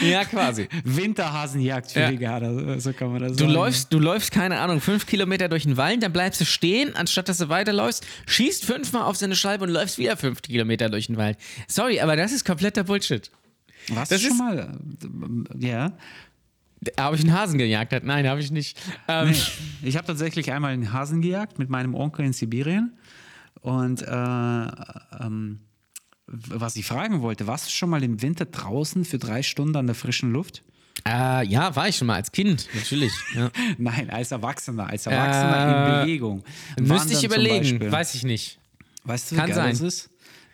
Ja, 0.00 0.24
quasi. 0.24 0.68
Winterhasenjagd 0.84 1.92
für 1.92 2.00
Ja. 2.00 2.10
Veganer, 2.10 2.80
so 2.80 2.92
kann 2.92 3.12
man 3.12 3.20
das 3.22 3.32
Du 3.32 3.38
sagen. 3.44 3.50
läufst, 3.52 3.92
du 3.92 3.98
läufst, 3.98 4.30
keine 4.32 4.58
Ahnung, 4.60 4.80
fünf 4.80 5.06
Kilometer 5.06 5.48
durch 5.48 5.64
den 5.64 5.76
Wald, 5.76 6.02
dann 6.02 6.12
bleibst 6.12 6.40
du 6.40 6.44
stehen, 6.44 6.94
anstatt 6.96 7.28
dass 7.28 7.38
du 7.38 7.48
weiterläufst, 7.48 8.06
schießt 8.26 8.64
fünfmal 8.64 9.02
auf 9.02 9.16
seine 9.16 9.36
Scheibe 9.36 9.64
und 9.64 9.70
läufst 9.70 9.98
wieder 9.98 10.16
fünf 10.16 10.42
Kilometer 10.42 10.88
durch 10.88 11.06
den 11.06 11.16
Wald. 11.16 11.36
Sorry, 11.68 12.00
aber 12.00 12.16
das 12.16 12.32
ist 12.32 12.44
kompletter 12.44 12.84
Bullshit. 12.84 13.30
Warst 13.88 14.12
das 14.12 14.22
schon 14.22 14.30
ist- 14.32 14.38
mal? 14.38 14.78
Ja. 15.58 15.92
Habe 16.98 17.14
ich 17.16 17.22
einen 17.22 17.32
Hasen 17.32 17.58
gejagt? 17.58 17.92
Nein, 18.04 18.26
habe 18.28 18.40
ich 18.40 18.50
nicht. 18.50 18.76
Ähm, 19.06 19.28
Nee, 19.30 19.88
ich 19.88 19.96
habe 19.96 20.06
tatsächlich 20.06 20.50
einmal 20.50 20.72
einen 20.72 20.92
Hasen 20.92 21.20
gejagt 21.22 21.58
mit 21.58 21.68
meinem 21.68 21.94
Onkel 21.94 22.24
in 22.24 22.32
Sibirien. 22.32 22.92
Und 23.60 24.02
äh, 24.02 24.06
ähm, 25.24 25.60
was 26.32 26.76
ich 26.76 26.86
fragen 26.86 27.20
wollte, 27.22 27.46
warst 27.46 27.66
du 27.66 27.70
schon 27.70 27.90
mal 27.90 28.02
im 28.02 28.22
Winter 28.22 28.46
draußen 28.46 29.04
für 29.04 29.18
drei 29.18 29.42
Stunden 29.42 29.76
an 29.76 29.86
der 29.86 29.94
frischen 29.94 30.32
Luft? 30.32 30.62
Äh, 31.06 31.46
ja, 31.46 31.74
war 31.74 31.88
ich 31.88 31.96
schon 31.96 32.06
mal 32.06 32.14
als 32.16 32.32
Kind, 32.32 32.68
natürlich. 32.74 33.12
Ja. 33.34 33.50
Nein, 33.78 34.10
als 34.10 34.30
Erwachsener, 34.30 34.88
als 34.88 35.06
Erwachsener 35.06 35.56
Äh, 35.56 36.00
in 36.00 36.06
Bewegung. 36.06 36.44
Müsste 36.80 37.14
ich 37.14 37.24
überlegen, 37.24 37.90
weiß 37.90 38.14
ich 38.14 38.22
nicht. 38.24 38.58
Weißt 39.04 39.30
du, 39.30 39.34
wie 39.34 39.40
Kann 39.40 39.48
geil 39.48 39.56
sein. 39.56 39.70
das 39.70 39.80
ist? 39.80 40.10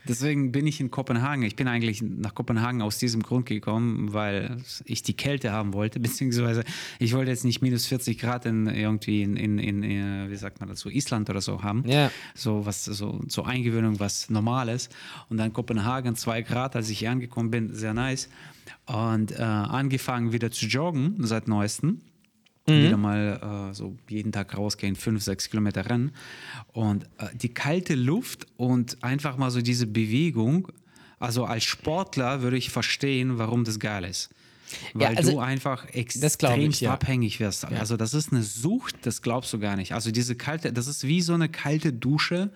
Deswegen 0.09 0.53
bin 0.53 0.67
ich 0.67 0.81
in 0.81 0.91
Kopenhagen. 0.91 1.43
Ich 1.43 1.55
bin 1.55 1.69
eigentlich 1.69 2.03
nach 2.03 2.35
Kopenhagen 2.35 2.81
aus 2.81 2.99
diesem 2.99 3.23
Grund 3.23 3.47
gekommen, 3.47 4.15
weil 4.15 4.57
ich 4.85 5.03
die 5.03 5.15
Kälte 5.15 5.53
haben 5.53 5.75
wollte, 5.75 6.01
beziehungsweise 6.09 6.65
ich 6.99 7.15
wollte 7.15 7.31
jetzt 7.31 7.45
nicht 7.45 7.61
minus 7.61 7.87
40 7.87 8.19
Grad 8.19 8.47
in, 8.47 8.67
irgendwie 8.67 9.23
in, 9.23 9.37
in, 9.37 9.59
in, 9.59 9.83
äh, 9.83 10.31
wie 10.31 10.37
sagt 10.37 10.61
man 10.61 10.69
dazu, 10.69 10.89
Island 10.89 11.29
oder 11.29 11.43
so 11.43 11.63
haben. 11.63 11.85
Ja. 11.87 12.11
So 12.35 12.65
was, 12.65 12.85
so 12.85 13.21
zur 13.29 13.47
Eingewöhnung 13.47 14.01
was 14.01 14.31
Normales. 14.31 14.89
Und 15.29 15.37
dann 15.37 15.53
Kopenhagen, 15.53 16.17
zwei 16.17 16.43
Grad, 16.43 16.75
als 16.75 16.89
ich 16.89 17.01
hier 17.01 17.11
angekommen 17.11 17.51
bin, 17.51 17.75
sehr 17.75 17.93
nice. 17.93 18.29
Und 18.87 19.33
äh, 19.33 19.43
angefangen 19.43 20.33
wieder 20.33 20.51
zu 20.51 20.67
joggen 20.67 21.17
seit 21.19 21.49
neuestem 21.49 22.01
wieder 22.69 22.97
mal 22.97 23.71
äh, 23.71 23.75
so 23.75 23.97
jeden 24.09 24.33
Tag 24.33 24.57
rausgehen, 24.57 24.97
fünf, 24.97 25.23
sechs 25.23 25.51
Kilometer 25.51 25.89
rennen. 25.89 26.13
Und 26.73 27.05
äh, 27.19 27.27
die 27.35 27.49
kalte 27.49 27.95
Luft 27.95 28.47
und 28.57 29.03
einfach 29.03 29.37
mal 29.37 29.51
so 29.51 29.61
diese 29.61 29.87
Bewegung, 29.87 30.69
also 31.19 31.45
als 31.45 31.65
Sportler 31.65 32.43
würde 32.43 32.57
ich 32.57 32.71
verstehen, 32.71 33.39
warum 33.39 33.65
das 33.65 33.79
geil 33.79 34.05
ist. 34.05 34.31
Weil 34.95 35.17
also, 35.17 35.33
du 35.33 35.39
einfach 35.39 35.89
extrem 35.95 36.71
ja. 36.73 36.93
abhängig 36.93 37.41
wirst. 37.41 37.65
Also 37.65 37.97
das 37.97 38.15
ist 38.15 38.33
eine 38.33 38.43
Sucht, 38.43 38.97
das 39.03 39.23
glaubst 39.23 39.53
du 39.53 39.59
gar 39.59 39.77
nicht. 39.77 39.93
Also 39.93 40.11
diese 40.11 40.35
kalte, 40.35 40.73
das 40.73 40.87
ist 40.87 41.05
wie 41.07 41.23
so 41.23 41.33
eine 41.33 41.49
kalte 41.49 41.93
Dusche, 41.93 42.51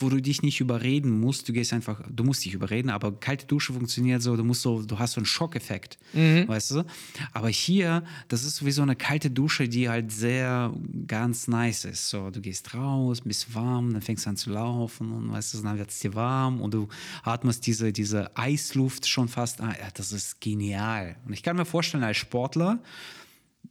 wo 0.00 0.08
du 0.08 0.20
dich 0.20 0.42
nicht 0.42 0.60
überreden 0.60 1.20
musst. 1.20 1.48
Du 1.48 1.52
gehst 1.52 1.72
einfach, 1.72 2.02
du 2.10 2.24
musst 2.24 2.44
dich 2.44 2.54
überreden, 2.54 2.90
aber 2.90 3.12
kalte 3.12 3.46
Dusche 3.46 3.72
funktioniert 3.72 4.22
so, 4.22 4.36
du 4.36 4.44
musst 4.44 4.62
so, 4.62 4.82
du 4.82 4.98
hast 4.98 5.12
so 5.12 5.20
einen 5.20 5.26
Schockeffekt, 5.26 5.98
Mhm. 6.14 6.48
weißt 6.48 6.70
du? 6.72 6.84
Aber 7.32 7.48
hier, 7.48 8.02
das 8.28 8.44
ist 8.44 8.64
wie 8.64 8.70
so 8.70 8.82
eine 8.82 8.96
kalte 8.96 9.30
Dusche, 9.30 9.68
die 9.68 9.88
halt 9.88 10.10
sehr 10.10 10.72
ganz 11.06 11.48
nice 11.48 11.84
ist. 11.84 12.08
So, 12.10 12.30
du 12.30 12.40
gehst 12.40 12.74
raus, 12.74 13.20
bist 13.20 13.54
warm, 13.54 13.92
dann 13.92 14.02
fängst 14.02 14.24
du 14.26 14.30
an 14.30 14.36
zu 14.36 14.50
laufen 14.50 15.12
und 15.12 15.30
weißt 15.32 15.54
du, 15.54 15.62
dann 15.62 15.78
wird 15.78 15.90
es 15.90 16.00
dir 16.00 16.14
warm 16.14 16.60
und 16.60 16.74
du 16.74 16.88
atmest 17.22 17.66
diese, 17.66 17.92
diese 17.92 18.36
Eisluft 18.36 19.06
schon 19.08 19.28
fast. 19.28 19.60
Ah, 19.60 19.74
ja, 19.78 19.88
das 19.94 20.12
ist 20.12 20.40
genial. 20.40 21.16
Und 21.26 21.32
ich 21.34 21.42
kann 21.42 21.56
mir 21.56 21.64
vorstellen, 21.66 22.04
als 22.04 22.16
Sportler, 22.16 22.78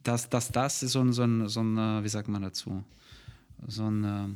dass, 0.04 0.30
dass 0.30 0.52
das 0.52 0.80
so 0.80 1.02
ein, 1.02 1.12
so 1.12 1.24
ein, 1.24 1.48
so 1.50 1.62
ein, 1.62 1.78
äh, 1.78 2.04
wie 2.04 2.10
sagt 2.10 2.28
man 2.30 2.42
dazu? 2.42 2.84
So 3.68 3.84
ein, 3.90 4.04
äh, 4.04 4.28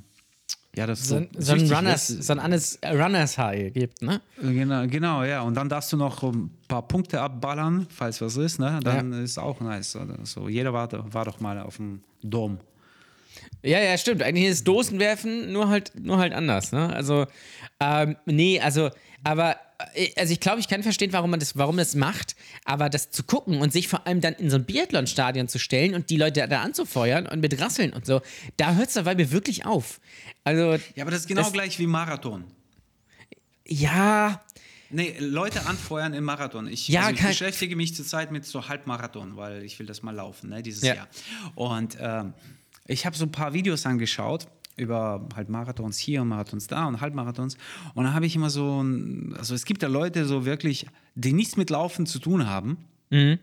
ja, 0.76 0.88
das 0.88 1.08
So, 1.08 1.16
ein- 1.18 1.30
so 1.38 1.54
ein 1.54 1.60
Runners, 1.72 2.08
so 2.08 2.34
ein 2.34 2.40
Runners, 2.40 2.80
Runners 2.84 3.38
High 3.38 3.74
gibt, 3.74 4.02
ne? 4.02 4.22
Genau, 4.42 4.88
genau, 4.88 5.24
ja. 5.24 5.42
Und 5.42 5.56
dann 5.56 5.70
darfst 5.70 5.94
du 5.94 5.98
noch 5.98 6.24
ein 6.24 6.50
paar 6.68 6.82
Punkte 6.88 7.22
abballern, 7.22 7.86
falls 7.90 8.20
was 8.22 8.38
ist, 8.38 8.60
ne? 8.60 8.80
Dann 8.84 9.14
ist 9.14 9.38
auch 9.38 9.60
nice. 9.60 9.98
So. 10.24 10.50
Jeder 10.50 10.74
war, 10.74 10.90
war 11.14 11.26
doch 11.26 11.40
mal 11.40 11.60
auf 11.60 11.78
dem 11.78 12.02
Dom. 12.24 12.58
Ja, 13.62 13.80
ja, 13.80 13.98
stimmt. 13.98 14.22
Eigentlich 14.24 14.46
ist 14.48 14.68
Dosenwerfen 14.68 15.52
nur 15.54 15.70
halt, 15.70 15.92
nur 16.00 16.18
halt 16.18 16.34
anders, 16.34 16.72
ne? 16.72 16.92
Also, 16.94 17.28
ähm, 17.80 18.18
nee, 18.26 18.60
also, 18.60 18.90
aber, 19.24 19.58
äh, 19.94 20.10
also 20.18 20.34
ich 20.34 20.40
glaube, 20.40 20.60
ich 20.60 20.68
kann 20.68 20.84
verstehen, 20.84 21.14
warum 21.14 21.30
man 21.32 21.40
das, 21.40 21.58
warum 21.58 21.78
das 21.78 21.96
macht, 21.96 22.36
aber 22.66 22.90
das 22.90 23.12
zu 23.12 23.24
gucken 23.24 23.62
und 23.62 23.72
sich 23.72 23.88
vor 23.88 24.06
allem 24.06 24.20
dann 24.22 24.34
in 24.34 24.50
so 24.50 24.58
ein 24.58 24.66
Biathlon-Stadion 24.66 25.48
zu 25.48 25.60
stellen 25.60 25.94
und 25.96 26.10
die 26.10 26.18
Leute 26.18 26.46
da 26.48 26.62
anzufeuern 26.62 27.28
und 27.28 27.40
mit 27.40 27.60
Rasseln 27.62 27.94
und 27.94 28.06
so, 28.06 28.22
da 28.58 28.74
hört 28.76 28.88
es 28.90 28.94
dabei 28.96 29.16
mir 29.16 29.32
wirklich 29.32 29.66
auf. 29.66 30.02
Also, 30.44 30.74
Ja, 30.96 31.04
aber 31.04 31.12
das 31.12 31.22
ist 31.22 31.28
genau 31.28 31.44
Das- 31.44 31.54
gleich 31.54 31.80
wie 31.80 31.88
Marathon. 31.88 32.44
ja, 33.68 34.42
Nee, 34.96 35.16
Leute 35.18 35.66
anfeuern 35.66 36.14
im 36.14 36.24
Marathon. 36.24 36.68
Ich, 36.68 36.88
Ja, 36.88 37.08
also 37.08 37.16
ich 37.16 37.26
beschäftige 37.26 37.76
mich 37.76 37.96
zurzeit 37.96 38.32
mit 38.32 38.46
so 38.46 38.68
Halbmarathon, 38.70 39.36
weil 39.38 39.64
ich 39.64 39.80
will 39.80 39.88
das 39.88 40.04
mal 40.04 40.14
laufen, 40.14 40.52
ne, 40.52 40.62
dieses 40.62 40.84
Ja. 40.84 40.94
Jahr. 40.94 41.08
Und 41.56 41.98
ähm, 42.00 42.34
ich 42.88 43.06
habe 43.06 43.16
so 43.16 43.26
ein 43.26 43.32
paar 43.32 43.54
Videos 43.54 43.86
angeschaut 43.86 44.48
über 44.76 45.28
halt 45.36 45.50
Marathons 45.50 46.00
hier, 46.00 46.24
Marathons 46.26 46.66
da 46.68 46.88
und 46.88 47.00
Halbmarathons. 47.00 47.58
Und 47.94 48.06
da 48.06 48.14
habe 48.14 48.26
ich 48.26 48.36
immer 48.36 48.50
so, 48.50 48.82
ein, 48.82 49.36
also 49.38 49.54
es 49.54 49.66
gibt 49.66 49.84
da 49.84 49.88
Leute 49.88 50.26
so 50.26 50.46
wirklich, 50.46 50.88
die 51.16 51.32
nichts 51.34 51.58
mit 51.58 51.70
Laufen 51.70 52.06
zu 52.06 52.20
tun 52.20 52.48
haben, 52.48 52.78
Mhm. 53.12 53.38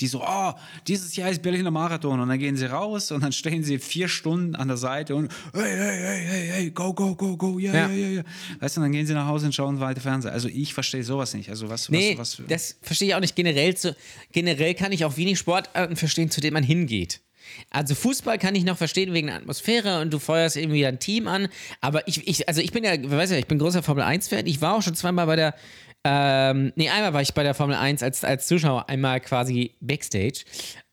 die 0.00 0.06
so, 0.06 0.22
oh, 0.26 0.52
dieses 0.88 1.14
Jahr 1.14 1.28
ist 1.28 1.42
Berliner 1.42 1.70
Marathon. 1.70 2.18
Und 2.18 2.28
dann 2.30 2.38
gehen 2.38 2.56
sie 2.56 2.64
raus 2.64 3.12
und 3.12 3.22
dann 3.22 3.32
stehen 3.32 3.62
sie 3.62 3.78
vier 3.78 4.08
Stunden 4.08 4.54
an 4.56 4.68
der 4.68 4.78
Seite 4.78 5.14
und 5.14 5.30
hey, 5.52 5.62
hey, 5.76 5.98
hey, 6.00 6.24
hey, 6.26 6.46
hey, 6.52 6.70
go, 6.70 6.94
go, 6.94 7.14
go, 7.14 7.36
go, 7.36 7.58
ja, 7.58 7.74
ja, 7.74 7.88
Ja. 7.88 7.92
ja, 7.94 8.08
ja. 8.08 8.22
Weißt 8.60 8.76
du, 8.78 8.80
und 8.80 8.86
dann 8.86 8.92
gehen 8.92 9.06
sie 9.06 9.12
nach 9.12 9.26
Hause 9.26 9.44
und 9.46 9.54
schauen 9.54 9.78
weiter 9.78 10.00
Fernsehen. 10.00 10.32
Also 10.32 10.48
ich 10.48 10.72
verstehe 10.72 11.04
sowas 11.04 11.34
nicht. 11.34 11.50
Also 11.50 11.68
was, 11.68 11.90
Nee, 11.90 12.16
was, 12.16 12.38
was 12.40 12.46
das 12.48 12.78
verstehe 12.80 13.08
ich 13.08 13.14
auch 13.14 13.20
nicht. 13.20 13.36
Generell, 13.36 13.76
zu, 13.76 13.94
generell 14.32 14.72
kann 14.74 14.90
ich 14.92 15.04
auch 15.04 15.18
wenig 15.18 15.38
Sportarten 15.38 15.96
verstehen, 15.96 16.30
zu 16.30 16.40
denen 16.40 16.54
man 16.54 16.64
hingeht. 16.64 17.20
Also 17.70 17.94
Fußball 17.94 18.38
kann 18.38 18.54
ich 18.54 18.64
noch 18.64 18.76
verstehen 18.76 19.12
wegen 19.12 19.28
der 19.28 19.36
Atmosphäre 19.36 20.00
und 20.00 20.12
du 20.12 20.18
feuerst 20.18 20.56
irgendwie 20.56 20.86
ein 20.86 20.98
Team 20.98 21.28
an. 21.28 21.48
Aber 21.80 22.06
ich, 22.08 22.26
ich 22.26 22.48
also 22.48 22.60
ich 22.60 22.72
bin 22.72 22.84
ja, 22.84 22.92
weiß 22.98 23.30
ja, 23.30 23.38
ich 23.38 23.46
bin 23.46 23.58
großer 23.58 23.82
Formel 23.82 24.04
1-Fan. 24.04 24.46
Ich 24.46 24.60
war 24.60 24.76
auch 24.76 24.82
schon 24.82 24.94
zweimal 24.94 25.26
bei 25.26 25.36
der, 25.36 25.54
ähm, 26.04 26.72
nee, 26.76 26.88
einmal 26.88 27.12
war 27.12 27.22
ich 27.22 27.34
bei 27.34 27.42
der 27.42 27.54
Formel 27.54 27.76
1 27.76 28.02
als, 28.02 28.24
als 28.24 28.46
Zuschauer, 28.46 28.88
einmal 28.88 29.20
quasi 29.20 29.74
Backstage. 29.80 30.44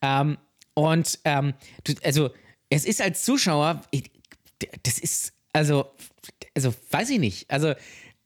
Ähm, 0.02 0.38
und 0.74 1.20
ähm, 1.26 1.54
du, 1.84 1.94
also 2.04 2.30
es 2.70 2.86
ist 2.86 3.02
als 3.02 3.24
Zuschauer, 3.24 3.82
ich, 3.92 4.12
das 4.84 5.00
ist, 5.00 5.34
also, 5.54 5.92
also 6.56 6.74
weiß 6.92 7.10
ich 7.10 7.20
nicht. 7.20 7.50
Also 7.50 7.74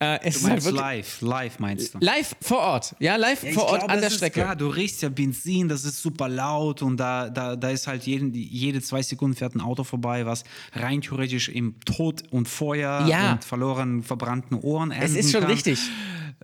äh, 0.03 0.19
es 0.23 0.35
Du 0.41 0.41
halt 0.43 0.51
meinst 0.53 0.65
wirklich 0.67 0.81
live, 0.81 1.21
live 1.21 1.59
meinst 1.59 1.93
du? 1.93 1.97
live 1.99 2.35
vor 2.41 2.57
Ort. 2.59 2.95
Ja, 2.99 3.15
live 3.15 3.43
Ja, 3.43 3.51
vor 3.53 3.63
Ort 3.65 3.79
glaube, 3.79 3.93
an 3.93 3.99
der 4.01 4.09
das 4.09 4.17
Strecke. 4.17 4.39
Ist 4.39 4.43
klar, 4.45 4.55
du 4.55 4.67
riechst 4.67 5.01
ja 5.01 5.09
Benzin, 5.09 5.67
das 5.67 5.85
ist 5.85 6.01
super 6.01 6.29
laut 6.29 6.81
und 6.81 6.97
da, 6.97 7.29
da, 7.29 7.55
da 7.55 7.69
ist 7.69 7.87
halt 7.87 8.03
jeden, 8.03 8.33
jede 8.33 8.81
zwei 8.81 9.01
Sekunden 9.01 9.35
fährt 9.35 9.55
ein 9.55 9.61
Auto 9.61 9.83
vorbei, 9.83 10.25
was 10.25 10.43
rein 10.73 11.01
theoretisch 11.01 11.49
im 11.49 11.79
Tod 11.85 12.23
und 12.31 12.47
Feuer 12.47 13.05
Ja. 13.07 13.33
und 13.33 13.43
verlorenen, 13.43 14.03
verbrannten 14.03 14.55
Ohren 14.59 14.91
enden 14.91 15.05
Es 15.05 15.15
ist 15.25 15.31
schon 15.31 15.41
kann. 15.41 15.51
richtig. 15.51 15.79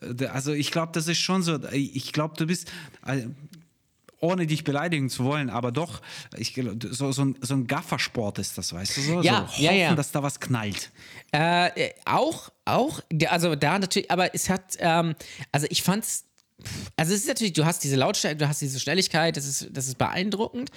Äh, 0.01 0.25
Also 0.27 0.53
ich 0.53 0.71
glaube, 0.71 0.91
das 0.93 1.07
ist 1.07 1.17
schon 1.19 1.41
so. 1.43 1.59
Ich 1.71 2.13
glaube, 2.13 2.35
du 2.37 2.45
bist. 2.47 2.71
Ohne 4.21 4.47
dich 4.47 4.63
beleidigen 4.63 5.09
zu 5.09 5.23
wollen, 5.23 5.49
aber 5.49 5.71
doch, 5.71 6.01
ich, 6.35 6.59
so, 6.89 7.11
so, 7.11 7.23
ein, 7.23 7.35
so 7.41 7.53
ein 7.53 7.67
Gaffersport 7.67 8.39
ist 8.39 8.57
das, 8.57 8.73
weißt 8.73 8.97
du 8.97 9.01
so? 9.01 9.21
Ja, 9.21 9.49
so 9.53 9.63
ja, 9.63 9.71
ja. 9.71 9.95
dass 9.95 10.11
da 10.11 10.23
was 10.23 10.39
knallt. 10.39 10.91
Äh, 11.31 11.91
auch, 12.05 12.49
auch, 12.65 13.01
also 13.27 13.55
da 13.55 13.79
natürlich, 13.79 14.11
aber 14.11 14.33
es 14.35 14.49
hat, 14.49 14.77
ähm, 14.79 15.15
also 15.51 15.67
ich 15.69 15.83
fand's, 15.83 16.25
also 16.97 17.13
es 17.13 17.21
ist 17.21 17.27
natürlich, 17.27 17.53
du 17.53 17.65
hast 17.65 17.83
diese 17.83 17.95
Lautstärke, 17.95 18.37
du 18.37 18.47
hast 18.47 18.61
diese 18.61 18.79
Schnelligkeit, 18.79 19.37
das 19.37 19.45
ist, 19.45 19.69
das 19.71 19.87
ist 19.87 19.97
beeindruckend. 19.97 20.71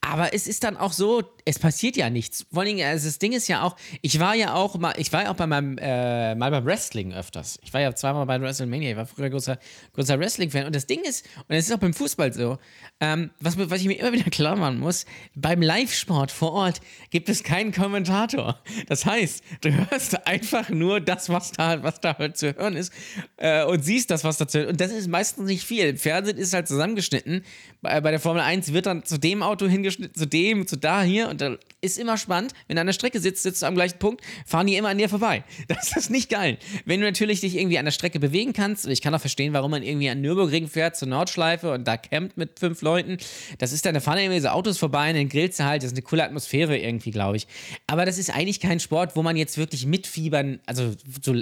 Aber 0.00 0.32
es 0.32 0.46
ist 0.46 0.64
dann 0.64 0.76
auch 0.76 0.92
so, 0.92 1.22
es 1.44 1.58
passiert 1.58 1.96
ja 1.96 2.08
nichts. 2.08 2.46
Vor 2.52 2.64
Dingen, 2.64 2.86
also 2.86 3.06
das 3.06 3.18
Ding 3.18 3.32
ist 3.32 3.48
ja 3.48 3.62
auch, 3.62 3.76
ich 4.00 4.20
war 4.20 4.34
ja 4.34 4.54
auch 4.54 4.76
mal, 4.78 4.94
ich 4.96 5.12
war 5.12 5.24
ja 5.24 5.30
auch 5.30 5.36
bei 5.36 5.46
meinem, 5.46 5.76
äh, 5.78 6.34
mal 6.34 6.50
beim 6.50 6.64
Wrestling 6.64 7.12
öfters. 7.12 7.58
Ich 7.62 7.74
war 7.74 7.80
ja 7.80 7.94
zweimal 7.94 8.24
bei 8.26 8.40
WrestleMania, 8.40 8.90
ich 8.90 8.96
war 8.96 9.06
früher 9.06 9.28
großer, 9.28 9.58
großer 9.94 10.18
Wrestling-Fan. 10.18 10.66
Und 10.66 10.76
das 10.76 10.86
Ding 10.86 11.00
ist, 11.02 11.26
und 11.48 11.56
es 11.56 11.66
ist 11.66 11.72
auch 11.72 11.78
beim 11.78 11.94
Fußball 11.94 12.32
so, 12.32 12.58
ähm, 13.00 13.30
was, 13.40 13.58
was 13.58 13.80
ich 13.80 13.86
mir 13.86 13.98
immer 13.98 14.12
wieder 14.12 14.30
klar 14.30 14.56
machen 14.56 14.78
muss, 14.78 15.04
beim 15.34 15.60
Live-Sport 15.60 16.30
vor 16.30 16.52
Ort 16.52 16.80
gibt 17.10 17.28
es 17.28 17.42
keinen 17.42 17.72
Kommentator. 17.72 18.60
Das 18.88 19.04
heißt, 19.04 19.42
du 19.62 19.72
hörst 19.72 20.26
einfach 20.26 20.68
nur 20.68 21.00
das, 21.00 21.28
was 21.28 21.52
da, 21.52 21.82
was 21.82 22.00
da 22.00 22.16
halt 22.16 22.36
zu 22.36 22.54
hören 22.54 22.76
ist 22.76 22.92
äh, 23.36 23.64
und 23.64 23.84
siehst 23.84 24.10
das, 24.10 24.24
was 24.24 24.36
da 24.36 24.46
zu 24.46 24.60
hören. 24.60 24.70
Und 24.70 24.80
das 24.80 24.92
ist 24.92 25.08
meistens 25.08 25.46
nicht 25.46 25.64
viel. 25.64 25.86
Im 25.86 25.98
Fernsehen 25.98 26.38
ist 26.38 26.54
halt 26.54 26.68
zusammengeschnitten. 26.68 27.44
Bei, 27.80 28.00
bei 28.00 28.10
der 28.10 28.20
Formel 28.20 28.42
1 28.42 28.72
wird 28.72 28.86
dann 28.86 29.04
zu 29.04 29.18
dem 29.18 29.42
Auto 29.42 29.66
hingeschnitten, 29.88 30.14
zu 30.14 30.26
dem, 30.26 30.66
zu 30.66 30.76
da, 30.76 31.02
hier. 31.02 31.28
Und 31.28 31.40
da 31.40 31.56
ist 31.80 31.98
immer 31.98 32.16
spannend. 32.16 32.52
Wenn 32.66 32.76
du 32.76 32.80
an 32.80 32.86
der 32.86 32.94
Strecke 32.94 33.20
sitzt, 33.20 33.42
sitzt 33.42 33.62
du 33.62 33.66
am 33.66 33.74
gleichen 33.74 33.98
Punkt, 33.98 34.22
fahren 34.46 34.66
die 34.66 34.76
immer 34.76 34.88
an 34.88 34.98
dir 34.98 35.08
vorbei. 35.08 35.44
Das 35.68 35.96
ist 35.96 36.10
nicht 36.10 36.30
geil. 36.30 36.58
Wenn 36.86 37.00
du 37.00 37.06
natürlich 37.06 37.40
dich 37.40 37.56
irgendwie 37.56 37.78
an 37.78 37.84
der 37.84 37.92
Strecke 37.92 38.18
bewegen 38.18 38.52
kannst, 38.52 38.86
und 38.86 38.90
ich 38.90 39.02
kann 39.02 39.14
auch 39.14 39.20
verstehen, 39.20 39.52
warum 39.52 39.70
man 39.70 39.82
irgendwie 39.82 40.08
an 40.08 40.20
Nürburgring 40.20 40.66
fährt 40.68 40.96
zur 40.96 41.08
Nordschleife 41.08 41.72
und 41.72 41.86
da 41.86 41.96
campt 41.96 42.36
mit 42.36 42.58
fünf 42.58 42.82
Leuten. 42.82 43.18
Das 43.58 43.72
ist 43.72 43.84
dann, 43.84 43.94
da 43.94 44.00
fahren 44.00 44.18
irgendwie 44.18 44.40
so 44.40 44.48
Autos 44.48 44.78
vorbei 44.78 45.10
und 45.10 45.16
dann 45.16 45.28
grillst 45.28 45.60
du 45.60 45.64
halt. 45.64 45.82
Das 45.82 45.92
ist 45.92 45.96
eine 45.96 46.02
coole 46.02 46.24
Atmosphäre 46.24 46.76
irgendwie, 46.78 47.10
glaube 47.10 47.36
ich. 47.36 47.46
Aber 47.86 48.04
das 48.04 48.18
ist 48.18 48.30
eigentlich 48.30 48.60
kein 48.60 48.80
Sport, 48.80 49.14
wo 49.14 49.22
man 49.22 49.36
jetzt 49.36 49.58
wirklich 49.58 49.86
mitfiebern, 49.86 50.60
also 50.66 50.94
so 51.22 51.34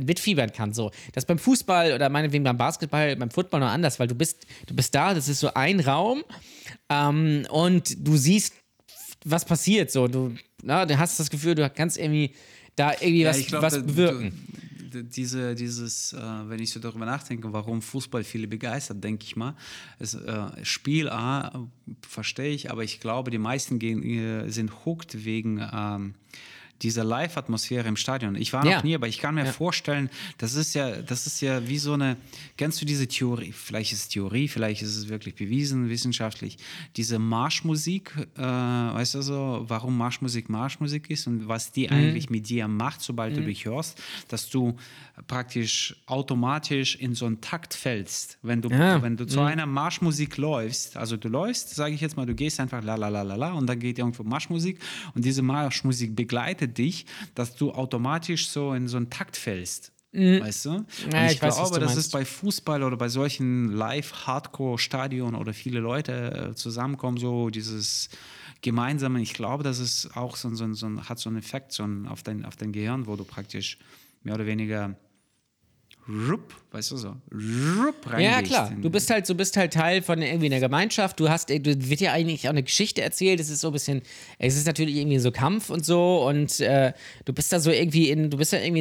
mitfiebern 0.00 0.52
kann. 0.52 0.72
So. 0.72 0.90
Das 1.12 1.24
beim 1.24 1.38
Fußball 1.38 1.92
oder 1.92 2.08
meinetwegen 2.08 2.44
beim 2.44 2.58
Basketball, 2.58 3.16
beim 3.16 3.30
Football 3.30 3.60
noch 3.60 3.68
anders, 3.68 3.98
weil 3.98 4.08
du 4.08 4.14
bist, 4.14 4.46
du 4.66 4.74
bist 4.74 4.94
da, 4.94 5.14
das 5.14 5.28
ist 5.28 5.40
so 5.40 5.52
ein 5.54 5.80
Raum 5.80 6.22
ähm, 6.88 7.46
und 7.50 8.06
du 8.06 8.16
siehst, 8.16 8.54
was 9.24 9.44
passiert. 9.44 9.90
So. 9.90 10.08
Du, 10.08 10.34
na, 10.62 10.84
du 10.86 10.98
hast 10.98 11.18
das 11.18 11.30
Gefühl, 11.30 11.54
du 11.54 11.68
kannst 11.70 11.98
irgendwie 11.98 12.34
da 12.76 12.92
irgendwie 12.92 13.24
was, 13.24 13.38
ich 13.38 13.46
glaub, 13.46 13.62
was 13.62 13.74
bewirken. 13.84 14.46
Du, 14.90 15.02
diese, 15.02 15.54
dieses, 15.54 16.12
äh, 16.12 16.18
wenn 16.18 16.60
ich 16.60 16.70
so 16.70 16.78
darüber 16.78 17.06
nachdenke, 17.06 17.52
warum 17.52 17.82
Fußball 17.82 18.22
viele 18.22 18.46
begeistert, 18.46 19.02
denke 19.02 19.24
ich 19.24 19.34
mal, 19.34 19.56
es, 19.98 20.14
äh, 20.14 20.64
Spiel 20.64 21.08
A 21.08 21.48
äh, 21.48 21.92
verstehe 22.06 22.50
ich, 22.50 22.70
aber 22.70 22.84
ich 22.84 23.00
glaube, 23.00 23.30
die 23.30 23.38
meisten 23.38 23.78
gehen, 23.78 24.02
äh, 24.02 24.48
sind 24.50 24.84
hooked 24.84 25.24
wegen 25.24 25.66
ähm, 25.72 26.14
dieser 26.84 27.02
Live-Atmosphäre 27.02 27.88
im 27.88 27.96
Stadion. 27.96 28.36
Ich 28.36 28.52
war 28.52 28.64
Ja. 28.64 28.76
noch 28.76 28.84
nie, 28.84 28.94
aber 28.94 29.08
ich 29.08 29.18
kann 29.18 29.34
mir 29.34 29.46
Ja. 29.46 29.52
vorstellen, 29.52 30.10
das 30.38 30.54
ist 30.54 30.74
ja, 30.74 31.02
das 31.02 31.26
ist 31.26 31.40
ja 31.40 31.66
wie 31.66 31.78
so 31.78 31.94
eine, 31.94 32.16
kennst 32.56 32.80
du 32.80 32.84
diese 32.86 33.08
Theorie, 33.08 33.52
vielleicht 33.52 33.92
ist 33.92 33.98
es 34.00 34.08
Theorie, 34.08 34.46
vielleicht 34.48 34.82
ist 34.82 34.94
es 34.96 35.08
wirklich 35.08 35.34
bewiesen, 35.34 35.88
wissenschaftlich, 35.88 36.58
diese 36.96 37.18
Marschmusik, 37.18 38.12
äh, 38.36 38.40
weißt 38.42 39.14
du 39.16 39.22
so, 39.22 39.64
warum 39.66 39.96
Marschmusik 39.96 40.48
Marschmusik 40.48 41.10
ist 41.10 41.26
und 41.26 41.48
was 41.48 41.72
die 41.72 41.86
Mhm. 41.88 41.92
eigentlich 41.94 42.30
mit 42.30 42.48
dir 42.48 42.68
macht, 42.68 43.00
sobald 43.00 43.36
du 43.36 43.42
dich 43.42 43.64
hörst, 43.64 44.00
dass 44.28 44.48
du 44.50 44.76
praktisch 45.26 45.96
automatisch 46.06 46.96
in 46.96 47.14
so 47.14 47.26
einen 47.26 47.40
Takt 47.40 47.72
fällst. 47.74 48.38
Wenn 48.42 48.60
du, 48.62 48.68
Ja. 48.68 49.00
wenn 49.02 49.16
du 49.16 49.26
zu 49.26 49.40
einer 49.40 49.64
Marschmusik 49.66 50.36
läufst, 50.36 50.96
also 50.96 51.16
du 51.16 51.28
läufst, 51.28 51.74
sage 51.74 51.94
ich 51.94 52.00
jetzt 52.00 52.16
mal, 52.16 52.26
du 52.26 52.34
gehst 52.34 52.60
einfach 52.60 52.82
la 52.82 52.96
la 52.96 53.08
la 53.08 53.22
la 53.22 53.34
la 53.36 53.52
und 53.52 53.66
dann 53.66 53.78
geht 53.78 53.98
irgendwo 53.98 54.22
Marschmusik 54.24 54.78
und 55.14 55.24
diese 55.24 55.42
Marschmusik 55.42 56.14
begleitet 56.16 56.73
dich, 56.78 57.06
dass 57.34 57.56
du 57.56 57.72
automatisch 57.72 58.48
so 58.48 58.72
in 58.74 58.88
so 58.88 58.96
einen 58.96 59.10
Takt 59.10 59.36
fällst. 59.36 59.92
Weißt 60.14 60.66
du? 60.66 60.70
Und 60.70 60.86
Mhm. 61.06 61.12
Ja, 61.12 61.26
ich, 61.26 61.32
ich 61.32 61.42
weiß, 61.42 61.56
glaube, 61.56 61.80
das 61.80 61.96
ist 61.96 62.12
bei 62.12 62.24
Fußball 62.24 62.82
oder 62.84 62.96
bei 62.96 63.08
solchen 63.08 63.72
Live-Hardcore-Stadion 63.72 65.34
oder 65.34 65.52
viele 65.52 65.80
Leute 65.80 66.50
äh, 66.50 66.54
zusammenkommen, 66.54 67.18
so 67.18 67.50
dieses 67.50 68.10
gemeinsame, 68.62 69.20
ich 69.20 69.34
glaube, 69.34 69.64
das 69.64 69.78
ist 69.80 70.16
auch 70.16 70.36
so, 70.36 70.54
so, 70.54 70.72
so 70.72 70.88
hat 71.08 71.18
so 71.18 71.28
einen 71.28 71.38
Effekt 71.38 71.72
so 71.72 71.84
auf, 72.08 72.22
dein, 72.22 72.44
auf 72.44 72.56
dein 72.56 72.72
Gehirn, 72.72 73.06
wo 73.06 73.16
du 73.16 73.24
praktisch 73.24 73.78
mehr 74.22 74.34
oder 74.36 74.46
weniger 74.46 74.96
rup, 76.08 76.54
weißt 76.70 76.90
du 76.90 76.96
so, 76.96 77.08
rup 77.32 77.94
Ja, 78.18 78.34
reingehst 78.34 78.52
klar. 78.52 78.72
Du 78.80 78.90
bist 78.90 79.10
halt, 79.10 79.28
du 79.28 79.34
bist 79.34 79.56
halt 79.56 79.72
Teil 79.72 80.02
von 80.02 80.20
irgendwie 80.20 80.46
einer 80.46 80.60
Gemeinschaft. 80.60 81.18
Du 81.18 81.28
hast, 81.28 81.48
du 81.48 81.60
wird 81.62 82.00
ja 82.00 82.12
eigentlich 82.12 82.46
auch 82.46 82.50
eine 82.50 82.62
Geschichte 82.62 83.00
erzählt. 83.00 83.40
Es 83.40 83.48
ist 83.48 83.60
so 83.60 83.68
ein 83.68 83.72
bisschen, 83.72 84.02
es 84.38 84.56
ist 84.56 84.66
natürlich 84.66 84.96
irgendwie 84.96 85.18
so 85.18 85.30
Kampf 85.30 85.70
und 85.70 85.84
so 85.84 86.26
und 86.28 86.60
äh, 86.60 86.92
du 87.24 87.32
bist 87.32 87.52
da 87.52 87.60
so 87.60 87.70
irgendwie 87.70 88.10
in, 88.10 88.30
du 88.30 88.36
bist 88.36 88.52
da 88.52 88.58
irgendwie 88.58 88.80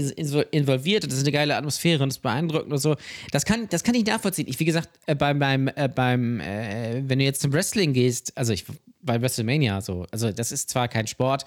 involviert 0.51 1.03
und 1.03 1.11
das 1.11 1.19
ist 1.19 1.25
eine 1.25 1.31
geile 1.31 1.55
Atmosphäre 1.55 2.03
und 2.03 2.09
das 2.09 2.17
ist 2.17 2.23
beeindruckend 2.23 2.73
und 2.73 2.79
so. 2.79 2.95
Das 3.31 3.45
kann, 3.45 3.69
das 3.69 3.83
kann 3.83 3.95
ich 3.95 4.05
nachvollziehen. 4.05 4.47
Ich, 4.49 4.59
wie 4.59 4.65
gesagt, 4.65 4.89
äh, 5.05 5.15
beim, 5.15 5.39
beim, 5.39 5.69
äh, 5.69 5.89
beim, 5.93 6.41
äh, 6.41 7.03
wenn 7.07 7.19
du 7.19 7.25
jetzt 7.25 7.41
zum 7.41 7.53
Wrestling 7.53 7.93
gehst, 7.93 8.37
also 8.37 8.51
ich 8.51 8.65
bei 9.01 9.21
WrestleMania 9.21 9.81
so, 9.81 10.05
also 10.11 10.31
das 10.31 10.51
ist 10.51 10.69
zwar 10.69 10.87
kein 10.87 11.07
Sport, 11.07 11.45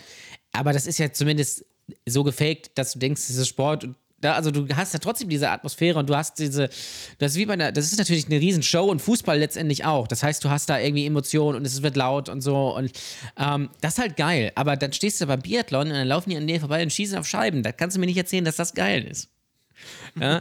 aber 0.53 0.73
das 0.73 0.87
ist 0.87 0.99
ja 0.99 1.13
zumindest 1.13 1.65
so 2.07 2.25
gefaked, 2.25 2.77
dass 2.77 2.93
du 2.93 2.99
denkst, 2.99 3.23
es 3.29 3.37
ist 3.37 3.49
Sport 3.49 3.85
und 3.85 3.97
da, 4.21 4.33
also 4.33 4.51
du 4.51 4.67
hast 4.75 4.93
ja 4.95 4.99
trotzdem 4.99 5.29
diese 5.29 5.51
Atmosphäre 5.51 5.99
und 5.99 6.09
du 6.09 6.17
hast 6.17 6.39
diese, 6.39 6.69
das 7.19 7.33
ist 7.33 7.39
wie 7.39 7.47
bei 7.47 7.53
einer, 7.53 7.73
das 7.73 7.87
ist 7.87 7.99
natürlich 7.99 8.27
eine 8.27 8.41
Riesenshow 8.41 8.85
und 8.85 9.01
Fußball 9.01 9.39
letztendlich 9.39 9.85
auch. 9.85 10.09
Das 10.09 10.23
heißt, 10.23 10.43
du 10.45 10.51
hast 10.51 10.71
da 10.71 10.79
irgendwie 10.79 11.07
Emotionen 11.07 11.57
und 11.57 11.67
es 11.67 11.83
wird 11.83 11.97
laut 11.97 12.29
und 12.29 12.41
so 12.41 12.75
und 12.77 12.91
ähm, 13.39 13.71
das 13.81 13.95
ist 13.95 13.99
halt 13.99 14.17
geil. 14.17 14.53
Aber 14.55 14.77
dann 14.77 14.93
stehst 14.93 15.21
du 15.21 15.27
beim 15.27 15.41
Biathlon 15.41 15.89
und 15.89 15.95
dann 15.95 16.09
laufen 16.09 16.31
die 16.31 16.37
an 16.37 16.47
dir 16.47 16.61
vorbei 16.61 16.83
und 16.83 16.93
schießen 16.93 17.19
auf 17.19 17.27
Scheiben. 17.27 17.63
Da 17.63 17.73
kannst 17.73 17.97
du 17.97 18.01
mir 18.01 18.07
nicht 18.07 18.17
erzählen, 18.17 18.45
dass 18.45 18.57
das 18.57 18.75
geil 18.75 19.05
ist. 19.05 19.29
Ja? 20.21 20.41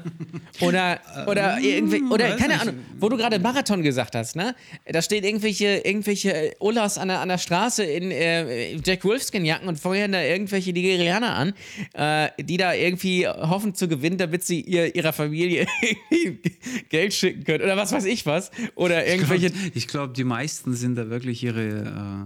Oder, 0.62 1.00
oder, 1.28 1.60
irgendwie, 1.60 2.02
oder 2.04 2.38
keine. 2.38 2.62
Ahnung, 2.62 2.76
wo 2.98 3.10
du 3.10 3.18
gerade 3.18 3.40
Marathon 3.40 3.82
gesagt 3.84 4.16
hast, 4.16 4.36
ne? 4.38 4.56
Da 4.86 5.02
stehen 5.02 5.26
irgendwelche, 5.26 5.82
irgendwelche 5.84 6.54
Olas 6.60 6.98
an 6.98 7.10
der, 7.10 7.20
an 7.20 7.28
der 7.28 7.38
Straße 7.38 7.84
in 7.84 8.10
äh, 8.12 8.76
Jack 8.78 9.04
Wolfskin-Jacken 9.04 9.68
und 9.68 9.78
feuern 9.78 10.14
da 10.14 10.22
irgendwelche 10.22 10.72
Nigerianer 10.72 11.36
an, 11.36 11.54
äh, 11.94 12.30
die 12.42 12.56
da 12.56 12.74
irgendwie 12.74 13.28
hoffen 13.28 13.76
zu 13.76 13.90
gewinnen, 13.90 14.18
damit 14.18 14.46
sie 14.46 14.62
ihr, 14.62 14.96
ihrer 14.96 15.12
Familie 15.12 15.68
Geld 16.90 17.14
schicken 17.14 17.44
können 17.44 17.64
oder 17.64 17.76
was 17.78 17.92
weiß 17.92 18.06
ich 18.06 18.26
was. 18.26 18.52
Oder 18.76 19.06
irgendwelche. 19.06 19.52
Ich 19.74 19.88
glaube, 19.88 20.14
die 20.14 20.24
meisten 20.24 20.74
sind 20.74 20.96
da 20.96 21.10
wirklich 21.10 21.44
ihre, 21.44 21.62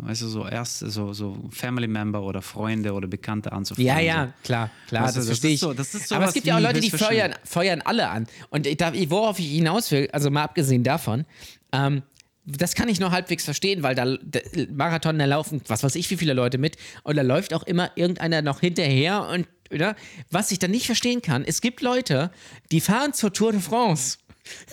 äh, 0.04 0.08
weißt 0.08 0.22
du, 0.22 0.28
so 0.28 0.46
erste, 0.48 0.90
so, 0.90 1.14
so 1.14 1.38
Family 1.50 1.88
Member 1.88 2.22
oder 2.22 2.42
Freunde 2.44 2.94
oder 2.94 3.08
Bekannte 3.08 3.52
anzufragen. 3.52 3.88
Ja, 3.88 4.00
ja, 4.00 4.34
klar, 4.44 4.70
klar, 4.88 5.06
Weißt 5.06 5.16
du, 5.16 5.20
das, 5.20 5.28
das 5.28 5.40
verstehe 5.40 5.52
ich. 5.54 5.60
so- 5.60 5.72
ist 5.72 6.12
Aber 6.12 6.26
es 6.26 6.34
gibt 6.34 6.46
ja 6.46 6.56
auch 6.58 6.62
Leute, 6.62 6.80
die 6.80 6.90
feuern, 7.08 7.36
feuern 7.44 7.82
alle 7.82 8.10
an. 8.10 8.28
Und 8.50 8.68
ich, 8.68 8.78
da, 8.78 8.94
worauf 9.10 9.40
ich 9.40 9.48
hinaus 9.48 9.92
will, 9.92 10.10
also 10.12 10.30
mal 10.30 10.44
abgesehen 10.44 10.84
davon, 10.84 11.26
ähm, 11.72 12.04
das 12.46 12.74
kann 12.74 12.90
ich 12.90 13.00
noch 13.00 13.12
halbwegs 13.12 13.46
verstehen, 13.46 13.84
weil 13.84 13.96
da 13.96 14.18
der 14.22 14.42
Marathon, 14.72 15.20
da 15.20 15.26
laufen, 15.26 15.62
was 15.68 15.84
weiß 15.84 15.96
ich, 15.96 16.10
wie 16.10 16.18
viele 16.18 16.34
Leute 16.34 16.58
mit 16.58 16.78
und 17.04 17.16
da 17.16 17.22
läuft 17.22 17.54
auch 17.54 17.64
immer 17.64 17.92
irgendeiner 17.96 18.42
noch 18.42 18.60
hinterher 18.62 19.28
und 19.28 19.48
oder? 19.72 19.96
was 20.32 20.50
ich 20.50 20.58
dann 20.58 20.72
nicht 20.72 20.88
verstehen 20.88 21.22
kann, 21.22 21.44
es 21.46 21.62
gibt 21.62 21.82
Leute, 21.82 22.32
die 22.72 22.82
fahren 22.82 23.14
zur 23.14 23.32
Tour 23.32 23.52
de 23.52 23.62
France 23.62 24.18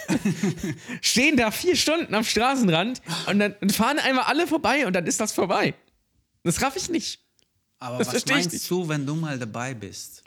stehen 1.02 1.36
da 1.36 1.50
vier 1.50 1.76
Stunden 1.76 2.14
am 2.14 2.24
Straßenrand 2.24 3.02
und 3.26 3.38
dann 3.38 3.54
und 3.60 3.72
fahren 3.72 3.98
einmal 3.98 4.24
alle 4.24 4.46
vorbei 4.46 4.86
und 4.86 4.94
dann 4.94 5.06
ist 5.06 5.20
das 5.20 5.32
vorbei. 5.32 5.74
Das 6.44 6.62
raff 6.62 6.76
ich 6.76 6.88
nicht. 6.88 7.20
Aber 7.78 7.98
Das 7.98 8.14
was 8.14 8.24
meinst 8.26 8.52
nicht. 8.52 8.70
du, 8.70 8.88
wenn 8.88 9.04
du 9.04 9.14
mal 9.16 9.38
dabei 9.38 9.74
bist? 9.74 10.22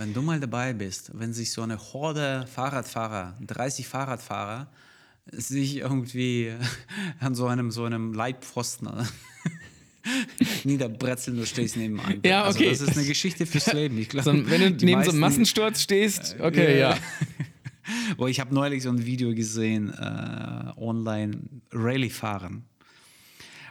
Wenn 0.00 0.14
du 0.14 0.22
mal 0.22 0.40
dabei 0.40 0.72
bist, 0.72 1.10
wenn 1.12 1.34
sich 1.34 1.52
so 1.52 1.60
eine 1.60 1.76
Horde 1.78 2.46
Fahrradfahrer, 2.50 3.34
30 3.46 3.86
Fahrradfahrer, 3.86 4.66
sich 5.30 5.76
irgendwie 5.76 6.54
an 7.20 7.34
so 7.34 7.46
einem, 7.48 7.70
so 7.70 7.84
einem 7.84 8.14
Leitpfosten 8.14 8.88
niederbretzeln, 10.64 11.36
du 11.36 11.44
stehst 11.44 11.76
nebenan. 11.76 12.20
Ja, 12.24 12.48
okay. 12.48 12.68
Also 12.70 12.86
das 12.86 12.92
ist 12.92 12.98
eine 12.98 13.06
Geschichte 13.06 13.44
fürs 13.44 13.70
Leben. 13.74 13.98
Ich 13.98 14.08
glaube, 14.08 14.24
So, 14.24 14.32
wenn 14.50 14.60
du 14.62 14.70
neben 14.70 14.78
so 14.80 14.86
einem 14.86 14.90
meisten- 15.00 15.18
Massensturz 15.18 15.82
stehst, 15.82 16.36
okay, 16.40 16.78
ja. 16.80 16.96
Oh, 18.16 18.26
ich 18.26 18.40
habe 18.40 18.54
neulich 18.54 18.82
so 18.84 18.88
ein 18.88 19.04
Video 19.04 19.34
gesehen, 19.34 19.90
äh, 19.92 20.72
online 20.78 21.40
Rallye 21.72 22.08
fahren. 22.08 22.64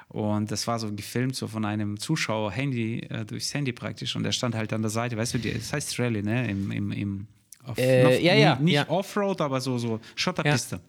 Und 0.10 0.50
das 0.50 0.66
war 0.66 0.80
so 0.80 0.92
gefilmt, 0.92 1.36
so 1.36 1.48
von 1.48 1.66
einem 1.66 2.00
Zuschauer, 2.00 2.52
Handy, 2.52 3.02
äh, 3.10 3.26
durchs 3.26 3.54
Handy 3.54 3.72
praktisch. 3.72 4.16
Und 4.16 4.24
der 4.24 4.32
stand 4.32 4.56
halt 4.56 4.74
an 4.74 4.82
der 4.82 4.90
Seite, 4.90 5.16
weißt 5.16 5.36
du, 5.36 5.40
das 5.40 5.72
heißt 5.72 6.00
Rallye, 6.00 6.24
ne? 6.24 6.50
Im, 6.50 6.72
im, 6.72 6.92
im, 6.92 7.28
auf, 7.64 7.78
Äh, 7.78 8.20
ja, 8.20 8.34
ja, 8.34 8.56
Nicht 8.60 8.74
ja. 8.74 8.90
Offroad, 8.90 9.40
aber 9.40 9.62
so, 9.62 9.78
so 9.78 10.00
Schotterpiste. 10.16 10.82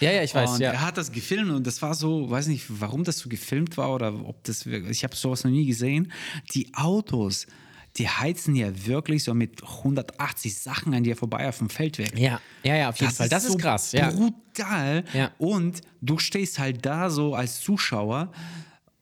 Ja, 0.00 0.12
ja, 0.12 0.22
ich 0.22 0.34
weiß, 0.34 0.52
und 0.52 0.60
ja. 0.60 0.72
er 0.72 0.80
hat 0.80 0.96
das 0.96 1.12
gefilmt 1.12 1.50
und 1.50 1.66
das 1.66 1.80
war 1.82 1.94
so, 1.94 2.30
weiß 2.30 2.46
nicht, 2.46 2.64
warum 2.68 3.04
das 3.04 3.18
so 3.18 3.28
gefilmt 3.28 3.76
war 3.76 3.94
oder 3.94 4.14
ob 4.26 4.42
das 4.44 4.64
ich 4.64 5.04
habe 5.04 5.14
sowas 5.14 5.44
noch 5.44 5.50
nie 5.50 5.66
gesehen. 5.66 6.10
Die 6.54 6.72
Autos, 6.74 7.46
die 7.96 8.08
heizen 8.08 8.54
ja 8.54 8.86
wirklich 8.86 9.24
so 9.24 9.34
mit 9.34 9.62
180 9.62 10.56
Sachen 10.58 10.94
an 10.94 11.02
dir 11.02 11.16
vorbei 11.16 11.48
auf 11.48 11.58
dem 11.58 11.68
Feldweg. 11.70 12.16
Ja, 12.18 12.40
ja, 12.62 12.76
ja, 12.76 12.88
auf 12.90 12.96
jeden 13.00 13.12
Fall. 13.12 13.28
Das 13.28 13.44
ist 13.44 13.52
so 13.52 13.58
krass, 13.58 13.92
ja. 13.92 14.10
Brutal. 14.10 15.04
Ja. 15.12 15.30
Und 15.38 15.80
du 16.00 16.18
stehst 16.18 16.58
halt 16.58 16.84
da 16.86 17.10
so 17.10 17.34
als 17.34 17.60
Zuschauer. 17.60 18.30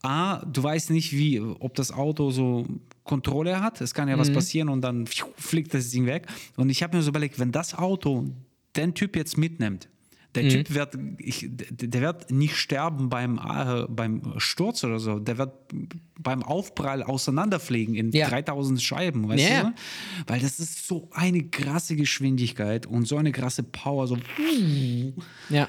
A, 0.03 0.39
du 0.47 0.63
weißt 0.63 0.91
nicht, 0.91 1.13
wie, 1.13 1.41
ob 1.41 1.75
das 1.75 1.93
Auto 1.93 2.31
so 2.31 2.67
Kontrolle 3.05 3.61
hat. 3.61 3.81
Es 3.81 3.93
kann 3.95 4.09
ja 4.09 4.17
Mhm. 4.17 4.21
was 4.21 4.33
passieren 4.33 4.69
und 4.69 4.81
dann 4.83 5.07
fliegt 5.07 5.75
das 5.75 5.91
Ding 5.91 6.07
weg. 6.07 6.27
Und 6.57 6.71
ich 6.71 6.83
habe 6.83 6.97
mir 6.97 7.03
so 7.03 7.11
überlegt, 7.11 7.39
wenn 7.39 7.53
das 7.53 7.75
Auto 7.75 8.25
den 8.77 8.95
Typ 8.95 9.17
jetzt 9.17 9.37
mitnimmt, 9.37 9.89
der 10.35 10.45
Mhm. 10.45 10.49
Typ 10.51 10.75
wird, 10.75 10.99
ich, 11.19 11.47
der 11.51 12.01
wird 12.03 12.31
nicht 12.31 12.57
sterben 12.57 13.09
beim, 13.09 13.39
äh, 13.39 13.87
beim 13.89 14.35
Sturz 14.37 14.85
oder 14.85 14.99
so. 14.99 15.19
Der 15.19 15.39
wird 15.39 15.53
beim 16.19 16.43
Aufprall 16.43 17.03
auseinanderfliegen 17.03 17.95
in 17.95 18.11
Ja. 18.13 18.29
3000 18.29 18.81
Scheiben, 18.83 19.29
weißt 19.29 19.49
ja. 19.49 19.63
du? 19.65 19.75
Weil 20.27 20.41
das 20.41 20.61
ist 20.61 20.87
so 20.87 21.09
eine 21.13 21.45
krasse 21.45 21.97
Geschwindigkeit 21.97 22.87
und 22.87 23.07
so 23.09 23.17
eine 23.17 23.33
krasse 23.33 23.63
Power. 23.63 24.07
So, 24.07 24.19
Ja. 25.49 25.69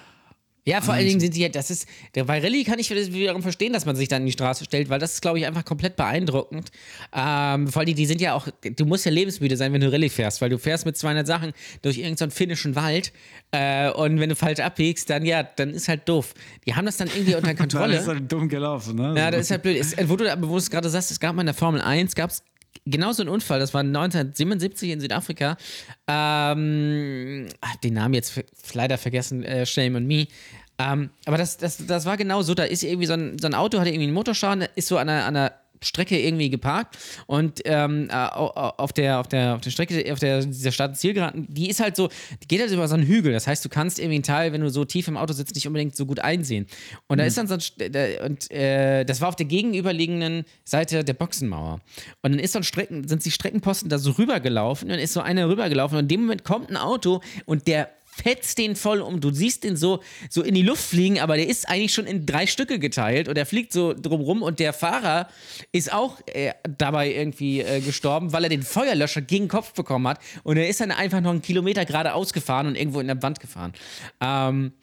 Ja, 0.65 0.81
vor 0.81 0.93
allen 0.93 1.07
Dingen 1.07 1.19
sind 1.19 1.35
die, 1.35 1.41
ja- 1.41 1.49
das 1.49 1.71
ist, 1.71 1.87
bei 2.13 2.21
Rallye 2.39 2.63
kann 2.63 2.77
ich 2.79 2.89
das 2.89 3.11
wiederum 3.11 3.41
verstehen, 3.41 3.73
dass 3.73 3.85
man 3.85 3.95
sich 3.95 4.07
dann 4.07 4.21
in 4.21 4.25
die 4.27 4.31
Straße 4.33 4.65
stellt, 4.65 4.89
weil 4.89 4.99
das 4.99 5.13
ist, 5.13 5.21
glaube 5.21 5.39
ich, 5.39 5.45
einfach 5.47 5.65
komplett 5.65 5.95
beeindruckend. 5.95 6.69
Ähm, 7.15 7.67
vor 7.67 7.81
allem, 7.81 7.95
die 7.95 8.05
sind 8.05 8.21
ja 8.21 8.33
auch, 8.33 8.47
du 8.63 8.85
musst 8.85 9.05
ja 9.05 9.11
lebensmüde 9.11 9.57
sein, 9.57 9.73
wenn 9.73 9.81
du 9.81 9.91
Rallye 9.91 10.09
fährst, 10.09 10.41
weil 10.41 10.49
du 10.49 10.57
fährst 10.59 10.85
mit 10.85 10.97
200 10.97 11.25
Sachen 11.25 11.53
durch 11.81 11.97
irgendeinen 11.97 12.31
finnischen 12.31 12.75
Wald 12.75 13.11
äh, 13.51 13.89
und 13.91 14.19
wenn 14.19 14.29
du 14.29 14.35
falsch 14.35 14.59
abbiegst, 14.59 15.09
dann 15.09 15.25
ja, 15.25 15.43
dann 15.43 15.71
ist 15.71 15.87
halt 15.87 16.07
doof. 16.07 16.33
Die 16.67 16.75
haben 16.75 16.85
das 16.85 16.97
dann 16.97 17.07
irgendwie 17.07 17.35
unter 17.35 17.55
Kontrolle. 17.55 17.97
ist 17.97 18.07
halt 18.07 18.31
dumm 18.31 18.47
gelaufen, 18.49 18.95
ne? 18.95 19.13
Ja, 19.17 19.31
das 19.31 19.41
ist 19.41 19.51
halt 19.51 19.63
blöd. 19.63 19.77
Es, 19.77 19.95
wo 20.09 20.15
du, 20.15 20.25
wo 20.41 20.47
du 20.47 20.57
es 20.57 20.69
gerade 20.69 20.89
sagst, 20.89 21.09
es 21.11 21.19
gab 21.19 21.35
mal 21.35 21.41
in 21.41 21.47
der 21.47 21.55
Formel 21.55 21.81
1, 21.81 22.13
gab 22.15 22.29
es 22.29 22.43
genauso 22.85 23.23
einen 23.23 23.29
Unfall, 23.29 23.59
das 23.59 23.73
war 23.73 23.81
1977 23.81 24.89
in 24.89 24.99
Südafrika. 24.99 25.57
Ähm, 26.07 27.47
ah, 27.61 27.73
den 27.83 27.93
Namen 27.93 28.13
jetzt 28.13 28.41
leider 28.73 28.97
vergessen, 28.97 29.43
äh, 29.43 29.65
Shame 29.65 29.95
on 29.95 30.05
me. 30.05 30.27
Ähm, 30.77 31.09
aber 31.25 31.37
das, 31.37 31.57
das, 31.57 31.85
das 31.85 32.05
war 32.05 32.17
genau 32.17 32.41
so, 32.41 32.53
da 32.53 32.63
ist 32.63 32.83
irgendwie 32.83 33.05
so 33.05 33.13
ein, 33.13 33.37
so 33.37 33.47
ein 33.47 33.53
Auto, 33.53 33.79
hatte 33.79 33.89
irgendwie 33.89 34.05
einen 34.05 34.13
Motorschaden, 34.13 34.67
ist 34.75 34.87
so 34.87 34.97
an 34.97 35.09
einer, 35.09 35.25
an 35.25 35.35
einer 35.35 35.53
Strecke 35.81 36.19
irgendwie 36.19 36.49
geparkt 36.49 36.97
und 37.27 37.61
ähm, 37.65 38.07
äh, 38.09 38.13
au- 38.13 38.51
au- 38.55 38.73
auf, 38.77 38.93
der, 38.93 39.19
auf, 39.19 39.27
der, 39.27 39.55
auf 39.55 39.61
der 39.61 39.71
Strecke, 39.71 40.11
auf 40.11 40.19
der, 40.19 40.45
dieser 40.45 40.71
Start-Zielgeraden, 40.71 41.47
die 41.49 41.69
ist 41.69 41.79
halt 41.79 41.95
so, 41.95 42.09
die 42.43 42.47
geht 42.47 42.61
halt 42.61 42.71
über 42.71 42.87
so 42.87 42.95
einen 42.95 43.05
Hügel. 43.07 43.31
Das 43.31 43.47
heißt, 43.47 43.63
du 43.63 43.69
kannst 43.69 43.99
irgendwie 43.99 44.15
einen 44.15 44.23
Teil, 44.23 44.51
wenn 44.53 44.61
du 44.61 44.69
so 44.69 44.85
tief 44.85 45.07
im 45.07 45.17
Auto 45.17 45.33
sitzt, 45.33 45.55
nicht 45.55 45.67
unbedingt 45.67 45.95
so 45.95 46.05
gut 46.05 46.19
einsehen. 46.19 46.67
Und 47.07 47.17
da 47.17 47.23
ist 47.25 47.37
dann 47.37 47.47
so 47.47 47.55
ein, 47.55 47.91
da- 47.91 48.25
und 48.25 48.51
äh, 48.51 49.03
das 49.05 49.21
war 49.21 49.29
auf 49.29 49.35
der 49.35 49.45
gegenüberliegenden 49.45 50.45
Seite 50.63 51.03
der 51.03 51.13
Boxenmauer. 51.13 51.79
Und 52.21 52.31
dann 52.31 52.39
ist 52.39 52.53
so 52.53 52.59
ein 52.59 52.63
Strecken, 52.63 53.07
sind 53.07 53.23
die 53.25 53.31
Streckenposten 53.31 53.89
da 53.89 53.97
so 53.97 54.11
rübergelaufen 54.11 54.87
und 54.87 54.91
dann 54.91 54.99
ist 54.99 55.13
so 55.13 55.21
einer 55.21 55.47
rübergelaufen 55.49 55.97
und 55.97 56.03
in 56.05 56.07
dem 56.09 56.21
Moment 56.21 56.43
kommt 56.43 56.69
ein 56.69 56.77
Auto 56.77 57.21
und 57.45 57.67
der 57.67 57.89
fetzt 58.21 58.57
den 58.57 58.75
voll 58.75 59.01
um. 59.01 59.19
Du 59.19 59.31
siehst 59.31 59.63
den 59.63 59.75
so, 59.75 60.01
so 60.29 60.41
in 60.41 60.55
die 60.55 60.61
Luft 60.61 60.83
fliegen, 60.83 61.19
aber 61.19 61.37
der 61.37 61.47
ist 61.47 61.67
eigentlich 61.69 61.93
schon 61.93 62.05
in 62.05 62.25
drei 62.25 62.47
Stücke 62.47 62.79
geteilt 62.79 63.27
und 63.27 63.37
er 63.37 63.45
fliegt 63.45 63.73
so 63.73 63.93
drumrum 63.93 64.41
und 64.41 64.59
der 64.59 64.73
Fahrer 64.73 65.27
ist 65.71 65.91
auch 65.93 66.17
äh, 66.27 66.53
dabei 66.77 67.11
irgendwie 67.11 67.61
äh, 67.61 67.81
gestorben, 67.81 68.33
weil 68.33 68.43
er 68.43 68.49
den 68.49 68.63
Feuerlöscher 68.63 69.21
gegen 69.21 69.45
den 69.45 69.49
Kopf 69.49 69.73
bekommen 69.73 70.07
hat 70.07 70.19
und 70.43 70.57
er 70.57 70.67
ist 70.67 70.81
dann 70.81 70.91
einfach 70.91 71.21
noch 71.21 71.31
einen 71.31 71.41
Kilometer 71.41 71.85
geradeaus 71.85 72.33
gefahren 72.33 72.67
und 72.67 72.75
irgendwo 72.75 72.99
in 72.99 73.07
der 73.07 73.21
Wand 73.21 73.39
gefahren. 73.39 73.73
Ähm, 74.21 74.73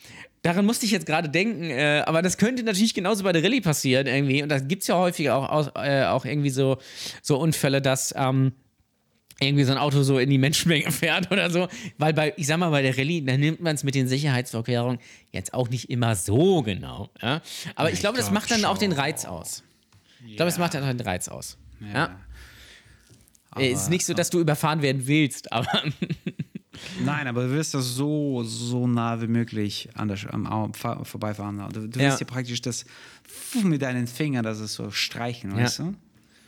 Daran 0.46 0.64
musste 0.64 0.86
ich 0.86 0.92
jetzt 0.92 1.06
gerade 1.06 1.28
denken, 1.28 1.70
äh, 1.70 2.04
aber 2.06 2.22
das 2.22 2.38
könnte 2.38 2.62
natürlich 2.62 2.94
genauso 2.94 3.24
bei 3.24 3.32
der 3.32 3.42
Rallye 3.42 3.60
passieren 3.60 4.06
irgendwie. 4.06 4.44
Und 4.44 4.48
da 4.48 4.60
gibt 4.60 4.82
es 4.82 4.86
ja 4.86 4.96
häufig 4.96 5.28
auch, 5.30 5.48
aus, 5.48 5.72
äh, 5.74 6.04
auch 6.04 6.24
irgendwie 6.24 6.50
so, 6.50 6.76
so 7.20 7.36
Unfälle, 7.38 7.82
dass 7.82 8.14
ähm, 8.16 8.52
irgendwie 9.40 9.64
so 9.64 9.72
ein 9.72 9.78
Auto 9.78 10.02
so 10.02 10.18
in 10.18 10.30
die 10.30 10.38
Menschenmenge 10.38 10.90
fährt 10.92 11.30
oder 11.30 11.50
so. 11.50 11.68
Weil 11.98 12.14
bei, 12.14 12.32
ich 12.36 12.46
sag 12.46 12.58
mal, 12.58 12.70
bei 12.70 12.82
der 12.82 12.96
Rallye, 12.96 13.22
da 13.22 13.36
nimmt 13.36 13.60
man 13.60 13.74
es 13.74 13.84
mit 13.84 13.94
den 13.94 14.08
Sicherheitsvorkehrungen 14.08 14.98
jetzt 15.32 15.52
auch 15.54 15.68
nicht 15.68 15.90
immer 15.90 16.14
so 16.16 16.62
genau. 16.62 17.10
Ja? 17.20 17.42
Aber 17.74 17.90
ich 17.92 18.00
glaube, 18.00 18.16
das 18.18 18.30
macht 18.30 18.50
dann 18.50 18.64
auch 18.64 18.78
den 18.78 18.92
schon. 18.92 19.00
Reiz 19.00 19.24
aus. 19.24 19.62
Ich 20.26 20.36
glaube, 20.36 20.48
es 20.48 20.58
macht 20.58 20.74
dann 20.74 20.82
auch 20.84 20.88
den 20.88 21.00
Reiz 21.00 21.28
aus. 21.28 21.58
Ja. 21.92 22.18
Aber- 23.50 23.62
Es 23.64 23.82
ist 23.82 23.90
nicht 23.90 24.04
so, 24.06 24.14
dass 24.14 24.30
du 24.30 24.40
überfahren 24.40 24.82
werden 24.82 25.06
willst, 25.06 25.52
aber 25.52 25.68
Nein, 27.04 27.26
aber 27.26 27.44
du 27.44 27.50
wirst 27.52 27.72
das 27.72 27.86
so, 27.94 28.42
so 28.44 28.86
nah 28.86 29.20
wie 29.22 29.26
möglich 29.28 29.88
an 29.94 30.08
der, 30.08 30.18
am 30.34 30.72
vorbeifahren. 30.74 31.62
Du, 31.72 31.88
du 31.88 31.98
Ja. 31.98 32.06
wirst 32.10 32.20
ja 32.20 32.26
praktisch 32.26 32.60
das 32.60 32.84
mit 33.62 33.80
deinen 33.82 34.06
Fingern, 34.06 34.44
das 34.44 34.60
ist 34.60 34.74
so 34.74 34.90
streichen, 34.90 35.54
weißt 35.56 35.78
du? 35.80 35.94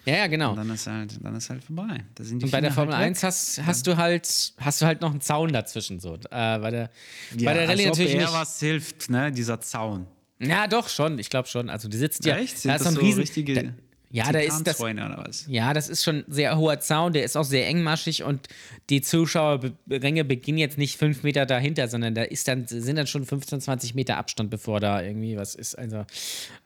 Ja, 0.08 0.16
ja, 0.16 0.26
genau. 0.26 0.50
Und 0.50 0.56
dann 0.56 0.70
ist 0.70 0.86
halt, 0.86 1.18
dann 1.22 1.36
ist 1.36 1.50
halt 1.50 1.62
vorbei. 1.62 2.04
Da 2.14 2.24
sind 2.24 2.40
die 2.40 2.46
Und 2.46 2.50
bei 2.50 2.60
der 2.60 2.70
Finger 2.70 2.86
Formel 2.86 2.96
halt 2.96 3.06
1 3.08 3.22
hast, 3.22 3.62
hast 3.66 3.86
du 3.86 3.96
halt 3.96 4.54
hast 4.56 4.80
du 4.80 4.86
halt 4.86 5.02
noch 5.02 5.10
einen 5.10 5.20
Zaun 5.20 5.52
dazwischen 5.52 6.00
so. 6.00 6.14
Äh, 6.14 6.18
bei 6.30 6.70
der, 6.70 6.90
weg. 7.32 7.44
bei 7.44 7.54
der 7.54 7.68
Rallye 7.68 7.70
als 7.70 7.80
ob 7.80 7.86
natürlich 7.88 8.14
eher 8.14 8.20
nicht. 8.22 8.32
was 8.32 8.60
hilft, 8.60 9.10
ne? 9.10 9.30
Dieser 9.30 9.60
Zaun. 9.60 10.06
Ja, 10.38 10.66
doch 10.66 10.88
schon. 10.88 11.18
Ich 11.18 11.28
glaube 11.28 11.48
schon. 11.48 11.68
Also 11.68 11.88
die 11.88 11.98
sitzt 11.98 12.24
ja. 12.24 12.36
Echt? 12.36 12.64
Da 12.64 12.76
ist 12.76 12.84
so 12.84 12.88
ein 12.88 12.96
riesen, 12.96 13.20
richtige 13.20 13.54
da, 13.54 13.62
ja, 14.10 14.32
da 14.32 14.38
ist 14.38 14.62
das. 14.64 14.80
Oder 14.80 15.22
was? 15.26 15.46
Ja, 15.48 15.74
das 15.74 15.88
ist 15.88 16.02
schon 16.02 16.16
ein 16.20 16.24
sehr 16.28 16.56
hoher 16.56 16.80
Zaun, 16.80 17.12
der 17.12 17.24
ist 17.24 17.36
auch 17.36 17.44
sehr 17.44 17.66
engmaschig 17.66 18.22
und 18.22 18.48
die 18.88 19.02
Zuschauerränge 19.02 20.24
beginnen 20.24 20.58
jetzt 20.58 20.78
nicht 20.78 20.96
fünf 20.96 21.22
Meter 21.22 21.44
dahinter, 21.46 21.88
sondern 21.88 22.14
da 22.14 22.22
ist 22.22 22.48
dann, 22.48 22.66
sind 22.66 22.96
dann 22.96 23.06
schon 23.06 23.26
15, 23.26 23.60
20 23.60 23.94
Meter 23.94 24.16
Abstand, 24.16 24.48
bevor 24.50 24.80
da 24.80 25.02
irgendwie 25.02 25.36
was 25.36 25.54
ist. 25.54 25.74
Also, 25.78 26.06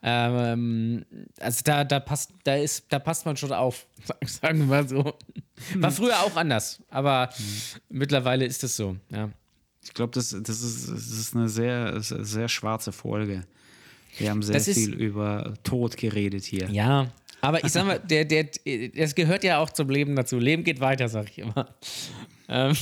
ähm, 0.03 1.05
also 1.41 1.61
da, 1.65 1.85
da 1.85 2.01
passt, 2.01 2.33
da 2.45 2.57
ist, 2.57 2.87
da 2.91 2.99
passt 2.99 3.27
man 3.27 3.37
schon 3.37 3.53
auf, 3.53 3.87
sagen 4.25 4.59
wir 4.61 4.67
mal 4.67 4.89
so. 4.89 5.15
War 5.77 5.91
früher 5.91 6.19
auch 6.21 6.37
anders, 6.37 6.81
aber 6.91 7.29
mittlerweile 7.89 8.45
ist 8.45 8.63
es 8.65 8.77
so, 8.77 8.97
ja. 9.11 9.31
Ich 9.85 9.95
glaube, 9.95 10.13
das, 10.15 10.31
das, 10.31 10.63
ist, 10.63 10.89
das 10.89 11.07
ist 11.11 11.35
eine 11.35 11.49
sehr, 11.49 12.01
sehr 12.01 12.49
schwarze 12.49 12.93
Folge. 12.93 13.43
Wir 14.19 14.31
haben 14.31 14.43
sehr 14.43 14.55
Das 14.55 14.69
ist- 14.69 14.79
viel 14.79 14.95
über 14.95 15.55
Tod 15.65 15.97
geredet 15.97 16.45
hier. 16.45 16.69
Ja, 16.71 17.09
aber 17.43 17.63
ich 17.63 17.71
sag 17.73 17.85
mal, 17.85 17.99
der, 17.99 18.25
der, 18.25 18.49
das 18.97 19.15
gehört 19.15 19.45
ja 19.45 19.59
auch 19.59 19.69
zum 19.69 19.91
Leben 19.91 20.17
dazu. 20.17 20.39
Leben 20.39 20.65
geht 20.65 20.81
weiter, 20.81 21.09
sag 21.09 21.29
ich 21.29 21.39
immer. 21.39 21.75
Ähm, 22.49 22.75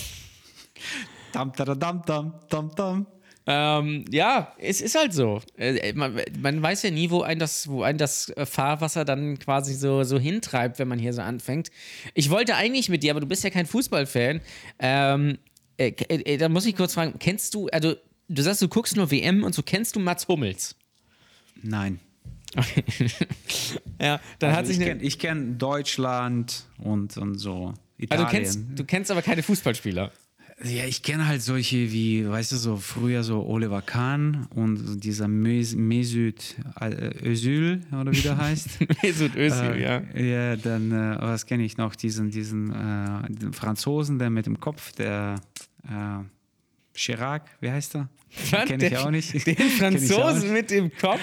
Dam, 1.33 1.53
dam, 1.53 1.79
dam, 1.79 2.03
dam, 2.07 2.35
dam, 2.49 2.75
dam. 2.75 3.07
ähm, 3.47 4.05
ja, 4.11 4.53
es 4.59 4.81
ist 4.81 4.97
halt 4.97 5.13
so. 5.13 5.41
Äh, 5.57 5.93
Man, 5.93 6.21
man 6.41 6.61
weiß 6.63 6.83
ja 6.83 6.91
nie, 6.91 7.11
wo 7.11 7.23
ein 7.23 7.39
das, 7.39 7.69
wo 7.69 7.83
ein 7.83 7.99
das 7.99 8.31
äh, 8.31 8.47
Fahrwasser 8.47 9.05
dann 9.05 9.39
quasi 9.39 9.75
so, 9.75 10.03
so 10.03 10.19
hintreibt, 10.19 10.79
wenn 10.79 10.89
man 10.89 10.99
hier 10.99 11.13
so 11.13 11.23
anfängt. 11.23 11.71
Ich 12.15 12.31
wollte 12.31 12.55
eigentlich 12.57 12.89
mit 12.89 13.03
dir, 13.03 13.13
aber 13.13 13.21
du 13.21 13.27
bist 13.27 13.45
ja 13.45 13.51
kein 13.51 13.67
Fußballfan. 13.67 14.41
Ähm, 14.79 15.39
äh, 15.77 15.89
äh, 16.09 16.37
da 16.37 16.49
muss 16.49 16.67
ich 16.67 16.75
kurz 16.77 16.95
fragen, 16.95 17.15
kennst 17.19 17.55
du, 17.55 17.69
also 17.69 17.95
du 18.29 18.43
sagst, 18.43 18.61
du 18.63 18.69
guckst 18.69 18.97
nur 18.97 19.11
WM 19.11 19.45
und 19.45 19.55
so 19.55 19.63
kennst 19.63 19.95
du 19.97 20.01
Mats 20.01 20.27
Hummels? 20.29 20.75
Nein. 21.63 22.01
Ja, 24.01 24.20
dann 24.38 24.51
hat 24.53 24.59
Also 24.61 24.72
sich 24.72 24.80
ich 24.80 25.18
kenne 25.18 25.40
kenn 25.44 25.59
Deutschland 25.59 26.64
und, 26.78 27.16
und 27.16 27.36
so. 27.38 27.66
also 27.66 27.76
Italien. 27.98 28.24
du 28.26 28.30
kennst, 28.30 28.61
du 28.76 28.84
kennst 28.84 29.11
aber 29.11 29.22
keine 29.22 29.42
Fußballspieler. 29.42 30.11
Ja, 30.62 30.84
ich 30.84 31.03
kenne 31.03 31.26
halt 31.26 31.40
solche 31.40 31.90
wie, 31.90 32.28
weißt 32.28 32.53
du, 32.53 32.57
so 32.57 32.76
früher 32.76 33.22
so 33.22 33.46
Oliver 33.46 33.80
Kahn 33.80 34.46
und 34.55 35.01
dieser 35.03 35.26
Mes 35.26 35.74
Mesut 35.74 36.55
äh, 36.78 37.11
Özil 37.26 37.80
oder 37.98 38.12
wie 38.12 38.20
der 38.20 38.36
heißt. 38.46 38.78
Mesut 39.03 39.36
Özil, 39.36 39.72
Äh, 39.76 39.82
ja. 39.82 40.03
Ja, 40.14 40.57
dann, 40.57 40.92
äh, 40.92 41.16
was 41.18 41.46
kenne 41.46 41.62
ich 41.62 41.78
noch? 41.78 41.94
Diesen, 41.96 42.30
diesen 42.30 42.70
äh, 42.74 43.53
Franzosen, 43.53 44.18
der 44.18 44.28
mit 44.28 44.44
dem 44.44 44.61
Kopf, 44.61 44.92
der 44.92 45.36
äh, 45.88 46.24
Chirac, 47.03 47.48
wie 47.62 47.70
heißt 47.70 47.94
er? 47.96 48.09
Kenne 48.66 48.86
ich 48.88 48.96
auch 48.98 49.11
nicht. 49.11 49.46
Den 49.46 49.57
Franzosen 49.57 50.53
mit 50.53 50.70
dem 50.70 50.90
Kopf? 51.01 51.18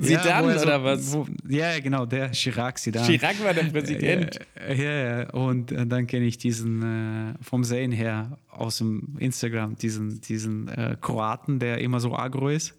Ja, 0.00 0.22
Zidane 0.22 0.52
er 0.52 0.58
so- 0.60 0.64
oder 0.64 0.84
was? 0.84 1.12
Wo, 1.12 1.26
ja, 1.48 1.80
genau, 1.80 2.06
der 2.06 2.30
Chirac, 2.30 2.78
Zidane. 2.78 3.04
Chirac 3.04 3.42
war 3.42 3.52
der 3.52 3.64
Präsident. 3.64 4.38
Ja, 4.68 4.72
ja, 4.74 5.18
ja. 5.22 5.30
und 5.30 5.72
äh, 5.72 5.84
dann 5.86 6.06
kenne 6.06 6.26
ich 6.26 6.38
diesen 6.38 7.32
äh, 7.32 7.34
vom 7.42 7.64
Sehen 7.64 7.90
her 7.90 8.38
aus 8.48 8.78
dem 8.78 9.16
Instagram, 9.18 9.74
diesen, 9.76 10.20
diesen 10.20 10.68
äh, 10.68 10.96
Kroaten, 11.00 11.58
der 11.58 11.78
immer 11.78 11.98
so 11.98 12.14
agro 12.14 12.48
ist. 12.48 12.76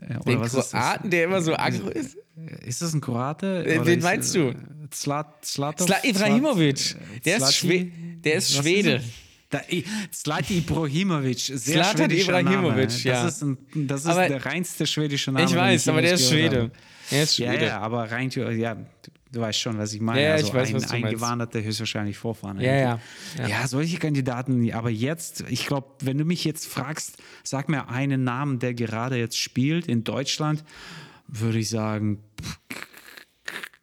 Äh, 0.00 0.16
oder 0.16 0.24
Den 0.24 0.42
ist? 0.42 0.70
Kroaten, 0.72 1.10
der 1.10 1.24
immer 1.24 1.40
so 1.40 1.54
agro 1.56 1.88
ist? 1.90 2.18
Ist 2.66 2.82
das 2.82 2.94
ein 2.94 3.00
Kroate? 3.00 3.64
Äh, 3.64 3.86
wen 3.86 3.98
ist, 3.98 4.04
meinst 4.04 4.34
äh, 4.34 4.38
du? 4.52 4.54
Zlat, 4.90 5.44
Zlatov? 5.44 5.86
Sla 5.86 5.98
Ibrahimovic. 6.02 6.76
Zlat- 6.78 7.24
Der 7.24 7.36
ist, 7.36 7.64
der 8.24 8.34
ist 8.34 8.54
Schwede. 8.56 9.02
Da, 9.50 9.62
Zlati 10.10 10.58
Ibrahimovic, 10.58 11.38
sehr 11.38 11.82
Zlatan 11.82 12.10
Ibrahimovic, 12.10 12.88
Name. 12.90 13.00
ja. 13.04 13.22
Das 13.24 13.34
ist, 13.36 13.42
ein, 13.42 13.58
das 13.74 14.00
ist 14.02 14.06
Aber- 14.08 14.28
der 14.28 14.44
reinste 14.44 14.86
schwedische 14.86 15.32
Name. 15.32 15.46
Ich 15.46 15.54
weiß, 15.56 15.88
aber 15.88 16.02
der 16.02 16.12
ist 16.14 16.28
Schwede. 16.28 16.70
Er 17.10 17.22
ist 17.22 17.38
Ja, 17.38 17.50
Schwede. 17.52 17.66
ja, 17.66 17.80
aber 17.80 18.10
rein, 18.10 18.28
ja, 18.30 18.74
du, 19.32 19.40
weißt 19.40 19.58
schon, 19.58 19.78
was 19.78 19.94
ich 19.94 20.02
meine. 20.02 20.20
Ja, 20.20 20.26
ja, 20.28 20.32
also 20.34 20.48
ich 20.48 20.52
weiß, 20.54 20.68
ein, 20.68 20.74
was. 20.74 20.90
Eingewanderter 20.90 21.62
höchstwahrscheinlich 21.62 22.18
Vorfahren. 22.18 22.60
Ja, 22.60 22.74
ja, 22.74 23.00
ja. 23.38 23.48
Ja, 23.48 23.66
solche 23.66 23.96
Kandidaten, 23.96 24.70
aber 24.72 24.90
jetzt, 24.90 25.42
ich 25.48 25.66
glaube, 25.66 25.86
wenn 26.02 26.18
du 26.18 26.26
mich 26.26 26.44
jetzt 26.44 26.66
fragst, 26.66 27.16
sag 27.42 27.70
mir 27.70 27.88
einen 27.88 28.24
Namen, 28.24 28.58
der 28.58 28.74
gerade 28.74 29.16
jetzt 29.16 29.38
spielt 29.38 29.86
in 29.86 30.04
Deutschland, 30.04 30.62
würde 31.26 31.58
ich 31.60 31.70
sagen, 31.70 32.22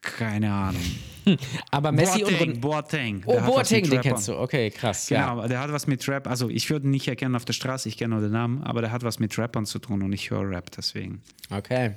keine 0.02 0.54
Ahnung. 0.54 0.84
Aber 1.72 1.92
Messi 1.92 2.24
und 2.24 2.32
Boateng, 2.32 2.52
Ron 2.52 2.62
Boateng. 2.62 3.24
Oh, 3.26 3.40
Boateng, 3.42 3.90
den 3.90 4.02
kennst 4.02 4.28
du. 4.28 4.38
Okay, 4.38 4.70
krass. 4.70 5.08
Genau, 5.08 5.22
Ja. 5.22 5.28
aber 5.28 5.48
der 5.48 5.60
hat 5.60 5.72
was 5.72 5.88
mit 5.88 6.08
Rap, 6.08 6.28
also 6.28 6.50
ich 6.50 6.70
würde 6.70 6.88
ihn 6.88 6.92
nicht 6.92 7.08
erkennen 7.08 7.36
auf 7.36 7.46
der 7.46 7.54
Straße, 7.54 7.90
ich 7.90 7.98
kenne 7.98 8.14
nur 8.16 8.22
den 8.24 8.32
Namen, 8.32 8.64
aber 8.64 8.82
der 8.82 8.92
hat 8.92 9.04
was 9.04 9.20
mit 9.20 9.38
Rappern 9.38 9.66
zu 9.66 9.80
tun 9.80 10.02
und 10.04 10.14
ich 10.14 10.30
höre 10.30 10.50
Rap 10.50 10.72
deswegen. 10.72 11.22
Okay. 11.50 11.94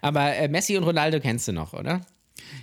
Aber 0.00 0.34
äh, 0.34 0.48
Messi 0.48 0.76
und 0.76 0.84
Ronaldo 0.84 1.20
kennst 1.20 1.48
du 1.48 1.52
noch, 1.52 1.72
oder? 1.72 2.00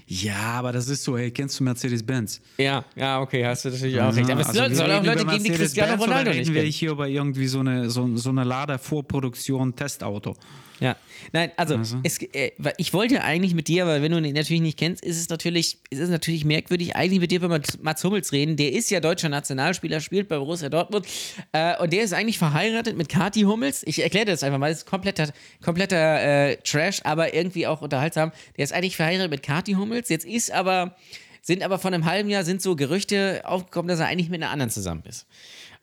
Ja, 0.07 0.35
aber 0.53 0.71
das 0.71 0.89
ist 0.89 1.03
so, 1.03 1.17
hey, 1.17 1.31
kennst 1.31 1.59
du 1.59 1.63
Mercedes-Benz? 1.63 2.41
Ja, 2.57 2.83
ja, 2.95 3.21
okay, 3.21 3.45
hast 3.45 3.63
du 3.65 3.69
natürlich 3.69 3.99
auch 4.01 4.13
recht. 4.15 4.29
Aber 4.29 4.41
es 4.41 4.47
Also 4.47 4.59
soll, 4.59 4.69
wir 4.69 4.75
soll 4.75 4.85
auch 4.91 4.95
reden 5.03 5.05
Leute 5.05 5.25
geben, 5.25 5.43
die 5.43 5.49
Cristiano 5.51 5.93
Ronaldo 6.01 6.31
reden 6.31 6.39
nicht 6.39 6.53
wir 6.53 6.61
kennen. 6.61 6.71
hier 6.73 6.91
über 6.91 7.07
irgendwie 7.07 7.47
so 7.47 7.59
eine, 7.59 7.89
so, 7.89 8.15
so 8.17 8.29
eine 8.29 8.43
Lader-Vorproduktion 8.43 9.75
Testauto. 9.75 10.35
Ja, 10.79 10.95
nein, 11.33 11.51
also, 11.57 11.75
Es, 12.03 12.21
äh, 12.21 12.51
ich 12.77 12.93
wollte 12.93 13.23
eigentlich 13.23 13.55
mit 13.55 13.67
dir, 13.67 13.83
aber 13.83 14.01
wenn 14.01 14.11
du 14.11 14.19
ihn 14.19 14.33
natürlich 14.35 14.61
nicht 14.61 14.77
kennst, 14.77 15.03
ist 15.03 15.17
es 15.17 15.29
natürlich, 15.29 15.79
ist 15.89 15.99
es 15.99 16.09
natürlich 16.09 16.45
merkwürdig, 16.45 16.95
eigentlich 16.95 17.19
mit 17.19 17.31
dir 17.31 17.37
über 17.37 17.47
Mats- 17.47 17.79
Mats 17.81 18.03
Hummels 18.03 18.31
reden. 18.31 18.57
Der 18.57 18.71
ist 18.71 18.89
ja 18.91 18.99
deutscher 18.99 19.29
Nationalspieler, 19.29 19.99
spielt 20.01 20.27
bei 20.27 20.37
Borussia 20.37 20.69
Dortmund 20.69 21.07
äh, 21.51 21.75
und 21.81 21.91
der 21.93 22.03
ist 22.03 22.13
eigentlich 22.13 22.37
verheiratet 22.37 22.95
mit 22.95 23.09
Kati 23.09 23.41
Hummels. 23.41 23.83
Ich 23.87 24.03
erkläre 24.03 24.25
das 24.25 24.43
einfach 24.43 24.59
mal, 24.59 24.69
das 24.69 24.79
ist 24.79 24.85
kompletter, 24.85 25.31
kompletter 25.63 26.49
äh, 26.49 26.57
Trash, 26.57 27.01
aber 27.03 27.33
irgendwie 27.33 27.65
auch 27.65 27.81
unterhaltsam. 27.81 28.31
Der 28.57 28.63
ist 28.63 28.73
eigentlich 28.73 28.95
verheiratet 28.95 29.31
mit 29.31 29.43
Kati 29.43 29.73
Hummels. 29.73 30.09
Jetzt 30.09 30.25
ist 30.25 30.51
aber, 30.51 30.95
sind 31.41 31.63
aber 31.63 31.79
von 31.79 31.93
einem 31.93 32.05
halben 32.05 32.29
Jahr 32.29 32.43
sind 32.43 32.61
so 32.61 32.75
Gerüchte 32.75 33.41
aufgekommen, 33.45 33.87
dass 33.87 33.99
er 33.99 34.07
eigentlich 34.07 34.29
mit 34.29 34.43
einer 34.43 34.51
anderen 34.51 34.69
zusammen 34.69 35.03
ist. 35.07 35.25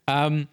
Ähm, 0.07 0.47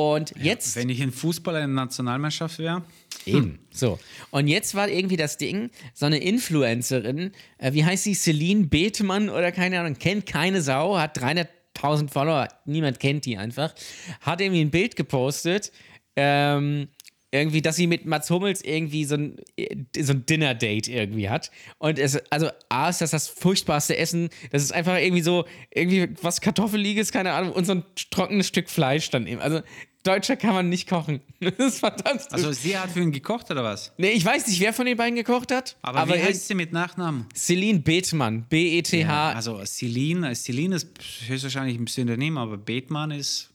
und 0.00 0.34
jetzt. 0.40 0.76
Wenn 0.76 0.88
ich 0.88 1.02
ein 1.02 1.12
Fußballer 1.12 1.62
in 1.62 1.74
der 1.74 1.84
Nationalmannschaft 1.84 2.58
wäre, 2.58 2.82
Eben. 3.26 3.58
So. 3.72 3.98
Und 4.30 4.48
jetzt 4.48 4.74
war 4.74 4.88
irgendwie 4.88 5.16
das 5.16 5.38
Ding, 5.38 5.70
so 5.94 6.06
eine 6.06 6.18
Influencerin, 6.18 7.32
äh, 7.58 7.72
wie 7.72 7.84
heißt 7.84 8.04
sie, 8.04 8.14
Celine 8.14 8.66
Bethmann 8.66 9.28
oder 9.28 9.52
keine 9.52 9.80
Ahnung, 9.80 9.96
kennt 9.98 10.26
keine 10.26 10.62
Sau, 10.62 10.98
hat 10.98 11.18
300.000 11.18 12.10
Follower, 12.10 12.48
niemand 12.64 12.98
kennt 12.98 13.26
die 13.26 13.36
einfach, 13.36 13.74
hat 14.20 14.40
irgendwie 14.40 14.62
ein 14.62 14.70
Bild 14.70 14.96
gepostet, 14.96 15.70
ähm, 16.16 16.88
irgendwie, 17.32 17.62
dass 17.62 17.76
sie 17.76 17.86
mit 17.86 18.06
Mats 18.06 18.28
Hummels 18.28 18.60
irgendwie 18.60 19.04
so 19.04 19.14
ein, 19.14 19.36
äh, 19.56 19.76
so 20.00 20.12
ein 20.14 20.26
Dinner-Date 20.26 20.88
irgendwie 20.88 21.28
hat. 21.28 21.52
Und 21.78 21.98
es, 21.98 22.16
also 22.32 22.48
A 22.68 22.88
ist 22.88 23.00
das 23.00 23.12
das 23.12 23.28
furchtbarste 23.28 23.96
Essen, 23.96 24.30
das 24.50 24.64
ist 24.64 24.72
einfach 24.72 24.96
irgendwie 24.96 25.22
so, 25.22 25.44
irgendwie 25.72 26.08
was 26.22 26.40
Kartoffeliges, 26.40 27.12
keine 27.12 27.32
Ahnung, 27.32 27.52
und 27.52 27.66
so 27.66 27.72
ein 27.72 27.84
trockenes 28.10 28.48
Stück 28.48 28.68
Fleisch 28.68 29.10
dann 29.10 29.28
eben. 29.28 29.40
Also 29.40 29.60
Deutscher 30.02 30.36
kann 30.36 30.54
man 30.54 30.68
nicht 30.68 30.88
kochen. 30.88 31.20
Das 31.40 31.74
ist 31.74 31.80
fantastisch. 31.80 32.32
also 32.32 32.52
sie 32.52 32.76
hat 32.78 32.90
für 32.90 33.00
ihn 33.00 33.12
gekocht 33.12 33.50
oder 33.50 33.64
was? 33.64 33.92
Nee, 33.96 34.10
ich 34.10 34.24
weiß 34.24 34.46
nicht, 34.46 34.60
wer 34.60 34.72
von 34.74 34.84
den 34.86 34.96
beiden 34.96 35.14
gekocht 35.14 35.52
hat. 35.52 35.76
Aber, 35.82 36.06
wie 36.08 36.22
heißt 36.22 36.48
sie 36.48 36.54
mit 36.54 36.72
Nachnamen? 36.72 37.26
Celine 37.34 37.80
Bethmann. 37.80 38.44
B-E-T-H. 38.48 39.32
Also 39.32 39.62
Celine, 39.64 40.34
Celine 40.34 40.76
ist 40.76 40.88
höchstwahrscheinlich 41.26 41.78
ein 41.78 41.86
Synonym, 41.86 42.36
aber 42.36 42.58
Bethmann 42.58 43.10
ist, 43.10 43.50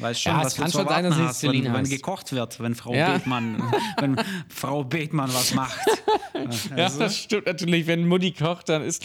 weiß 0.00 0.20
schon, 0.20 0.32
Ja, 0.32 0.40
es 0.40 0.46
was 0.46 0.56
kann 0.56 0.66
du 0.66 0.78
schon 0.78 0.88
sein, 0.88 1.04
dass 1.04 1.14
hast, 1.16 1.40
sie 1.40 1.46
Celine 1.46 1.66
wenn, 1.72 1.84
wenn 1.84 1.90
gekocht 1.90 2.32
wird, 2.32 2.60
wenn 2.60 2.74
Frau 2.74 2.94
Ja. 2.94 3.12
Bethmann, 3.12 3.62
wenn 4.00 4.16
Frau 4.48 4.82
Bethmann 4.84 5.32
was 5.32 5.54
macht. 5.54 5.78
ja, 6.76 6.88
das 6.88 7.16
stimmt 7.16 7.46
natürlich, 7.46 7.86
wenn 7.86 8.06
Mutti 8.06 8.32
kocht, 8.32 8.68
dann 8.68 8.82
ist. 8.82 9.04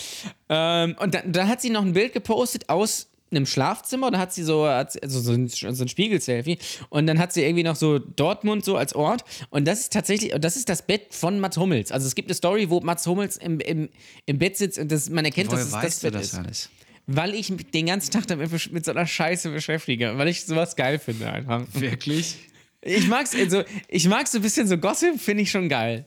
Ähm, 0.49 0.95
und 0.99 1.13
dann, 1.13 1.31
dann 1.31 1.47
hat 1.47 1.61
sie 1.61 1.69
noch 1.69 1.83
ein 1.83 1.93
Bild 1.93 2.13
gepostet 2.13 2.69
aus 2.69 3.08
einem 3.31 3.45
Schlafzimmer, 3.45 4.11
da 4.11 4.19
hat 4.19 4.33
sie 4.33 4.43
so, 4.43 4.67
hat 4.67 4.91
sie- 4.93 5.03
also 5.03 5.19
so 5.19 5.31
ein, 5.33 5.47
so 5.47 5.67
ein 5.67 5.87
Spiegel-Selfie 5.87 6.57
und 6.89 7.07
dann 7.07 7.19
hat 7.19 7.33
sie 7.33 7.43
irgendwie 7.43 7.63
noch 7.63 7.75
so 7.75 7.99
Dortmund 7.99 8.65
so 8.65 8.77
als 8.77 8.93
Ort 8.93 9.23
und 9.49 9.67
das 9.67 9.81
ist 9.81 9.93
tatsächlich, 9.93 10.33
und 10.33 10.43
das 10.43 10.55
ist 10.55 10.69
das 10.69 10.81
Bett 10.81 11.07
von 11.13 11.39
Mats 11.39 11.57
Hummels. 11.57 11.91
Also 11.91 12.07
es 12.07 12.15
gibt 12.15 12.27
eine 12.29 12.35
Story, 12.35 12.69
wo 12.69 12.79
Mats 12.81 13.05
Hummels 13.07 13.37
im, 13.37 13.59
im, 13.59 13.89
im 14.25 14.37
Bett 14.39 14.57
sitzt 14.57 14.79
und 14.79 14.91
das, 14.91 15.09
man 15.09 15.25
erkennt, 15.25 15.51
dass 15.51 15.71
Woher 15.71 15.83
es 15.83 15.85
das 15.93 15.99
du 15.99 16.07
Bett 16.07 16.15
das 16.15 16.23
ist. 16.27 16.35
alles? 16.35 16.69
Weil 17.11 17.33
ich 17.33 17.49
mich 17.49 17.65
den 17.71 17.87
ganzen 17.87 18.11
Tag 18.11 18.27
damit 18.27 18.51
mit 18.71 18.85
so 18.85 18.91
einer 18.91 19.07
Scheiße 19.07 19.49
beschäftige, 19.49 20.17
weil 20.17 20.27
ich 20.27 20.45
sowas 20.45 20.75
geil 20.75 20.99
finde 20.99 21.31
einfach. 21.31 21.65
Wirklich? 21.73 22.35
Ich 22.81 23.07
mag's, 23.07 23.35
also, 23.35 23.63
ich 23.89 24.07
mag 24.07 24.27
so 24.27 24.37
ein 24.37 24.41
bisschen 24.41 24.67
so 24.67 24.77
Gossip, 24.77 25.19
finde 25.19 25.43
ich 25.43 25.51
schon 25.51 25.67
geil. 25.67 26.05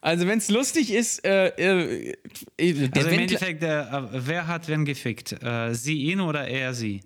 Also, 0.00 0.26
wenn 0.26 0.38
es 0.38 0.50
lustig 0.50 0.92
ist, 0.92 1.24
äh, 1.24 1.48
äh, 1.48 2.14
äh, 2.58 2.72
der 2.88 2.90
Also 2.94 3.08
im 3.08 3.18
Wendler- 3.18 3.20
Endeffekt, 3.22 3.62
äh, 3.62 4.26
wer 4.26 4.46
hat 4.46 4.68
wen 4.68 4.84
gefickt? 4.84 5.42
Äh, 5.42 5.74
sie 5.74 5.94
ihn 6.02 6.20
oder 6.20 6.46
er 6.46 6.74
sie? 6.74 7.00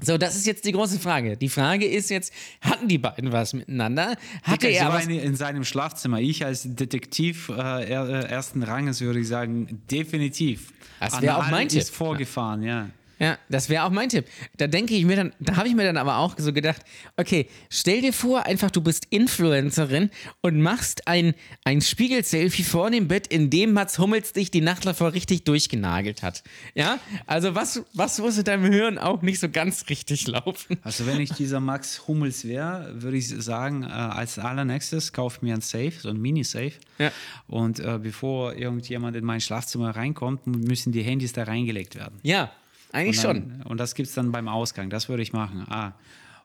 So, 0.00 0.16
das 0.18 0.36
ist 0.36 0.46
jetzt 0.46 0.64
die 0.64 0.72
große 0.72 0.98
Frage. 0.98 1.36
Die 1.36 1.48
Frage 1.48 1.86
ist 1.86 2.08
jetzt, 2.10 2.32
hatten 2.60 2.88
die 2.88 2.98
beiden 2.98 3.30
was 3.30 3.52
miteinander? 3.52 4.16
Hatte 4.42 4.66
Dicker, 4.66 4.68
er 4.70 4.86
so 4.86 4.92
was? 4.92 5.02
eine 5.06 5.20
in 5.20 5.36
seinem 5.36 5.64
Schlafzimmer. 5.64 6.18
Ich 6.20 6.44
als 6.44 6.62
Detektiv 6.64 7.48
äh, 7.50 7.52
er, 7.54 8.08
äh, 8.08 8.28
ersten 8.28 8.62
Ranges 8.62 9.00
würde 9.00 9.20
ich 9.20 9.28
sagen, 9.28 9.82
definitiv. 9.90 10.72
Das 10.98 11.14
An 11.14 11.22
wär 11.22 11.36
auch 11.36 11.42
allem 11.42 11.50
mein 11.50 11.66
ist 11.68 11.94
vorgefahren, 11.94 12.62
ja. 12.62 12.88
Ja, 13.22 13.38
das 13.48 13.68
wäre 13.68 13.84
auch 13.84 13.90
mein 13.90 14.08
Tipp. 14.08 14.26
Da 14.56 14.66
denke 14.66 14.94
ich 14.94 15.04
mir 15.04 15.14
dann, 15.14 15.32
da 15.38 15.54
habe 15.54 15.68
ich 15.68 15.76
mir 15.76 15.84
dann 15.84 15.96
aber 15.96 16.16
auch 16.16 16.34
so 16.38 16.52
gedacht, 16.52 16.82
okay, 17.16 17.46
stell 17.70 18.00
dir 18.00 18.12
vor, 18.12 18.46
einfach 18.46 18.72
du 18.72 18.80
bist 18.80 19.06
Influencerin 19.10 20.10
und 20.40 20.60
machst 20.60 21.06
ein, 21.06 21.34
ein 21.62 21.82
Spiegel-Selfie 21.82 22.64
vor 22.64 22.90
dem 22.90 23.06
Bett, 23.06 23.28
in 23.28 23.48
dem 23.48 23.74
Mats 23.74 24.00
Hummels 24.00 24.32
dich 24.32 24.50
die 24.50 24.60
Nacht 24.60 24.84
davor 24.86 25.12
richtig 25.12 25.44
durchgenagelt 25.44 26.24
hat. 26.24 26.42
Ja, 26.74 26.98
also 27.28 27.54
was, 27.54 27.84
was 27.94 28.18
muss 28.18 28.38
in 28.38 28.42
deinem 28.42 28.72
Hirn 28.72 28.98
auch 28.98 29.22
nicht 29.22 29.38
so 29.38 29.48
ganz 29.48 29.88
richtig 29.88 30.26
laufen? 30.26 30.78
Also 30.82 31.06
wenn 31.06 31.20
ich 31.20 31.30
dieser 31.30 31.60
Max 31.60 32.08
Hummels 32.08 32.44
wäre, 32.44 33.02
würde 33.02 33.18
ich 33.18 33.28
sagen, 33.28 33.84
äh, 33.84 33.86
als 33.86 34.40
allernächstes 34.40 35.12
kauf 35.12 35.42
mir 35.42 35.54
ein 35.54 35.60
Safe, 35.60 35.92
so 35.92 36.08
ein 36.08 36.20
Mini-Safe. 36.20 36.72
Ja. 36.98 37.12
Und 37.46 37.78
äh, 37.78 38.00
bevor 38.02 38.54
irgendjemand 38.54 39.14
in 39.14 39.24
mein 39.24 39.40
Schlafzimmer 39.40 39.94
reinkommt, 39.94 40.44
müssen 40.48 40.90
die 40.90 41.02
Handys 41.02 41.32
da 41.32 41.44
reingelegt 41.44 41.94
werden. 41.94 42.18
Ja, 42.24 42.50
eigentlich 42.92 43.18
Und 43.18 43.22
schon. 43.22 43.48
dann, 43.58 43.62
Und 43.62 43.78
das 43.78 43.94
gibt 43.94 44.08
es 44.08 44.14
dann 44.14 44.32
beim 44.32 44.48
Ausgang. 44.48 44.90
Das 44.90 45.08
würde 45.08 45.22
ich 45.22 45.32
machen. 45.32 45.66
A. 45.68 45.94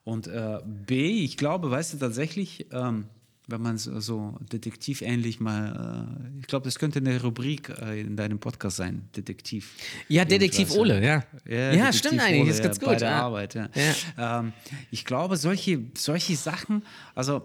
Und 0.04 0.28
äh, 0.28 0.60
B, 0.66 1.24
ich 1.24 1.38
glaube, 1.38 1.70
weißt 1.70 1.94
du 1.94 1.98
tatsächlich, 1.98 2.68
ähm, 2.72 3.06
wenn 3.48 3.62
man 3.62 3.78
so, 3.78 4.38
detektivähnlich 4.52 5.40
mal, 5.40 6.18
äh, 6.36 6.40
ich 6.42 6.48
glaube, 6.48 6.66
das 6.66 6.80
könnte 6.80 7.00
eine 7.00 7.22
Rubrik 7.22 7.70
äh, 7.82 8.02
in 8.02 8.16
deinem 8.18 8.40
Podcast 8.40 8.78
sein, 8.78 9.08
Detektiv. 9.16 9.74
Ja, 10.10 10.26
Detektiv 10.26 10.72
Ole, 10.72 11.04
ja. 11.04 11.24
Ja, 11.46 11.72
Detektiv 11.72 11.96
stimmt 11.96 12.22
eigentlich, 12.22 12.42
Ole, 12.42 12.52
ist 12.52 12.64
ganz 12.64 12.80
Bei 12.80 12.92
gut, 12.92 13.02
der 13.02 13.10
ja. 13.10 13.22
Arbeit, 13.22 13.54
ja. 13.56 13.70
Ja. 14.18 14.40
Ähm, 14.40 14.54
ich 14.92 15.06
glaube, 15.06 15.38
solche, 15.38 15.82
solche 15.96 16.36
Sachen, 16.36 16.84
also 17.16 17.42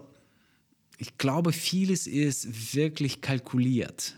ich 0.97 1.17
glaube, 1.17 1.53
vieles 1.53 2.05
ist 2.05 2.75
wirklich 2.75 3.21
kalkuliert. 3.21 4.15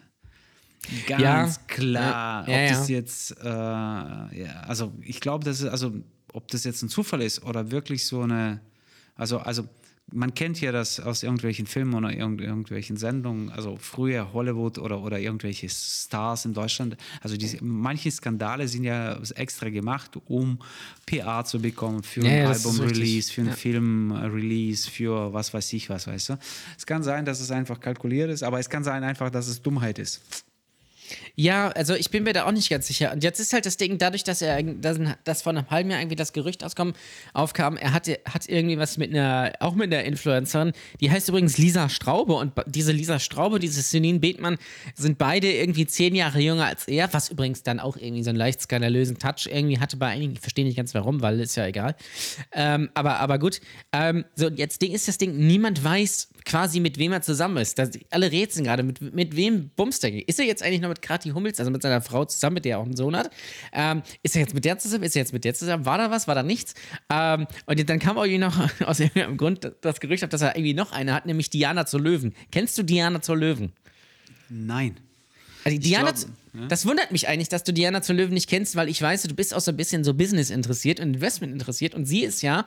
Ganz 1.08 1.56
Ja. 1.56 1.62
klar, 1.68 2.48
Ja, 2.50 2.54
ja, 2.58 2.64
ob 2.64 2.78
das 2.80 2.88
jetzt, 2.90 3.32
äh, 3.42 3.46
ja, 3.46 4.62
also 4.68 4.94
ich 5.02 5.20
glaube, 5.20 5.46
dass 5.46 5.62
es, 5.62 5.70
also 5.70 5.94
ob 6.34 6.48
das 6.50 6.64
jetzt 6.64 6.82
ein 6.84 6.90
Zufall 6.90 7.22
ist 7.22 7.44
oder 7.44 7.72
wirklich 7.72 8.06
so 8.06 8.22
eine, 8.22 8.60
also, 9.16 9.40
also 9.40 9.68
man 10.12 10.36
kennt 10.36 10.62
ja 10.62 10.72
das 10.72 11.00
aus 11.00 11.24
irgendwelchen 11.24 11.66
Filmen 11.66 11.96
oder 11.96 12.12
irgend, 12.16 12.40
irgendwelchen 12.40 12.96
Sendungen, 12.96 13.50
also 13.50 13.76
früher 13.80 14.34
Hollywood 14.34 14.78
oder, 14.78 15.02
oder 15.02 15.18
irgendwelche 15.20 15.68
Stars 15.68 16.46
in 16.46 16.54
Deutschland. 16.54 16.96
Also 17.22 17.38
diese, 17.38 17.58
manche 17.64 18.12
Skandale 18.12 18.68
sind 18.68 18.84
ja 18.84 19.18
extra 19.34 19.70
gemacht, 19.70 20.12
um 20.26 20.60
PA 21.08 21.44
zu 21.44 21.60
bekommen 21.60 22.04
für 22.04 22.22
Ja, 22.24 22.30
ein 22.30 22.38
ja, 22.38 22.48
das 22.50 22.60
ist 22.60 22.66
Album-Release, 22.68 23.34
für 23.34 23.42
ein 23.42 23.48
Ja. 23.48 23.54
Film-Release, 23.54 24.90
für 24.92 25.34
was 25.34 25.54
weiß 25.54 25.74
ich 25.74 25.90
was, 25.90 26.06
weißt 26.06 26.30
du. 26.30 26.38
Es 26.78 26.86
kann 26.86 27.02
sein, 27.02 27.26
dass 27.26 27.40
es 27.40 27.50
einfach 27.50 27.80
kalkuliert 27.80 28.30
ist, 28.30 28.44
aber 28.44 28.60
es 28.60 28.70
kann 28.70 28.84
sein 28.84 29.04
einfach, 29.04 29.32
dass 29.32 29.48
es 29.48 29.62
Dummheit 29.62 29.98
ist. 29.98 30.22
Ja, 31.36 31.70
also 31.70 31.94
ich 31.96 32.10
bin 32.10 32.24
mir 32.24 32.34
da 32.34 32.46
auch 32.46 32.52
nicht 32.52 32.70
ganz 32.70 32.88
sicher. 32.88 33.12
Und 33.12 33.24
jetzt 33.24 33.40
ist 33.40 33.54
halt 33.54 33.66
das 33.66 33.78
Ding, 33.78 33.98
dadurch, 33.98 34.24
dass 34.24 34.42
er 34.42 34.62
dass, 34.64 35.00
dass 35.24 35.42
vor 35.42 35.52
einem 35.52 35.70
halben 35.70 35.92
Jahr 35.92 36.00
irgendwie 36.00 36.16
das 36.16 36.34
Gerücht 36.34 36.64
auskommen, 36.64 36.94
aufkam, 37.34 37.78
er 37.78 37.94
hatte, 37.94 38.20
hat 38.26 38.48
irgendwie 38.48 38.78
was 38.78 38.98
mit 38.98 39.12
einer, 39.12 39.54
auch 39.60 39.76
mit 39.76 39.94
einer 39.94 40.04
Influencerin, 40.04 40.74
die 41.02 41.12
heißt 41.12 41.30
übrigens 41.30 41.58
Lisa 41.58 41.90
Straube 41.90 42.34
und 42.34 42.54
diese 42.68 42.92
Lisa 42.92 43.20
Straube, 43.20 43.60
diese 43.60 43.82
Celine 43.82 44.20
Bethmann 44.20 44.58
sind 44.96 45.18
beide 45.18 45.52
irgendwie 45.52 45.86
zehn 45.86 46.16
Jahre 46.16 46.40
jünger 46.40 46.66
als 46.66 46.88
er, 46.88 47.14
was 47.14 47.30
übrigens 47.30 47.64
dann 47.64 47.80
auch 47.80 47.98
irgendwie 47.98 48.24
so 48.24 48.30
einen 48.30 48.38
leicht 48.38 48.62
skandalösen 48.62 49.18
Touch 49.18 49.48
irgendwie 49.52 49.80
hatte 49.80 49.98
bei 49.98 50.08
einigen. 50.08 50.34
Ich 50.34 50.40
verstehe 50.40 50.66
nicht 50.66 50.78
ganz 50.78 50.94
warum, 50.94 51.22
weil 51.22 51.40
ist 51.40 51.56
ja 51.56 51.66
egal. 51.66 51.96
Ähm, 52.52 52.90
aber, 52.94 53.20
aber 53.20 53.40
gut. 53.40 53.62
Ähm, 53.92 54.26
so, 54.36 54.50
jetzt 54.50 54.82
Ding 54.82 54.94
ist 54.94 55.08
das 55.08 55.18
Ding, 55.18 55.38
niemand 55.38 55.84
weiß 55.84 56.30
quasi 56.46 56.80
mit 56.80 56.98
wem 56.98 57.12
er 57.12 57.22
zusammen 57.22 57.58
ist. 57.58 57.78
Das, 57.80 57.92
alle 58.12 58.32
rätseln 58.32 58.66
gerade, 58.66 58.84
mit, 58.84 59.02
mit 59.14 59.36
wem 59.36 59.70
bumst 59.76 60.04
er? 60.04 60.28
Ist 60.28 60.40
er 60.40 60.46
jetzt 60.46 60.64
eigentlich 60.64 60.82
noch 60.82 60.90
mit 60.90 60.95
Krati 61.02 61.30
Hummels, 61.30 61.60
also 61.60 61.72
mit 61.72 61.82
seiner 61.82 62.02
Frau 62.02 62.26
zusammen, 62.26 62.56
mit 62.56 62.66
der 62.66 62.74
er 62.76 62.80
auch 62.80 62.86
einen 62.86 62.96
Sohn 62.96 63.16
hat? 63.16 63.30
Ähm, 63.74 64.02
ist 64.24 64.36
er 64.36 64.42
jetzt 64.42 64.54
mit 64.54 64.66
der 64.66 64.78
zusammen? 64.78 65.04
Ist 65.04 65.16
er 65.16 65.22
jetzt 65.22 65.34
mit 65.34 65.44
der 65.46 65.54
zusammen? 65.54 65.86
War 65.86 65.98
da 65.98 66.12
was? 66.12 66.28
War 66.28 66.36
da 66.36 66.44
nichts? 66.44 66.74
Ähm, 67.10 67.48
und 67.66 67.90
dann 67.90 68.00
kam 68.00 68.18
irgendwie 68.18 68.38
noch 68.38 68.58
aus 68.88 69.00
irgendeinem 69.00 69.38
Grund 69.38 69.72
das 69.82 70.00
Gerücht 70.00 70.24
auf, 70.24 70.30
dass 70.30 70.42
er 70.42 70.56
irgendwie 70.56 70.74
noch 70.74 70.92
eine 70.92 71.14
hat, 71.14 71.26
nämlich 71.26 71.50
Diana 71.50 71.86
zur 71.86 72.02
Löwen. 72.02 72.34
Kennst 72.52 72.78
du 72.78 72.84
Diana 72.84 73.22
zur 73.22 73.38
Löwen? 73.38 73.74
Nein. 74.50 74.98
Also 75.64 75.80
Diana, 75.80 76.12
glaub, 76.12 76.18
zu- 76.18 76.28
das 76.70 76.86
wundert 76.86 77.12
mich 77.12 77.28
eigentlich, 77.28 77.50
dass 77.50 77.64
du 77.64 77.74
Diana 77.74 78.02
zur 78.02 78.16
Löwen 78.16 78.34
nicht 78.36 78.48
kennst, 78.48 78.76
weil 78.76 78.88
ich 78.88 79.02
weiß, 79.02 79.24
du 79.24 79.34
bist 79.36 79.54
auch 79.54 79.60
so 79.60 79.72
ein 79.72 79.78
bisschen 79.78 80.04
so 80.04 80.14
Business 80.14 80.50
interessiert 80.52 81.00
und 81.00 81.16
Investment 81.16 81.52
interessiert 81.52 81.94
und 81.96 82.06
sie 82.06 82.24
ist 82.24 82.42
ja 82.44 82.66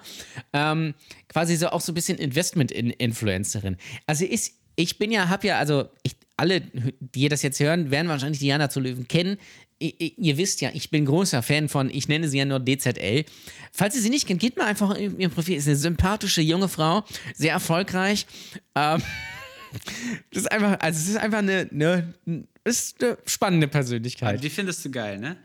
ähm, 0.53 0.95
quasi 1.29 1.57
so 1.57 1.69
auch 1.69 1.81
so 1.81 1.93
ein 1.93 1.95
bisschen 1.95 2.19
Investment-Influencerin. 2.19 3.77
Also 4.07 4.25
ist, 4.25 4.55
ich 4.77 4.99
bin 4.99 5.11
ja, 5.11 5.29
hab 5.29 5.45
ja, 5.45 5.59
also 5.59 5.89
ich, 6.03 6.17
alle, 6.39 6.63
die 7.01 7.29
das 7.29 7.43
jetzt 7.43 7.61
hören, 7.61 7.91
werden 7.91 8.09
wahrscheinlich 8.09 8.39
Diana 8.41 8.71
zur 8.71 8.83
Löwen 8.83 9.07
kennen. 9.09 9.37
I- 9.83 10.15
Ihr 10.17 10.37
wisst 10.39 10.61
ja, 10.61 10.71
ich 10.73 10.91
bin 10.91 11.05
großer 11.05 11.43
Fan 11.43 11.69
von, 11.69 11.89
ich 11.91 12.09
nenne 12.09 12.29
sie 12.29 12.39
ja 12.39 12.45
nur 12.45 12.59
DZL. 12.65 13.25
Falls 13.73 13.95
ihr 13.95 14.03
sie 14.03 14.11
nicht 14.11 14.27
kennt, 14.27 14.41
geht 14.41 14.57
mal 14.57 14.67
einfach 14.67 14.95
in 14.97 15.19
ihr 15.21 15.29
Profil. 15.29 15.57
Ist 15.57 15.67
eine 15.69 15.77
sympathische 15.77 16.41
junge 16.41 16.69
Frau, 16.69 17.05
sehr 17.35 17.53
erfolgreich. 17.53 18.27
Ähm, 18.75 19.03
das 20.33 20.43
ist 20.43 20.51
einfach, 20.53 20.81
also 20.81 20.99
es 20.99 21.09
ist 21.09 21.17
einfach 21.17 21.39
eine, 21.39 21.69
eine, 21.73 22.15
ist 22.65 23.03
eine 23.03 23.19
spannende 23.27 23.69
Persönlichkeit. 23.69 24.43
Die 24.43 24.51
findest 24.51 24.85
du 24.85 24.91
geil, 24.91 25.19
ne? 25.19 25.37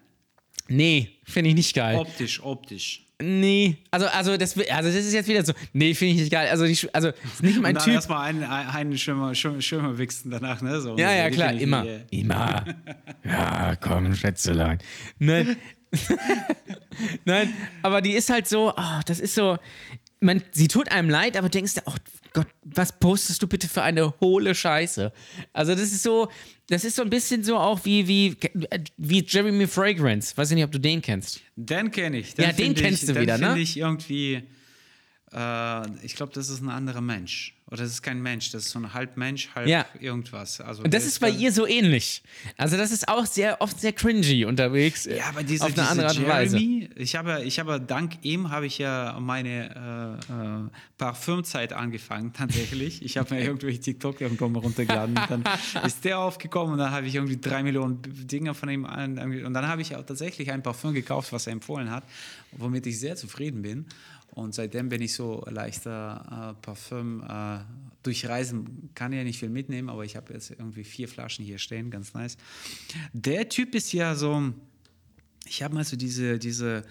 Nee, 0.68 1.10
finde 1.26 1.49
ich 1.49 1.56
nicht 1.56 1.76
geil. 1.76 1.98
Optisch, 1.98 2.41
optisch. 2.41 3.02
Nee, 3.22 3.77
also, 3.91 4.07
also, 4.07 4.35
das, 4.38 4.57
also 4.57 4.90
das 4.90 4.95
ist 5.06 5.14
jetzt 5.14 5.30
wieder 5.30 5.45
so, 5.45 5.53
nee, 5.72 5.94
finde 5.94 6.15
ich 6.15 6.19
nicht 6.22 6.31
geil. 6.31 6.49
Also, 6.49 6.65
die, 6.65 6.77
also 6.94 7.10
ist 7.10 7.44
nicht 7.44 7.61
mein 7.61 7.69
Und 7.72 7.76
dann 7.77 7.85
Typ. 7.85 7.94
erstmal 7.94 8.27
einen, 8.27 8.44
einen 8.44 8.98
Schirmer, 8.98 9.34
Schirmer, 9.35 9.61
Schirmer 9.61 9.98
wichsen 9.98 10.31
danach, 10.31 10.61
ne? 10.61 10.81
So, 10.81 10.98
Ja, 10.98 11.11
ja, 11.14 11.30
klar, 11.30 11.53
immer. 11.53 11.85
äh, 11.85 11.99
Immer. 12.10 12.65
Ja, 13.23 13.76
komm, 13.77 14.14
Schätzelein. 14.15 14.80
Nein. 15.19 15.56
Nein, 17.26 17.53
aber 17.81 18.02
die 18.02 18.14
ist 18.14 18.30
halt 18.30 18.48
so, 18.48 18.73
oh, 18.76 18.99
das 19.06 19.19
ist 19.19 19.35
so, 19.35 19.57
man, 20.24 20.41
sie 20.52 20.68
tut 20.68 20.91
einem 20.91 21.10
leid, 21.10 21.38
aber 21.38 21.50
denkst 21.50 21.76
du, 21.76 21.82
oh 21.86 21.94
Gott, 22.34 22.48
was 22.64 22.98
postest 22.98 23.41
du 23.44 23.48
bitte 23.48 23.68
für 23.68 23.84
eine 23.84 24.14
hohle 24.20 24.56
Scheiße? 24.56 25.12
Also 25.52 25.74
das 25.74 25.91
ist 25.91 26.04
so, 26.04 26.30
das 26.68 26.84
ist 26.86 26.95
so 26.95 27.04
ein 27.04 27.10
bisschen 27.10 27.44
so 27.44 27.58
auch 27.58 27.84
wie, 27.86 28.08
wie, 28.08 28.38
wie 28.98 29.24
Jeremy 29.24 29.68
Fragrance. 29.68 30.36
Weiß 30.36 30.50
ich 30.52 30.56
nicht, 30.56 30.66
ob 30.66 30.72
du 30.72 30.80
den 30.80 31.02
kennst. 31.02 31.41
Den 31.56 31.91
kenne 31.91 32.18
ich. 32.20 32.36
Ja, 32.38 32.52
den 32.52 32.74
kennst 32.74 33.04
ich, 33.04 33.08
du 33.08 33.14
den 33.14 33.22
wieder, 33.22 33.38
ne? 33.38 33.48
finde 33.48 33.62
ich 33.62 33.78
irgendwie, 33.78 34.44
äh, 35.32 36.06
ich 36.06 36.16
glaube, 36.16 36.34
das 36.34 36.50
ist 36.50 36.62
ein 36.62 36.70
anderer 36.70 37.02
Mensch. 37.02 37.56
Oder 37.74 37.82
das 37.82 37.91
ist 37.94 38.04
kein 38.04 38.22
Mensch, 38.22 38.52
das 38.52 38.66
ist 38.66 38.72
so 38.72 38.78
ein 38.78 38.94
halb 38.94 39.18
Mensch, 39.18 39.50
halb 39.56 39.68
Ja. 39.68 39.84
irgendwas. 40.00 40.62
Also 40.62 40.84
Und 40.84 40.94
das 40.94 41.08
ist 41.08 41.20
bei 41.20 41.32
ihr 41.32 41.52
so 41.52 41.66
ähnlich. 41.66 42.22
Also 42.56 42.78
das 42.78 42.91
ist 42.91 43.08
auch 43.08 43.26
sehr 43.26 43.62
oft 43.62 43.82
sehr 43.82 43.94
cringy 43.94 44.45
unterwegs. 44.45 45.08
äh, 45.08 45.18
Ja, 45.18 45.26
aber 45.30 45.41
diese, 45.41 45.66
auf 45.66 45.74
eine 45.76 45.88
andere 45.88 46.08
Art 46.10 46.18
und 46.20 46.28
Weise. 46.28 46.60
Ich 46.60 47.16
habe, 47.16 47.41
ich 47.44 47.58
habe 47.58 47.82
dank 47.82 48.24
ihm 48.24 48.52
habe 48.52 48.68
ich 48.68 48.78
ja 48.78 49.18
meine 49.20 50.22
äh, 50.30 50.34
äh, 50.34 50.70
Parfümzeit 51.00 51.74
angefangen 51.74 52.32
tatsächlich. 52.38 53.02
Ich 53.04 53.18
habe 53.18 53.34
mir 53.34 53.41
irgendwie 53.45 53.80
TikTok 53.80 54.22
irgendwo 54.22 54.48
mal 54.50 54.60
runtergeladen. 54.60 55.16
dann 55.28 55.44
ist 55.84 56.06
der 56.06 56.20
aufgekommen 56.20 56.74
und 56.74 56.78
dann 56.80 56.91
habe 56.91 57.08
ich 57.08 57.16
irgendwie 57.16 57.38
drei 57.41 57.64
Millionen 57.64 58.00
Dinge 58.04 58.54
von 58.54 58.70
ihm 58.70 58.86
an, 58.86 59.18
und 59.18 59.54
dann 59.56 59.68
habe 59.68 59.82
ich 59.82 59.95
auch 59.95 60.06
tatsächlich 60.06 60.52
ein 60.52 60.62
Parfüm 60.62 60.94
gekauft, 60.94 61.34
was 61.34 61.48
er 61.48 61.54
empfohlen 61.54 61.90
hat, 61.90 62.04
womit 62.52 62.86
ich 62.86 63.00
sehr 63.00 63.16
zufrieden 63.16 63.64
bin. 63.64 63.86
Und 64.34 64.55
seitdem 64.55 64.89
bin 64.89 65.01
ich 65.01 65.14
so 65.14 65.43
leichter 65.47 66.55
äh, 66.57 66.61
Parfüm. 66.65 67.23
Äh, 67.27 67.60
durch 68.01 68.27
Reisen 68.27 68.89
kann 68.95 69.14
ja 69.14 69.23
nicht 69.23 69.39
viel 69.39 69.49
mitnehmen, 69.49 69.89
aber 69.89 70.05
ich 70.05 70.15
habe 70.15 70.34
jetzt 70.34 70.49
irgendwie 70.49 70.84
vier 70.84 71.07
Flaschen 71.07 71.45
hier 71.45 71.60
stehen, 71.60 71.91
ganz 71.91 72.14
nice. 72.14 72.38
Der 73.14 73.47
Typ 73.47 73.76
ist 73.76 73.93
ja 73.93 74.15
so, 74.15 74.51
ich 75.45 75.61
habe 75.61 75.76
mal 75.76 75.84
so 75.84 75.95
diese, 75.95 76.39
diese, 76.39 76.84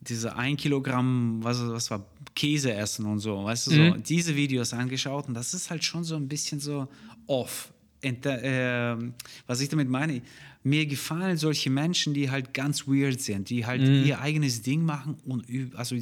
diese 0.00 0.36
ein 0.36 0.56
Kilogramm, 0.56 1.38
was, 1.42 1.60
was 1.60 1.90
war, 1.90 2.04
Käse 2.34 2.72
essen 2.74 3.06
und 3.06 3.20
so, 3.20 3.44
weißt 3.44 3.68
du, 3.68 3.70
so, 3.70 3.90
diese 3.96 4.34
Videos 4.36 4.72
angeschaut 4.72 5.28
und 5.28 5.34
das 5.34 5.54
ist 5.54 5.70
halt 5.70 5.84
schon 5.84 6.04
so 6.04 6.16
ein 6.16 6.28
bisschen 6.28 6.60
so 6.60 6.88
off. 7.26 7.72
Und, 8.04 8.26
äh, 8.26 8.96
was 9.46 9.60
ich 9.60 9.68
damit 9.68 9.88
meine, 9.88 10.22
mir 10.64 10.86
gefallen 10.86 11.36
solche 11.36 11.70
Menschen, 11.70 12.14
die 12.14 12.30
halt 12.30 12.52
ganz 12.52 12.86
weird 12.86 13.20
sind, 13.20 13.48
die 13.48 13.64
halt 13.64 13.80
ihr 14.04 14.20
eigenes 14.20 14.60
Ding 14.62 14.84
machen 14.84 15.16
und 15.24 15.46
also 15.76 15.96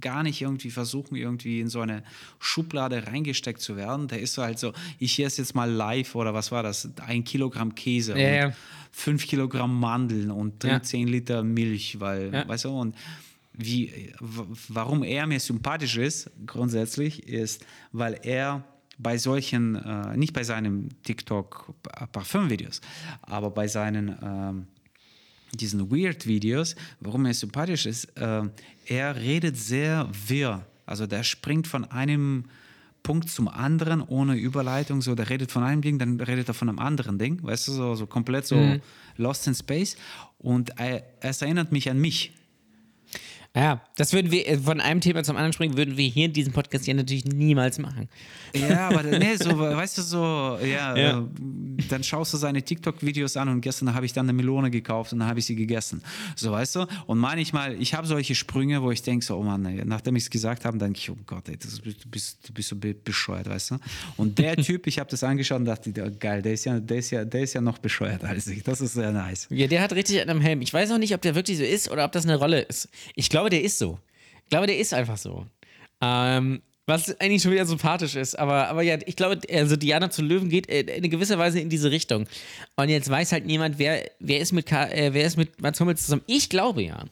gar 0.00 0.22
nicht 0.22 0.40
irgendwie 0.42 0.70
versuchen, 0.70 1.16
irgendwie 1.16 1.60
in 1.60 1.68
so 1.68 1.80
eine 1.80 2.02
Schublade 2.38 3.06
reingesteckt 3.06 3.60
zu 3.60 3.76
werden. 3.76 4.06
Der 4.08 4.20
ist 4.20 4.34
so 4.34 4.42
halt 4.42 4.58
so, 4.58 4.72
ich 4.98 5.18
esse 5.18 5.40
jetzt 5.42 5.54
mal 5.54 5.70
live 5.70 6.14
oder 6.14 6.34
was 6.34 6.52
war 6.52 6.62
das, 6.62 6.88
ein 7.06 7.24
Kilogramm 7.24 7.74
Käse. 7.74 8.12
Ja, 8.12 8.28
und 8.28 8.34
ja. 8.50 8.56
5 8.92 9.26
Kilogramm 9.26 9.80
Mandeln 9.80 10.30
und 10.30 10.62
Ja. 10.62 10.70
trinkt 10.70 10.86
10 10.86 11.08
Liter 11.08 11.42
Milch, 11.42 11.98
weil, 11.98 12.32
Ja. 12.32 12.46
weißt 12.46 12.66
du, 12.66 12.68
und 12.70 12.94
wie, 13.54 14.12
warum 14.68 15.02
er 15.02 15.26
mir 15.26 15.40
sympathisch 15.40 15.96
ist, 15.96 16.30
grundsätzlich, 16.46 17.26
ist, 17.28 17.64
weil 17.92 18.20
er 18.22 18.64
bei 18.98 19.18
solchen, 19.18 19.76
äh, 19.76 20.16
nicht 20.16 20.32
bei 20.32 20.44
seinen 20.44 20.90
TikTok-Parfüm-Videos, 21.02 22.80
aber 23.22 23.50
bei 23.50 23.68
seinen 23.68 24.16
ähm, 24.22 24.66
diesen 25.52 25.90
Weird-Videos, 25.90 26.74
warum 27.00 27.26
er 27.26 27.34
sympathisch 27.34 27.86
ist, 27.86 28.04
äh, 28.16 28.42
er 28.86 29.16
redet 29.16 29.56
sehr 29.56 30.08
wirr. 30.28 30.66
Also 30.86 31.06
der 31.06 31.22
springt 31.22 31.66
von 31.66 31.84
einem 31.84 32.44
Punkt 33.02 33.28
zum 33.28 33.48
anderen 33.48 34.00
ohne 34.02 34.34
Überleitung. 34.36 35.02
So, 35.02 35.14
der 35.14 35.28
redet 35.28 35.52
von 35.52 35.62
einem 35.62 35.82
Ding, 35.82 35.98
dann 35.98 36.20
redet 36.20 36.48
er 36.48 36.54
von 36.54 36.68
einem 36.68 36.78
anderen 36.78 37.18
Ding. 37.18 37.42
Weißt 37.42 37.68
du, 37.68 37.72
so, 37.72 37.94
so 37.94 38.06
komplett 38.06 38.46
so 38.46 38.80
lost 39.16 39.46
in 39.46 39.54
space. 39.54 39.96
Und 40.38 40.72
es 41.20 41.42
erinnert 41.42 41.70
mich 41.70 41.90
an 41.90 42.00
mich. 42.00 42.32
Ja, 43.56 43.80
das 43.96 44.12
würden 44.12 44.32
wir 44.32 44.48
äh, 44.48 44.58
von 44.58 44.80
einem 44.80 45.00
Thema 45.00 45.22
zum 45.22 45.36
anderen 45.36 45.52
springen, 45.52 45.76
würden 45.76 45.96
wir 45.96 46.08
hier 46.08 46.24
in 46.26 46.32
diesem 46.32 46.52
Podcast 46.52 46.86
ja 46.88 46.94
natürlich 46.94 47.24
niemals 47.24 47.78
machen. 47.78 48.08
Ja, 48.52 48.88
aber 48.88 49.02
nee, 49.04 49.36
so, 49.36 49.56
weißt 49.58 49.98
du, 49.98 50.02
so, 50.02 50.58
ja, 50.64 50.96
Ja. 50.96 51.20
Äh, 51.20 51.22
dann 51.88 52.02
schaust 52.04 52.32
du 52.32 52.36
seine 52.36 52.62
TikTok-Videos 52.62 53.36
an 53.36 53.48
und 53.48 53.60
gestern 53.60 53.94
habe 53.94 54.06
ich 54.06 54.12
dann 54.12 54.26
eine 54.26 54.32
Melone 54.32 54.70
gekauft 54.70 55.12
und 55.12 55.18
dann 55.20 55.28
habe 55.28 55.38
ich 55.40 55.44
sie 55.46 55.54
gegessen. 55.56 56.02
So, 56.36 56.52
weißt 56.52 56.76
du? 56.76 56.86
Und 57.06 57.18
manchmal, 57.18 57.80
ich 57.80 57.94
habe 57.94 58.06
solche 58.06 58.34
Sprünge, 58.34 58.82
wo 58.82 58.90
ich 58.90 59.02
denke, 59.02 59.24
so, 59.24 59.36
oh 59.36 59.42
Mann, 59.42 59.64
ey, 59.66 59.82
nachdem 59.84 60.16
ich 60.16 60.24
es 60.24 60.30
gesagt 60.30 60.64
habe, 60.64 60.78
denke 60.78 60.98
ich, 60.98 61.10
oh 61.10 61.16
Gott, 61.26 61.48
ey, 61.48 61.56
das, 61.56 61.80
du, 61.80 62.08
bist, 62.10 62.48
du 62.48 62.52
bist 62.52 62.68
so 62.68 62.76
be- 62.76 62.94
bescheuert, 62.94 63.48
weißt 63.48 63.72
du? 63.72 63.76
Und 64.16 64.38
der 64.38 64.56
Typ, 64.56 64.86
ich 64.86 64.98
habe 64.98 65.10
das 65.10 65.22
angeschaut 65.24 65.58
und 65.58 65.64
dachte, 65.66 65.92
ja, 65.94 66.08
geil, 66.08 66.42
der 66.42 66.54
ist, 66.54 66.64
ja, 66.64 66.78
der, 66.80 66.98
ist 66.98 67.10
ja, 67.10 67.24
der 67.24 67.42
ist 67.42 67.52
ja 67.54 67.60
noch 67.60 67.78
bescheuert 67.78 68.24
als 68.24 68.46
ich. 68.46 68.62
Das 68.62 68.80
ist 68.80 68.94
sehr 68.94 69.12
nice. 69.12 69.46
Ja, 69.50 69.66
der 69.66 69.80
hat 69.82 69.92
richtig 69.92 70.20
einen 70.20 70.30
am 70.30 70.40
Helm. 70.40 70.60
Ich 70.62 70.72
weiß 70.72 70.90
auch 70.92 70.98
nicht, 70.98 71.14
ob 71.14 71.22
der 71.22 71.34
wirklich 71.34 71.58
so 71.58 71.64
ist 71.64 71.90
oder 71.90 72.04
ob 72.04 72.12
das 72.12 72.24
eine 72.24 72.36
Rolle 72.36 72.60
ist. 72.60 72.88
Ich 73.14 73.30
glaube, 73.30 73.43
der 73.50 73.62
ist 73.62 73.78
so. 73.78 73.98
Ich 74.44 74.50
glaube, 74.50 74.66
der 74.66 74.78
ist 74.78 74.92
einfach 74.92 75.16
so. 75.16 75.46
Ähm, 76.00 76.62
was 76.86 77.18
eigentlich 77.18 77.42
schon 77.42 77.52
wieder 77.52 77.64
sympathisch 77.64 78.14
ist, 78.14 78.38
aber, 78.38 78.68
aber 78.68 78.82
ja, 78.82 78.98
ich 79.06 79.16
glaube, 79.16 79.40
also 79.50 79.76
Diana 79.76 80.10
zu 80.10 80.20
Löwen 80.20 80.50
geht 80.50 80.68
äh, 80.68 80.80
in 80.80 81.08
gewisser 81.08 81.38
Weise 81.38 81.58
in 81.58 81.70
diese 81.70 81.90
Richtung. 81.90 82.26
Und 82.76 82.90
jetzt 82.90 83.08
weiß 83.08 83.32
halt 83.32 83.46
niemand, 83.46 83.78
wer, 83.78 84.04
wer, 84.18 84.40
ist, 84.40 84.52
mit 84.52 84.66
Ka 84.66 84.86
äh, 84.88 85.14
wer 85.14 85.24
ist 85.24 85.38
mit 85.38 85.62
Mats 85.62 85.80
Hummels 85.80 86.02
zusammen. 86.02 86.22
Ich 86.26 86.50
glaube 86.50 86.82
ja. 86.82 87.04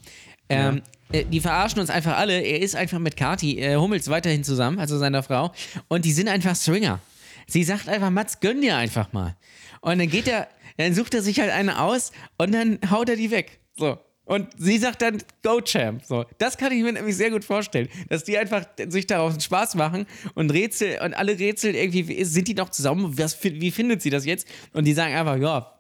Ähm, 0.51 0.83
äh, 1.11 1.25
Die 1.25 1.41
verarschen 1.41 1.81
uns 1.81 1.89
einfach 1.89 2.19
alle. 2.19 2.39
Er 2.41 2.61
ist 2.61 2.77
einfach 2.77 2.99
mit 2.99 3.17
Kati 3.17 3.61
äh, 3.61 3.77
Hummels 3.77 4.09
weiterhin 4.09 4.45
zusammen, 4.45 4.79
also 4.79 4.99
seiner 4.99 5.23
Frau. 5.23 5.53
Und 5.89 6.05
die 6.05 6.13
sind 6.13 6.29
einfach 6.29 6.55
Stringer. 6.55 7.01
Sie 7.47 7.65
sagt 7.65 7.89
einfach, 7.89 8.11
Mats, 8.11 8.41
gönn 8.41 8.61
dir 8.61 8.77
einfach 8.77 9.13
mal. 9.13 9.37
Und 9.81 9.99
dann 9.99 10.09
geht 10.09 10.29
er, 10.29 10.49
dann 10.77 10.95
sucht 10.95 11.15
er 11.15 11.23
sich 11.23 11.41
halt 11.41 11.51
eine 11.51 11.81
aus 11.81 12.13
und 12.37 12.53
dann 12.53 12.79
haut 12.91 13.09
er 13.09 13.17
die 13.17 13.31
weg. 13.31 13.59
So. 13.77 13.99
Und 14.25 14.49
sie 14.57 14.79
sagt 14.79 15.03
dann, 15.03 15.19
go 15.43 15.61
Champ. 15.61 16.05
So. 16.05 16.25
Das 16.39 16.57
kann 16.57 16.73
ich 16.73 16.83
mir 16.83 16.93
nämlich 16.93 17.17
sehr 17.17 17.31
gut 17.31 17.45
vorstellen, 17.45 17.89
dass 18.09 18.25
die 18.25 18.39
einfach 18.39 18.65
sich 18.89 19.13
einen 19.13 19.41
Spaß 19.41 19.75
machen 19.75 20.07
und 20.35 20.51
Rätsel 20.51 21.01
und 21.05 21.15
alle 21.15 21.39
Rätsel 21.39 21.75
irgendwie, 21.75 22.25
sind 22.25 22.47
die 22.47 22.55
noch 22.55 22.71
zusammen? 22.71 23.19
Was, 23.19 23.43
wie 23.43 23.71
findet 23.71 24.01
sie 24.01 24.11
das 24.11 24.25
jetzt? 24.25 24.47
Und 24.73 24.85
die 24.87 24.93
sagen 24.93 25.15
einfach, 25.15 25.37
ja, 25.37 25.77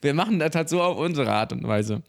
wir 0.00 0.14
machen 0.14 0.38
das 0.38 0.54
halt 0.54 0.68
so 0.68 0.82
auf 0.82 0.98
unsere 0.98 1.30
Art 1.30 1.52
und 1.52 1.66
Weise. 1.66 2.02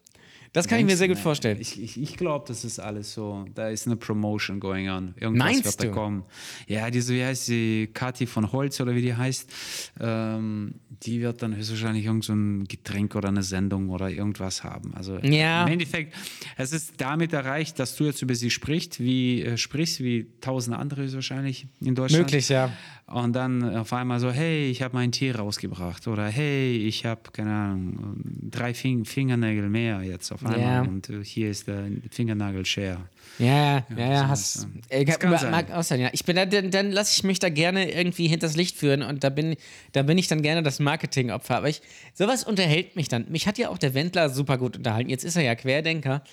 Das 0.54 0.68
kann 0.68 0.78
ich 0.78 0.84
mir 0.84 0.90
Denkst 0.90 1.00
sehr 1.00 1.08
gut 1.08 1.18
vorstellen. 1.18 1.58
Ich, 1.60 1.82
ich, 1.82 2.00
ich 2.00 2.16
glaube, 2.16 2.46
das 2.48 2.64
ist 2.64 2.80
alles 2.80 3.12
so. 3.14 3.46
Da 3.56 3.70
ist 3.70 3.88
eine 3.88 3.96
Promotion 3.96 4.60
going 4.60 4.88
on. 4.88 5.16
Irgendwas 5.20 5.48
Meinst 5.48 5.66
wird 5.66 5.80
da 5.80 5.86
du? 5.86 5.92
kommen. 5.92 6.24
Ja, 6.68 6.92
diese, 6.92 7.14
wie 7.16 7.24
heißt 7.24 7.48
sie, 7.48 7.90
Kathi 7.92 8.28
von 8.28 8.52
Holz 8.52 8.80
oder 8.80 8.94
wie 8.96 9.02
die 9.02 9.16
heißt, 9.16 9.52
ähm, 10.00 10.76
die 10.90 11.22
wird 11.22 11.42
dann 11.42 11.56
höchstwahrscheinlich 11.56 12.06
irgend 12.06 12.24
so 12.24 12.34
ein 12.34 12.66
Getränk 12.66 13.16
oder 13.16 13.30
eine 13.30 13.42
Sendung 13.44 13.90
oder 13.90 14.10
irgendwas 14.10 14.64
haben. 14.64 14.94
Also 14.94 15.18
Ja. 15.20 15.66
im 15.66 15.74
Endeffekt, 15.74 16.14
es 16.56 16.72
ist 16.72 16.94
damit 16.98 17.34
erreicht, 17.34 17.80
dass 17.80 17.96
du 17.96 18.06
jetzt 18.06 18.22
über 18.22 18.36
sie 18.36 18.50
sprichst, 18.52 19.00
wie, 19.00 19.42
äh, 19.42 19.58
sprichst, 19.58 20.02
wie 20.02 20.28
tausende 20.40 20.78
andere 20.78 21.02
höchstwahrscheinlich 21.02 21.66
in 21.82 21.96
Deutschland. 21.96 22.26
Möglich, 22.26 22.50
ja. 22.50 22.72
Und 23.14 23.34
dann 23.34 23.77
auf 23.77 23.94
einmal 23.94 24.19
so, 24.19 24.31
hey, 24.31 24.72
ich 24.72 24.81
habe 24.81 24.95
mein 24.95 25.11
Tier 25.11 25.35
rausgebracht. 25.35 26.07
Oder 26.07 26.26
hey, 26.26 26.77
ich 26.77 27.06
habe, 27.06 27.22
keine 27.31 27.52
Ahnung, 27.52 28.15
drei 28.49 28.73
Fing 28.73 29.06
Fingernägel 29.06 29.69
mehr 29.69 30.02
jetzt 30.02 30.31
auf 30.31 30.44
einmal. 30.44 30.60
Ja. 30.60 30.81
Und 30.81 31.11
äh, 31.11 31.23
hier 31.23 31.52
ist 31.52 31.68
der 31.68 31.85
Fingernagel-Share. 32.10 32.98
Ja, 33.38 33.45
ja, 33.48 33.85
ja, 33.95 34.19
so 34.19 34.27
hast. 34.30 34.68
Äh, 34.90 35.06
Das 35.06 35.19
kann 35.19 35.30
mag, 35.30 35.68
sein, 35.84 35.99
ja. 35.99 36.10
Ich 36.11 36.26
bin 36.26 36.35
da, 36.35 36.48
dann, 36.48 36.72
dann 36.72 36.91
lasse 36.91 37.14
ich 37.15 37.23
mich 37.23 37.38
da 37.38 37.49
gerne 37.49 37.91
irgendwie 37.91 38.27
hinters 38.27 38.56
Licht 38.56 38.77
führen 38.77 39.03
und 39.03 39.23
da 39.23 39.30
bin, 39.30 39.57
da 39.91 40.02
bin 40.02 40.18
ich 40.18 40.27
dann 40.27 40.41
gerne 40.41 40.64
das 40.64 40.80
Marketingopfer. 40.80 41.57
Aber 41.57 41.69
ich, 41.69 41.84
sowas 42.15 42.44
unterhält 42.44 42.95
mich 42.95 43.10
dann. 43.10 43.26
Mich 43.30 43.45
hat 43.45 43.60
ja 43.60 43.69
auch 43.69 43.77
der 43.77 43.94
Wendler 43.94 44.30
super 44.30 44.57
gut 44.57 44.76
unterhalten. 44.76 45.11
Jetzt 45.11 45.23
ist 45.23 45.35
er 45.35 45.44
ja 45.44 45.53
Querdenker. 45.53 46.23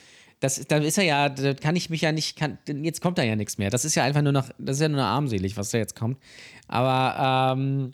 Das, 0.41 0.67
da 0.67 0.79
ist 0.79 0.97
er 0.97 1.05
ja, 1.05 1.29
da 1.29 1.53
kann 1.53 1.77
ich 1.77 1.91
mich 1.91 2.01
ja 2.01 2.13
nicht, 2.13 2.39
kann, 2.39 2.57
jetzt 2.67 3.03
kommt 3.03 3.19
da 3.19 3.23
ja 3.23 3.37
nichts 3.37 3.59
mehr. 3.59 3.69
Das 3.69 3.85
ist 3.85 3.95
ja 3.95 4.05
einfach 4.05 4.23
nur 4.23 4.33
noch, 4.33 4.49
das 4.57 4.77
ist 4.77 4.81
ja 4.81 4.89
nur 4.89 5.01
noch 5.01 5.07
armselig, 5.07 5.59
was 5.59 5.69
da 5.69 5.77
jetzt 5.77 5.95
kommt. 5.95 6.17
Aber, 6.71 7.57
ähm, 7.59 7.93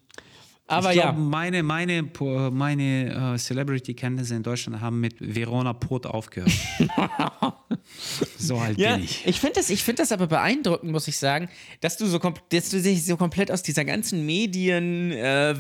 aber 0.66 0.90
ich 0.90 0.96
ja. 0.96 1.04
glaube, 1.04 1.20
meine, 1.20 1.62
meine, 1.62 2.10
meine 2.50 3.34
äh, 3.34 3.38
Celebrity-Kenntnisse 3.38 4.34
in 4.34 4.42
Deutschland 4.42 4.80
haben 4.82 5.00
mit 5.00 5.14
Verona 5.18 5.72
Pot 5.72 6.04
aufgehört. 6.04 6.52
so 8.38 8.58
alt 8.58 8.76
Ja, 8.76 8.96
bin 8.96 9.04
ich. 9.04 9.26
ich 9.26 9.40
finde 9.40 9.54
das, 9.54 9.70
ich 9.70 9.82
find 9.82 9.98
das 9.98 10.12
aber 10.12 10.26
beeindruckend, 10.26 10.92
muss 10.92 11.08
ich 11.08 11.16
sagen, 11.16 11.48
dass 11.80 11.96
du, 11.96 12.06
so, 12.06 12.18
dass 12.18 12.68
du 12.68 12.82
dich 12.82 13.06
so 13.06 13.16
komplett 13.16 13.50
aus 13.50 13.62
dieser 13.62 13.86
ganzen 13.86 14.26
Medien, 14.26 15.10
äh, 15.12 15.54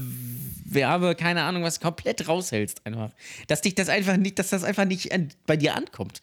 Werbe, 0.68 1.14
keine 1.14 1.44
Ahnung 1.44 1.62
was, 1.62 1.80
komplett 1.80 2.28
raushältst 2.28 2.84
einfach. 2.84 3.12
Dass 3.46 3.62
dich 3.62 3.74
das 3.74 3.88
einfach 3.88 4.18
nicht, 4.18 4.38
dass 4.38 4.50
das 4.50 4.62
einfach 4.62 4.84
nicht 4.84 5.08
bei 5.46 5.56
dir 5.56 5.74
ankommt. 5.74 6.20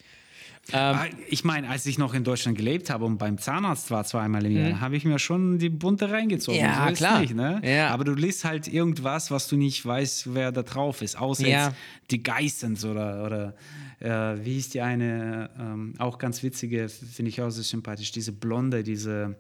Ah, 0.72 1.06
Ich 1.30 1.44
meine, 1.44 1.68
als 1.70 1.86
ich 1.86 1.98
noch 1.98 2.14
in 2.14 2.24
Deutschland 2.24 2.58
gelebt 2.58 2.90
habe 2.90 3.04
und 3.04 3.18
beim 3.18 3.38
Zahnarzt 3.38 3.92
war 3.92 4.06
zweimal 4.06 4.46
im 4.46 4.56
Jahr, 4.56 4.80
habe 4.80 4.96
ich 4.96 5.04
mir 5.04 5.20
schon 5.20 5.60
die 5.60 5.70
bunte 5.70 6.10
reingezogen. 6.10 6.60
Mhm. 6.62 6.66
Ja, 6.66 6.86
so 6.86 6.92
ist 6.94 6.98
klar. 6.98 7.20
Nicht, 7.20 7.36
ne? 7.36 7.62
Ja. 7.66 7.90
Aber 7.90 8.06
du 8.06 8.14
liest 8.14 8.46
halt 8.46 8.68
irgendwas, 8.70 9.30
was 9.30 9.48
du 9.50 9.58
nicht 9.58 9.86
weißt, 9.86 10.34
wer 10.34 10.52
da 10.54 10.64
drauf 10.64 11.02
ist. 11.02 11.20
Außer 11.20 11.46
Ja. 11.48 11.66
jetzt 11.68 11.76
die 12.12 12.24
Geissens 12.24 12.86
oder, 12.86 13.26
oder 13.26 13.54
äh, 14.00 14.44
wie 14.46 14.54
hieß 14.54 14.70
die 14.70 14.82
eine, 14.82 15.50
ähm, 15.60 15.96
auch 15.98 16.18
ganz 16.18 16.44
witzige, 16.44 16.88
finde 16.88 17.30
ich 17.30 17.42
auch 17.42 17.50
sehr 17.50 17.64
sympathisch, 17.64 18.12
diese 18.14 18.32
Blonde, 18.32 18.84
diese 18.84 19.36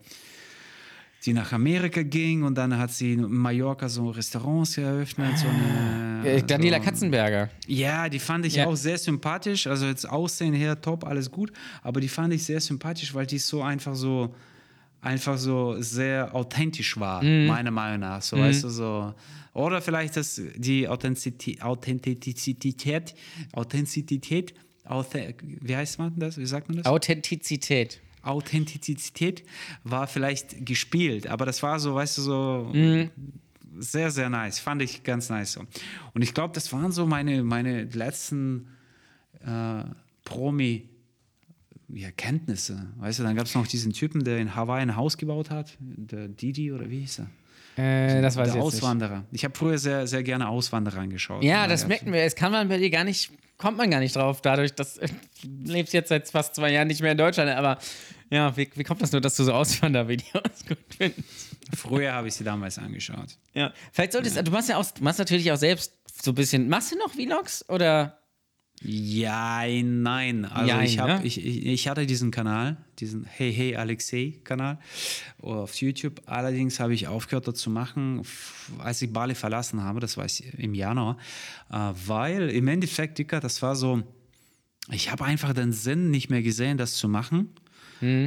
die 1.26 1.34
nach 1.34 1.52
Amerika 1.54 2.02
ging 2.04 2.44
und 2.44 2.56
dann 2.56 2.78
hat 2.78 2.91
sie 2.91 3.14
in 3.14 3.32
Mallorca 3.32 3.88
so 3.88 4.10
Restaurants 4.10 4.78
eröffnet. 4.78 5.38
So 5.38 5.48
eine, 5.48 6.28
Äh, 6.30 6.44
Daniela 6.44 6.78
so, 6.80 6.84
Katzenberger. 6.84 7.50
ja, 7.68 8.10
die 8.10 8.20
fand 8.20 8.45
ich 8.45 8.56
Ja. 8.56 8.68
auch 8.68 8.76
sehr 8.76 8.98
sympathisch. 8.98 9.68
Also 9.68 9.86
jetzt 9.86 10.10
Aussehen 10.10 10.54
her, 10.54 10.80
top, 10.82 11.06
alles 11.06 11.30
gut. 11.32 11.52
Aber 11.82 12.02
die 12.02 12.08
fand 12.10 12.34
ich 12.34 12.44
sehr 12.44 12.60
sympathisch, 12.60 13.14
weil 13.14 13.26
die 13.26 13.38
so 13.40 13.62
einfach 13.62 13.95
so 13.95 14.34
einfach 15.02 15.38
so 15.38 15.76
sehr 15.82 16.34
authentisch 16.34 16.98
war, 16.98 17.22
Mhm. 17.22 17.48
meiner 17.48 17.72
Meinung 17.72 18.00
nach. 18.00 18.22
So, 18.22 18.38
weißt 18.38 18.64
du, 18.64 18.70
so. 18.70 19.14
Oder 19.54 19.82
vielleicht 19.82 20.16
das, 20.16 20.41
die 20.56 20.88
Authentizität, 20.88 21.62
Authentizität, 21.62 23.14
Authentizität, 23.52 24.54
Authent 24.86 25.36
wie 25.41 25.76
heißt 25.76 26.00
man 26.00 26.14
das? 26.18 26.38
Wie 26.38 26.45
sagt 26.45 26.68
man 26.70 26.78
das? 26.78 26.86
Authentizität. 26.86 28.00
Authentizität 28.24 29.44
war 29.84 30.08
vielleicht 30.08 30.66
gespielt, 30.66 31.28
aber 31.28 31.45
das 31.45 31.62
war 31.62 31.80
so, 31.80 31.94
weißt 31.95 32.18
du, 32.18 32.22
so 32.22 32.72
Mhm. 32.74 33.10
sehr, 33.80 34.12
sehr 34.12 34.30
nice. 34.30 34.60
Fand 34.60 34.82
ich 34.82 35.04
ganz 35.04 35.30
nice 35.30 35.54
so. 35.54 35.62
Und 36.14 36.22
ich 36.22 36.34
glaube, 36.34 36.54
das 36.54 36.72
waren 36.74 36.91
so 36.91 37.06
meine, 37.06 37.44
meine 37.44 37.84
letzten 37.84 38.68
äh, 39.45 39.84
Promi- 40.26 40.84
ja, 41.90 42.10
Kenntnisse. 42.12 42.88
Weißt 42.98 43.20
du, 43.20 43.24
dann 43.24 43.36
gab 43.36 43.45
es 43.45 43.54
noch 43.56 43.68
diesen 43.68 43.91
Typen, 43.94 44.24
der 44.24 44.40
in 44.40 44.56
Hawaii 44.56 44.82
ein 44.82 44.95
Haus 44.95 45.18
gebaut 45.18 45.50
hat, 45.52 45.78
der 45.80 46.28
Didi 46.28 46.72
oder 46.72 46.90
wie 46.90 47.00
hieß 47.02 47.20
er? 47.20 47.28
Äh, 47.78 48.22
das 48.22 48.36
weiß 48.36 48.52
der 48.52 48.58
ich 48.58 48.64
jetzt 48.64 48.74
nicht. 48.74 48.84
Auswanderer. 48.84 49.24
Ich 49.32 49.44
habe 49.44 49.56
früher 49.58 49.78
sehr, 49.78 50.08
sehr 50.08 50.24
gerne 50.24 50.48
Auswanderer 50.48 51.00
angeschaut. 51.00 51.44
Ja, 51.44 51.68
das 51.68 51.82
da 51.82 51.88
merken 51.88 52.14
wir. 52.14 52.22
Es 52.22 52.36
kann 52.36 52.52
man 52.52 52.70
bei 52.70 52.78
dir 52.78 52.90
gar 52.90 53.04
nicht, 53.04 53.32
kommt 53.58 53.78
man 53.78 53.90
gar 53.90 54.00
nicht 54.00 54.16
drauf, 54.16 54.41
dadurch, 54.41 54.74
dass 54.76 54.95
du 54.95 55.08
lebst 55.66 55.94
jetzt 55.94 56.10
seit 56.10 56.30
fast 56.30 56.56
zwei 56.56 56.72
Jahren 56.72 56.88
nicht 56.88 57.02
mehr 57.02 57.12
in 57.12 57.18
Deutschland. 57.18 57.50
Aber 57.52 57.78
ja, 58.30 58.56
wie, 58.56 58.70
wie 58.76 58.84
kommt 58.84 59.02
das 59.02 59.12
nur, 59.12 59.22
dass 59.22 59.36
du 59.36 59.44
so 59.44 59.54
Auswandervideos 59.54 60.66
gut 60.68 60.78
findest? 60.95 61.24
Früher 61.76 62.14
habe 62.14 62.28
ich 62.28 62.36
sie 62.36 62.44
damals 62.44 62.78
angeschaut. 62.78 63.38
Ja, 63.54 63.74
vielleicht 63.91 64.14
solltest 64.14 64.45
du 64.45 64.52
machst 64.52 64.70
ja 64.70 64.78
auch, 64.78 64.86
du 64.86 65.04
machst 65.04 65.20
natürlich 65.20 65.52
auch 65.52 65.58
selbst 65.58 65.94
so 66.22 66.32
ein 66.32 66.36
bisschen. 66.36 66.70
Machst 66.70 66.91
du 66.91 66.98
noch 66.98 67.12
Vlogs 67.12 67.68
oder? 67.70 68.20
Ja, 68.84 69.64
nein. 69.66 70.46
Also 70.46 70.68
Jein, 70.68 70.86
ich, 70.86 71.00
hab, 71.00 71.08
ne? 71.08 71.22
ich, 71.24 71.44
ich, 71.44 71.66
ich 71.66 71.88
hatte 71.88 72.06
diesen 72.06 72.32
Kanal, 72.32 72.78
diesen 73.00 73.24
Hey 73.24 73.54
Hey 73.54 73.76
Alexei 73.76 74.40
Kanal 74.44 74.78
auf 75.42 75.76
YouTube. 75.76 76.22
Allerdings 76.26 76.80
habe 76.80 76.94
ich 76.94 77.08
aufgehört, 77.08 77.48
das 77.48 77.56
zu 77.56 77.70
machen, 77.70 78.24
als 78.80 79.02
ich 79.02 79.12
Bali 79.12 79.36
verlassen 79.36 79.82
habe. 79.84 80.00
Das 80.00 80.18
war 80.18 80.26
ich 80.26 80.54
im 80.58 80.74
Januar. 80.74 81.18
Äh, 81.72 81.92
weil 82.06 82.50
im 82.50 82.68
Endeffekt, 82.68 83.18
Dicker, 83.18 83.40
das 83.40 83.62
war 83.62 83.76
so, 83.76 84.04
ich 84.92 85.12
habe 85.12 85.24
einfach 85.24 85.54
den 85.54 85.72
Sinn 85.72 86.12
nicht 86.12 86.30
mehr 86.30 86.42
gesehen, 86.42 86.78
das 86.78 86.96
zu 86.96 87.08
machen. 87.08 87.50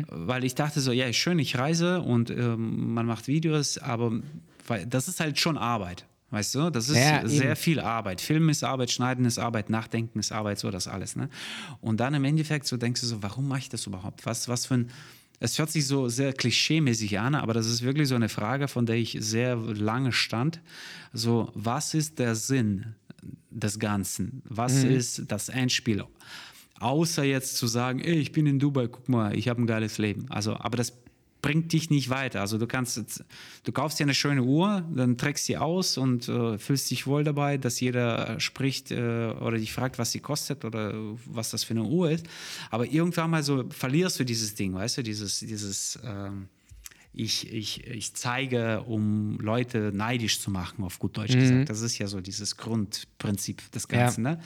Weil 0.09 0.45
ich 0.45 0.55
dachte 0.55 0.81
so, 0.81 0.91
ja, 0.91 1.07
ist 1.07 1.16
schön, 1.16 1.39
ich 1.39 1.59
reise 1.59 2.01
und 2.01 2.31
ähm, 2.31 2.95
man 2.95 3.05
macht 3.05 3.28
Videos, 3.28 3.77
aber 3.77 4.23
weil, 4.66 4.87
das 4.87 5.07
ist 5.07 5.20
halt 5.20 5.39
schon 5.39 5.59
Arbeit. 5.59 6.07
Weißt 6.31 6.55
du, 6.57 6.70
das 6.70 6.89
ist 6.89 6.97
Ja, 6.97 7.20
eben. 7.20 7.28
sehr 7.28 7.55
viel 7.57 7.78
Arbeit. 7.81 8.20
Film 8.20 8.48
ist 8.48 8.65
Arbeit, 8.65 8.90
Schneiden 8.90 9.24
ist 9.24 9.39
Arbeit, 9.39 9.70
Nachdenken 9.70 10.19
ist 10.19 10.32
Arbeit, 10.32 10.59
so 10.59 10.70
das 10.70 10.89
alles. 10.89 11.15
Ne? 11.15 11.28
Und 11.81 12.01
dann 12.01 12.15
im 12.15 12.24
Endeffekt 12.24 12.66
so 12.66 12.77
denkst 12.77 13.01
du 13.01 13.07
so, 13.07 13.23
warum 13.23 13.47
mache 13.47 13.61
ich 13.61 13.69
das 13.69 13.86
überhaupt? 13.86 14.27
Was, 14.27 14.48
was 14.48 14.66
für 14.66 14.74
ein. 14.74 14.90
Es 15.39 15.59
hört 15.59 15.70
sich 15.70 15.86
so 15.86 16.09
sehr 16.09 16.32
klischeemäßig 16.32 17.19
an, 17.20 17.35
aber 17.35 17.53
das 17.53 17.66
ist 17.66 17.82
wirklich 17.82 18.09
so 18.09 18.15
eine 18.15 18.31
Frage, 18.31 18.69
von 18.69 18.86
der 18.86 18.97
ich 18.97 19.19
sehr 19.20 19.55
lange 19.57 20.11
stand. 20.12 20.62
So, 21.12 21.51
was 21.55 21.93
ist 21.93 22.19
der 22.19 22.35
Sinn 22.35 22.94
des 23.51 23.78
Ganzen? 23.78 24.43
Was 24.48 24.82
ist 24.82 25.24
das 25.28 25.51
Endspiel? 25.51 26.05
Außer 26.81 27.23
jetzt 27.23 27.57
zu 27.59 27.66
sagen, 27.66 28.01
ey, 28.01 28.15
ich 28.15 28.32
bin 28.32 28.47
in 28.47 28.59
Dubai, 28.59 28.89
guck 28.89 29.09
mal, 29.11 29.36
ich 29.36 29.48
habe 29.48 29.62
ein 29.62 29.66
geiles 29.66 29.98
Leben. 29.98 30.27
Also, 30.31 30.57
aber 30.57 30.77
das 30.77 30.93
bringt 31.42 31.72
dich 31.72 31.90
nicht 31.90 32.10
weiter. 32.10 32.40
Also 32.40 32.58
du 32.58 32.66
kannst, 32.66 32.96
jetzt- 32.96 33.24
du 33.64 33.72
kaufst 33.72 33.98
dir 34.00 34.04
eine 34.04 34.14
schöne 34.14 34.42
Uhr, 34.42 34.84
dann 34.94 35.16
trägst 35.16 35.44
sie 35.46 35.56
aus 35.56 35.96
und 35.98 36.28
äh, 36.28 36.58
fühlst 36.58 36.90
dich 36.90 37.06
wohl 37.06 37.22
dabei, 37.24 37.56
dass 37.58 37.78
jeder 37.80 38.40
spricht 38.40 38.90
äh, 38.90 39.28
oder 39.40 39.58
dich 39.58 39.72
fragt, 39.72 39.98
was 39.98 40.12
sie 40.12 40.20
kostet 40.20 40.64
oder 40.64 40.94
was 41.26 41.50
das 41.50 41.62
für 41.64 41.74
eine 41.74 41.84
Uhr 41.84 42.10
ist. 42.10 42.26
Aber 42.70 42.86
irgendwann 42.86 43.30
mal 43.30 43.42
so 43.42 43.64
verlierst 43.70 44.18
du 44.18 44.24
dieses 44.24 44.54
Ding, 44.54 44.74
weißt 44.74 44.98
du, 44.98 45.02
dieses, 45.02 45.40
dieses 45.40 45.98
ähm, 46.04 46.48
ich, 47.18 47.50
ich, 47.50 47.86
ich 47.86 48.12
zeige, 48.12 48.82
um 48.82 49.38
Leute 49.40 49.90
neidisch 49.94 50.38
zu 50.40 50.50
machen, 50.50 50.84
auf 50.84 50.98
gut 50.98 51.16
Deutsch 51.16 51.32
gesagt. 51.40 51.70
Das 51.70 51.80
ist 51.80 51.96
ja 51.96 52.08
so 52.08 52.20
dieses 52.20 52.58
Grundprinzip 52.58 53.70
des 53.72 53.88
Ganzen. 53.88 54.22
Ne? 54.22 54.40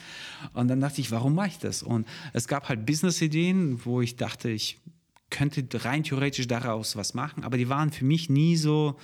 Und 0.53 0.69
dann 0.69 0.79
dachte 0.79 1.01
ich, 1.01 1.11
warum 1.11 1.35
mache 1.35 1.47
ich 1.49 1.57
das? 1.57 1.83
Und 1.83 2.07
es 2.31 2.47
gab 2.47 2.69
halt 2.69 2.85
Business-Ideen, 2.85 3.83
wo 3.85 3.99
ich 4.01 4.15
dachte, 4.15 4.49
ich 4.49 4.79
könnte 5.31 5.65
rein 5.83 6.03
theoretisch 6.03 6.45
daraus 6.47 6.95
was 6.95 7.15
machen, 7.15 7.43
aber 7.43 7.57
die 7.57 7.67
waren 7.69 7.91
für 7.91 8.05
mich 8.05 8.29
nie 8.29 8.55
so, 8.57 8.95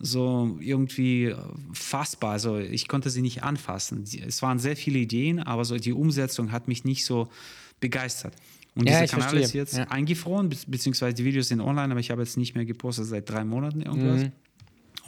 so 0.00 0.56
irgendwie 0.60 1.26
äh, 1.26 1.36
fassbar. 1.72 2.32
Also 2.32 2.58
ich 2.58 2.88
konnte 2.88 3.10
sie 3.10 3.22
nicht 3.22 3.42
anfassen. 3.44 4.04
Es 4.26 4.42
waren 4.42 4.58
sehr 4.58 4.76
viele 4.76 4.98
Ideen, 4.98 5.38
aber 5.40 5.64
so 5.64 5.76
die 5.76 5.92
Umsetzung 5.92 6.50
hat 6.52 6.66
mich 6.68 6.84
nicht 6.84 7.04
so 7.04 7.28
begeistert. 7.80 8.34
Und 8.74 8.88
Ja, 8.88 9.00
dieser 9.00 9.06
Kanal 9.12 9.28
verstehe. 9.30 9.44
ist 9.44 9.52
jetzt 9.54 9.76
Ja. 9.76 9.84
eingefroren, 9.84 10.48
be 10.50 10.56
beziehungsweise 10.66 11.14
die 11.14 11.24
Videos 11.24 11.48
sind 11.48 11.60
online, 11.60 11.90
aber 11.90 12.00
ich 12.00 12.10
habe 12.10 12.22
jetzt 12.22 12.36
nicht 12.36 12.54
mehr 12.54 12.64
gepostet 12.64 13.06
seit 13.06 13.28
drei 13.28 13.44
Monaten 13.44 13.82
irgendwas. 13.82 14.22
Mhm. 14.22 14.32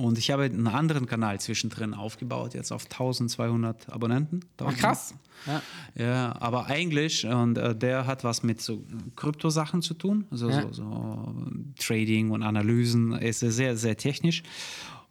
Und 0.01 0.16
ich 0.18 0.31
habe 0.31 0.44
einen 0.44 0.66
anderen 0.66 1.06
Kanal 1.06 1.39
zwischendrin 1.40 1.93
aufgebaut, 1.94 2.55
jetzt 2.55 2.72
auf 2.72 2.85
1200 2.85 3.90
Abonnenten. 3.93 4.40
Ach, 4.59 4.74
krass. 4.77 5.14
Ja. 5.47 5.62
Ja, 5.94 6.36
aber 6.40 6.66
eigentlich, 6.66 7.27
und 7.27 7.56
äh, 7.59 7.74
der 7.74 8.06
hat 8.06 8.24
was 8.24 8.43
mit 8.43 8.60
so 8.60 8.82
Kryptosachen 9.16 9.82
zu 9.82 9.94
tun, 9.94 10.27
also 10.31 10.48
Ja. 10.51 10.62
so, 10.62 10.72
so 10.72 11.35
Trading 11.78 12.31
und 12.31 12.43
Analysen, 12.43 13.12
Er 13.12 13.28
ist 13.31 13.40
sehr, 13.40 13.77
sehr 13.77 13.97
technisch. 13.97 14.43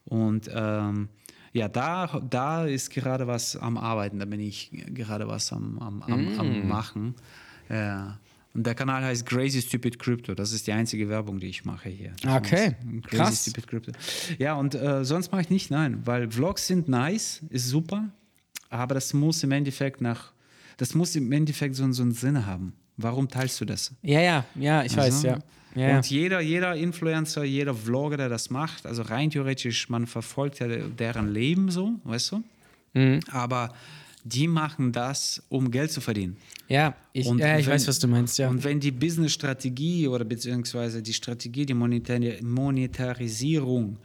Und 0.04 0.48
ähm, 0.52 1.08
ja, 1.52 1.68
da, 1.68 2.20
da 2.28 2.64
ist 2.66 2.90
gerade 2.90 3.26
was 3.26 3.56
am 3.56 3.76
Arbeiten, 3.76 4.18
da 4.20 4.24
bin 4.24 4.40
ich 4.40 4.70
gerade 4.94 5.26
was 5.28 5.52
am, 5.52 5.78
am, 5.78 6.02
am, 6.02 6.34
Mm. 6.36 6.40
am 6.40 6.68
Machen. 6.68 7.14
Ja. 7.68 8.18
Und 8.52 8.66
der 8.66 8.74
Kanal 8.74 9.04
heißt 9.04 9.24
Crazy 9.26 9.62
Stupid 9.62 9.98
Crypto. 9.98 10.34
Das 10.34 10.52
ist 10.52 10.66
die 10.66 10.72
einzige 10.72 11.08
Werbung, 11.08 11.38
die 11.38 11.46
ich 11.46 11.64
mache 11.64 11.88
hier. 11.88 12.12
Okay, 12.26 12.74
Crazy 13.02 13.16
krass. 13.16 13.42
Stupid 13.42 13.66
Crypto. 13.68 13.92
Ja, 14.38 14.54
und 14.54 14.74
äh, 14.74 15.04
sonst 15.04 15.30
mache 15.30 15.42
ich 15.42 15.50
nicht, 15.50 15.70
nein, 15.70 16.02
weil 16.04 16.30
Vlogs 16.30 16.66
sind 16.66 16.88
nice, 16.88 17.42
ist 17.50 17.68
super, 17.68 18.08
aber 18.68 18.94
das 18.94 19.12
muss 19.14 19.42
im 19.44 19.52
Endeffekt 19.52 20.00
nach. 20.00 20.32
das 20.78 20.94
muss 20.94 21.14
im 21.14 21.30
Endeffekt 21.30 21.76
so, 21.76 21.90
so 21.92 22.02
einen 22.02 22.12
Sinn 22.12 22.44
haben. 22.46 22.72
Warum 22.96 23.28
teilst 23.28 23.60
du 23.60 23.64
das? 23.64 23.92
Ja, 24.02 24.20
ja, 24.20 24.44
ja, 24.56 24.82
ich 24.84 24.96
weiß, 24.96 25.14
Also, 25.14 25.28
ja. 25.28 25.38
ja, 25.76 25.88
ja. 25.88 25.96
Und 25.96 26.10
jeder, 26.10 26.40
jeder 26.40 26.74
Influencer, 26.74 27.44
jeder 27.44 27.74
Vlogger, 27.74 28.16
der 28.16 28.28
das 28.28 28.50
macht, 28.50 28.84
also 28.84 29.02
rein 29.02 29.30
theoretisch, 29.30 29.88
man 29.88 30.06
verfolgt 30.06 30.58
ja 30.58 30.66
deren 30.68 31.32
Leben 31.32 31.70
so, 31.70 31.92
weißt 32.04 32.32
du? 32.32 32.42
Mhm. 32.94 33.20
Aber 33.30 33.72
die 34.24 34.46
machen 34.48 34.92
das, 34.92 35.42
um 35.48 35.70
Geld 35.70 35.90
zu 35.92 36.00
verdienen. 36.00 36.36
Ja, 36.68 36.94
ich, 37.12 37.26
Und 37.26 37.38
ja, 37.38 37.58
ich 37.58 37.66
wenn- 37.66 37.72
weiß, 37.74 37.88
was 37.88 37.98
du 37.98 38.06
meinst, 38.08 38.38
ja. 38.38 38.48
Und 38.48 38.62
wenn 38.64 38.78
die 38.80 38.90
Business-Strategie 38.90 40.08
oder 40.08 40.24
beziehungsweise 40.24 41.02
die 41.02 41.12
Strategie, 41.14 41.64
die 41.66 41.74
Monetari- 41.74 42.42
Monetarisierung 42.44 43.98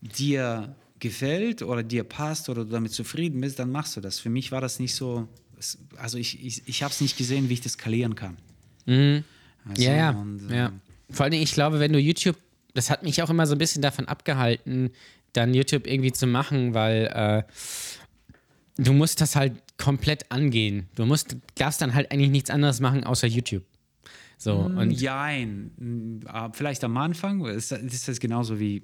dir 0.00 0.74
gefällt 0.98 1.62
oder 1.62 1.82
dir 1.82 2.04
passt 2.04 2.48
oder 2.48 2.64
du 2.64 2.70
damit 2.70 2.92
zufrieden 2.92 3.40
bist, 3.40 3.58
dann 3.58 3.70
machst 3.70 3.96
du 3.96 4.00
das. 4.00 4.18
Für 4.18 4.30
mich 4.30 4.52
war 4.52 4.60
das 4.60 4.78
nicht 4.80 4.94
so, 4.94 5.28
also 5.96 6.18
ich, 6.18 6.44
ich, 6.44 6.62
ich 6.66 6.82
habe 6.82 6.92
es 6.92 7.00
nicht 7.00 7.16
gesehen, 7.16 7.48
wie 7.48 7.54
ich 7.54 7.60
das 7.60 7.72
skalieren 7.72 8.14
kann. 8.14 8.36
Also, 8.86 9.00
Mhm. 9.00 9.24
ja, 9.76 9.94
ja, 9.94 10.10
und, 10.10 10.50
äh, 10.50 10.56
ja. 10.56 10.72
Vor 11.10 11.24
allen 11.24 11.32
Dingen, 11.32 11.42
ich 11.42 11.52
glaube, 11.52 11.80
wenn 11.80 11.92
du 11.92 11.98
YouTube, 11.98 12.36
das 12.74 12.88
hat 12.90 13.02
mich 13.02 13.22
auch 13.22 13.30
immer 13.30 13.46
so 13.46 13.54
ein 13.54 13.58
bisschen 13.58 13.82
davon 13.82 14.06
abgehalten, 14.08 14.90
dann 15.32 15.54
YouTube 15.54 15.86
irgendwie 15.86 16.12
zu 16.12 16.26
machen, 16.26 16.74
weil 16.74 17.06
äh, 17.14 17.42
du 18.80 18.92
musst 18.92 19.20
das 19.20 19.36
halt 19.36 19.62
komplett 19.76 20.30
angehen. 20.30 20.88
Du 20.94 21.06
musst, 21.06 21.36
darfst 21.54 21.80
dann 21.80 21.94
halt 21.94 22.10
eigentlich 22.10 22.30
nichts 22.30 22.50
anderes 22.50 22.80
machen 22.80 23.04
außer 23.04 23.26
YouTube. 23.26 23.64
So, 24.36 24.56
und 24.56 24.90
Jein. 24.92 25.70
Mm, 25.76 26.20
ah, 26.26 26.50
Vielleicht 26.52 26.82
am 26.84 26.96
Anfang 26.96 27.44
ist 27.44 27.72
ist 27.72 28.08
das 28.08 28.20
genauso 28.20 28.58
wie 28.58 28.82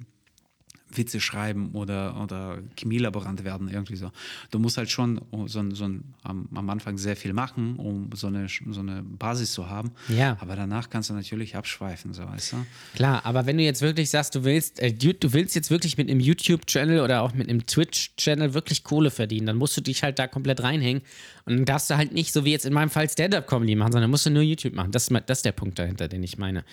Witze 0.94 1.20
schreiben 1.20 1.70
oder, 1.72 2.20
oder 2.22 2.58
Chemielaborant 2.78 3.42
werden, 3.44 3.68
irgendwie 3.68 3.96
so. 3.96 4.12
Du 4.50 4.58
musst 4.58 4.76
halt 4.78 4.90
schon 4.90 5.20
so, 5.46 5.58
ein- 5.58 5.72
so 5.74 5.84
ein, 5.84 6.04
am, 6.22 6.48
am 6.54 6.70
Anfang 6.70 6.96
sehr 6.96 7.16
viel 7.16 7.32
machen, 7.32 7.76
um 7.76 8.10
so 8.14 8.28
eine, 8.28 8.46
so 8.70 8.80
eine 8.80 9.02
Basis 9.02 9.52
zu 9.52 9.68
haben. 9.68 9.90
Ja. 10.08 10.36
Aber 10.40 10.54
danach 10.56 10.88
kannst 10.88 11.10
du 11.10 11.14
natürlich 11.14 11.56
abschweifen, 11.56 12.12
so 12.14 12.24
weißt 12.24 12.52
du. 12.52 12.56
Klar, 12.94 13.26
aber 13.26 13.46
wenn 13.46 13.58
du 13.58 13.64
jetzt 13.64 13.82
wirklich 13.82 14.10
sagst, 14.10 14.34
du 14.36 14.44
willst, 14.44 14.78
äh, 14.80 14.92
du, 14.92 15.32
willst 15.32 15.54
jetzt 15.56 15.70
wirklich 15.70 15.98
mit 15.98 16.08
einem 16.08 16.20
YouTube-Channel 16.20 17.00
oder 17.00 17.22
auch 17.22 17.34
mit 17.34 17.48
einem 17.48 17.66
Twitch-Channel 17.66 18.54
wirklich 18.54 18.84
Kohle 18.84 19.10
verdienen, 19.10 19.46
dann 19.46 19.56
musst 19.56 19.76
du 19.76 19.80
dich 19.80 20.02
halt 20.02 20.18
da 20.18 20.26
komplett 20.28 20.62
reinhängen 20.62 21.02
und 21.46 21.56
dann 21.56 21.64
darfst 21.64 21.90
du 21.90 21.96
halt 21.96 22.12
nicht, 22.12 22.32
so 22.32 22.44
wie 22.44 22.52
jetzt 22.52 22.64
in 22.66 22.72
meinem 22.72 22.90
Fall, 22.90 23.08
Stand-Up-Comedy 23.10 23.74
machen, 23.76 23.92
sondern 23.92 24.10
musst 24.10 24.26
du 24.26 24.30
nur 24.30 24.42
YouTube 24.42 24.74
machen. 24.74 24.92
Das 24.92 25.06
das 25.26 25.38
ist 25.38 25.44
der 25.44 25.52
Punkt 25.52 25.78
dahinter, 25.78 26.08
den 26.08 26.22
ich 26.22 26.38
meine. 26.38 26.64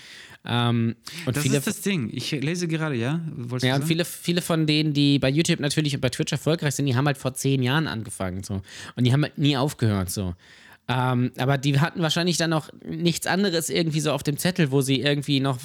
Ähm, 0.45 0.95
und 1.25 1.35
Das 1.35 1.43
viele, 1.43 1.57
ist 1.57 1.67
das 1.67 1.81
Ding. 1.81 2.09
Ich 2.11 2.31
lese 2.31 2.67
gerade, 2.67 2.95
ja? 2.95 3.21
Wolltest 3.35 3.65
ja, 3.65 3.75
und 3.75 3.85
viele, 3.85 4.03
viele 4.05 4.41
von 4.41 4.67
denen, 4.67 4.93
die 4.93 5.19
bei 5.19 5.29
YouTube 5.29 5.59
natürlich 5.59 5.95
und 5.95 6.01
bei 6.01 6.09
Twitch 6.09 6.31
erfolgreich 6.31 6.75
sind, 6.75 6.85
die 6.85 6.95
haben 6.95 7.05
halt 7.05 7.17
vor 7.17 7.33
zehn 7.33 7.63
Jahren 7.63 7.87
angefangen 7.87 8.43
so. 8.43 8.61
Und 8.95 9.03
die 9.05 9.13
haben 9.13 9.23
halt 9.23 9.37
nie 9.37 9.55
aufgehört 9.55 10.09
so. 10.09 10.35
Ähm, 10.89 11.31
aber 11.37 11.57
die 11.57 11.79
hatten 11.79 12.01
wahrscheinlich 12.01 12.35
dann 12.35 12.49
noch 12.49 12.69
nichts 12.85 13.25
anderes 13.25 13.69
irgendwie 13.69 14.01
so 14.01 14.11
auf 14.11 14.21
dem 14.21 14.35
Zettel, 14.35 14.69
wo 14.71 14.81
sie 14.81 14.99
irgendwie 14.99 15.39
noch 15.39 15.57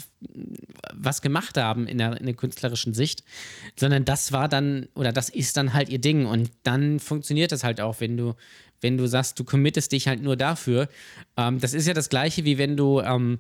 was 0.95 1.23
gemacht 1.23 1.57
haben 1.57 1.89
in 1.89 1.99
der, 1.99 2.19
in 2.21 2.27
der 2.27 2.37
künstlerischen 2.37 2.95
Sicht, 2.95 3.25
sondern 3.75 4.05
das 4.05 4.31
war 4.31 4.49
dann 4.49 4.87
oder 4.95 5.13
das 5.13 5.29
ist 5.29 5.57
dann 5.57 5.75
halt 5.75 5.89
ihr 5.89 5.99
Ding 5.99 6.27
und 6.27 6.53
dann 6.63 7.01
funktioniert 7.01 7.51
das 7.51 7.65
halt 7.65 7.81
auch, 7.81 8.01
wenn 8.01 8.17
du 8.17 8.35
wenn 8.81 8.97
du 8.97 9.07
sagst, 9.07 9.39
du 9.39 9.45
committest 9.45 9.93
dich 9.93 10.09
halt 10.09 10.23
nur 10.23 10.37
dafür. 10.37 10.89
Ähm, 11.37 11.59
das 11.61 11.75
ist 11.75 11.87
ja 11.87 11.95
das 11.95 12.09
Gleiche, 12.09 12.45
wie 12.45 12.59
wenn 12.59 12.77
du 12.77 13.01
ähm, 13.01 13.39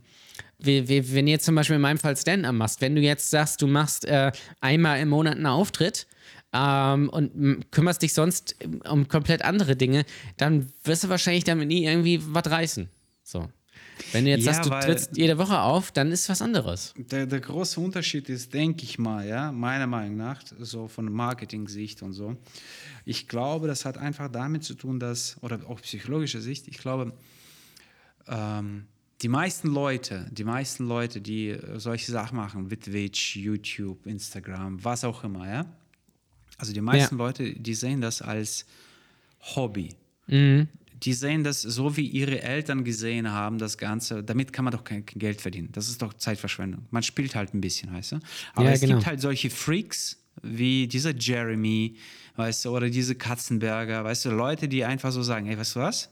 wie, 0.58 0.88
wie, 0.88 1.14
wenn 1.14 1.26
du 1.26 1.32
jetzt 1.32 1.44
zum 1.44 1.54
Beispiel 1.54 1.76
in 1.76 1.82
meinem 1.82 1.98
Fall 1.98 2.16
Stand-up 2.16 2.54
machst, 2.54 2.80
wenn 2.80 2.94
du 2.94 3.00
jetzt 3.00 3.30
sagst, 3.30 3.62
du 3.62 3.66
machst 3.66 4.04
äh, 4.04 4.32
einmal 4.60 5.00
im 5.00 5.08
Monat 5.08 5.36
einen 5.36 5.46
Auftritt 5.46 6.06
ähm, 6.52 7.08
und 7.08 7.70
kümmerst 7.70 8.02
dich 8.02 8.12
sonst 8.12 8.56
um 8.88 9.08
komplett 9.08 9.42
andere 9.42 9.76
Dinge, 9.76 10.04
dann 10.36 10.72
wirst 10.84 11.04
du 11.04 11.08
wahrscheinlich 11.08 11.44
damit 11.44 11.68
nie 11.68 11.84
irgendwie 11.84 12.20
was 12.22 12.50
reißen. 12.50 12.88
So. 13.22 13.48
Wenn 14.12 14.24
du 14.24 14.30
jetzt 14.30 14.44
Ja, 14.44 14.54
sagst, 14.54 14.70
du 14.70 14.80
trittst 14.80 15.16
jede 15.16 15.38
Woche 15.38 15.60
auf, 15.60 15.92
dann 15.92 16.12
ist 16.12 16.28
was 16.28 16.42
anderes. 16.42 16.94
Der, 16.96 17.26
der 17.26 17.40
große 17.40 17.80
Unterschied 17.80 18.28
ist, 18.28 18.54
denke 18.54 18.84
ich 18.84 18.98
mal, 18.98 19.26
ja, 19.26 19.52
meiner 19.52 19.86
Meinung 19.86 20.16
nach, 20.16 20.42
so 20.58 20.88
von 20.88 21.12
Marketing-Sicht 21.12 22.02
und 22.02 22.12
so. 22.12 22.36
Ich 23.04 23.28
glaube, 23.28 23.66
das 23.66 23.84
hat 23.84 23.98
einfach 23.98 24.30
damit 24.30 24.64
zu 24.64 24.74
tun, 24.74 25.00
dass, 25.00 25.36
oder 25.42 25.60
auch 25.68 25.80
psychologischer 25.80 26.40
Sicht, 26.40 26.68
ich 26.68 26.78
glaube, 26.78 27.12
ähm, 28.26 28.86
die 29.22 29.28
meisten 29.28 29.68
Leute, 29.68 30.28
die 30.30 30.44
meisten 30.44 30.86
Leute, 30.86 31.20
die 31.20 31.48
äh, 31.48 31.80
solche 31.80 32.12
Sachen 32.12 32.36
machen, 32.36 32.70
wie 32.70 32.76
Twitch, 32.76 33.36
YouTube, 33.36 34.06
Instagram, 34.06 34.82
was 34.84 35.04
auch 35.04 35.24
immer, 35.24 35.48
ja. 35.48 35.66
Also 36.56 36.72
die 36.72 36.80
meisten 36.80 37.16
Leute, 37.16 37.52
die 37.54 37.74
sehen 37.74 38.00
das 38.00 38.20
als 38.22 38.66
Hobby. 39.54 39.94
Die 41.02 41.12
sehen 41.12 41.44
das 41.44 41.62
so, 41.62 41.96
wie 41.96 42.06
ihre 42.06 42.42
Eltern 42.42 42.84
gesehen 42.84 43.30
haben, 43.30 43.58
das 43.58 43.78
Ganze. 43.78 44.22
Damit 44.22 44.52
kann 44.52 44.64
man 44.64 44.72
doch 44.72 44.84
kein, 44.84 45.04
Geld 45.06 45.40
verdienen. 45.40 45.68
Das 45.72 45.88
ist 45.88 46.02
doch 46.02 46.14
Zeitverschwendung. 46.14 46.86
Man 46.90 47.02
spielt 47.02 47.34
halt 47.34 47.54
ein 47.54 47.60
bisschen, 47.60 47.92
weißt 47.92 48.12
du? 48.12 48.16
Aber 48.54 48.66
Ja, 48.66 48.72
es 48.72 48.80
genau. 48.80 48.94
gibt 48.94 49.06
halt 49.06 49.20
solche 49.20 49.50
Freaks 49.50 50.18
wie 50.42 50.86
dieser 50.86 51.14
Jeremy, 51.14 51.96
weißt 52.36 52.64
du, 52.64 52.70
oder 52.70 52.90
diese 52.90 53.14
Katzenberger, 53.14 54.04
weißt 54.04 54.26
du, 54.26 54.30
Leute, 54.30 54.68
die 54.68 54.84
einfach 54.84 55.12
so 55.12 55.22
sagen, 55.22 55.46
ey, 55.48 55.58
weißt 55.58 55.76
du 55.76 55.80
was? 55.80 56.10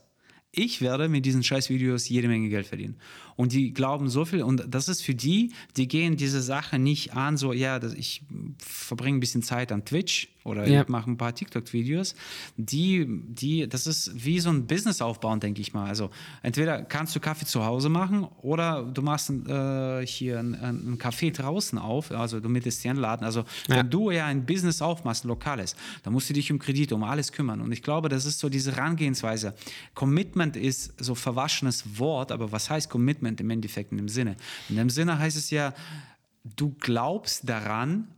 Ich 0.52 0.80
werde 0.80 1.08
mit 1.08 1.26
diesen 1.26 1.42
Scheißvideos 1.42 2.08
jede 2.08 2.28
Menge 2.28 2.48
Geld 2.48 2.66
verdienen. 2.66 2.96
Und 3.36 3.52
die 3.52 3.72
glauben 3.74 4.08
so 4.08 4.24
viel, 4.24 4.42
und 4.42 4.64
das 4.68 4.88
ist 4.88 5.02
für 5.02 5.14
die, 5.14 5.52
die 5.76 5.88
gehen 5.88 6.16
diese 6.16 6.40
Sache 6.40 6.78
nicht 6.78 7.14
an, 7.14 7.36
so, 7.36 7.52
ja, 7.52 7.78
das, 7.78 7.92
ich 7.94 8.22
verbringe 8.58 9.18
ein 9.18 9.20
bisschen 9.20 9.42
Zeit 9.42 9.70
an 9.72 9.84
Twitch 9.84 10.28
oder 10.44 10.66
Ja. 10.66 10.82
ich 10.82 10.88
mache 10.88 11.10
ein 11.10 11.16
paar 11.16 11.34
TikTok-Videos. 11.34 12.14
Die, 12.56 13.04
die, 13.08 13.68
das 13.68 13.86
ist 13.86 14.12
wie 14.24 14.38
so 14.40 14.48
ein 14.50 14.66
Business 14.66 15.02
aufbauen, 15.02 15.40
denke 15.40 15.60
ich 15.60 15.74
mal. 15.74 15.86
Also 15.88 16.10
entweder 16.42 16.82
kannst 16.82 17.14
du 17.16 17.20
Kaffee 17.20 17.44
zu 17.46 17.64
Hause 17.66 17.88
machen 17.88 18.26
oder 18.42 18.84
du 18.84 19.02
machst 19.02 19.28
äh, 19.30 20.06
hier 20.06 20.38
ein, 20.38 20.54
ein 20.54 20.98
Café 20.98 21.32
draußen 21.32 21.78
auf, 21.78 22.12
also 22.12 22.38
du 22.40 22.48
mietest 22.48 22.84
dir 22.84 22.90
einen 22.92 23.00
Laden. 23.00 23.24
Also 23.24 23.40
Ja. 23.68 23.76
wenn 23.76 23.90
du 23.90 24.10
ja 24.12 24.26
ein 24.26 24.46
Business 24.46 24.80
aufmachst, 24.80 25.24
ein 25.24 25.28
lokales, 25.28 25.74
dann 26.04 26.12
musst 26.12 26.30
du 26.30 26.34
dich 26.34 26.50
um 26.52 26.58
Kredite, 26.60 26.94
um 26.94 27.02
alles 27.02 27.32
kümmern. 27.32 27.60
Und 27.60 27.72
ich 27.72 27.82
glaube, 27.82 28.08
das 28.08 28.24
ist 28.24 28.38
so 28.38 28.48
diese 28.48 28.70
Herangehensweise. 28.76 29.52
Commitment 29.94 30.56
ist 30.56 30.94
so 31.02 31.14
verwaschenes 31.16 31.98
Wort, 31.98 32.30
aber 32.32 32.52
was 32.52 32.70
heißt 32.70 32.88
Commitment 32.88 33.25
im 33.28 33.50
Endeffekt 33.50 33.92
in 33.92 33.98
dem 33.98 34.08
Sinne? 34.08 34.36
In 34.68 34.76
dem 34.76 34.90
Sinne 34.90 35.18
heißt 35.18 35.36
es 35.36 35.50
ja, 35.50 35.74
du 36.44 36.74
glaubst 36.78 37.48
daran, 37.48 38.08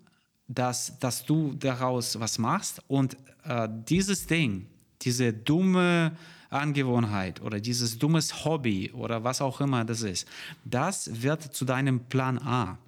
dass, 0.48 0.98
dass 0.98 1.24
du 1.24 1.54
daraus 1.54 2.18
was 2.18 2.38
machst 2.38 2.82
und 2.88 3.16
äh, 3.44 3.68
dieses 3.88 4.26
Ding, 4.26 4.66
diese 5.02 5.32
dumme 5.32 6.12
Angewohnheit 6.50 7.42
oder 7.42 7.60
dieses 7.60 7.98
dummes 7.98 8.44
Hobby 8.44 8.90
oder 8.92 9.22
was 9.24 9.40
auch 9.40 9.60
immer 9.60 9.84
das 9.84 10.02
ist, 10.02 10.26
das 10.64 11.22
wird 11.22 11.42
zu 11.42 11.64
deinem 11.64 12.00
Plan 12.00 12.38
A. 12.38 12.78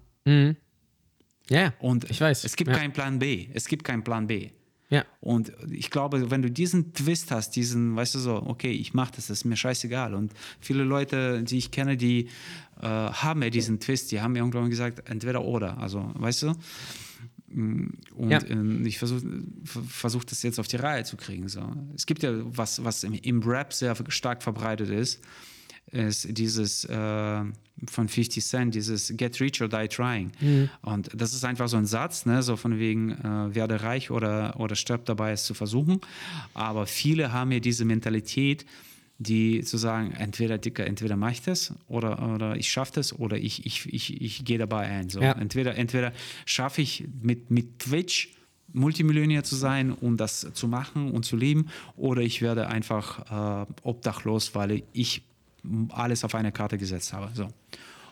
Ja, 1.48 1.74
Und 1.80 2.08
ich 2.10 2.20
weiß. 2.20 2.44
es 2.44 2.56
gibt 2.56 2.70
ja. 2.70 2.76
keinen 2.76 2.92
Plan 2.92 3.18
B. 3.18 3.48
Es 3.52 3.66
gibt 3.66 3.84
keinen 3.84 4.04
Plan 4.04 4.26
B. 4.26 4.50
Ja. 4.90 5.04
Und 5.20 5.52
ich 5.70 5.90
glaube, 5.90 6.30
wenn 6.30 6.42
du 6.42 6.50
diesen 6.50 6.92
Twist 6.92 7.30
hast, 7.30 7.54
diesen, 7.56 7.94
weißt 7.96 8.16
du 8.16 8.18
so, 8.18 8.34
okay, 8.42 8.72
ich 8.72 8.92
mache 8.92 9.12
das, 9.16 9.28
das 9.28 9.38
ist 9.38 9.44
mir 9.44 9.56
scheißegal. 9.56 10.14
Und 10.14 10.32
viele 10.60 10.82
Leute, 10.82 11.42
die 11.44 11.58
ich 11.58 11.70
kenne, 11.70 11.96
die 11.96 12.26
äh, 12.82 12.86
haben 12.86 13.42
ja 13.42 13.50
diesen 13.50 13.78
Twist, 13.78 14.10
die 14.10 14.20
haben 14.20 14.34
irgendwann 14.36 14.68
gesagt, 14.68 15.08
entweder 15.08 15.44
oder. 15.44 15.78
Also, 15.78 16.10
weißt 16.14 16.42
du? 16.42 16.54
Mm, 17.48 17.90
Und 18.14 18.30
Ja. 18.30 18.40
ähm, 18.48 18.84
ich 18.84 18.98
versuche 18.98 19.22
versuch 19.64 20.24
das 20.24 20.42
jetzt 20.42 20.58
auf 20.58 20.66
die 20.68 20.76
Reihe 20.76 21.04
zu 21.04 21.16
kriegen. 21.16 21.48
So. 21.48 21.62
Es 21.94 22.06
gibt 22.06 22.22
ja 22.22 22.32
was, 22.44 22.82
was 22.84 23.04
im, 23.04 23.14
im 23.14 23.42
Rap 23.42 23.72
sehr 23.72 23.94
stark 24.08 24.42
verbreitet 24.42 24.90
ist, 24.90 25.20
ist 25.92 26.26
dieses 26.38 26.84
äh, 26.84 27.42
von 27.88 28.08
50 28.08 28.44
Cent, 28.44 28.74
dieses 28.74 29.12
Get 29.16 29.40
Rich 29.40 29.60
or 29.62 29.68
Die 29.68 29.88
Trying. 29.88 30.30
Und 30.82 31.10
das 31.14 31.32
ist 31.32 31.44
einfach 31.44 31.68
so 31.68 31.76
ein 31.76 31.86
Satz, 31.86 32.26
ne, 32.26 32.42
so 32.42 32.56
von 32.56 32.78
wegen, 32.78 33.12
äh, 33.12 33.54
werde 33.54 33.82
reich 33.82 34.10
oder, 34.10 34.58
oder 34.58 34.74
stirb 34.74 35.04
dabei, 35.06 35.32
es 35.32 35.44
zu 35.44 35.54
versuchen. 35.54 36.00
Aber 36.54 36.86
viele 36.86 37.32
haben 37.32 37.52
ja 37.52 37.60
diese 37.60 37.84
Mentalität, 37.84 38.66
die 39.18 39.62
zu 39.62 39.76
sagen, 39.76 40.12
entweder 40.12 40.56
dicker, 40.56 40.86
entweder 40.86 41.16
mache 41.16 41.32
ich 41.32 41.42
das 41.42 41.74
oder, 41.88 42.34
oder 42.34 42.56
ich 42.56 42.70
schaffe 42.70 42.92
das 42.94 43.18
oder 43.18 43.36
ich, 43.36 43.66
ich, 43.66 43.92
ich, 43.92 44.20
ich 44.20 44.44
gehe 44.44 44.56
dabei 44.56 44.86
ein. 44.86 45.10
So. 45.10 45.20
Ja. 45.20 45.32
Entweder, 45.32 45.76
entweder 45.76 46.12
schaffe 46.46 46.80
ich 46.80 47.06
mit, 47.20 47.50
mit 47.50 47.80
Twitch 47.80 48.30
Multimillionär 48.72 49.42
zu 49.42 49.56
sein, 49.56 49.92
um 49.92 50.16
das 50.16 50.46
zu 50.54 50.68
machen 50.68 51.10
und 51.10 51.24
zu 51.24 51.36
leben, 51.36 51.68
oder 51.96 52.22
ich 52.22 52.40
werde 52.40 52.68
einfach 52.68 53.66
äh, 53.66 53.66
obdachlos, 53.82 54.54
weil 54.54 54.84
ich 54.92 55.22
alles 55.90 56.24
auf 56.24 56.34
eine 56.34 56.52
Karte 56.52 56.78
gesetzt 56.78 57.12
habe. 57.12 57.30
So. 57.34 57.48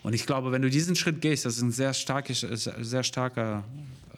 Und 0.02 0.14
ich 0.14 0.26
glaube, 0.26 0.52
wenn 0.52 0.62
du 0.62 0.70
diesen 0.70 0.96
Schritt 0.96 1.20
gehst, 1.20 1.44
das 1.44 1.56
ist 1.56 1.62
ein 1.62 1.72
sehr, 1.72 1.94
starke, 1.94 2.34
sehr 2.34 3.02
starker 3.02 3.64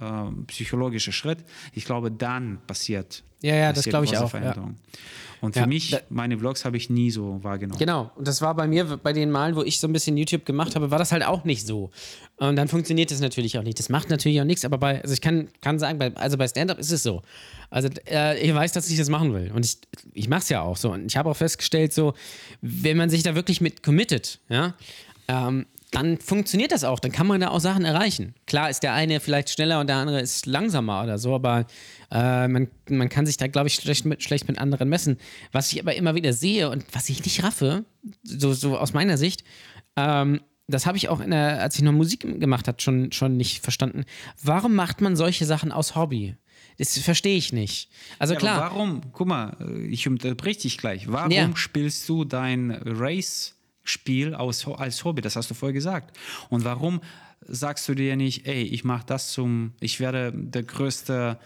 äh, 0.00 0.44
psychologischer 0.46 1.12
Schritt. 1.12 1.38
Ich 1.72 1.84
glaube, 1.84 2.10
dann 2.10 2.58
passiert. 2.66 3.22
Ja, 3.42 3.54
ja, 3.54 3.72
das 3.72 3.84
glaube 3.86 4.04
ich 4.04 4.10
große 4.10 4.24
auch, 4.24 4.32
ja. 4.34 4.40
Veränderung. 4.40 4.76
Und 5.40 5.54
für 5.54 5.60
Ja, 5.60 5.66
mich, 5.66 5.96
meine 6.10 6.38
Vlogs 6.38 6.66
habe 6.66 6.76
ich 6.76 6.90
nie 6.90 7.10
so 7.10 7.42
wahrgenommen. 7.42 7.78
Genau, 7.78 8.10
und 8.16 8.28
das 8.28 8.42
war 8.42 8.54
bei 8.54 8.66
mir, 8.66 8.84
bei 8.98 9.14
den 9.14 9.30
Malen, 9.30 9.56
wo 9.56 9.62
ich 9.62 9.80
so 9.80 9.88
ein 9.88 9.92
bisschen 9.94 10.18
YouTube 10.18 10.44
gemacht 10.44 10.76
habe, 10.76 10.90
war 10.90 10.98
das 10.98 11.12
halt 11.12 11.24
auch 11.24 11.44
nicht 11.44 11.66
so. 11.66 11.90
Und 12.36 12.56
dann 12.56 12.68
funktioniert 12.68 13.10
das 13.10 13.20
natürlich 13.20 13.58
auch 13.58 13.62
nicht. 13.62 13.78
Das 13.78 13.88
macht 13.88 14.10
natürlich 14.10 14.38
auch 14.42 14.44
nichts, 14.44 14.66
aber 14.66 14.76
bei, 14.76 15.00
also 15.00 15.14
ich 15.14 15.22
kann, 15.22 15.48
kann 15.62 15.78
sagen, 15.78 15.98
bei, 15.98 16.14
also 16.16 16.36
bei 16.36 16.46
Stand-Up 16.46 16.78
ist 16.78 16.92
es 16.92 17.02
so. 17.02 17.22
Also 17.70 17.88
äh, 18.10 18.38
ich 18.38 18.54
weiß, 18.54 18.72
dass 18.72 18.90
ich 18.90 18.98
das 18.98 19.08
machen 19.08 19.32
will. 19.32 19.50
Und 19.54 19.64
ich, 19.64 19.78
ich 20.12 20.28
mache 20.28 20.40
es 20.40 20.50
ja 20.50 20.60
auch 20.60 20.76
so. 20.76 20.92
Und 20.92 21.06
ich 21.06 21.16
habe 21.16 21.30
auch 21.30 21.36
festgestellt, 21.36 21.94
so, 21.94 22.12
wenn 22.60 22.98
man 22.98 23.08
sich 23.08 23.22
da 23.22 23.34
wirklich 23.34 23.62
mit 23.62 23.82
committet, 23.82 24.40
ja, 24.50 24.74
ähm, 25.28 25.64
dann 25.90 26.18
funktioniert 26.18 26.72
das 26.72 26.84
auch. 26.84 27.00
Dann 27.00 27.10
kann 27.12 27.26
man 27.26 27.40
da 27.40 27.48
auch 27.48 27.60
Sachen 27.60 27.84
erreichen. 27.84 28.34
Klar 28.46 28.70
ist 28.70 28.82
der 28.82 28.92
eine 28.94 29.18
vielleicht 29.20 29.50
schneller 29.50 29.80
und 29.80 29.88
der 29.88 29.96
andere 29.96 30.20
ist 30.20 30.46
langsamer 30.46 31.02
oder 31.02 31.18
so, 31.18 31.34
aber 31.34 31.66
äh, 32.12 32.46
man, 32.48 32.68
man 32.88 33.08
kann 33.08 33.26
sich 33.26 33.36
da, 33.36 33.46
glaube 33.48 33.68
ich, 33.68 33.74
schlecht 33.74 34.04
mit, 34.04 34.22
schlecht 34.22 34.46
mit 34.48 34.58
anderen 34.58 34.88
messen. 34.88 35.18
Was 35.52 35.72
ich 35.72 35.80
aber 35.80 35.94
immer 35.96 36.14
wieder 36.14 36.32
sehe 36.32 36.70
und 36.70 36.84
was 36.92 37.08
ich 37.08 37.24
nicht 37.24 37.42
raffe, 37.42 37.84
so, 38.22 38.52
so 38.52 38.78
aus 38.78 38.92
meiner 38.92 39.18
Sicht, 39.18 39.42
ähm, 39.96 40.40
das 40.68 40.86
habe 40.86 40.96
ich 40.96 41.08
auch, 41.08 41.18
in 41.18 41.32
der, 41.32 41.60
als 41.60 41.74
ich 41.74 41.82
noch 41.82 41.90
Musik 41.92 42.20
gemacht 42.40 42.68
habe, 42.68 42.80
schon, 42.80 43.10
schon 43.10 43.36
nicht 43.36 43.60
verstanden. 43.60 44.04
Warum 44.40 44.74
macht 44.76 45.00
man 45.00 45.16
solche 45.16 45.44
Sachen 45.44 45.72
aus 45.72 45.96
Hobby? 45.96 46.36
Das 46.78 46.96
verstehe 46.98 47.36
ich 47.36 47.52
nicht. 47.52 47.90
Also 48.20 48.34
Ja, 48.34 48.38
klar. 48.40 48.60
Warum, 48.60 49.00
guck 49.12 49.26
mal, 49.26 49.56
äh, 49.60 49.86
ich 49.88 50.06
unterbreche 50.06 50.60
dich 50.60 50.78
gleich. 50.78 51.10
Warum 51.10 51.32
Ja. 51.32 51.50
spielst 51.56 52.08
du 52.08 52.24
dein 52.24 52.70
Race-Spiel 53.84 54.34
aus, 54.34 54.66
als 54.66 55.04
Hobby? 55.04 55.22
Das 55.22 55.36
hast 55.36 55.50
du 55.50 55.54
vorher 55.54 55.72
gesagt. 55.72 56.16
Und 56.48 56.64
warum 56.64 57.00
sagst 57.46 57.88
du 57.88 57.94
dir 57.94 58.16
nicht, 58.16 58.46
ey, 58.46 58.62
ich 58.62 58.84
mache 58.84 59.04
das 59.06 59.32
zum, 59.32 59.72
ich 59.80 60.00
werde 60.00 60.32
der 60.34 60.62
größte, 60.62 61.38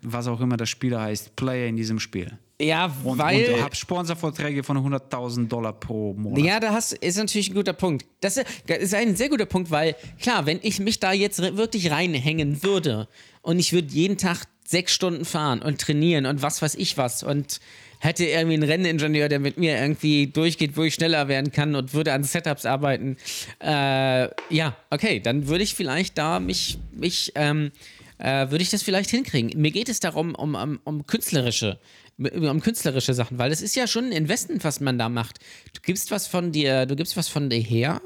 was 0.00 0.26
auch 0.26 0.40
immer 0.40 0.56
der 0.56 0.66
Spieler 0.66 1.00
heißt, 1.00 1.36
Player 1.36 1.68
in 1.68 1.76
diesem 1.76 1.98
Spiel? 1.98 2.38
ja, 2.60 2.94
Und, 3.02 3.18
weil. 3.18 3.54
und 3.54 3.62
hab 3.62 3.74
Sponsorverträge 3.74 4.62
von 4.62 4.78
100.000 4.78 5.48
Dollar 5.48 5.72
pro 5.72 6.14
Monat. 6.14 6.44
Ja, 6.44 6.60
da 6.60 6.72
hast, 6.72 6.92
ist 6.92 7.16
natürlich 7.16 7.50
ein 7.50 7.54
guter 7.54 7.72
Punkt. 7.72 8.06
Das 8.20 8.36
ist 8.36 8.94
ein 8.94 9.16
sehr 9.16 9.28
guter 9.28 9.46
Punkt, 9.46 9.72
weil 9.72 9.96
klar, 10.20 10.46
wenn 10.46 10.60
ich 10.62 10.78
mich 10.78 11.00
da 11.00 11.12
jetzt 11.12 11.40
wirklich 11.56 11.90
reinhängen 11.90 12.62
würde 12.62 13.08
und 13.42 13.58
ich 13.58 13.72
würde 13.72 13.88
jeden 13.88 14.16
Tag 14.16 14.44
sechs 14.64 14.94
Stunden 14.94 15.24
fahren 15.24 15.60
und 15.60 15.80
trainieren 15.80 16.24
und 16.24 16.40
was 16.40 16.62
weiß 16.62 16.76
ich 16.76 16.96
was 16.96 17.24
und 17.24 17.60
hätte 18.02 18.24
irgendwie 18.24 18.54
einen 18.54 18.64
Renningenieur, 18.64 19.28
der 19.28 19.38
mit 19.38 19.58
mir 19.58 19.78
irgendwie 19.78 20.26
durchgeht, 20.26 20.76
wo 20.76 20.82
ich 20.82 20.94
schneller 20.94 21.28
werden 21.28 21.52
kann 21.52 21.76
und 21.76 21.94
würde 21.94 22.12
an 22.12 22.24
Setups 22.24 22.66
arbeiten, 22.66 23.16
äh, 23.60 24.28
ja, 24.52 24.76
okay, 24.90 25.20
dann 25.20 25.46
würde 25.46 25.62
ich 25.62 25.74
vielleicht 25.76 26.18
da 26.18 26.40
mich, 26.40 26.78
mich 26.92 27.30
ähm, 27.36 27.70
äh, 28.18 28.50
würde 28.50 28.62
ich 28.62 28.70
das 28.70 28.82
vielleicht 28.82 29.10
hinkriegen. 29.10 29.52
Mir 29.60 29.70
geht 29.70 29.88
es 29.88 30.00
darum, 30.00 30.34
um, 30.34 30.56
um, 30.56 30.80
um 30.84 31.06
künstlerische 31.06 31.78
um 32.18 32.60
künstlerische 32.60 33.14
Sachen, 33.14 33.38
weil 33.38 33.50
es 33.50 33.62
ist 33.62 33.74
ja 33.74 33.86
schon 33.86 34.06
ein 34.06 34.12
Investment, 34.12 34.62
was 34.64 34.80
man 34.80 34.98
da 34.98 35.08
macht. 35.08 35.38
Du 35.72 35.80
gibst 35.80 36.10
was 36.10 36.26
von 36.26 36.52
dir, 36.52 36.86
du 36.86 36.94
gibst 36.94 37.16
was 37.16 37.28
von 37.28 37.48
dir 37.48 37.58
her, 37.58 38.00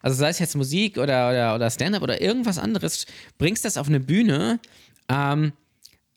also 0.00 0.16
sei 0.16 0.30
es 0.30 0.38
jetzt 0.38 0.56
Musik 0.56 0.96
oder, 0.96 1.28
oder, 1.30 1.54
oder 1.54 1.70
Stand-up 1.70 2.02
oder 2.02 2.20
irgendwas 2.20 2.58
anderes, 2.58 3.06
bringst 3.38 3.64
das 3.64 3.76
auf 3.76 3.86
eine 3.86 4.00
Bühne. 4.00 4.58
Ähm, 5.08 5.52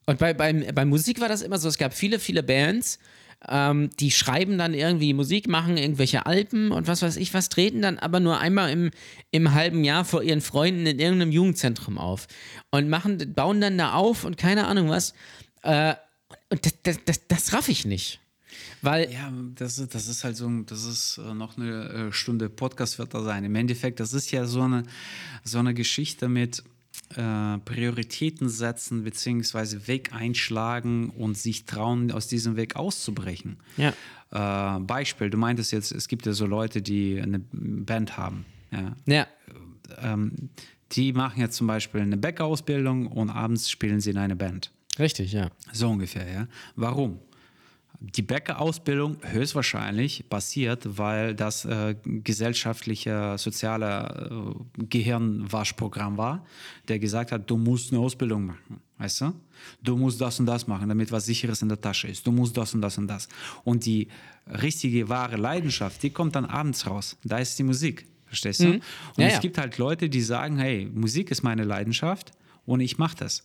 und 0.05 0.19
bei, 0.19 0.34
beim, 0.34 0.64
bei 0.73 0.85
Musik 0.85 1.19
war 1.19 1.27
das 1.27 1.41
immer 1.41 1.57
so, 1.57 1.68
es 1.68 1.77
gab 1.77 1.93
viele, 1.93 2.18
viele 2.18 2.43
Bands, 2.43 2.97
ähm, 3.49 3.90
die 3.99 4.11
schreiben 4.11 4.57
dann 4.57 4.74
irgendwie 4.74 5.14
Musik, 5.14 5.48
machen 5.48 5.78
irgendwelche 5.78 6.26
Alben 6.26 6.72
und 6.72 6.88
was 6.88 7.02
weiß 7.02 7.18
ich 7.18 7.34
was, 7.34 7.49
treten 7.49 7.82
dann 7.82 7.99
aber 7.99 8.20
nur 8.20 8.40
einmal 8.40 8.70
im, 8.72 8.91
im 9.32 9.53
halben 9.53 9.84
Jahr 9.84 10.06
vor 10.06 10.24
ihren 10.24 10.41
Freunden 10.41 10.86
in 10.86 10.99
irgendeinem 10.99 11.32
Jugendzentrum 11.32 11.98
auf 11.98 12.28
und 12.72 12.90
machen, 12.90 13.34
bauen 13.34 13.60
dann 13.61 13.78
da 13.78 13.94
auf 13.94 14.24
und 14.24 14.38
keine 14.38 14.68
Ahnung 14.68 14.90
was. 14.90 15.14
Äh, 15.61 15.95
und 16.49 16.65
das, 16.65 16.74
das, 16.84 16.98
das, 17.06 17.28
das 17.28 17.53
raff 17.53 17.70
ich 17.70 17.86
nicht. 17.86 18.20
Weil, 18.82 19.11
Ja, 19.11 19.32
das, 19.56 19.80
ist- 19.80 19.95
das 19.95 20.07
ist 20.07 20.24
halt 20.24 20.36
so, 20.38 20.49
das 20.65 20.84
ist 20.86 21.18
äh, 21.18 21.34
noch 21.34 21.57
eine 21.57 22.10
äh, 22.10 22.11
Stunde 22.11 22.49
Podcast 22.49 22.99
wird 22.99 23.14
da 23.14 23.24
sein. 23.24 23.44
Im 23.45 23.56
Endeffekt, 23.56 23.99
das 23.99 24.14
ist 24.14 24.30
ja 24.32 24.45
so 24.45 24.61
eine, 24.61 24.84
so 25.44 25.57
eine 25.60 25.74
Geschichte 25.74 26.28
mit 26.28 26.64
äh, 27.15 27.57
Prioritäten 27.59 28.49
setzen, 28.49 29.03
beziehungsweise 29.03 29.88
Weg 29.88 30.13
einschlagen 30.13 31.09
und 31.09 31.38
sich 31.38 31.65
trauen, 31.65 32.11
aus 32.11 32.27
diesem 32.27 32.55
Weg 32.55 32.75
auszubrechen. 32.75 33.57
Ja. 33.77 33.93
Äh, 34.31 34.80
Beispiel, 34.80 35.30
du 35.30 35.38
meintest 35.38 35.71
jetzt, 35.71 35.91
es 35.91 36.07
gibt 36.07 36.25
ja 36.25 36.34
so 36.34 36.45
Leute, 36.45 36.81
die 36.81 37.19
eine 37.21 37.39
Band 37.51 38.17
haben. 38.17 38.45
Ja. 38.71 38.95
ja, 39.05 39.27
Ähm, 40.01 40.49
die 40.91 41.13
machen 41.13 41.39
jetzt 41.39 41.55
zum 41.55 41.67
Beispiel 41.67 42.01
eine 42.01 42.17
Bäckerausbildung 42.17 43.07
und 43.07 43.30
abends 43.30 43.69
spielen 43.69 43.99
sie 43.99 44.11
in 44.11 44.17
einer 44.17 44.35
Band. 44.35 44.71
richtig, 44.99 45.34
ja. 45.34 45.49
So 45.71 45.89
ungefähr, 45.89 46.31
ja. 46.31 46.47
Warum? 46.75 47.19
Die 48.05 48.21
Bäckerausbildung 48.21 49.15
höchstwahrscheinlich 49.21 50.27
passiert, 50.30 50.97
weil 50.97 51.35
das 51.35 51.63
äh, 51.63 51.95
gesellschaftliche, 52.03 53.38
soziale 53.38 54.53
äh, 54.77 54.84
Gehirnwaschprogramm 54.89 56.17
war, 56.17 56.45
der 56.89 56.99
gesagt 56.99 57.31
hat, 57.31 57.49
du 57.49 57.55
musst 57.55 57.93
eine 57.93 58.01
Ausbildung 58.01 58.47
machen, 58.47 58.81
weißt 58.97 59.21
du? 59.21 59.34
Du 59.81 59.95
musst 59.95 60.19
das 60.19 60.38
und 60.38 60.47
das 60.47 60.67
machen, 60.67 60.89
damit 60.89 61.13
was 61.13 61.25
Sicheres 61.27 61.61
in 61.61 61.69
der 61.69 61.80
Tasche 61.80 62.09
ist. 62.09 62.27
Du 62.27 62.34
musst 62.34 62.57
das 62.57 62.73
und 62.73 62.81
das 62.81 62.97
und 62.97 63.07
das. 63.07 63.30
Und 63.63 63.85
die 63.85 64.09
richtige, 64.47 65.07
wahre 65.07 65.38
Leidenschaft, 65.38 66.03
die 66.03 66.09
kommt 66.09 66.35
dann 66.35 66.43
abends 66.45 66.85
raus. 66.85 67.15
Da 67.23 67.38
ist 67.38 67.57
die 67.57 67.63
Musik, 67.63 68.05
verstehst 68.25 68.59
du? 68.59 68.65
Und 68.65 68.73
Mhm. 68.73 68.81
Ja, 69.15 69.27
es 69.27 69.34
ja. 69.35 69.39
gibt 69.39 69.57
halt 69.57 69.77
Leute, 69.77 70.09
die 70.09 70.21
sagen, 70.21 70.57
hey, 70.57 70.91
Musik 70.93 71.31
ist 71.31 71.41
meine 71.41 71.63
Leidenschaft 71.63 72.31
und 72.65 72.81
ich 72.81 72.97
mache 72.97 73.15
das. 73.15 73.43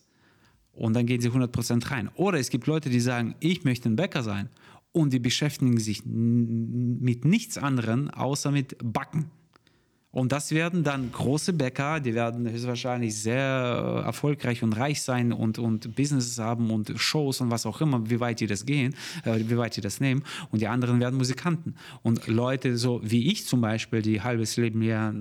Und 0.79 0.95
dann 0.95 1.07
gehen 1.07 1.21
sie 1.21 1.31
100% 1.31 1.91
rein. 1.91 2.09
Oder 2.15 2.39
es 2.39 2.51
gibt 2.51 2.69
Leute, 2.69 2.89
die 2.89 3.01
sagen, 3.01 3.35
ich 3.41 3.65
möchte 3.65 3.89
ein 3.89 3.97
Bäcker 3.97 4.23
sein. 4.23 4.49
Und 4.93 5.13
die 5.13 5.19
beschäftigen 5.19 5.79
sich 5.79 6.05
mit 6.07 7.25
nichts 7.25 7.59
anderem, 7.59 8.11
außer 8.11 8.53
mit 8.53 8.77
Backen. 8.83 9.31
Und 10.19 10.33
das 10.33 10.51
werden 10.51 10.83
dann 10.83 11.13
große 11.13 11.53
Bäcker, 11.53 12.01
die 12.01 12.13
werden 12.13 12.51
höchstwahrscheinlich 12.51 13.15
sehr 13.15 14.01
äh, 14.03 14.07
erfolgreich 14.07 14.65
und 14.65 14.73
reich 14.73 15.01
sein 15.01 15.33
und, 15.33 15.61
und 15.61 15.95
Businesses 15.95 16.41
haben 16.41 16.73
und 16.73 16.93
Shows 16.97 17.41
und 17.41 17.53
was 17.53 17.67
auch 17.67 17.81
immer, 17.81 18.11
wie 18.11 18.19
weit 18.19 18.41
die 18.41 18.49
das 18.49 18.67
gehen, 18.67 18.97
äh, 19.25 19.39
wie 19.39 19.57
weit 19.57 19.77
die 19.77 19.81
das 19.81 20.01
nehmen. 20.01 20.25
Und 20.51 20.61
die 20.61 20.67
anderen 20.67 20.99
werden 20.99 21.17
Musikanten. 21.17 21.77
Und 22.03 22.27
Leute 22.27 22.77
so 22.77 23.01
wie 23.05 23.31
ich 23.31 23.47
zum 23.47 23.61
Beispiel, 23.61 24.03
die 24.03 24.21
halbes 24.21 24.57
Leben 24.57 24.83
ja 24.83 25.15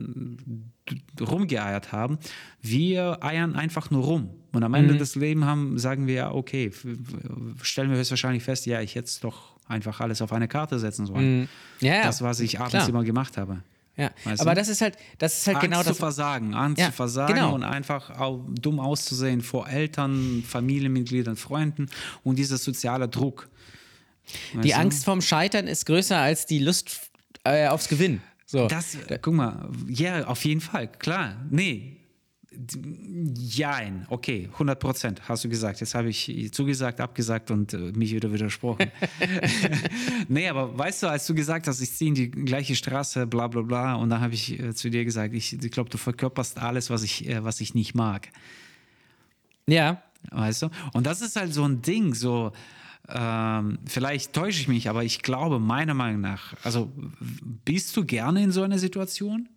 rumgeeiert 1.21 1.91
haben, 1.91 2.17
wir 2.63 3.23
eiern 3.23 3.55
einfach 3.55 3.91
nur 3.91 4.03
rum. 4.03 4.31
Und 4.51 4.63
am 4.63 4.73
Ende 4.73 4.97
des 4.97 5.13
Lebens 5.13 5.45
haben, 5.45 5.77
sagen 5.77 6.07
wir 6.07 6.13
ja, 6.15 6.31
okay, 6.31 6.71
stellen 7.61 7.91
wir 7.91 7.97
höchstwahrscheinlich 7.97 8.41
fest, 8.41 8.65
ja, 8.65 8.81
ich 8.81 8.95
hätte 8.95 9.05
es 9.09 9.19
doch 9.19 9.57
einfach 9.67 9.99
alles 9.99 10.23
auf 10.23 10.33
eine 10.33 10.47
Karte 10.47 10.79
setzen 10.79 11.05
sollen. 11.05 11.47
Ja, 11.81 11.97
ja. 11.97 12.03
Das, 12.03 12.23
was 12.23 12.39
ich 12.39 12.59
abends 12.59 12.71
klar. 12.71 12.89
immer 12.89 13.03
gemacht 13.03 13.37
habe. 13.37 13.61
Ja, 13.97 14.11
Weißt 14.23 14.41
aber 14.41 14.51
du? 14.51 14.61
das 14.61 14.69
ist 14.69 14.81
halt, 14.81 14.95
das 15.17 15.39
ist 15.39 15.47
halt 15.47 15.57
Angst 15.57 15.69
genau 15.69 15.81
zu 15.81 15.89
das. 15.89 15.97
versagen, 15.97 16.53
Angst 16.53 16.79
Ja, 16.79 16.87
zu 16.87 16.91
versagen 16.93 17.33
genau. 17.33 17.55
und 17.55 17.63
einfach 17.63 18.11
auch 18.19 18.45
dumm 18.49 18.79
auszusehen 18.79 19.41
vor 19.41 19.67
Eltern, 19.67 20.43
Familienmitgliedern, 20.47 21.35
Freunden 21.35 21.89
und 22.23 22.37
dieser 22.37 22.57
soziale 22.57 23.07
Druck. 23.09 23.49
Die 24.53 24.57
Weißt 24.59 24.69
du? 24.69 24.75
Angst 24.77 25.05
vorm 25.05 25.21
Scheitern 25.21 25.67
ist 25.67 25.85
größer 25.85 26.17
als 26.17 26.45
die 26.45 26.59
Lust 26.59 27.09
äh, 27.43 27.67
aufs 27.67 27.87
Gewinn. 27.87 28.21
So. 28.45 28.67
Das, 28.67 28.97
guck 29.21 29.33
mal, 29.33 29.69
ja, 29.87 30.25
auf 30.25 30.45
jeden 30.45 30.61
Fall, 30.61 30.87
klar. 30.87 31.35
Nee. 31.49 31.97
Jein, 33.35 34.05
okay, 34.09 34.49
100 34.53 34.79
Prozent, 34.79 35.21
hast 35.29 35.43
du 35.43 35.49
gesagt. 35.49 35.79
Jetzt 35.79 35.93
habe 35.93 36.09
ich 36.09 36.51
zugesagt, 36.51 36.99
abgesagt 36.99 37.51
und 37.51 37.73
äh, 37.73 37.77
mich 37.77 38.13
wieder 38.13 38.31
widersprochen. 38.31 38.91
nee, 40.27 40.47
aber 40.47 40.77
weißt 40.77 41.03
du, 41.03 41.07
als 41.07 41.27
du 41.27 41.35
gesagt 41.35 41.67
hast, 41.67 41.81
ich 41.81 41.91
ziehe 41.91 42.09
in 42.09 42.15
die 42.15 42.31
gleiche 42.31 42.75
Straße, 42.75 43.27
bla 43.27 43.47
bla 43.47 43.61
bla, 43.61 43.95
und 43.95 44.09
dann 44.09 44.21
habe 44.21 44.33
ich 44.33 44.59
äh, 44.59 44.73
zu 44.73 44.89
dir 44.89 45.05
gesagt, 45.05 45.33
ich, 45.33 45.53
ich 45.53 45.71
glaube, 45.71 45.89
du 45.89 45.97
verkörperst 45.97 46.57
alles, 46.57 46.89
was 46.89 47.03
ich, 47.03 47.27
äh, 47.27 47.43
was 47.43 47.61
ich 47.61 47.75
nicht 47.75 47.93
mag. 47.95 48.29
ja, 49.67 50.01
Weißt 50.31 50.63
du? 50.63 50.69
Und 50.93 51.05
das 51.05 51.21
ist 51.21 51.35
halt 51.35 51.53
so 51.53 51.63
ein 51.63 51.81
Ding, 51.81 52.13
so, 52.13 52.51
ähm, 53.09 53.79
vielleicht 53.85 54.33
täusche 54.33 54.59
ich 54.59 54.67
mich, 54.67 54.89
aber 54.89 55.03
ich 55.03 55.21
glaube, 55.21 55.59
meiner 55.59 55.93
Meinung 55.93 56.21
nach, 56.21 56.53
also 56.63 56.91
bist 57.63 57.95
du 57.95 58.05
gerne 58.05 58.43
in 58.43 58.51
so 58.51 58.63
einer 58.63 58.79
Situation? 58.79 59.47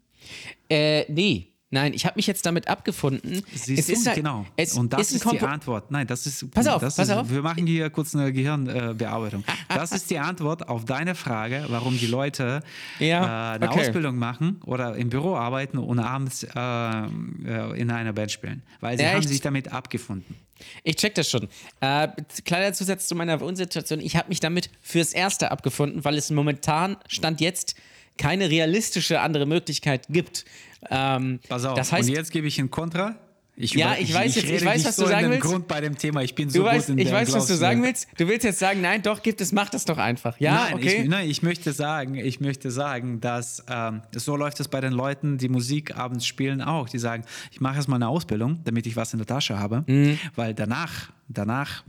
äh, 0.68 1.10
nee. 1.10 1.49
Nein, 1.73 1.95
ich 1.95 2.05
habe 2.05 2.15
mich 2.17 2.27
jetzt 2.27 2.45
damit 2.47 2.67
abgefunden. 2.67 3.45
Siehst 3.55 3.79
es 3.79 3.87
du, 3.87 3.93
ist 3.93 4.07
halt, 4.07 4.17
genau. 4.17 4.45
Es 4.57 4.75
und 4.75 4.93
das 4.93 5.13
ist, 5.13 5.25
ein 5.25 5.39
die 5.39 5.41
Antwort. 5.41 5.93
Nein, 5.93 6.05
das 6.07 6.27
ist. 6.27 6.51
Pass 6.51 6.67
auf, 6.67 6.83
pass 6.83 6.99
ist, 6.99 7.11
auf. 7.11 7.31
Wir 7.31 7.43
machen 7.43 7.65
hier 7.65 7.91
kurz 7.91 8.13
eine 8.15 8.33
Gehirnbearbeitung. 8.33 9.45
Das 9.69 9.93
ist 9.93 10.11
die 10.11 10.19
Antwort 10.19 10.69
auf 10.69 10.85
deine 10.85 11.15
Frage, 11.15 11.67
warum 11.69 11.97
die 11.97 12.07
Leute 12.09 12.63
Ja, 12.99 13.53
äh, 13.53 13.55
eine 13.55 13.71
okay. 13.71 13.81
Ausbildung 13.83 14.17
machen 14.17 14.61
oder 14.67 14.97
im 14.97 15.11
Büro 15.11 15.37
arbeiten 15.37 15.79
und 15.79 16.01
abends 16.01 16.43
äh, 16.43 16.49
äh, 16.59 17.81
in 17.81 17.91
einer 17.93 18.13
Band 18.13 18.33
spielen. 18.33 18.63
Weil 18.81 18.99
sie 18.99 19.05
Ja, 19.05 19.13
haben 19.13 19.21
ich- 19.21 19.29
sich 19.29 19.41
damit 19.41 19.73
abgefunden. 19.73 20.35
Ich 20.83 20.97
check 20.97 21.15
das 21.15 21.31
schon. 21.31 21.49
Äh, 21.81 22.09
kleiner 22.45 22.73
Zusatz 22.75 23.07
zu 23.07 23.15
meiner 23.15 23.41
Wohnsituation. 23.41 24.01
Ich 24.01 24.17
habe 24.17 24.29
mich 24.29 24.41
damit 24.41 24.71
fürs 24.83 25.13
Erste 25.13 25.51
abgefunden, 25.53 26.05
weil 26.05 26.19
es 26.19 26.31
momentan, 26.31 26.97
Stand 27.09 27.41
jetzt, 27.41 27.77
keine 28.19 28.51
realistische 28.51 29.21
andere 29.21 29.47
Möglichkeit 29.47 30.07
gibt. 30.11 30.45
Ähm, 30.89 31.40
Pass 31.48 31.65
auf, 31.65 31.74
das 31.77 31.93
heißt, 31.93 32.09
und 32.09 32.15
jetzt 32.15 32.31
gebe 32.32 32.47
ich 32.47 32.59
ein 32.59 32.70
Kontra. 32.70 33.16
Ich 33.57 33.74
Ja, 33.74 33.93
über- 33.93 34.01
ich 34.01 34.15
weiß 34.15 34.36
jetzt- 34.36 34.48
ich 34.51 34.65
weiß, 34.65 34.86
was 34.86 34.97
so 34.97 35.02
du 35.02 35.09
sagen 35.11 35.28
willst. 35.28 35.43
Grund 35.43 35.69
bei 35.69 35.82
dem 35.82 35.98
Thema. 35.98 36.23
Ich 36.23 36.35
bin 36.35 36.48
so 36.48 36.61
du 36.61 36.65
weißt, 36.65 36.86
gut 36.86 36.98
in 36.98 37.07
ich 37.07 37.12
weiß, 37.12 37.31
was 37.35 37.47
du 37.47 37.55
sagen 37.57 37.82
willst. 37.82 38.09
Du 38.16 38.27
willst 38.27 38.44
jetzt 38.44 38.59
sagen, 38.59 38.81
nein, 38.81 39.02
doch, 39.02 39.23
gibt 39.23 39.43
es, 39.43 39.52
mach 39.52 39.69
das 39.69 39.85
doch 39.85 39.98
einfach. 39.98 40.40
Ja, 40.40 40.55
nein, 40.55 40.74
okay. 40.77 41.02
ich, 41.02 41.09
nein, 41.09 41.28
ich 41.28 41.43
möchte 41.43 41.74
sagen, 41.74 42.15
ich 42.15 42.40
möchte 42.40 42.70
sagen, 42.70 43.20
dass 43.20 43.62
ähm, 43.69 44.01
so 44.16 44.35
läuft 44.36 44.61
es 44.61 44.69
bei 44.69 44.81
den 44.81 44.94
Leuten, 44.94 45.36
die 45.36 45.51
Musik 45.51 45.94
abends 45.94 46.24
spielen 46.27 46.62
auch. 46.62 46.89
Die 46.89 46.98
sagen, 46.98 47.24
ich 47.51 47.61
mache 47.61 47.77
erstmal 47.77 47.98
eine 47.98 48.09
Ausbildung, 48.09 48.61
damit 48.65 48.86
ich 48.86 48.97
was 48.97 49.12
in 49.12 49.19
der 49.19 49.27
Tasche 49.27 49.59
habe, 49.59 49.85
Mhm. 49.86 50.19
weil 50.36 50.55
danach, 50.55 51.11
danach 51.28 51.85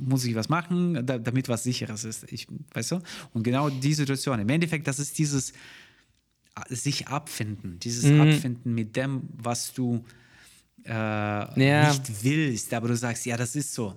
muss 0.00 0.24
ich 0.26 0.34
was 0.34 0.50
machen, 0.50 1.06
da, 1.06 1.16
damit 1.18 1.48
was 1.48 1.62
sicheres 1.62 2.04
ist. 2.04 2.30
Ich, 2.30 2.46
weißt 2.74 2.90
du? 2.92 2.98
Und 3.32 3.42
genau 3.42 3.70
die 3.70 3.94
Situation. 3.94 4.38
Im 4.38 4.48
Endeffekt, 4.50 4.86
das 4.86 4.98
ist 4.98 5.16
dieses 5.18 5.54
sich 6.68 7.08
abfinden, 7.08 7.78
dieses 7.78 8.04
Mhm. 8.04 8.20
Abfinden 8.20 8.74
mit 8.74 8.96
dem, 8.96 9.22
was 9.32 9.72
du 9.72 10.04
äh, 10.84 11.88
nicht 11.88 12.24
willst, 12.24 12.74
aber 12.74 12.88
du 12.88 12.96
sagst, 12.96 13.24
ja, 13.26 13.36
das 13.36 13.56
ist 13.56 13.72
so. 13.72 13.96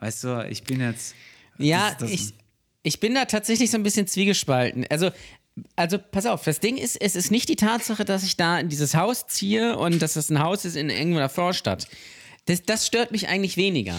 Weißt 0.00 0.24
du, 0.24 0.46
ich 0.50 0.64
bin 0.64 0.80
jetzt. 0.80 1.14
Ja, 1.58 1.90
das, 1.90 1.98
das, 1.98 2.10
ich, 2.10 2.34
ich 2.82 3.00
bin 3.00 3.14
da 3.14 3.24
tatsächlich 3.24 3.70
so 3.70 3.76
ein 3.78 3.82
bisschen 3.82 4.06
zwiegespalten. 4.06 4.86
Also, 4.90 5.10
also 5.76 5.98
pass 5.98 6.26
auf, 6.26 6.42
das 6.44 6.58
Ding 6.60 6.76
ist, 6.76 7.00
es 7.00 7.14
ist 7.14 7.30
nicht 7.30 7.48
die 7.48 7.56
Tatsache, 7.56 8.04
dass 8.04 8.24
ich 8.24 8.36
da 8.36 8.58
in 8.58 8.68
dieses 8.68 8.94
Haus 8.94 9.26
ziehe 9.28 9.78
und 9.78 10.02
dass 10.02 10.14
das 10.14 10.30
ein 10.30 10.40
Haus 10.40 10.64
ist 10.64 10.76
in 10.76 10.90
irgendeiner 10.90 11.28
Vorstadt. 11.28 11.86
Das, 12.46 12.62
das 12.62 12.86
stört 12.86 13.12
mich 13.12 13.28
eigentlich 13.28 13.56
weniger. 13.56 13.94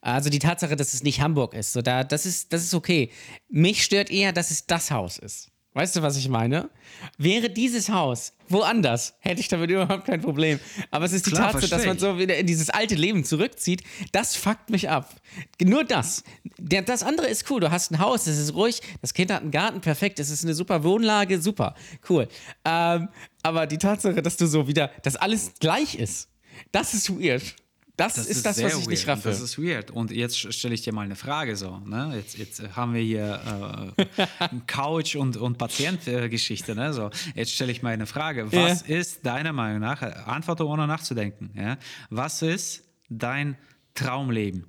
Also 0.00 0.30
die 0.30 0.38
Tatsache, 0.38 0.76
dass 0.76 0.94
es 0.94 1.02
nicht 1.02 1.20
Hamburg 1.20 1.52
ist, 1.52 1.72
so 1.72 1.82
da, 1.82 2.04
das 2.04 2.24
ist, 2.24 2.52
das 2.52 2.62
ist 2.62 2.72
okay. 2.72 3.10
Mich 3.50 3.82
stört 3.84 4.10
eher, 4.10 4.32
dass 4.32 4.50
es 4.50 4.66
das 4.66 4.90
Haus 4.90 5.18
ist. 5.18 5.50
Weißt 5.72 5.94
du, 5.94 6.02
was 6.02 6.16
ich 6.16 6.28
meine? 6.28 6.68
Wäre 7.16 7.48
dieses 7.48 7.90
Haus 7.90 8.32
woanders, 8.48 9.14
hätte 9.20 9.40
ich 9.40 9.46
damit 9.46 9.70
überhaupt 9.70 10.04
kein 10.04 10.20
Problem. 10.20 10.58
Aber 10.90 11.04
es 11.04 11.12
ist 11.12 11.26
die 11.26 11.30
Klar, 11.30 11.52
Tatsache, 11.52 11.70
dass 11.70 11.86
man 11.86 11.98
so 11.98 12.18
wieder 12.18 12.36
in 12.36 12.46
dieses 12.46 12.70
alte 12.70 12.96
Leben 12.96 13.24
zurückzieht, 13.24 13.82
das 14.10 14.34
fuckt 14.34 14.70
mich 14.70 14.90
ab. 14.90 15.14
Nur 15.62 15.84
das. 15.84 16.24
Das 16.58 17.04
andere 17.04 17.28
ist 17.28 17.48
cool. 17.50 17.60
Du 17.60 17.70
hast 17.70 17.92
ein 17.92 18.00
Haus, 18.00 18.26
es 18.26 18.38
ist 18.38 18.54
ruhig, 18.54 18.80
das 19.00 19.14
Kind 19.14 19.30
hat 19.30 19.42
einen 19.42 19.52
Garten, 19.52 19.80
perfekt, 19.80 20.18
es 20.18 20.30
ist 20.30 20.44
eine 20.44 20.54
super 20.54 20.82
Wohnlage, 20.82 21.40
super, 21.40 21.74
cool. 22.08 22.26
Ähm, 22.64 23.08
aber 23.42 23.66
die 23.66 23.78
Tatsache, 23.78 24.20
dass 24.22 24.36
du 24.36 24.46
so 24.46 24.66
wieder, 24.66 24.90
dass 25.04 25.14
alles 25.14 25.52
gleich 25.60 25.94
ist, 25.94 26.28
das 26.72 26.94
ist 26.94 27.10
weird. 27.10 27.54
Das, 28.00 28.14
Das 28.14 28.26
ist, 28.26 28.46
das, 28.46 28.62
was 28.62 28.78
ich 28.78 28.86
nicht 28.88 29.06
weird. 29.06 29.18
raffe. 29.18 29.28
Das 29.28 29.40
ist 29.40 29.58
weird. 29.62 29.90
Und 29.90 30.10
jetzt 30.10 30.38
stelle 30.54 30.72
ich 30.74 30.82
dir 30.82 30.92
mal 30.94 31.02
eine 31.02 31.16
Frage 31.16 31.54
so. 31.56 31.78
Ne? 31.80 32.12
Jetzt, 32.16 32.38
jetzt 32.38 32.62
haben 32.74 32.94
wir 32.94 33.02
hier 33.02 33.92
äh, 34.18 34.26
Couch- 34.66 35.16
und, 35.16 35.36
und 35.36 35.58
Patient-Geschichte. 35.58 36.74
Ne? 36.74 36.92
So, 36.94 37.10
jetzt 37.34 37.52
stelle 37.52 37.70
ich 37.72 37.82
mal 37.82 37.92
eine 37.92 38.06
Frage. 38.06 38.50
Was 38.52 38.82
ist 38.82 39.26
deiner 39.26 39.52
Meinung 39.52 39.80
nach, 39.80 40.00
antworte 40.26 40.66
ohne 40.66 40.86
nachzudenken, 40.86 41.50
ja? 41.54 41.76
was 42.08 42.40
ist 42.42 42.84
dein 43.10 43.56
Traumleben? 43.94 44.64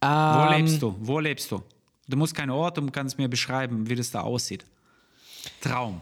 Wo 0.00 0.06
Ähm, 0.08 0.52
lebst 0.58 0.80
du? 0.82 0.96
Wo 1.00 1.18
lebst 1.18 1.50
du? 1.50 1.62
Du 2.08 2.16
musst 2.16 2.34
keinen 2.34 2.50
Ort, 2.50 2.78
du 2.78 2.86
kannst 2.90 3.18
mir 3.18 3.28
beschreiben, 3.28 3.88
wie 3.88 3.94
das 3.94 4.10
da 4.10 4.20
aussieht. 4.20 4.64
Traum. 5.60 6.00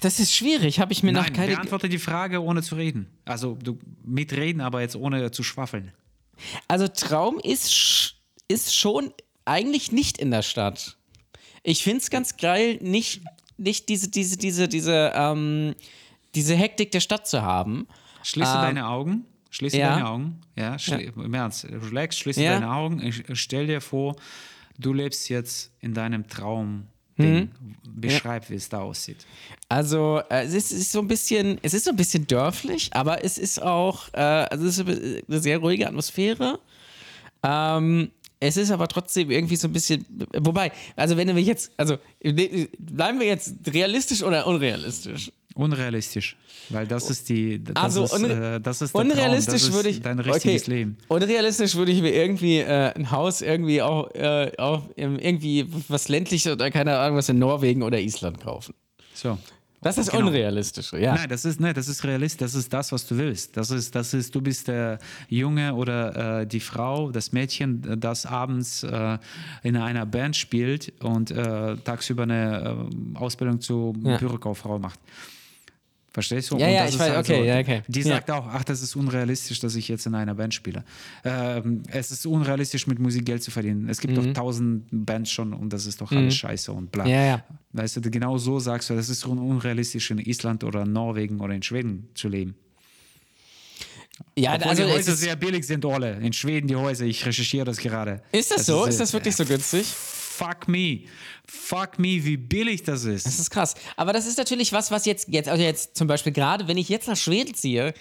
Das 0.00 0.20
ist 0.20 0.34
schwierig, 0.34 0.80
habe 0.80 0.92
ich 0.92 1.02
mir 1.02 1.12
Nein, 1.12 1.32
keine. 1.32 1.52
beantworte 1.54 1.88
die 1.88 1.98
Frage 1.98 2.42
ohne 2.42 2.62
zu 2.62 2.76
reden. 2.76 3.08
Also 3.24 3.56
du 3.62 3.78
mitreden, 4.04 4.60
aber 4.60 4.80
jetzt 4.80 4.96
ohne 4.96 5.30
zu 5.30 5.42
schwaffeln. 5.42 5.92
Also 6.68 6.88
Traum 6.88 7.38
ist, 7.42 8.14
ist 8.46 8.74
schon 8.74 9.12
eigentlich 9.44 9.92
nicht 9.92 10.18
in 10.18 10.30
der 10.30 10.42
Stadt. 10.42 10.96
Ich 11.62 11.82
finde 11.82 11.98
es 11.98 12.10
ganz 12.10 12.36
geil, 12.36 12.78
nicht, 12.80 13.22
nicht 13.56 13.88
diese, 13.88 14.08
diese, 14.08 14.36
diese, 14.36 14.68
diese, 14.68 15.12
ähm, 15.14 15.74
diese 16.34 16.54
Hektik 16.54 16.92
der 16.92 17.00
Stadt 17.00 17.26
zu 17.26 17.42
haben. 17.42 17.88
Schließe 18.22 18.52
Ähm, 18.54 18.60
deine 18.62 18.86
Augen. 18.88 19.24
Schließe 19.50 19.78
ja. 19.78 19.90
deine 19.94 20.08
Augen. 20.08 20.40
Ja, 20.56 20.78
schli 20.78 21.04
im 21.16 21.34
Ernst. 21.34 21.64
Relax, 21.64 22.18
schließe 22.18 22.42
Ja. 22.42 22.52
deine 22.54 22.70
Augen. 22.70 23.00
Ich 23.02 23.24
stell 23.32 23.66
dir 23.66 23.80
vor, 23.80 24.16
du 24.78 24.92
lebst 24.92 25.28
jetzt 25.28 25.72
in 25.80 25.94
deinem 25.94 26.28
Traum. 26.28 26.86
Mhm. 27.18 27.50
Beschreib, 28.00 28.48
wie 28.48 28.54
es 28.54 28.68
da 28.68 28.80
aussieht. 28.80 29.26
Also 29.68 30.22
äh, 30.30 30.44
es, 30.44 30.54
ist, 30.54 30.72
es 30.72 30.78
ist 30.78 30.92
so 30.92 31.00
ein 31.00 31.08
bisschen, 31.08 31.58
es 31.62 31.74
ist 31.74 31.84
so 31.84 31.90
ein 31.90 31.96
bisschen 31.96 32.26
dörflich, 32.26 32.90
aber 32.92 33.24
es 33.24 33.38
ist 33.38 33.60
auch, 33.60 34.08
äh, 34.12 34.20
also 34.20 34.66
es 34.66 34.78
ist 34.78 34.88
eine 34.88 35.40
sehr 35.40 35.58
ruhige 35.58 35.86
Atmosphäre. 35.86 36.60
Ähm, 37.42 38.10
es 38.40 38.56
ist 38.56 38.70
aber 38.70 38.86
trotzdem 38.86 39.30
irgendwie 39.30 39.56
so 39.56 39.66
ein 39.66 39.72
bisschen, 39.72 40.06
wobei, 40.36 40.70
also 40.94 41.16
wenn 41.16 41.34
wir 41.34 41.42
jetzt, 41.42 41.72
also 41.76 41.98
bleiben 42.20 43.18
wir 43.18 43.26
jetzt 43.26 43.54
realistisch 43.66 44.22
oder 44.22 44.46
unrealistisch? 44.46 45.32
Unrealistisch, 45.58 46.36
weil 46.70 46.86
das 46.86 47.10
ist 47.10 47.28
die, 47.28 47.62
das 47.62 47.74
Also 47.76 48.04
ist, 48.04 48.22
äh, 48.22 48.60
das 48.60 48.80
ist 48.80 48.94
unrealistisch 48.94 49.62
Traum, 49.62 49.70
das 49.70 49.76
würde 49.76 49.88
ich 49.88 50.00
dein 50.00 50.18
richtiges 50.20 50.62
okay. 50.62 50.70
Leben. 50.70 50.98
Unrealistisch 51.08 51.74
würde 51.74 51.90
ich 51.90 52.00
mir 52.00 52.14
irgendwie 52.14 52.58
äh, 52.58 52.92
ein 52.94 53.10
Haus 53.10 53.42
irgendwie 53.42 53.82
auch, 53.82 54.08
äh, 54.14 54.52
auch 54.56 54.84
irgendwie 54.94 55.66
was 55.88 56.08
ländliches 56.08 56.52
oder 56.52 56.70
keine 56.70 56.96
Ahnung 56.98 57.18
was 57.18 57.28
in 57.28 57.40
Norwegen 57.40 57.82
oder 57.82 57.98
Island 57.98 58.40
kaufen. 58.40 58.72
So. 59.14 59.36
Das 59.80 59.96
ist 59.96 60.10
Genau. 60.10 60.26
unrealistisch, 60.26 60.92
ja. 60.92 61.14
Nein, 61.14 61.28
das 61.28 61.44
ist, 61.44 61.60
nein, 61.60 61.72
das 61.72 61.86
ist 61.86 62.02
realistisch, 62.04 62.38
das 62.40 62.54
ist 62.54 62.72
das, 62.72 62.90
was 62.90 63.06
du 63.06 63.16
willst. 63.16 63.56
Das 63.56 63.70
ist, 63.70 63.94
das 63.94 64.12
ist, 64.12 64.34
du 64.34 64.40
bist 64.40 64.66
der 64.66 64.98
Junge 65.28 65.72
oder 65.74 66.40
äh, 66.40 66.46
die 66.48 66.58
Frau, 66.58 67.12
das 67.12 67.30
Mädchen, 67.32 68.00
das 68.00 68.26
abends 68.26 68.82
äh, 68.82 69.18
in 69.62 69.76
einer 69.76 70.04
Band 70.04 70.34
spielt 70.36 70.92
und 71.00 71.30
äh, 71.30 71.76
tagsüber 71.78 72.24
eine 72.24 72.88
äh, 73.14 73.18
Ausbildung 73.18 73.60
zur 73.60 73.94
Ja. 74.04 74.16
Bürokauffrau 74.18 74.80
macht. 74.80 74.98
Verstehst 76.18 76.50
du? 76.50 76.58
Ja, 76.58 76.66
Und 76.66 76.72
ja, 76.72 76.80
das 76.80 76.88
ich 76.88 76.94
ist 76.96 77.00
weiß, 77.00 77.10
halt 77.14 77.30
okay, 77.30 77.46
ja, 77.46 77.58
okay. 77.60 77.82
Die 77.86 78.00
Ja. 78.00 78.06
sagt 78.16 78.30
auch, 78.32 78.44
ach, 78.48 78.64
das 78.64 78.82
ist 78.82 78.96
unrealistisch, 78.96 79.60
dass 79.60 79.76
ich 79.76 79.86
jetzt 79.86 80.04
in 80.04 80.16
einer 80.16 80.34
Band 80.34 80.52
spiele. 80.52 80.82
Ähm, 81.24 81.84
es 81.92 82.10
ist 82.10 82.26
unrealistisch, 82.26 82.88
mit 82.88 82.98
Musik 82.98 83.24
Geld 83.24 83.40
zu 83.40 83.52
verdienen. 83.52 83.88
Es 83.88 84.00
gibt 84.00 84.16
doch 84.16 84.26
tausend 84.32 84.86
Bands 84.90 85.30
schon 85.30 85.52
und 85.52 85.72
das 85.72 85.86
ist 85.86 86.00
doch 86.00 86.10
alles 86.10 86.34
scheiße 86.34 86.72
und 86.72 86.90
bla. 86.90 87.04
Mhm. 87.04 87.10
Ja, 87.10 87.24
ja. 87.24 87.44
Weißt 87.72 87.96
du, 87.96 88.00
genau 88.10 88.36
so 88.36 88.58
sagst 88.58 88.90
du, 88.90 88.96
das 88.96 89.08
ist 89.08 89.24
un- 89.26 89.38
unrealistisch 89.38 90.10
in 90.10 90.18
Island 90.18 90.64
oder 90.64 90.84
Norwegen 90.84 91.38
oder 91.38 91.54
in 91.54 91.62
Schweden 91.62 92.08
zu 92.14 92.26
leben. 92.28 92.56
Ja, 94.36 94.54
Obwohl 94.54 94.68
also 94.70 94.82
die 94.84 94.90
Häuser 94.92 95.12
ist, 95.12 95.20
sehr 95.20 95.36
billig 95.36 95.64
sind, 95.64 95.84
alle. 95.86 96.14
In 96.18 96.32
Schweden 96.32 96.66
die 96.66 96.74
Häuser, 96.76 97.04
ich 97.04 97.24
recherchiere 97.24 97.64
das 97.64 97.78
gerade. 97.78 98.22
ist 98.32 98.50
das 98.50 98.66
so? 98.66 98.84
Ist 98.86 98.96
äh, 98.96 98.98
das 98.98 99.12
wirklich 99.12 99.36
so 99.36 99.44
günstig? 99.44 99.86
Fuck 100.38 100.68
me. 100.68 101.00
Fuck 101.46 101.98
me, 101.98 102.24
wie 102.24 102.36
billig 102.36 102.84
das 102.84 103.04
ist. 103.04 103.26
Das 103.26 103.40
ist 103.40 103.50
krass. 103.50 103.74
Aber 103.96 104.12
das 104.12 104.24
ist 104.24 104.38
natürlich 104.38 104.72
was, 104.72 104.92
was 104.92 105.04
jetzt, 105.04 105.28
jetzt, 105.28 105.48
also 105.48 105.62
jetzt 105.62 105.96
zum 105.96 106.06
Beispiel 106.06 106.32
gerade, 106.32 106.68
wenn 106.68 106.76
ich 106.76 106.88
jetzt 106.88 107.08
nach 107.08 107.16
Schweden 107.16 107.54
ziehe, 107.54 107.92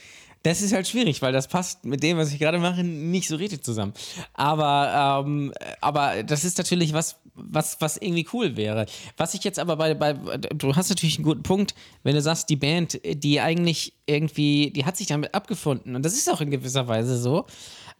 das 0.43 0.61
ist 0.61 0.71
halt 0.71 0.87
schwierig, 0.87 1.23
weil 1.23 1.33
das 1.33 1.47
passt 1.47 1.83
mit 1.83 2.03
dem, 2.03 2.17
was 2.17 2.31
ich 2.31 2.37
gerade 2.37 2.59
mache, 2.59 2.83
nicht 2.83 3.27
so 3.27 3.37
richtig 3.37 3.63
zusammen. 3.63 3.93
Aber, 4.33 5.23
ähm, 5.25 5.51
aber 5.81 6.21
das 6.23 6.45
ist 6.45 6.59
natürlich 6.59 6.93
was, 6.93 7.15
was, 7.33 7.81
was 7.81 7.97
irgendwie 7.97 8.27
cool 8.33 8.55
wäre. 8.55 8.85
Was 9.17 9.33
ich 9.33 9.43
jetzt 9.43 9.57
aber 9.57 9.75
bei, 9.75 9.95
bei, 9.95 10.13
du 10.13 10.75
hast 10.75 10.89
natürlich 10.89 11.17
einen 11.17 11.25
guten 11.25 11.43
Punkt, 11.43 11.73
wenn 12.03 12.13
du 12.13 12.21
sagst, 12.21 12.49
die 12.49 12.55
Band, 12.55 12.99
die 13.03 13.41
eigentlich 13.41 13.93
irgendwie, 14.05 14.69
die 14.69 14.85
hat 14.85 14.95
sich 14.95 15.07
damit 15.07 15.33
abgefunden. 15.33 15.95
Und 15.95 16.05
das 16.05 16.13
ist 16.13 16.29
auch 16.31 16.39
in 16.39 16.51
gewisser 16.51 16.87
Weise 16.87 17.17
so. 17.17 17.47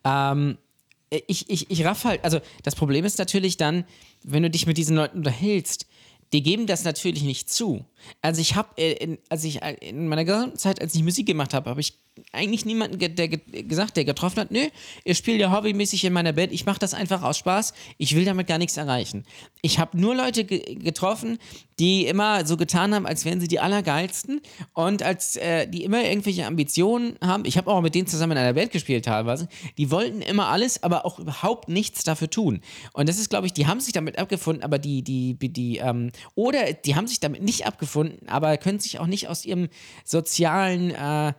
Ähm, 0.03 0.59
ich, 1.09 1.49
ich, 1.49 1.71
ich 1.71 1.85
raff 1.85 2.03
halt, 2.03 2.23
also 2.23 2.39
das 2.63 2.75
Problem 2.75 3.05
ist 3.05 3.17
natürlich 3.17 3.57
dann, 3.57 3.85
wenn 4.23 4.43
du 4.43 4.49
dich 4.49 4.65
mit 4.67 4.77
diesen 4.77 4.95
Leuten 4.95 5.17
unterhältst, 5.19 5.85
die 6.33 6.43
geben 6.43 6.67
das 6.67 6.83
natürlich 6.83 7.23
nicht 7.23 7.49
zu. 7.49 7.85
Also 8.21 8.41
ich 8.41 8.55
habe, 8.55 8.69
äh, 8.77 8.93
in- 8.93 9.17
als 9.29 9.43
ich 9.43 9.61
äh, 9.61 9.75
in 9.81 10.07
meiner 10.07 10.25
gesamten 10.25 10.57
Zeit, 10.57 10.81
als 10.81 10.93
ich 10.95 11.03
Musik 11.03 11.25
gemacht 11.25 11.53
habe, 11.53 11.69
habe 11.69 11.79
ich 11.81 11.93
eigentlich 12.31 12.65
niemanden 12.65 12.97
ge 12.97 13.09
der 13.09 13.27
ge 13.27 13.63
gesagt, 13.63 13.97
der 13.97 14.05
getroffen 14.05 14.39
hat, 14.39 14.51
nö, 14.51 14.67
ihr 15.03 15.15
spielt 15.15 15.39
ja 15.39 15.51
hobbymäßig 15.51 16.03
in 16.05 16.13
meiner 16.13 16.33
Band, 16.33 16.51
ich 16.51 16.65
mache 16.65 16.79
das 16.79 16.93
einfach 16.93 17.23
aus 17.23 17.37
Spaß, 17.37 17.73
ich 17.97 18.15
will 18.15 18.25
damit 18.25 18.47
gar 18.47 18.57
nichts 18.57 18.77
erreichen. 18.77 19.25
Ich 19.61 19.79
habe 19.79 19.99
nur 19.99 20.15
Leute 20.15 20.43
ge 20.43 20.75
getroffen, 20.75 21.39
die 21.79 22.07
immer 22.07 22.45
so 22.45 22.57
getan 22.57 22.93
haben, 22.95 23.05
als 23.05 23.23
wären 23.23 23.39
sie 23.39 23.47
die 23.47 23.59
Allergeilsten 23.59 24.41
und 24.73 25.03
als 25.03 25.35
äh, 25.35 25.67
die 25.67 25.83
immer 25.83 26.03
irgendwelche 26.03 26.45
Ambitionen 26.45 27.17
haben. 27.21 27.45
Ich 27.45 27.57
habe 27.57 27.69
auch 27.69 27.81
mit 27.81 27.93
denen 27.93 28.07
zusammen 28.07 28.31
in 28.31 28.37
einer 28.39 28.53
Band 28.53 28.71
gespielt 28.71 29.05
teilweise. 29.05 29.47
Die 29.77 29.91
wollten 29.91 30.21
immer 30.21 30.47
alles, 30.47 30.81
aber 30.81 31.05
auch 31.05 31.19
überhaupt 31.19 31.69
nichts 31.69 32.03
dafür 32.03 32.29
tun. 32.29 32.61
Und 32.93 33.07
das 33.09 33.19
ist, 33.19 33.29
glaube 33.29 33.45
ich, 33.45 33.53
die 33.53 33.67
haben 33.67 33.79
sich 33.79 33.93
damit 33.93 34.17
abgefunden, 34.17 34.63
aber 34.63 34.79
die, 34.79 35.03
die, 35.03 35.35
die, 35.35 35.77
ähm, 35.77 36.11
oder 36.33 36.73
die 36.73 36.95
haben 36.95 37.07
sich 37.07 37.19
damit 37.19 37.43
nicht 37.43 37.67
abgefunden, 37.67 38.27
aber 38.27 38.57
können 38.57 38.79
sich 38.79 38.99
auch 38.99 39.07
nicht 39.07 39.27
aus 39.27 39.45
ihrem 39.45 39.69
sozialen, 40.03 40.91
äh, 40.91 41.33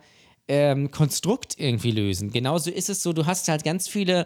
ähm, 0.49 0.89
Konstrukt 0.91 1.53
irgendwie 1.57 1.91
lösen. 1.91 2.31
Genauso 2.31 2.71
ist 2.71 2.89
es 2.89 3.03
so, 3.03 3.13
du 3.13 3.25
hast 3.27 3.47
halt 3.47 3.63
ganz 3.63 3.87
viele, 3.87 4.25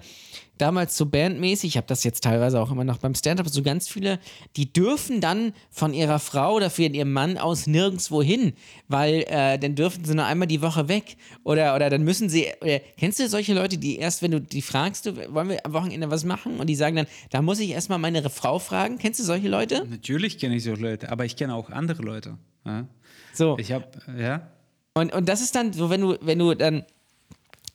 damals 0.58 0.96
so 0.96 1.06
bandmäßig, 1.06 1.72
ich 1.72 1.78
habe 1.78 1.88
das 1.88 2.06
jetzt 2.06 2.24
teilweise 2.24 2.62
auch 2.62 2.72
immer 2.72 2.86
noch 2.86 2.98
beim 2.98 3.14
Stand-up, 3.14 3.50
so 3.50 3.62
ganz 3.62 3.90
viele, 3.90 4.20
die 4.56 4.72
dürfen 4.72 5.20
dann 5.20 5.54
von 5.70 5.94
ihrer 5.94 6.20
Frau 6.20 6.56
oder 6.56 6.70
von 6.70 6.94
ihrem 6.94 7.12
Mann 7.12 7.38
aus 7.38 7.68
nirgendwo 7.68 8.24
hin, 8.24 8.54
weil 8.88 9.26
äh, 9.28 9.60
dann 9.60 9.76
dürfen 9.76 10.06
sie 10.06 10.16
nur 10.16 10.26
einmal 10.26 10.48
die 10.48 10.62
Woche 10.62 10.88
weg 10.88 11.18
oder, 11.44 11.76
oder 11.76 11.90
dann 11.90 12.04
müssen 12.04 12.30
sie, 12.30 12.48
oder, 12.62 12.80
kennst 12.98 13.20
du 13.20 13.28
solche 13.28 13.54
Leute, 13.54 13.78
die 13.78 13.98
erst, 13.98 14.22
wenn 14.22 14.32
du 14.32 14.40
die 14.40 14.62
fragst, 14.62 15.06
du, 15.06 15.34
wollen 15.34 15.50
wir 15.50 15.66
am 15.66 15.74
Wochenende 15.74 16.10
was 16.10 16.24
machen 16.24 16.58
und 16.58 16.68
die 16.68 16.76
sagen 16.76 16.96
dann, 16.96 17.08
da 17.32 17.42
muss 17.42 17.60
ich 17.60 17.72
erstmal 17.72 18.00
meine 18.00 18.30
Frau 18.30 18.60
fragen, 18.60 18.98
kennst 18.98 19.20
du 19.20 19.26
solche 19.26 19.50
Leute? 19.50 19.86
Natürlich 19.90 20.38
kenne 20.38 20.56
ich 20.56 20.64
so 20.64 20.74
Leute, 20.74 21.12
aber 21.12 21.26
ich 21.26 21.36
kenne 21.36 21.54
auch 21.54 21.70
andere 21.70 22.02
Leute. 22.02 22.38
Ja? 22.66 22.88
So. 23.34 23.58
Ich 23.60 23.74
habe, 23.74 23.88
ja, 24.18 24.53
Und, 24.96 25.14
und 25.14 25.28
das 25.28 25.42
ist 25.42 25.56
dann 25.56 25.74
so, 25.74 25.90
wenn 25.90 26.02
du, 26.02 26.18
wenn 26.22 26.40
du 26.40 26.54
dann. 26.56 26.86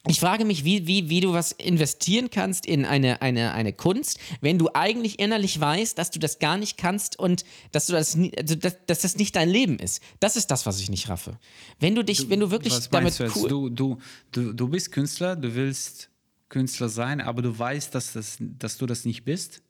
Ich 0.06 0.20
frage 0.20 0.46
mich, 0.46 0.64
wie, 0.64 0.86
wie, 0.86 1.10
wie 1.10 1.20
du 1.20 1.34
was 1.34 1.52
investieren 1.52 2.30
kannst 2.30 2.64
in 2.64 2.86
eine, 2.86 3.20
eine, 3.20 3.52
eine 3.52 3.74
Kunst, 3.74 4.18
wenn 4.40 4.56
du 4.56 4.70
eigentlich 4.72 5.18
innerlich 5.18 5.60
weißt, 5.60 5.98
dass 5.98 6.10
du 6.10 6.18
das 6.18 6.38
gar 6.38 6.56
nicht 6.56 6.78
kannst 6.78 7.18
und 7.18 7.44
dass 7.72 7.86
du 7.86 7.92
das, 7.92 8.14
nie- 8.16 8.32
also 8.38 8.54
dass, 8.54 8.76
dass 8.86 9.00
das 9.00 9.16
nicht 9.16 9.36
dein 9.36 9.50
Leben 9.50 9.78
ist. 9.78 10.00
Das 10.20 10.36
ist 10.36 10.46
das, 10.50 10.64
was 10.64 10.80
ich 10.80 10.88
nicht 10.88 11.10
raffe. 11.10 11.38
Wenn 11.78 11.94
du 11.94 12.02
dich, 12.04 12.30
wenn 12.30 12.40
du 12.40 12.50
wirklich 12.50 12.72
Was 12.72 12.88
damit 12.88 13.18
du 13.18 13.24
jetzt? 13.24 13.36
cool. 13.36 13.48
Du, 13.50 13.68
du, 13.68 13.98
du, 14.32 14.52
du 14.54 14.68
bist 14.68 14.92
Künstler, 14.92 15.36
du 15.36 15.54
willst 15.54 16.08
Künstler 16.48 16.88
sein, 16.88 17.20
aber 17.20 17.42
du 17.42 17.58
weißt, 17.58 17.94
dass, 17.94 18.12
das, 18.14 18.38
dass 18.40 18.78
du 18.78 18.86
das 18.86 19.04
nicht 19.04 19.24
bist. 19.24 19.60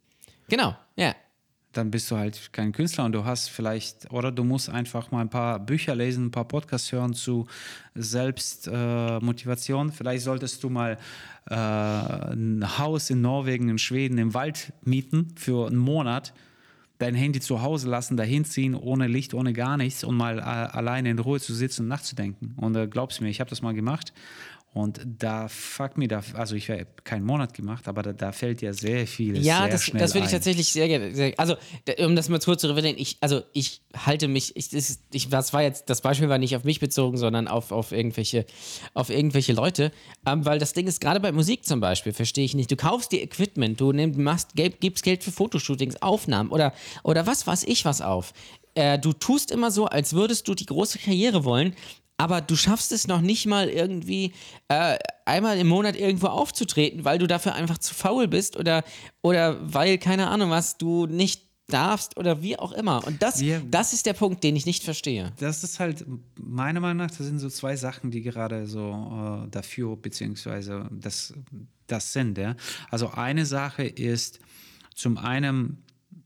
Genau, 0.49 0.77
ja. 0.95 1.17
Dann 1.73 1.91
bist 1.91 2.11
du 2.11 2.17
halt 2.17 2.53
kein 2.53 2.73
Künstler 2.73 3.05
und 3.05 3.13
du 3.13 3.25
hast 3.25 3.51
vielleicht, 3.51 4.11
oder 4.11 4.33
du 4.33 4.43
musst 4.43 4.71
einfach 4.71 5.11
mal 5.11 5.21
ein 5.21 5.29
paar 5.29 5.61
Bücher 5.61 5.95
lesen, 5.95 6.27
ein 6.27 6.31
paar 6.31 6.49
Podcasts 6.49 6.91
hören 6.93 7.13
zu 7.13 7.47
Selbstmotivation. 7.95 9.91
Äh, 9.91 9.93
vielleicht 9.93 10.25
solltest 10.25 10.65
du 10.65 10.71
mal 10.71 10.97
äh, 11.51 11.55
ein 11.55 12.79
Haus 12.79 13.11
in 13.11 13.21
Norwegen, 13.21 13.69
in 13.69 13.79
Schweden, 13.79 14.17
im 14.19 14.33
Wald 14.35 14.73
mieten 14.83 15.29
für 15.37 15.67
einen 15.67 15.77
Monat 15.77 16.33
dein 16.99 17.15
Handy 17.15 17.41
zu 17.41 17.63
Hause 17.63 17.89
lassen, 17.89 18.17
dahin 18.17 18.45
ziehen, 18.45 18.75
ohne 18.75 19.07
Licht, 19.07 19.33
ohne 19.33 19.53
gar 19.53 19.77
nichts 19.77 20.05
und 20.05 20.17
mal 20.17 20.39
äh, 20.39 20.43
alleine 20.43 21.11
in 21.11 21.19
Ruhe 21.19 21.41
zu 21.41 21.55
sitzen 21.55 21.83
und 21.83 21.89
nachzudenken. 21.89 22.55
Und 22.57 22.77
äh, 22.77 22.89
glaubst 22.89 23.21
mir, 23.21 23.29
ich 23.29 23.41
habe 23.41 23.51
das 23.51 23.63
mal 23.63 23.73
gemacht. 23.75 24.13
Und 24.75 25.01
da 25.05 25.49
fuck 25.49 25.97
mir 25.97 26.09
da, 26.09 26.23
also 26.35 26.55
ich 26.55 26.69
habe 26.71 26.87
keinen 27.03 27.25
Monat 27.25 27.55
gemacht, 27.55 27.89
aber 27.89 28.03
da, 28.03 28.13
da 28.13 28.33
fällt 28.33 28.61
ja 28.63 28.73
sehr 28.75 29.07
viel. 29.07 29.37
Ja, 29.43 29.63
sehr 29.63 29.69
das, 29.69 29.85
schnell 29.85 30.01
das 30.01 30.15
würde 30.15 30.27
ich 30.27 30.33
ein. 30.33 30.37
tatsächlich 30.37 30.71
sehr 30.71 30.87
gerne. 30.89 31.15
Sehr, 31.15 31.33
also, 31.39 31.57
da- 31.87 32.05
um 32.07 32.15
das 32.15 32.29
mal 32.29 32.39
kurz 32.39 32.61
zu 32.61 32.69
revidieren, 32.69 32.97
ich, 32.99 33.17
also 33.21 33.43
ich 33.55 33.81
halte 33.97 34.29
mich, 34.29 34.55
ich, 34.57 34.73
ich, 35.13 35.29
das 35.31 35.53
war 35.55 35.63
jetzt, 35.63 35.89
das 35.91 36.03
Beispiel 36.03 36.29
war 36.29 36.37
nicht 36.39 36.55
auf 36.55 36.65
mich 36.65 36.81
bezogen, 36.81 37.17
sondern 37.17 37.49
auf, 37.49 37.73
auf, 37.73 37.93
irgendwelche, 37.93 38.45
auf 38.95 39.09
irgendwelche 39.11 39.55
Leute. 39.55 39.91
Ähm, 40.27 40.45
weil 40.45 40.59
das 40.59 40.75
Ding 40.75 40.87
ist, 40.87 41.01
gerade 41.01 41.19
bei 41.19 41.33
Musik 41.33 41.65
zum 41.65 41.81
Beispiel, 41.81 42.13
verstehe 42.13 42.45
ich 42.45 42.55
nicht. 42.55 42.71
Du 42.71 42.77
kaufst 42.77 43.11
dir 43.11 43.23
Equipment, 43.23 43.81
du 43.81 43.93
nimm, 43.93 44.23
machst, 44.23 44.51
gib, 44.55 44.81
gibst 44.81 45.03
Geld 45.03 45.25
für 45.25 45.33
Fotoshootings, 45.33 46.03
Aufnahmen 46.03 46.51
oder, 46.51 46.73
oder 47.03 47.27
was 47.27 47.47
weiß 47.47 47.65
ich 47.65 47.85
was 47.87 48.01
auf. 48.03 48.33
Äh, 48.75 48.99
du 48.99 49.15
tust 49.15 49.51
immer 49.51 49.71
so, 49.71 49.87
als 49.87 50.13
würdest 50.13 50.47
du 50.47 50.55
die 50.55 50.67
große 50.67 50.99
Karriere 50.99 51.45
wollen, 51.45 51.75
aber 52.19 52.41
du 52.41 52.57
schaffst 52.57 52.93
es 52.93 53.07
noch 53.07 53.21
nicht 53.21 53.47
mal 53.47 53.69
irgendwie 53.69 54.33
äh, 54.69 54.99
einmal 55.25 55.57
im 55.59 55.69
Monat 55.69 55.97
irgendwo 55.97 56.27
aufzutreten, 56.27 57.05
weil 57.05 57.19
du 57.19 57.27
dafür 57.27 57.55
einfach 57.55 57.79
zu 57.79 57.95
faul 57.95 58.29
bist 58.29 58.57
oder, 58.57 58.85
oder 59.23 59.57
weil, 59.73 59.97
keine 59.99 60.27
Ahnung 60.29 60.51
was, 60.51 60.77
du 60.77 61.07
nicht 61.07 61.47
darfst 61.69 62.17
oder 62.17 62.41
wie 62.43 62.59
auch 62.59 62.73
immer. 62.73 63.07
Und 63.07 63.23
das, 63.23 63.41
Ja. 63.43 63.61
das 63.71 63.93
ist 63.93 64.07
der 64.07 64.15
Punkt, 64.15 64.43
den 64.43 64.57
ich 64.57 64.65
nicht 64.67 64.83
verstehe. 64.85 65.33
Das 65.39 65.63
ist 65.63 65.79
halt, 65.81 66.05
meiner 66.41 66.81
Meinung 66.81 66.97
nach, 67.07 67.09
das 67.15 67.19
sind 67.27 67.39
so 67.41 67.51
zwei 67.51 67.77
Sachen, 67.77 68.11
die 68.11 68.23
gerade 68.23 68.67
so 68.67 69.45
äh, 69.47 69.51
dafür, 69.51 69.97
beziehungsweise 69.97 70.89
das, 70.91 71.35
das 71.87 72.13
sind. 72.15 72.39
Ja? 72.39 72.57
Also 72.91 73.11
eine 73.11 73.45
Sache 73.45 73.85
ist 73.85 74.41
zum 74.95 75.19
einen, 75.19 75.83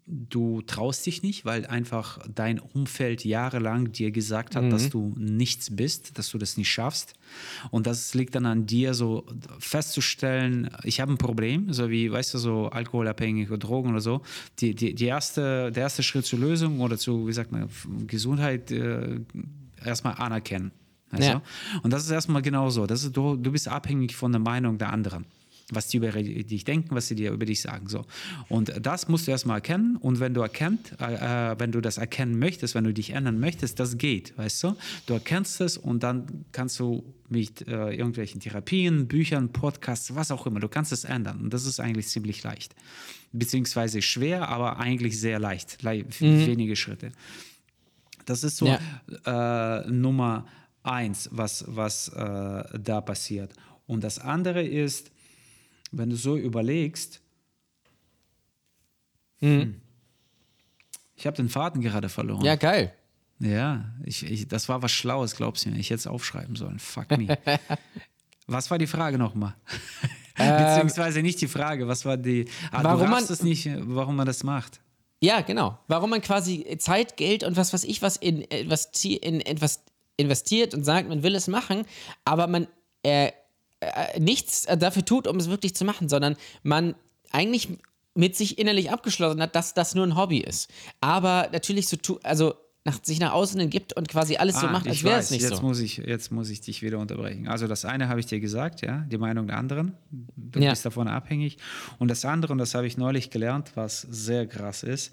du 0.07 0.62
traust 0.62 1.07
dich 1.07 1.23
nicht, 1.23 1.45
weil 1.45 1.65
einfach 1.66 2.19
dein 2.35 2.59
Umfeld 2.59 3.24
jahrelang 3.24 3.93
dir 3.93 4.11
gesagt 4.11 4.57
hat, 4.57 4.70
dass 4.73 4.91
du 4.91 5.15
nichts 5.16 5.74
bist, 5.74 6.19
dass 6.19 6.31
du 6.31 6.39
das 6.39 6.57
nicht 6.57 6.70
schaffst. 6.70 7.15
Und 7.70 7.87
das 7.87 8.12
liegt 8.15 8.35
dann 8.35 8.47
an 8.47 8.66
dir, 8.66 8.95
so 8.95 9.24
festzustellen, 9.59 10.70
ich 10.83 11.01
habe 11.01 11.12
ein 11.12 11.19
Problem, 11.19 11.73
so 11.73 11.89
wie, 11.89 12.11
weißt 12.11 12.35
du, 12.35 12.39
so 12.39 12.69
alkoholabhängig 12.69 13.49
oder 13.49 13.59
Drogen 13.59 13.91
oder 13.91 14.01
so. 14.01 14.23
Die, 14.59 14.74
die, 14.74 14.95
die 14.95 15.07
erste, 15.07 15.70
der 15.70 15.85
erste 15.85 16.03
Schritt 16.03 16.27
zur 16.27 16.41
Lösung 16.41 16.81
oder 16.81 16.99
zu, 16.99 17.29
wie 17.29 17.33
sagt 17.33 17.53
man, 17.53 17.69
Gesundheit 18.07 18.70
äh, 18.73 19.20
erstmal 19.85 20.15
anerkennen. 20.15 20.73
Weißt 21.11 21.29
Ja. 21.29 21.43
Und 21.83 21.93
das 21.93 22.05
ist 22.05 22.11
erstmal 22.11 22.43
genauso. 22.43 22.87
Das 22.87 23.05
ist, 23.05 23.16
du, 23.16 23.37
du 23.37 23.53
bist 23.53 23.69
abhängig 23.69 24.16
von 24.16 24.33
der 24.33 24.41
Meinung 24.41 24.79
der 24.79 24.93
anderen. 24.93 25.27
Was 25.74 25.89
die 25.89 25.97
über 25.97 26.11
dich 26.12 26.65
denken, 26.65 26.94
was 26.94 27.09
sie 27.09 27.15
dir 27.15 27.32
über 27.32 27.47
dich 27.47 27.61
sagen. 27.61 27.89
So. 27.89 28.05
Und 28.49 28.73
das 28.81 29.09
musst 29.09 29.27
du 29.27 29.31
erstmal 29.31 29.59
erkennen. 29.59 29.97
Und 29.97 30.20
wenn 30.20 30.35
du 30.35 30.40
erkennt, 30.40 30.93
äh, 31.01 31.53
äh, 31.53 31.59
wenn 31.59 31.73
du 31.73 31.81
das 31.81 31.99
erkennen 31.99 32.39
möchtest, 32.39 32.74
wenn 32.74 32.85
du 32.85 32.93
dich 32.93 33.11
ändern 33.11 33.40
möchtest, 33.40 33.81
das 33.81 33.99
geht, 33.99 34.36
weißt 34.36 34.65
du? 34.65 34.77
Du 35.07 35.15
erkennst 35.15 35.61
es 35.61 35.77
und 35.77 36.03
dann 36.03 36.44
kannst 36.53 36.78
du 36.78 37.03
mit 37.28 37.66
äh, 37.66 37.90
irgendwelchen 37.90 38.40
Therapien, 38.40 39.09
Büchern, 39.09 39.53
Podcasts, 39.53 40.15
was 40.15 40.31
auch 40.31 40.47
immer, 40.47 40.61
du 40.61 40.69
kannst 40.69 40.93
es 40.93 41.05
ändern. 41.05 41.40
Und 41.40 41.55
das 41.55 41.66
ist 41.66 41.81
eigentlich 41.81 42.09
ziemlich 42.09 42.43
leicht. 42.43 42.74
Beziehungsweise 43.32 44.03
schwer, 44.03 44.49
aber 44.49 44.78
eigentlich 44.78 45.19
sehr 45.19 45.39
leicht. 45.39 45.82
Le 45.82 46.05
Wenige 46.20 46.77
Schritte. 46.77 47.12
Das 48.27 48.44
ist 48.44 48.59
so 48.59 48.66
äh, 48.66 49.90
Nummer 49.90 50.47
eins, 50.82 51.28
was, 51.32 51.65
was 51.69 52.09
äh, 52.09 52.78
da 52.78 53.01
passiert. 53.01 53.53
Und 53.86 54.05
das 54.05 54.19
andere 54.19 54.62
ist, 54.62 55.11
wenn 55.93 56.10
du 56.10 56.16
so 56.16 56.36
überlegst, 56.36 57.20
hm, 59.39 59.81
ich 61.16 61.27
habe 61.27 61.36
den 61.36 61.48
Faden 61.48 61.81
gerade 61.82 62.09
verloren. 62.09 62.44
Ja, 62.44 62.56
geil. 62.56 62.93
Ja, 63.39 63.93
ich, 64.05 64.24
ich, 64.24 64.47
das 64.48 64.69
war 64.69 64.82
was 64.82 64.93
Schlaues, 64.93 65.35
glaubst 65.36 65.64
du 65.64 65.70
mir. 65.70 65.78
Ich 65.78 65.90
hätte 65.90 65.98
es 66.01 66.06
aufschreiben 66.06 66.55
sollen. 66.56 66.78
Fuck 66.78 67.10
me. 67.19 67.39
was 68.47 68.70
war 68.70 68.78
die 68.78 68.86
Frage 68.86 69.19
nochmal? 69.19 69.55
Beziehungsweise 70.36 71.23
nicht 71.23 71.40
die 71.40 71.48
Frage, 71.48 71.86
was 71.89 72.05
war 72.05 72.16
die. 72.16 72.47
Ah, 72.70 72.82
warum 72.85 73.10
man- 73.10 73.23
es 73.24 73.43
nicht, 73.43 73.69
warum 73.81 74.16
man 74.16 74.27
das 74.27 74.43
macht. 74.44 74.81
Ja, 75.20 75.40
genau. 75.43 75.78
Warum 75.89 76.10
man 76.10 76.20
quasi 76.20 76.77
Zeit, 76.78 77.16
Geld 77.16 77.44
und 77.44 77.56
was 77.56 77.73
weiß 77.73 77.85
ich 77.85 78.02
was 78.02 78.16
in, 78.16 78.43
etwas, 78.51 78.90
zie- 78.93 79.16
in 79.19 79.40
etwas 79.40 79.81
investiert 80.16 80.74
und 80.74 80.82
sagt, 80.85 81.09
man 81.09 81.23
will 81.23 81.35
es 81.36 81.47
machen, 81.48 81.85
aber 82.24 82.47
man 82.48 82.66
äh, 83.05 83.31
äh, 83.83 84.21
nichts 84.21 84.67
dafür 84.79 85.05
tut, 85.05 85.27
um 85.27 85.37
es 85.37 85.49
wirklich 85.49 85.75
zu 85.75 85.85
machen, 85.85 86.09
sondern 86.09 86.37
man 86.63 86.95
eigentlich 87.31 87.69
mit 88.15 88.37
sich 88.37 88.59
innerlich 88.59 88.91
abgeschlossen 88.91 89.41
hat, 89.41 89.55
dass 89.57 89.75
das 89.75 89.95
nur 89.95 90.07
ein 90.07 90.17
Hobby 90.17 90.39
ist. 90.39 90.71
Aber 91.01 91.49
natürlich 91.53 91.89
so 91.89 91.97
also 92.23 92.55
nach, 92.85 92.99
sich 93.03 93.21
nach 93.21 93.33
außen 93.33 93.59
hin 93.61 93.71
gibt 93.71 93.93
und 93.95 94.09
quasi 94.09 94.37
alles 94.37 94.61
so 94.61 94.67
Ah, 94.67 94.73
macht, 94.73 94.87
als 94.87 94.97
ich 94.97 95.05
wäre 95.05 95.21
es 95.21 95.31
nicht 95.31 95.43
jetzt 95.43 95.57
so. 95.57 95.63
Muss 95.63 95.79
ich, 95.81 95.99
jetzt 95.99 96.33
muss 96.33 96.51
ich 96.51 96.61
dich 96.61 96.83
wieder 96.83 96.99
unterbrechen. 96.99 97.47
Also 97.49 97.67
das 97.69 97.85
eine 97.85 98.09
habe 98.09 98.19
ich 98.21 98.27
dir 98.27 98.41
gesagt, 98.41 98.83
ja, 98.83 98.99
die 99.11 99.19
Meinung 99.19 99.47
der 99.47 99.57
anderen. 99.57 99.95
Du 100.37 100.59
Ja. 100.61 100.71
bist 100.71 100.85
davon 100.85 101.07
abhängig. 101.09 101.59
Und 101.99 102.09
das 102.09 102.25
andere, 102.25 102.53
und 102.53 102.59
das 102.59 102.75
habe 102.75 102.87
ich 102.87 102.97
neulich 102.99 103.31
gelernt, 103.31 103.73
was 103.77 104.01
sehr 104.03 104.47
krass 104.47 104.83
ist, 104.83 105.13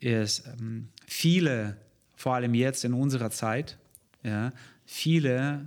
ist 0.00 0.44
ähm, 0.58 0.88
viele, 1.06 1.76
vor 2.16 2.34
allem 2.34 2.54
jetzt 2.54 2.84
in 2.84 2.94
unserer 2.94 3.30
Zeit, 3.30 3.76
ja, 4.22 4.52
viele 4.86 5.66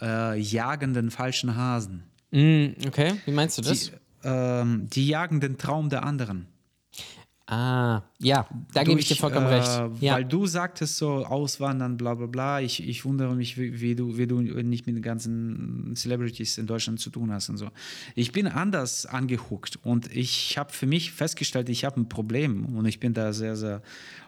äh, 0.00 0.38
jagen 0.38 0.94
den 0.94 1.10
falschen 1.10 1.56
Hasen. 1.56 2.04
Mm, 2.30 2.68
okay, 2.86 3.14
wie 3.24 3.32
meinst 3.32 3.58
du 3.58 3.62
das? 3.62 3.90
Die, 3.90 3.92
ähm, 4.24 4.88
die 4.90 5.08
jagen 5.08 5.40
den 5.40 5.58
Traum 5.58 5.88
der 5.90 6.04
anderen. 6.04 6.46
Ah, 7.50 8.02
ja, 8.18 8.46
da 8.72 8.84
gebe 8.84 9.00
ich 9.00 9.08
dir 9.08 9.16
vollkommen 9.16 9.46
äh, 9.46 9.54
recht. 9.56 10.00
Ja. 10.00 10.14
Weil 10.14 10.24
du 10.24 10.46
sagtest 10.46 10.96
so, 10.96 11.24
auswandern, 11.24 11.96
bla 11.96 12.14
bla 12.14 12.26
bla. 12.26 12.60
Ich, 12.60 12.86
ich 12.86 13.04
wundere 13.04 13.34
mich, 13.34 13.58
wie, 13.58 13.80
wie, 13.80 13.94
du, 13.94 14.16
wie 14.16 14.26
du 14.26 14.40
nicht 14.40 14.86
mit 14.86 14.96
den 14.96 15.02
ganzen 15.02 15.94
Celebrities 15.96 16.58
in 16.58 16.66
Deutschland 16.66 17.00
zu 17.00 17.10
tun 17.10 17.32
hast 17.32 17.48
und 17.48 17.56
so. 17.56 17.68
Ich 18.14 18.32
bin 18.32 18.46
anders 18.46 19.06
angehuckt 19.06 19.78
und 19.82 20.14
ich 20.14 20.56
habe 20.56 20.72
für 20.72 20.86
mich 20.86 21.12
festgestellt, 21.12 21.68
ich 21.68 21.84
habe 21.84 22.00
ein 22.00 22.08
Problem 22.08 22.64
und 22.76 22.86
ich 22.86 23.00
bin 23.00 23.14
da 23.14 23.32
sehr, 23.32 23.56
sehr 23.56 23.82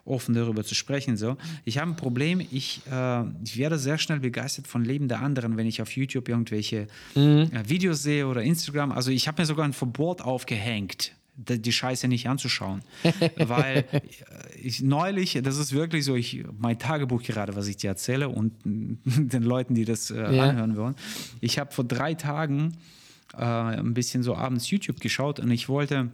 offen 0.05 0.35
darüber 0.35 0.65
zu 0.65 0.75
sprechen. 0.75 1.17
So. 1.17 1.37
Ich 1.65 1.79
habe 1.79 1.93
ein 1.93 1.97
Problem, 1.97 2.41
ich, 2.41 2.81
äh, 2.91 3.23
ich 3.45 3.57
werde 3.57 3.79
sehr 3.79 3.99
schnell 3.99 4.19
begeistert 4.21 4.67
von 4.67 4.85
Leben 4.85 5.07
der 5.07 5.21
anderen, 5.21 5.57
wenn 5.57 5.67
ich 5.67 5.81
auf 5.81 5.93
YouTube 5.97 6.29
irgendwelche 6.29 6.89
Mhm. 7.15 7.51
äh, 7.53 7.69
Videos 7.69 8.03
sehe 8.03 8.27
oder 8.27 8.43
Instagram. 8.43 8.91
Also 8.93 9.11
ich 9.11 9.29
habe 9.29 9.41
mir 9.43 9.47
sogar 9.47 9.65
ein 9.65 9.73
Verbot 9.73 10.21
aufgehängt 10.23 11.13
die 11.37 11.73
Scheiße 11.73 12.09
nicht 12.09 12.29
anzuschauen. 12.29 12.83
Weil 13.37 13.79
äh, 13.91 14.01
ich 14.61 14.83
neulich, 14.83 15.39
das 15.43 15.57
ist 15.57 15.73
wirklich 15.73 16.05
so, 16.05 16.15
ich, 16.15 16.45
mein 16.59 16.79
Tagebuch 16.79 17.23
gerade, 17.23 17.57
was 17.57 17.67
ich 17.69 17.77
dir 17.79 17.89
erzähle 17.89 18.29
und 18.29 18.53
den 18.65 19.43
Leuten, 19.43 19.75
die 19.75 19.85
das 19.85 20.11
äh, 20.11 20.35
Ja. 20.37 20.51
anhören 20.51 20.77
wollen. 20.77 20.95
Ich 21.41 21.59
habe 21.59 21.73
vor 21.73 21.85
drei 21.85 22.15
Tagen 22.15 22.77
äh, 23.35 23.43
ein 23.45 23.95
bisschen 23.95 24.23
so 24.23 24.37
abends 24.37 24.69
YouTube 24.71 25.01
geschaut 25.01 25.41
und 25.41 25.51
ich 25.51 25.69
wollte 25.69 26.11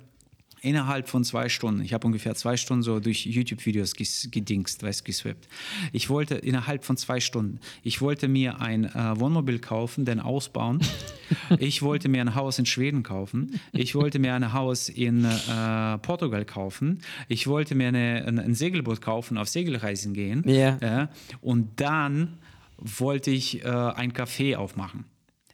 Innerhalb 0.61 1.09
von 1.09 1.25
zwei 1.25 1.49
Stunden. 1.49 1.83
Ich 1.83 1.93
habe 1.95 2.07
ungefähr 2.07 2.35
zwei 2.35 2.57
Stunden 2.57 2.83
so 2.83 3.01
durch 3.01 3.27
YouTube-Videos 3.27 3.95
gedingst, 4.31 4.83
weißt 4.83 5.05
geswippt. 5.05 5.49
Ich 5.93 6.11
wollte 6.11 6.35
innerhalb 6.37 6.85
von 6.85 6.97
zwei 6.97 7.21
Stunden, 7.21 7.61
ich 7.83 8.01
wollte 8.01 8.29
mir 8.29 8.61
ein 8.61 8.85
äh, 8.85 9.21
Wohnmobil 9.21 9.59
kaufen, 9.61 10.05
den 10.05 10.21
ausbauen. 10.21 10.81
ich 11.59 11.83
wollte 11.83 12.09
mir 12.09 12.23
ein 12.23 12.35
Haus 12.35 12.59
in 12.59 12.67
Schweden 12.67 13.03
kaufen. 13.03 13.61
Ich 13.73 13.95
wollte 13.95 14.19
mir 14.19 14.35
ein 14.35 14.53
Haus 14.53 14.89
in 14.89 15.25
äh, 15.25 15.99
Portugal 15.99 16.45
kaufen. 16.45 16.99
Ich 17.29 17.47
wollte 17.47 17.75
mir 17.75 17.89
eine, 17.89 18.25
ein, 18.27 18.39
ein 18.39 18.55
Segelboot 18.55 19.01
kaufen, 19.01 19.39
auf 19.39 19.49
Segelreisen 19.49 20.15
gehen. 20.15 20.43
Ja. 20.47 20.79
Ja, 20.81 21.11
und 21.41 21.81
dann 21.81 22.39
wollte 22.79 23.31
ich 23.31 23.65
äh, 23.65 23.69
ein 23.69 24.13
Café 24.13 24.57
aufmachen. 24.57 25.05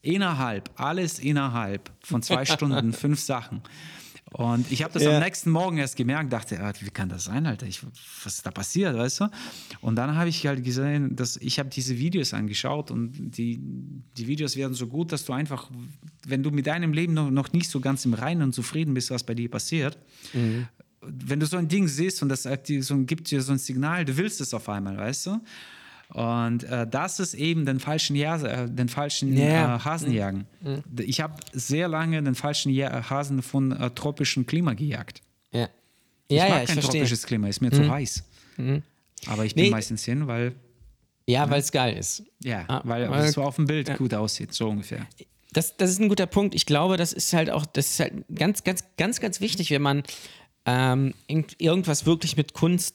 Innerhalb, 0.02 0.70
alles 0.76 1.18
innerhalb 1.18 1.90
von 2.00 2.22
zwei 2.22 2.44
Stunden, 2.44 2.92
fünf 2.92 3.20
Sachen. 3.20 3.62
Und 4.36 4.72
ich 4.72 4.82
habe 4.82 4.92
das 4.92 5.04
Ja. 5.04 5.16
am 5.16 5.22
nächsten 5.22 5.50
Morgen 5.50 5.78
erst 5.78 5.94
gemerkt, 5.94 6.32
dachte, 6.32 6.60
ah, 6.60 6.72
wie 6.80 6.90
kann 6.90 7.08
das 7.08 7.22
sein, 7.24 7.46
Alter? 7.46 7.66
Ich, 7.66 7.80
was 8.24 8.34
ist 8.34 8.44
da 8.44 8.50
passiert, 8.50 8.96
weißt 8.96 9.20
du? 9.20 9.30
Und 9.80 9.94
dann 9.94 10.16
habe 10.16 10.28
ich 10.28 10.44
halt 10.44 10.64
gesehen, 10.64 11.14
dass 11.14 11.36
ich 11.36 11.60
habe 11.60 11.68
diese 11.68 11.96
Videos 11.98 12.34
angeschaut 12.34 12.90
und 12.90 13.12
die, 13.38 13.60
die 14.16 14.26
Videos 14.26 14.56
werden 14.56 14.74
so 14.74 14.88
gut, 14.88 15.12
dass 15.12 15.24
du 15.24 15.32
einfach, 15.32 15.70
wenn 16.26 16.42
du 16.42 16.50
mit 16.50 16.66
deinem 16.66 16.92
Leben 16.92 17.14
noch, 17.14 17.30
noch 17.30 17.52
nicht 17.52 17.70
so 17.70 17.78
ganz 17.78 18.04
im 18.06 18.14
Reinen 18.14 18.42
und 18.42 18.54
zufrieden 18.56 18.92
bist, 18.92 19.12
was 19.12 19.22
bei 19.22 19.34
dir 19.34 19.48
passiert, 19.48 19.98
wenn 21.00 21.38
du 21.38 21.46
so 21.46 21.56
ein 21.56 21.68
Ding 21.68 21.86
siehst 21.86 22.20
und 22.20 22.28
das 22.28 22.42
so, 22.80 22.96
gibt 23.04 23.30
dir 23.30 23.40
so 23.40 23.52
ein 23.52 23.58
Signal, 23.58 24.04
du 24.04 24.16
willst 24.16 24.40
es 24.40 24.52
auf 24.52 24.68
einmal, 24.68 24.96
weißt 24.96 25.26
du? 25.26 25.40
Und 26.12 26.64
äh, 26.64 26.86
das 26.86 27.18
ist 27.18 27.34
eben 27.34 27.64
den 27.66 27.80
falschen, 27.80 28.14
ja 28.16 28.36
äh, 28.36 28.68
den 28.70 28.88
falschen 28.88 29.36
Ja. 29.36 29.76
äh, 29.76 29.78
Hasen 29.80 30.12
jagen. 30.12 30.46
Ich 30.98 31.20
habe 31.20 31.34
sehr 31.52 31.88
lange 31.88 32.22
den 32.22 32.34
falschen 32.34 32.70
ja 32.72 33.08
Hasen 33.10 33.42
von 33.42 33.72
äh, 33.72 33.90
tropischem 33.90 34.46
Klima 34.46 34.74
gejagt. 34.74 35.22
Ja, 35.50 35.68
Ich 36.28 36.36
ja, 36.36 36.44
mag 36.44 36.50
ja 36.50 36.60
ich 36.62 36.66
kein 36.68 36.74
verstehe. 36.74 37.00
tropisches 37.00 37.22
Klima, 37.26 37.48
ist 37.48 37.60
mir 37.60 37.70
zu 37.70 37.90
heiß. 37.90 38.24
Aber 39.26 39.44
ich 39.44 39.54
bin 39.54 39.64
Nee. 39.64 39.70
meistens 39.70 40.04
hin, 40.04 40.26
weil, 40.26 40.54
Ja, 41.26 41.48
weil 41.50 41.60
es 41.60 41.72
geil 41.72 41.96
ist. 41.96 42.22
ja, 42.42 42.64
Ah, 42.68 42.82
weil 42.84 43.10
weil- 43.10 43.24
es 43.24 43.32
so 43.32 43.42
auf 43.42 43.56
dem 43.56 43.64
Bild 43.66 43.96
gut 43.96 44.12
aussieht, 44.14 44.52
so 44.52 44.68
ungefähr. 44.68 45.06
Das, 45.52 45.76
das 45.76 45.90
ist 45.90 46.00
ein 46.00 46.08
guter 46.08 46.26
Punkt. 46.26 46.54
Ich 46.54 46.66
glaube, 46.66 46.96
das 46.96 47.12
ist 47.12 47.32
halt 47.32 47.48
auch, 47.50 47.64
das 47.64 47.90
ist 47.92 48.00
halt 48.00 48.12
ganz, 48.34 48.64
ganz, 48.64 48.84
ganz, 48.96 49.20
ganz 49.20 49.40
wichtig, 49.40 49.70
wenn 49.70 49.82
man 49.82 50.02
ähm, 50.66 51.14
irgend- 51.28 51.60
irgendwas 51.60 52.06
wirklich 52.06 52.36
mit 52.36 52.54
Kunst 52.54 52.94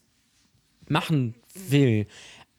machen 0.87 1.35
will, 1.69 2.07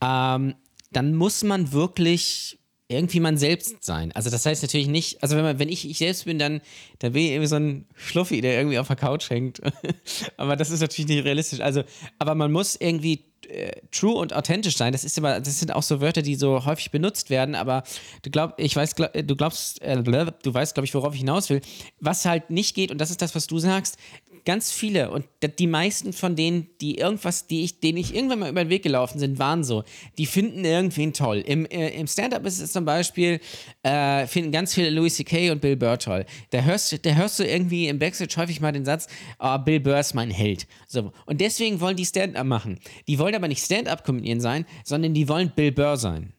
ähm, 0.01 0.55
dann 0.93 1.14
muss 1.14 1.43
man 1.43 1.72
wirklich 1.72 2.59
irgendwie 2.90 3.20
man 3.20 3.39
selbst 3.39 3.85
sein. 3.85 4.10
Also 4.12 4.31
das 4.31 4.44
heißt 4.44 4.62
natürlich 4.62 4.89
nicht, 4.89 5.22
also 5.22 5.36
wenn 5.36 5.44
man, 5.44 5.59
wenn 5.60 5.68
ich 5.68 5.89
ich 5.89 5.98
selbst 5.98 6.24
bin, 6.24 6.40
dann, 6.40 6.60
dann 6.98 7.12
bin 7.12 7.22
ich 7.22 7.31
irgendwie 7.31 7.47
so 7.47 7.56
ein 7.56 7.86
Schluffi, 7.94 8.40
der 8.40 8.59
irgendwie 8.59 8.81
auf 8.81 8.89
der 8.89 8.97
Couch 8.97 9.31
hängt. 9.31 9.60
aber 10.36 10.56
das 10.56 10.70
ist 10.70 10.81
natürlich 10.81 11.09
nicht 11.09 11.24
realistisch. 11.24 11.60
Also, 11.60 11.85
aber 12.18 12.35
man 12.35 12.51
muss 12.51 12.74
irgendwie 12.74 13.24
äh, 13.48 13.81
true 13.93 14.14
und 14.14 14.35
authentisch 14.35 14.77
sein. 14.77 14.93
Das 14.93 15.05
ist 15.05 15.16
aber, 15.18 15.40
das 15.40 15.60
sind 15.60 15.72
auch 15.72 15.85
so 15.85 16.01
Wörter, 16.01 16.22
die 16.22 16.35
so 16.35 16.64
häufig 16.64 16.90
benutzt 16.90 17.31
werden, 17.31 17.55
aber 17.55 17.85
du 18.22 18.31
glaubst, 18.31 18.59
ich 18.59 18.74
weiß, 18.74 18.97
glaub, 18.97 19.12
du 19.12 19.36
glaubst, 19.36 19.81
äh, 19.82 20.02
du 20.02 20.55
weißt, 20.55 20.74
glaube 20.74 20.85
ich, 20.85 20.94
worauf 20.94 21.14
ich 21.14 21.20
hinaus 21.20 21.48
will. 21.48 21.60
Was 22.01 22.24
halt 22.24 22.51
nicht 22.51 22.74
geht, 22.74 22.90
und 22.90 23.01
das 23.01 23.10
ist 23.10 23.22
das, 23.22 23.36
was 23.36 23.47
du 23.47 23.60
sagst, 23.60 23.98
ganz 24.45 24.71
viele 24.73 25.11
und 25.11 25.25
die 25.59 25.67
meisten 25.67 26.12
von 26.12 26.37
denen, 26.37 26.69
die 26.81 26.99
irgendwas, 26.99 27.47
die 27.47 27.62
ich, 27.65 27.81
denen 27.81 27.99
ich 27.99 28.15
irgendwann 28.15 28.39
mal 28.41 28.51
über 28.51 28.65
den 28.65 28.71
Weg 28.71 28.83
gelaufen 28.83 29.19
sind, 29.19 29.39
waren 29.39 29.65
so, 29.65 29.85
die 30.19 30.27
finden 30.27 30.65
irgendwen 30.65 31.12
toll. 31.12 31.39
Im, 31.39 31.67
äh, 31.67 31.91
im 31.91 32.07
Stand-up 32.07 32.45
ist 32.47 32.61
es 32.61 32.73
zum 32.73 32.85
Beispiel, 32.85 33.41
äh, 33.83 34.27
finden 34.27 34.53
ganz 34.53 34.75
viele 34.75 34.91
Louis 34.91 35.15
C.K. 35.17 35.51
und 35.51 35.61
Bill 35.61 35.77
Burr 35.77 35.99
toll. 35.99 36.25
Da 36.51 36.61
hörst, 36.62 36.93
du- 36.93 36.99
da 36.99 37.11
hörst 37.11 37.39
du 37.39 37.45
irgendwie 37.47 37.89
im 37.89 37.99
Backstage 37.99 38.35
häufig 38.37 38.61
mal 38.61 38.73
den 38.73 38.85
Satz, 38.85 39.07
oh, 39.39 39.59
Bill 39.59 39.81
Burr 39.81 39.99
ist 40.01 40.15
mein 40.15 40.31
Held. 40.31 40.67
So. 40.89 41.12
Und 41.27 41.41
deswegen 41.41 41.81
wollen 41.81 41.97
die 41.97 42.07
Stand-up 42.07 42.47
machen. 42.47 42.79
Die 43.09 43.19
wollen 43.19 43.35
aber 43.35 43.49
nicht 43.49 43.65
Stand-up-Comedian 43.65 44.41
sein, 44.41 44.67
sondern 44.85 45.15
die 45.15 45.29
wollen 45.29 45.51
Bill 45.55 45.73
Burr 45.73 45.97
sein. 45.97 46.33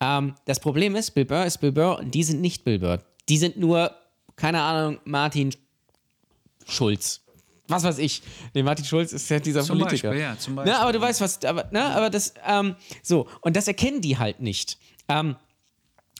Ähm, 0.00 0.34
das 0.44 0.60
Problem 0.60 0.94
ist, 0.96 1.12
Bill 1.12 1.24
Burr 1.24 1.46
ist 1.46 1.58
Bill 1.58 1.72
Burr 1.72 1.98
und 1.98 2.14
die 2.14 2.22
sind 2.24 2.40
nicht 2.40 2.64
Bill 2.64 2.78
Burr. 2.78 3.02
Die 3.28 3.36
sind 3.38 3.56
nur, 3.56 3.92
keine 4.36 4.60
Ahnung, 4.60 4.98
Martin 5.04 5.54
Schulz. 6.66 7.21
Was 7.68 7.84
weiß 7.84 7.98
ich. 7.98 8.22
Nee, 8.54 8.62
Martin 8.62 8.84
Schulz 8.84 9.12
ist 9.12 9.28
ja 9.30 9.38
dieser 9.38 9.62
Zum 9.62 9.78
Politiker. 9.78 10.08
Beispiel, 10.08 10.22
ja, 10.22 10.38
zum 10.38 10.54
Na, 10.54 10.62
Beispiel. 10.62 10.80
aber 10.80 10.92
du 10.92 11.00
weißt 11.00 11.20
was, 11.20 11.44
aber, 11.44 11.68
na, 11.70 11.94
aber 11.94 12.10
das, 12.10 12.34
ähm, 12.46 12.76
so, 13.02 13.28
und 13.40 13.56
das 13.56 13.68
erkennen 13.68 14.00
die 14.00 14.18
halt 14.18 14.40
nicht. 14.40 14.78
Ähm, 15.08 15.36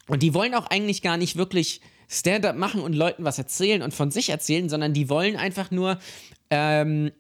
und 0.06 0.22
die 0.22 0.34
wollen 0.34 0.54
auch 0.54 0.66
eigentlich 0.66 1.02
gar 1.02 1.16
nicht 1.16 1.36
wirklich 1.36 1.80
Stand-up 2.08 2.56
machen 2.56 2.82
und 2.82 2.92
Leuten 2.92 3.24
was 3.24 3.38
erzählen 3.38 3.82
und 3.82 3.94
von 3.94 4.10
sich 4.10 4.28
erzählen, 4.28 4.68
sondern 4.68 4.92
die 4.92 5.08
wollen 5.08 5.36
einfach 5.36 5.70
nur, 5.70 5.98
ähm, 6.50 7.10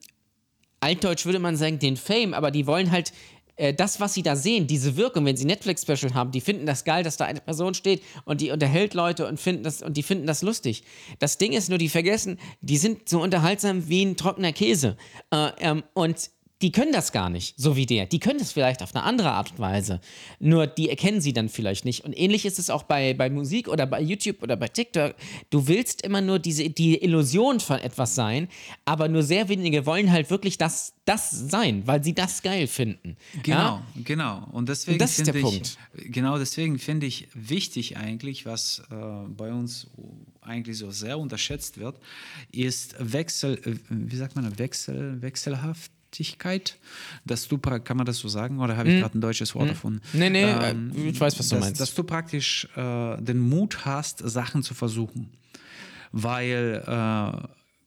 altdeutsch 0.80 1.24
würde 1.24 1.38
man 1.38 1.56
sagen, 1.56 1.78
den 1.78 1.96
Fame, 1.96 2.34
aber 2.34 2.50
die 2.50 2.66
wollen 2.66 2.90
halt 2.90 3.12
äh, 3.56 3.74
das, 3.74 4.00
was 4.00 4.14
sie 4.14 4.22
da 4.22 4.36
sehen, 4.36 4.66
diese 4.66 4.96
Wirkung, 4.96 5.24
wenn 5.24 5.36
sie 5.36 5.44
Netflix-Special 5.44 6.14
haben, 6.14 6.30
die 6.30 6.40
finden 6.40 6.66
das 6.66 6.84
geil, 6.84 7.04
dass 7.04 7.16
da 7.16 7.24
eine 7.26 7.40
Person 7.40 7.74
steht 7.74 8.02
und 8.24 8.40
die 8.40 8.50
unterhält 8.50 8.94
Leute 8.94 9.26
und 9.26 9.38
finden 9.38 9.62
das 9.62 9.82
und 9.82 9.96
die 9.96 10.02
finden 10.02 10.26
das 10.26 10.42
lustig. 10.42 10.84
Das 11.18 11.38
Ding 11.38 11.52
ist 11.52 11.68
nur, 11.68 11.78
die 11.78 11.88
vergessen, 11.88 12.38
die 12.60 12.76
sind 12.76 13.08
so 13.08 13.22
unterhaltsam 13.22 13.88
wie 13.88 14.04
ein 14.04 14.16
trockener 14.16 14.52
Käse. 14.52 14.96
Äh, 15.30 15.50
ähm, 15.60 15.82
und 15.94 16.30
die 16.62 16.70
können 16.70 16.92
das 16.92 17.10
gar 17.12 17.28
nicht, 17.28 17.54
so 17.58 17.76
wie 17.76 17.86
der. 17.86 18.06
Die 18.06 18.20
können 18.20 18.38
das 18.38 18.52
vielleicht 18.52 18.82
auf 18.82 18.94
eine 18.94 19.04
andere 19.04 19.32
Art 19.32 19.50
und 19.52 19.58
Weise. 19.58 20.00
Nur 20.38 20.66
die 20.66 20.88
erkennen 20.88 21.20
sie 21.20 21.32
dann 21.32 21.48
vielleicht 21.48 21.84
nicht. 21.84 22.04
Und 22.04 22.12
ähnlich 22.12 22.46
ist 22.46 22.58
es 22.58 22.70
auch 22.70 22.84
bei, 22.84 23.14
bei 23.14 23.28
Musik 23.30 23.68
oder 23.68 23.84
bei 23.84 24.00
YouTube 24.00 24.42
oder 24.42 24.56
bei 24.56 24.68
TikTok. 24.68 25.14
Du 25.50 25.66
willst 25.66 26.02
immer 26.02 26.20
nur 26.20 26.38
diese, 26.38 26.70
die 26.70 27.02
Illusion 27.02 27.58
von 27.60 27.78
etwas 27.78 28.14
sein, 28.14 28.48
aber 28.84 29.08
nur 29.08 29.22
sehr 29.22 29.48
wenige 29.48 29.84
wollen 29.86 30.10
halt 30.12 30.30
wirklich 30.30 30.56
das, 30.56 30.94
das 31.04 31.30
sein, 31.30 31.86
weil 31.86 32.04
sie 32.04 32.14
das 32.14 32.42
geil 32.42 32.66
finden. 32.68 33.16
Genau, 33.42 33.56
Ja? 33.56 33.86
genau. 34.04 34.48
Und 34.52 34.68
deswegen 34.68 34.98
das 34.98 35.18
ist 35.18 35.26
finde 35.26 35.32
der 35.32 35.40
ich, 35.40 35.44
Punkt. 35.44 35.78
genau 36.12 36.38
deswegen 36.38 36.78
finde 36.78 37.06
ich 37.06 37.28
wichtig 37.34 37.96
eigentlich, 37.96 38.46
was 38.46 38.82
äh, 38.90 38.94
bei 39.28 39.52
uns 39.52 39.88
eigentlich 40.40 40.78
so 40.78 40.90
sehr 40.90 41.18
unterschätzt 41.18 41.78
wird, 41.78 41.98
ist 42.52 42.94
Wechsel, 42.98 43.58
äh, 43.64 43.76
wie 43.88 44.16
sagt 44.16 44.36
man, 44.36 44.58
Wechsel, 44.58 45.20
Wechselhaftigkeit. 46.12 46.78
Dass 47.24 47.48
du, 47.48 47.58
kann 47.58 47.96
man 47.96 48.06
das 48.06 48.18
so 48.18 48.28
sagen, 48.28 48.60
oder 48.60 48.76
habe 48.76 48.90
ich 48.90 49.00
gerade 49.00 49.16
ein 49.18 49.20
deutsches 49.20 49.54
Wort 49.54 49.70
davon? 49.70 50.00
Hm. 50.12 50.20
Nee, 50.20 50.30
nee, 50.30 50.44
äh, 50.44 50.74
ich 51.08 51.20
weiß, 51.20 51.38
was 51.38 51.48
du 51.48 51.56
dass, 51.56 51.64
meinst. 51.64 51.80
Dass 51.80 51.94
du 51.94 52.02
praktisch 52.04 52.68
äh, 52.76 53.16
den 53.20 53.38
Mut 53.38 53.84
hast, 53.84 54.18
Sachen 54.18 54.62
zu 54.62 54.74
versuchen. 54.74 55.30
Weil 56.12 56.82
äh, 56.86 57.46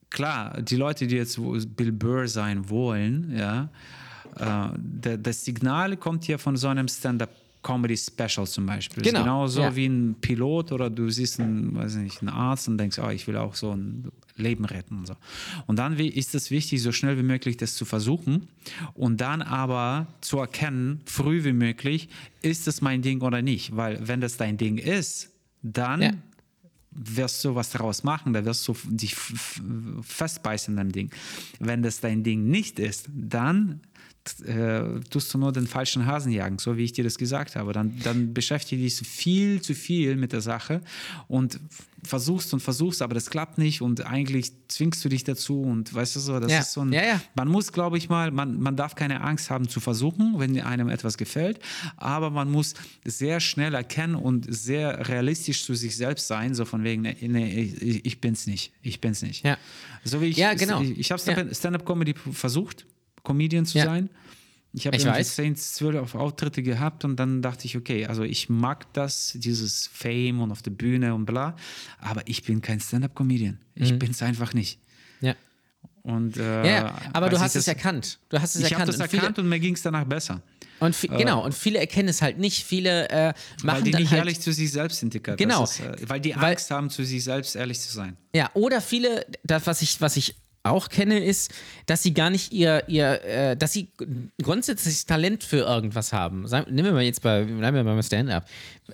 klar, 0.10 0.62
die 0.62 0.76
Leute, 0.76 1.08
die 1.08 1.16
jetzt 1.16 1.40
Bill 1.76 1.92
Burr 1.92 2.28
sein 2.28 2.70
wollen, 2.70 3.36
ja, 3.38 3.70
äh, 4.40 5.18
das 5.18 5.46
Signal 5.46 5.98
kommt 5.98 6.28
ja 6.28 6.38
von 6.38 6.58
so 6.58 6.68
einem 6.68 6.88
Stand-up. 6.88 7.30
Comedy 7.62 7.98
Special 7.98 8.46
zum 8.46 8.68
Beispiel. 8.68 9.02
Genau, 9.02 9.24
Genauso 9.24 9.62
ja. 9.62 9.76
wie 9.76 9.88
ein 9.88 10.16
Pilot 10.22 10.72
oder 10.72 10.92
du 10.92 11.10
siehst 11.10 11.40
einen, 11.40 11.76
weiß 11.76 11.96
nicht, 11.96 12.22
einen 12.22 12.30
Arzt 12.30 12.68
und 12.68 12.78
denkst, 12.78 13.00
oh, 13.00 13.10
ich 13.10 13.26
will 13.26 13.38
auch 13.38 13.56
so 13.56 13.72
ein 13.72 14.12
Leben 14.38 14.66
retten 14.66 14.98
und 15.00 15.08
so. 15.08 15.16
Und 15.66 15.78
dann 15.80 15.98
ist 15.98 16.36
es 16.36 16.52
wichtig, 16.52 16.82
so 16.82 16.92
schnell 16.92 17.18
wie 17.18 17.24
möglich 17.24 17.58
das 17.58 17.76
zu 17.76 17.86
versuchen 17.86 18.48
und 18.94 19.22
dann 19.22 19.42
aber 19.42 20.08
zu 20.22 20.38
erkennen, 20.40 21.02
früh 21.06 21.44
wie 21.44 21.54
möglich, 21.54 22.10
ist 22.42 22.68
es 22.68 22.82
mein 22.82 23.02
Ding 23.02 23.22
oder 23.22 23.42
nicht. 23.42 23.76
Weil 23.76 24.08
wenn 24.08 24.22
das 24.22 24.38
dein 24.38 24.58
Ding 24.58 24.78
ist, 24.78 25.30
dann 25.62 26.02
Ja. 26.02 26.12
wirst 26.92 27.44
du 27.46 27.56
was 27.56 27.70
daraus 27.72 28.04
machen, 28.04 28.34
da 28.34 28.46
wirst 28.46 28.68
du 28.68 28.76
dich 28.86 29.16
festbeißen 30.02 30.78
an 30.78 30.88
dem 30.90 30.92
Ding. 30.92 31.10
Wenn 31.60 31.82
das 31.82 32.00
dein 32.00 32.24
Ding 32.24 32.46
nicht 32.50 32.80
ist, 32.80 33.10
dann 33.14 33.82
äh, 34.46 35.00
tust 35.10 35.34
du 35.34 35.38
nur 35.38 35.52
den 35.52 35.68
falschen 35.68 36.06
Hasen 36.06 36.32
jagen, 36.32 36.58
so 36.60 36.78
wie 36.78 36.84
ich 36.84 36.94
dir 36.94 37.04
das 37.04 37.18
gesagt 37.18 37.56
habe. 37.56 37.74
Dann, 37.74 38.00
dann 38.04 38.34
beschäftige 38.34 38.82
dich 38.82 38.96
viel 38.96 39.62
zu 39.62 39.74
viel 39.74 40.16
mit 40.16 40.34
der 40.34 40.42
Sache 40.42 40.82
und 41.28 41.60
versuchst 42.04 42.54
und 42.54 42.60
versuchst, 42.60 43.02
aber 43.02 43.16
das 43.16 43.30
klappt 43.32 43.58
nicht 43.58 43.82
und 43.82 44.06
eigentlich 44.06 44.52
zwingst 44.68 45.04
du 45.04 45.10
dich 45.10 45.24
dazu 45.24 45.62
und 45.64 45.92
weißt 45.92 46.16
du 46.16 46.20
so, 46.20 46.40
das 46.40 46.52
Ja. 46.52 46.60
ist 46.60 46.74
so 46.74 46.82
ein, 46.82 46.94
Ja, 46.94 47.04
ja. 47.04 47.22
man 47.36 47.48
muss, 47.48 47.72
glaube 47.72 47.98
ich 47.98 48.10
mal, 48.10 48.30
man, 48.32 48.60
man 48.60 48.76
darf 48.76 48.94
keine 48.94 49.22
Angst 49.22 49.50
haben 49.50 49.68
zu 49.68 49.80
versuchen, 49.80 50.36
wenn 50.38 50.60
einem 50.62 50.90
etwas 50.90 51.18
gefällt, 51.18 51.60
aber 51.98 52.30
man 52.30 52.52
muss 52.52 52.76
sehr 53.06 53.40
schnell 53.40 53.74
erkennen 53.74 54.14
und 54.16 54.46
sehr 54.54 55.08
realistisch 55.08 55.64
zu 55.66 55.74
sich 55.74 55.96
selbst 55.98 56.28
sein, 56.28 56.54
so 56.54 56.66
von 56.66 56.84
wegen, 56.84 57.02
nee, 57.02 57.16
nee 57.22 57.74
ich, 57.82 58.06
ich 58.06 58.22
bin's 58.22 58.46
nicht, 58.46 58.72
ich 58.84 59.02
bin's 59.02 59.24
nicht. 59.24 59.44
Ja. 59.44 59.58
So 60.04 60.22
wie 60.22 60.26
ich, 60.26 60.38
Ja, 60.38 60.54
genau. 60.54 60.82
ich, 60.82 61.00
ich 61.00 61.12
habe. 61.12 61.20
Stand-up-Comedy 61.56 62.14
versucht, 62.32 62.86
Comedian 63.26 63.66
zu 63.66 63.78
Ja. 63.80 63.86
sein. 63.86 64.10
Ich 64.78 64.86
habe 64.88 64.98
Ich 64.98 65.06
weiß. 65.06 65.36
10, 65.36 65.56
12 65.56 66.16
Auftritte 66.16 66.62
gehabt 66.62 67.06
und 67.06 67.16
dann 67.18 67.42
dachte 67.42 67.66
ich, 67.66 67.78
okay, 67.78 68.06
also 68.08 68.24
ich 68.24 68.50
mag 68.50 68.92
das, 68.94 69.32
dieses 69.36 69.88
Fame 69.88 70.42
und 70.42 70.52
auf 70.52 70.62
der 70.62 70.72
Bühne 70.72 71.16
und 71.16 71.26
bla, 71.26 71.56
aber 72.00 72.24
ich 72.26 72.44
bin 72.44 72.62
kein 72.62 72.82
Stand-up-Comedian. 72.82 73.58
Ich 73.76 73.94
Mhm. 73.94 74.00
bin's 74.00 74.22
einfach 74.22 74.54
nicht. 74.54 74.80
Ja. 75.22 75.34
Und, 76.04 76.36
äh, 76.38 76.68
Ja, 76.80 76.94
aber 77.14 77.30
du 77.30 77.40
hast 77.40 77.56
ich 77.56 77.62
es 77.62 77.68
erkannt. 77.70 78.20
Du 78.30 78.40
hast 78.40 78.56
es 78.56 78.62
Ich 78.62 78.66
habe 78.66 78.74
erkannt. 78.82 78.90
das 78.90 79.00
Und 79.02 79.10
viele- 79.10 79.22
erkannt 79.22 79.40
und 79.40 79.48
mir 79.50 79.60
ging 79.60 79.76
es 79.76 79.82
danach 79.82 80.04
besser. 80.04 80.42
Und 80.82 80.94
vi- 80.94 81.08
genau, 81.18 81.44
und 81.46 81.56
viele 81.56 81.80
erkennen 81.80 82.10
es 82.10 82.22
halt 82.22 82.38
nicht. 82.38 82.66
Viele 82.66 83.08
äh, 83.10 83.28
machen 83.28 83.36
Weil 83.64 83.84
die 83.84 83.94
nicht 83.94 84.12
halt, 84.12 84.20
ehrlich 84.20 84.42
zu 84.42 84.52
sich 84.52 84.70
selbst 84.74 85.00
sind, 85.00 85.14
Dicker. 85.14 85.38
Genau. 85.38 85.64
Ist, 85.64 85.80
äh, 85.80 85.96
weil 86.10 86.20
die 86.20 86.36
Weil- 86.36 86.52
Angst 86.52 86.70
haben, 86.70 86.90
zu 86.90 87.06
sich 87.06 87.24
selbst 87.24 87.56
ehrlich 87.56 87.80
zu 87.80 87.94
sein. 87.94 88.18
Ja, 88.36 88.52
oder 88.56 88.82
viele, 88.82 89.26
das, 89.46 89.66
was 89.68 89.82
ich, 89.82 90.02
was 90.02 90.18
ich 90.18 90.36
auch 90.66 90.90
kenne, 90.90 91.24
ist, 91.24 91.54
dass 91.86 92.04
sie 92.04 92.14
gar 92.14 92.30
nicht 92.30 92.52
ihr, 92.52 92.84
ihr 92.88 93.24
äh, 93.24 93.58
dass 93.58 93.74
sie 93.74 93.90
grundsätzlich 94.42 95.06
Talent 95.06 95.44
für 95.44 95.60
irgendwas 95.60 96.14
haben. 96.14 96.44
Nehmen 96.44 96.86
wir 96.86 96.92
mal 96.92 97.04
jetzt 97.04 97.22
bei, 97.22 97.44
bleiben 97.44 97.76
wir 97.76 97.84
mal 97.84 98.04
Stand-up. 98.04 98.48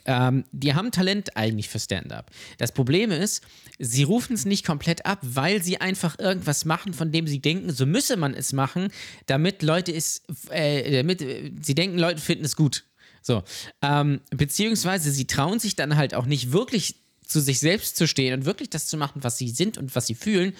Ähm, 0.05 0.43
die 0.51 0.73
haben 0.73 0.91
Talent 0.91 1.35
eigentlich 1.37 1.69
für 1.69 1.79
Stand-up. 1.79 2.31
Das 2.57 2.71
Problem 2.71 3.11
ist, 3.11 3.43
sie 3.79 4.03
rufen 4.03 4.33
es 4.33 4.45
nicht 4.45 4.65
komplett 4.65 5.05
ab, 5.05 5.19
weil 5.21 5.63
sie 5.63 5.79
einfach 5.79 6.19
irgendwas 6.19 6.65
machen, 6.65 6.93
von 6.93 7.11
dem 7.11 7.27
sie 7.27 7.39
denken, 7.39 7.71
so 7.71 7.85
müsse 7.85 8.17
man 8.17 8.33
es 8.33 8.53
machen, 8.53 8.89
damit 9.25 9.63
Leute 9.63 9.93
es, 9.93 10.23
äh, 10.49 10.91
damit 10.91 11.21
äh, 11.21 11.51
sie 11.61 11.75
denken, 11.75 11.97
Leute 11.97 12.21
finden 12.21 12.45
es 12.45 12.55
gut. 12.55 12.83
So, 13.21 13.43
ähm, 13.81 14.21
beziehungsweise 14.31 15.11
sie 15.11 15.27
trauen 15.27 15.59
sich 15.59 15.75
dann 15.75 15.95
halt 15.95 16.15
auch 16.15 16.25
nicht 16.25 16.51
wirklich 16.51 16.95
zu 17.31 17.39
sich 17.39 17.59
selbst 17.59 17.95
zu 17.95 18.07
stehen 18.07 18.33
und 18.33 18.45
wirklich 18.45 18.69
das 18.69 18.87
zu 18.87 18.97
machen, 18.97 19.23
was 19.23 19.37
sie 19.37 19.49
sind 19.49 19.77
und 19.77 19.95
was 19.95 20.07
sie 20.07 20.15
fühlen, 20.15 20.53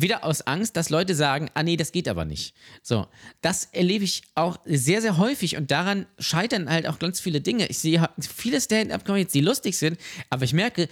wieder 0.00 0.24
aus 0.24 0.42
Angst, 0.42 0.76
dass 0.76 0.90
Leute 0.90 1.14
sagen, 1.14 1.50
ah 1.54 1.62
nee, 1.62 1.76
das 1.76 1.92
geht 1.92 2.08
aber 2.08 2.24
nicht. 2.24 2.54
So, 2.82 3.06
das 3.40 3.68
erlebe 3.72 4.04
ich 4.04 4.22
auch 4.34 4.58
sehr, 4.64 5.02
sehr 5.02 5.16
häufig 5.18 5.56
und 5.56 5.70
daran 5.70 6.06
scheitern 6.18 6.68
halt 6.70 6.86
auch 6.86 6.98
ganz 6.98 7.20
viele 7.20 7.40
Dinge. 7.40 7.66
Ich 7.68 7.78
sehe 7.78 8.08
viele 8.20 8.60
Stand-up-Comedians, 8.60 9.32
die 9.32 9.40
lustig 9.40 9.78
sind, 9.78 9.98
aber 10.30 10.44
ich 10.44 10.52
merke, 10.52 10.88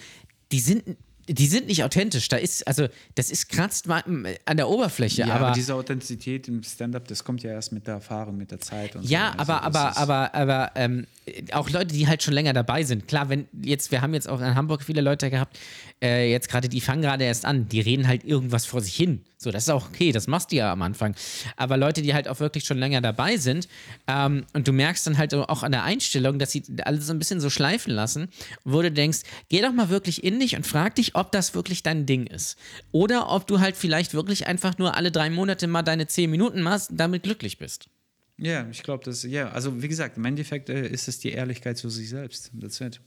die 0.52 0.60
sind 0.60 0.96
die 1.28 1.46
sind 1.46 1.66
nicht 1.66 1.82
authentisch. 1.82 2.28
Da 2.28 2.36
ist, 2.36 2.66
also, 2.66 2.88
das 3.14 3.30
ist 3.30 3.48
kratzt 3.48 3.86
mal 3.86 4.02
an 4.44 4.56
der 4.56 4.68
Oberfläche. 4.68 5.22
Ja, 5.22 5.34
aber, 5.34 5.46
aber 5.46 5.54
diese 5.54 5.74
Authentizität 5.74 6.48
im 6.48 6.62
Stand-up, 6.62 7.08
das 7.08 7.24
kommt 7.24 7.42
ja 7.42 7.50
erst 7.50 7.72
mit 7.72 7.86
der 7.86 7.94
Erfahrung, 7.94 8.36
mit 8.36 8.50
der 8.50 8.60
Zeit. 8.60 8.94
Und 8.96 9.08
ja, 9.08 9.32
so. 9.32 9.38
Also 9.40 9.52
aber, 9.52 9.68
das 9.68 9.96
aber, 9.96 10.34
aber, 10.34 10.34
aber, 10.34 10.70
ähm, 10.76 11.06
auch 11.52 11.68
Leute, 11.70 11.94
die 11.94 12.06
halt 12.06 12.22
schon 12.22 12.34
länger 12.34 12.52
dabei 12.52 12.84
sind. 12.84 13.08
Klar, 13.08 13.28
wenn 13.28 13.48
jetzt, 13.60 13.90
wir 13.90 14.00
haben 14.00 14.14
jetzt 14.14 14.28
auch 14.28 14.40
in 14.40 14.54
Hamburg 14.54 14.82
viele 14.82 15.00
Leute 15.00 15.28
gehabt, 15.30 15.58
äh, 16.00 16.30
jetzt 16.30 16.48
gerade, 16.48 16.68
die 16.68 16.80
fangen 16.80 17.02
gerade 17.02 17.24
erst 17.24 17.44
an, 17.44 17.68
die 17.68 17.80
reden 17.80 18.06
halt 18.06 18.24
irgendwas 18.24 18.64
vor 18.64 18.80
sich 18.80 18.94
hin. 18.94 19.24
So, 19.38 19.50
das 19.50 19.64
ist 19.64 19.70
auch 19.70 19.88
okay, 19.88 20.12
das 20.12 20.28
machst 20.28 20.50
du 20.50 20.56
ja 20.56 20.72
am 20.72 20.80
Anfang. 20.80 21.14
Aber 21.56 21.76
Leute, 21.76 22.00
die 22.00 22.14
halt 22.14 22.26
auch 22.26 22.40
wirklich 22.40 22.64
schon 22.64 22.78
länger 22.78 23.02
dabei 23.02 23.36
sind, 23.36 23.68
ähm, 24.06 24.46
und 24.54 24.66
du 24.66 24.72
merkst 24.72 25.06
dann 25.06 25.18
halt 25.18 25.34
auch 25.34 25.62
an 25.62 25.72
der 25.72 25.84
Einstellung, 25.84 26.38
dass 26.38 26.52
sie 26.52 26.64
alles 26.84 27.06
so 27.06 27.12
ein 27.12 27.18
bisschen 27.18 27.40
so 27.40 27.50
schleifen 27.50 27.92
lassen, 27.92 28.28
wo 28.64 28.80
du 28.80 28.90
denkst, 28.90 29.20
geh 29.50 29.60
doch 29.60 29.72
mal 29.72 29.90
wirklich 29.90 30.24
in 30.24 30.40
dich 30.40 30.56
und 30.56 30.66
frag 30.66 30.94
dich, 30.94 31.14
ob 31.14 31.32
das 31.32 31.54
wirklich 31.54 31.82
dein 31.82 32.06
Ding 32.06 32.26
ist. 32.26 32.56
Oder 32.92 33.30
ob 33.30 33.46
du 33.46 33.60
halt 33.60 33.76
vielleicht 33.76 34.14
wirklich 34.14 34.46
einfach 34.46 34.78
nur 34.78 34.96
alle 34.96 35.12
drei 35.12 35.28
Monate 35.28 35.66
mal 35.66 35.82
deine 35.82 36.06
zehn 36.06 36.30
Minuten 36.30 36.62
machst 36.62 36.90
und 36.90 36.96
damit 36.96 37.22
glücklich 37.22 37.58
bist. 37.58 37.90
Ja, 38.38 38.66
ich 38.70 38.82
glaube, 38.82 39.04
das, 39.04 39.22
ja, 39.22 39.50
also 39.50 39.82
wie 39.82 39.88
gesagt, 39.88 40.16
im 40.16 40.24
Endeffekt 40.24 40.68
äh, 40.68 40.86
ist 40.88 41.08
es 41.08 41.18
die 41.18 41.30
Ehrlichkeit 41.30 41.78
zu 41.78 41.88
sich 41.88 42.08
selbst. 42.08 42.52
That's 42.58 42.80
it. 42.80 43.00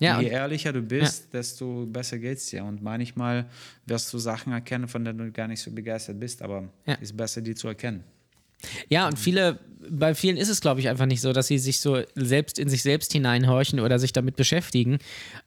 Ja, 0.00 0.20
je 0.20 0.28
ehrlicher 0.28 0.72
du 0.72 0.82
bist, 0.82 1.32
desto 1.32 1.86
besser 1.86 2.18
geht's 2.18 2.46
dir. 2.46 2.64
Und 2.64 2.82
manchmal 2.82 3.46
wirst 3.86 4.12
du 4.12 4.18
Sachen 4.18 4.52
erkennen, 4.52 4.88
von 4.88 5.04
denen 5.04 5.18
du 5.18 5.32
gar 5.32 5.48
nicht 5.48 5.60
so 5.60 5.70
begeistert 5.70 6.18
bist, 6.20 6.42
aber 6.42 6.68
Ja. 6.86 6.94
ist 6.94 7.16
besser, 7.16 7.40
die 7.40 7.54
zu 7.54 7.68
erkennen. 7.68 8.04
Ja, 8.88 9.06
und 9.06 9.18
viele, 9.18 9.60
bei 9.88 10.14
vielen 10.14 10.36
ist 10.36 10.48
es, 10.48 10.60
glaube 10.60 10.80
ich, 10.80 10.88
einfach 10.88 11.06
nicht 11.06 11.20
so, 11.20 11.32
dass 11.32 11.46
sie 11.46 11.58
sich 11.58 11.80
so 11.80 12.02
selbst 12.14 12.58
in 12.58 12.68
sich 12.68 12.82
selbst 12.82 13.12
hineinhorchen 13.12 13.78
oder 13.80 13.98
sich 13.98 14.12
damit 14.12 14.36
beschäftigen 14.36 14.98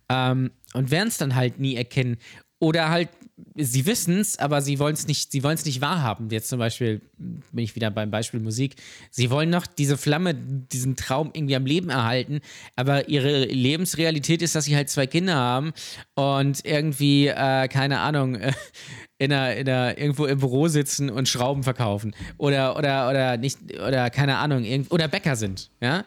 ähm, 0.09 0.51
und 0.73 0.91
werden 0.91 1.09
es 1.09 1.17
dann 1.17 1.35
halt 1.35 1.59
nie 1.59 1.75
erkennen. 1.75 2.17
Oder 2.59 2.89
halt, 2.89 3.09
sie 3.55 3.85
wissen 3.85 4.19
es, 4.19 4.37
aber 4.39 4.61
sie 4.61 4.79
wollen 4.79 4.93
es 4.93 5.07
nicht, 5.07 5.31
sie 5.31 5.43
wollen 5.43 5.55
es 5.55 5.65
nicht 5.65 5.81
wahrhaben. 5.81 6.29
Jetzt 6.29 6.49
zum 6.49 6.59
Beispiel, 6.59 7.01
bin 7.17 7.63
ich 7.63 7.75
wieder 7.75 7.91
beim 7.91 8.11
Beispiel 8.11 8.39
Musik. 8.39 8.75
Sie 9.09 9.29
wollen 9.29 9.49
noch 9.49 9.67
diese 9.67 9.97
Flamme, 9.97 10.33
diesen 10.33 10.95
Traum 10.95 11.31
irgendwie 11.33 11.55
am 11.55 11.65
Leben 11.65 11.89
erhalten, 11.89 12.41
aber 12.75 13.09
ihre 13.09 13.45
Lebensrealität 13.45 14.41
ist, 14.41 14.55
dass 14.55 14.65
sie 14.65 14.75
halt 14.75 14.89
zwei 14.89 15.07
Kinder 15.07 15.35
haben 15.35 15.73
und 16.15 16.65
irgendwie, 16.65 17.27
äh, 17.27 17.67
keine 17.67 17.99
Ahnung, 17.99 18.35
in 19.17 19.31
einer, 19.31 19.55
in 19.55 19.69
einer, 19.69 19.97
irgendwo 19.97 20.25
im 20.25 20.39
Büro 20.39 20.67
sitzen 20.67 21.09
und 21.09 21.27
Schrauben 21.27 21.63
verkaufen. 21.63 22.15
Oder, 22.37 22.77
oder, 22.77 23.09
oder 23.09 23.37
nicht, 23.37 23.59
oder 23.79 24.09
keine 24.09 24.37
Ahnung, 24.37 24.63
irgend, 24.63 24.91
oder 24.91 25.07
Bäcker 25.07 25.35
sind, 25.35 25.69
ja. 25.81 26.05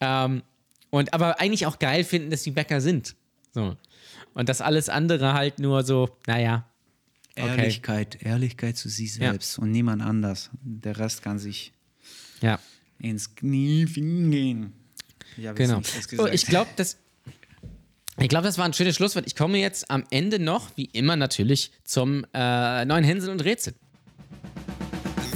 Ähm, 0.00 0.42
und 0.90 1.12
aber 1.12 1.40
eigentlich 1.40 1.66
auch 1.66 1.78
geil 1.78 2.04
finden, 2.04 2.30
dass 2.30 2.42
die 2.42 2.52
Bäcker 2.52 2.80
sind. 2.80 3.16
So. 3.52 3.76
Und 4.34 4.48
das 4.48 4.60
alles 4.60 4.88
andere 4.88 5.32
halt 5.32 5.58
nur 5.58 5.82
so, 5.84 6.08
naja. 6.26 6.68
Okay. 7.36 7.48
Ehrlichkeit, 7.48 8.22
Ehrlichkeit 8.22 8.76
zu 8.76 8.88
sich 8.88 9.16
Ja. 9.16 9.30
selbst 9.30 9.58
und 9.58 9.70
niemand 9.72 10.02
anders. 10.02 10.50
Der 10.62 10.98
Rest 10.98 11.22
kann 11.22 11.38
sich 11.38 11.72
Ja, 12.40 12.58
ins 12.98 13.34
Knie 13.34 13.86
gehen. 13.86 14.72
Ja, 15.36 15.52
genau. 15.52 15.80
Oh, 16.18 16.26
ich 16.26 16.46
glaube, 16.46 16.70
das. 16.76 16.98
Ich 18.20 18.28
glaube, 18.28 18.44
das 18.46 18.56
war 18.58 18.64
ein 18.64 18.72
schönes 18.72 18.94
Schlusswort. 18.94 19.26
Ich 19.26 19.34
komme 19.34 19.58
jetzt 19.58 19.90
am 19.90 20.04
Ende 20.10 20.38
noch, 20.38 20.70
wie 20.76 20.84
immer 20.84 21.16
natürlich, 21.16 21.72
zum 21.82 22.24
äh, 22.32 22.84
neuen 22.84 23.02
Hänsel 23.02 23.30
und 23.30 23.42
Rätsel. 23.44 23.74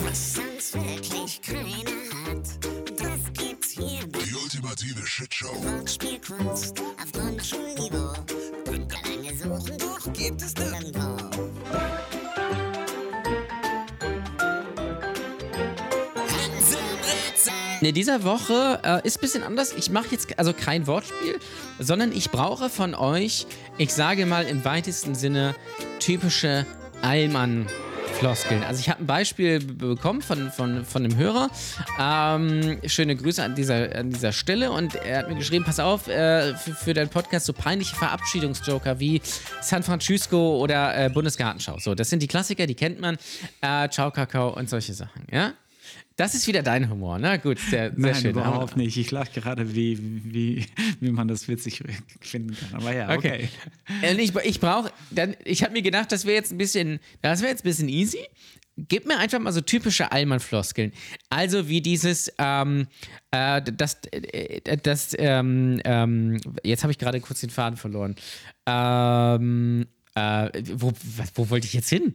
Was 0.04 0.34
sonst 0.34 0.74
wirklich 0.74 1.42
keiner 1.42 2.28
hat, 2.28 2.46
das 3.00 3.32
gibt's 3.32 3.70
hier. 3.72 4.06
Die 4.06 4.34
ultimative 4.34 5.04
Shitshow. 5.04 5.48
Wortspielkunst 5.64 6.78
auf 6.80 7.12
Grundschulniveau. 7.12 8.12
Könnte 8.68 8.96
lange 9.04 9.34
suchen, 9.34 9.78
doch 9.78 10.12
gibt 10.12 10.42
es 10.42 10.54
nirgendwo. 10.54 11.40
Und. 11.40 11.58
In 17.80 17.94
dieser 17.94 18.24
Woche 18.24 18.80
äh, 18.84 19.06
ist 19.06 19.16
ein 19.16 19.20
bisschen 19.20 19.42
anders. 19.42 19.72
Ich 19.72 19.88
mache 19.90 20.08
jetzt 20.10 20.38
also 20.38 20.52
kein 20.52 20.86
Wortspiel, 20.86 21.38
sondern 21.78 22.12
ich 22.12 22.30
brauche 22.30 22.68
von 22.68 22.94
euch, 22.94 23.46
ich 23.78 23.94
sage 23.94 24.26
mal 24.26 24.44
im 24.46 24.64
weitesten 24.64 25.14
Sinne, 25.14 25.54
typische 25.98 26.66
Allmann-Floskeln. 28.09 28.62
Also 28.64 28.80
ich 28.80 28.89
habe 28.89 29.02
ein 29.02 29.06
Beispiel 29.06 29.60
bekommen 29.60 30.22
von, 30.22 30.51
von, 30.51 30.85
von 30.85 31.05
einem 31.05 31.16
Hörer. 31.16 31.51
Ähm, 31.98 32.80
schöne 32.86 33.16
Grüße 33.16 33.43
an 33.43 33.55
dieser, 33.55 33.94
an 33.94 34.10
dieser 34.10 34.32
Stelle. 34.32 34.70
Und 34.72 34.94
er 34.94 35.18
hat 35.18 35.28
mir 35.28 35.36
geschrieben, 35.36 35.64
pass 35.64 35.80
auf, 35.80 36.09
äh, 36.09 36.55
für, 36.55 36.74
für 36.74 36.94
deinen 36.94 37.09
Podcast 37.09 37.47
so 37.47 37.52
peinliche 37.52 37.94
Verabschiedungsjoker 37.97 38.98
wie 39.01 39.20
San 39.60 39.82
Francisco 39.82 40.59
oder 40.59 41.06
äh, 41.06 41.10
Bundesgartenschau. 41.10 41.78
So, 41.78 41.94
das 41.94 42.10
sind 42.10 42.22
die 42.22 42.28
Klassiker, 42.28 42.66
die 42.66 42.74
kennt 42.74 43.01
man. 43.01 43.16
Äh, 43.60 43.89
Ciao, 43.89 44.10
Kakao 44.10 44.51
und 44.51 44.68
solche 44.68 44.94
Sachen, 44.94 45.26
ja? 45.30 45.52
Das 46.16 46.35
ist 46.35 46.48
wieder 46.48 46.62
dein 46.62 46.90
Humor, 46.90 47.19
ne? 47.20 47.39
Gut, 47.39 47.60
sehr, 47.60 47.90
sehr 47.90 47.93
Nein, 47.97 48.15
schön. 48.16 48.31
überhaupt 48.32 48.77
nicht. 48.77 48.97
Ich 48.97 49.12
lache 49.12 49.40
gerade, 49.40 49.74
wie, 49.77 49.98
wie, 50.24 50.66
wie 50.98 51.10
man 51.10 51.28
das 51.28 51.47
witzig 51.47 51.82
finden 52.20 52.56
kann. 52.56 52.81
Aber 52.81 52.93
ja, 52.93 53.15
okay. 53.16 53.48
Okay. 53.89 54.10
Und 54.10 54.19
ich, 54.19 54.35
ich 54.35 54.59
brauche, 54.59 54.90
dann, 55.12 55.36
ich 55.44 55.62
habe 55.62 55.73
mir 55.74 55.82
gedacht, 55.82 56.10
das 56.10 56.24
wäre 56.24 56.35
jetzt 56.35 56.51
ein 56.51 56.59
bisschen, 56.59 56.98
das 57.23 57.40
wäre 57.40 57.51
jetzt 57.52 57.60
ein 57.60 57.69
bisschen 57.69 57.89
easy. 57.89 58.19
Gib 58.77 59.06
mir 59.06 59.19
einfach 59.19 59.39
mal 59.39 59.52
so 59.52 59.60
typische 59.60 60.10
Allmann-Floskeln. 60.10 60.93
Also 61.31 61.69
wie 61.69 61.81
dieses, 61.81 62.32
ähm, 62.39 62.89
äh, 63.31 63.62
das, 63.62 63.98
äh, 64.10 64.77
das, 64.77 65.15
ähm, 65.19 65.81
ähm, 65.85 66.40
jetzt 66.65 66.82
habe 66.82 66.90
ich 66.90 66.98
gerade 66.98 67.20
kurz 67.20 67.40
den 67.40 67.51
Faden 67.51 67.77
verloren. 67.77 68.16
Ähm, 68.66 69.86
äh, 70.16 70.62
wo, 70.74 70.93
wo 71.35 71.51
wollte 71.51 71.66
ich 71.66 71.74
jetzt 71.74 71.90
hin? 71.90 72.15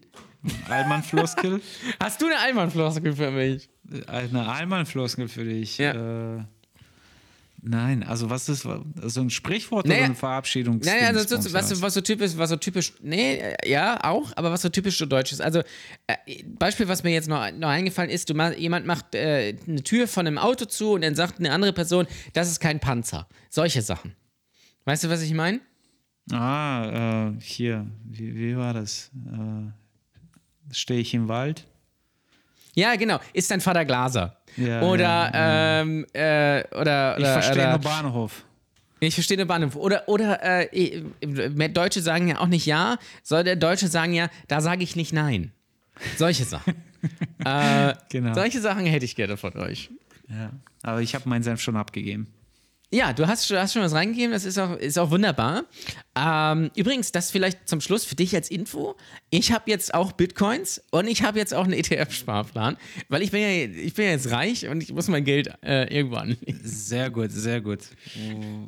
Allmann-Floskel? 0.70 1.62
Hast 2.02 2.22
du 2.22 2.26
eine 2.26 2.38
Allmann-Floskel 2.40 3.16
für 3.16 3.32
mich? 3.32 3.70
Eine 4.08 4.48
Allmann-Floskel 4.48 5.28
für 5.28 5.44
dich. 5.46 5.78
Ja. 5.78 6.38
Äh, 6.38 6.44
nein, 7.62 8.04
also 8.04 8.30
was 8.30 8.50
ist 8.50 8.62
so 8.64 9.22
ein 9.22 9.30
Sprichwort 9.30 9.86
Naja. 9.86 10.00
oder 10.00 10.06
eine 10.08 10.16
Verabschiedung? 10.16 10.80
Naja, 10.80 11.08
also 11.08 11.40
so, 11.40 11.54
was, 11.54 11.70
so- 11.70 11.82
was 11.82 11.94
so 11.94 12.02
typisch, 12.02 12.32
was 12.36 12.50
so 12.50 12.56
typisch, 12.58 12.94
nee, 13.02 13.42
ja, 13.66 14.04
auch, 14.04 14.32
aber 14.36 14.52
was 14.52 14.62
so 14.62 14.70
typisch 14.70 14.98
so 14.98 15.06
deutsch 15.06 15.32
ist. 15.32 15.42
Also, 15.42 15.60
äh, 16.08 16.16
Beispiel, 16.46 16.88
was 16.88 17.04
mir 17.04 17.12
jetzt 17.12 17.30
noch, 17.30 17.50
noch 17.52 17.70
eingefallen 17.70 18.10
ist, 18.10 18.30
du 18.30 18.34
ma 18.34 18.52
jemand 18.52 18.86
macht 18.86 19.16
äh, 19.16 19.56
eine 19.68 19.84
Tür 19.84 20.08
von 20.08 20.28
einem 20.28 20.38
Auto 20.38 20.66
zu 20.66 20.92
und 20.94 21.02
dann 21.04 21.16
sagt 21.16 21.40
eine 21.40 21.52
andere 21.52 21.72
Person, 21.74 22.06
das 22.34 22.50
ist 22.50 22.60
kein 22.60 22.80
Panzer. 22.80 23.28
Solche 23.50 23.82
Sachen. 23.82 24.14
Weißt 24.86 25.06
du, 25.06 25.10
was 25.10 25.22
ich 25.22 25.34
meine? 25.34 25.62
Ah, 26.32 27.30
äh, 27.38 27.42
hier, 27.42 27.86
wie, 28.06 28.36
wie 28.36 28.58
war 28.58 28.74
das? 28.74 29.10
Äh, 29.28 29.72
Stehe 30.72 31.00
ich 31.00 31.14
im 31.14 31.28
Wald? 31.28 31.66
Ja, 32.76 32.96
genau. 32.96 33.20
Ist 33.34 33.52
dein 33.52 33.62
Vater 33.62 33.86
Glaser? 33.86 34.38
Ja, 34.58 34.82
oder, 34.82 35.04
ja, 35.04 35.82
ähm, 35.82 36.06
äh, 36.14 36.64
oder, 36.72 37.16
oder, 37.16 37.18
Ich 37.18 37.28
verstehe 37.28 37.54
oder, 37.54 37.70
nur 37.72 37.80
Bahnhof. 37.80 38.46
Ich 39.00 39.14
verstehe 39.16 39.38
eine 39.38 39.46
Bahnhof. 39.46 39.76
Oder, 39.76 40.08
oder 40.08 40.42
äh, 40.44 41.04
äh, 41.22 41.70
Deutsche 41.70 42.02
sagen 42.02 42.28
ja 42.30 42.40
auch 42.40 42.48
nicht 42.48 42.66
ja, 42.66 42.98
soll 43.22 43.44
der 43.44 43.56
Deutsche 43.56 43.88
sagen 43.88 44.14
ja, 44.14 44.30
da 44.48 44.62
sage 44.62 44.84
ich 44.84 44.96
nicht 44.96 45.14
nein. 45.14 45.52
Solche 46.18 46.46
Sachen. 46.46 46.76
äh, 47.46 47.94
Genau. 48.10 48.34
Solche 48.34 48.62
Sachen 48.62 48.86
hätte 48.86 49.06
ich 49.06 49.16
gerne 49.16 49.38
von 49.38 49.56
euch. 49.58 49.90
Ja. 50.30 50.52
Aber 50.84 51.02
ich 51.02 51.16
habe 51.16 51.28
meinen 51.28 51.44
Senf 51.44 51.62
schon 51.62 51.76
abgegeben. 51.76 52.34
Ja, 52.92 53.12
du 53.12 53.28
hast, 53.28 53.50
du 53.50 53.60
hast 53.60 53.74
schon 53.74 53.82
was 53.82 53.94
reingegeben, 53.94 54.32
das 54.32 54.46
ist 54.46 54.60
auch, 54.60 54.78
ist 54.78 55.00
auch 55.00 55.10
wunderbar. 55.10 55.64
Ähm, 56.16 56.70
übrigens, 56.76 57.12
das 57.12 57.32
vielleicht 57.32 57.68
zum 57.68 57.82
Schluss 57.82 58.06
für 58.06 58.14
dich 58.14 58.36
als 58.36 58.52
Info. 58.52 58.96
Ich 59.32 59.52
habe 59.52 59.72
jetzt 59.72 59.96
auch 59.96 60.12
Bitcoins 60.12 60.80
und 60.92 61.08
ich 61.08 61.24
habe 61.24 61.40
jetzt 61.40 61.56
auch 61.56 61.64
einen 61.64 61.74
ETF-Sparplan, 61.74 62.78
weil 63.10 63.24
ich 63.24 63.32
bin 63.32 63.42
ja, 63.42 63.48
ich 63.50 63.96
bin 63.96 64.06
ja 64.06 64.12
jetzt 64.12 64.30
reich 64.30 64.68
und 64.68 64.84
ich 64.84 64.94
muss 64.94 65.08
mein 65.08 65.24
Geld 65.24 65.50
äh, 65.66 65.92
irgendwo 65.92 66.18
anlegen. 66.18 66.60
Sehr 66.64 67.10
gut, 67.10 67.32
sehr 67.32 67.62
gut. 67.62 67.80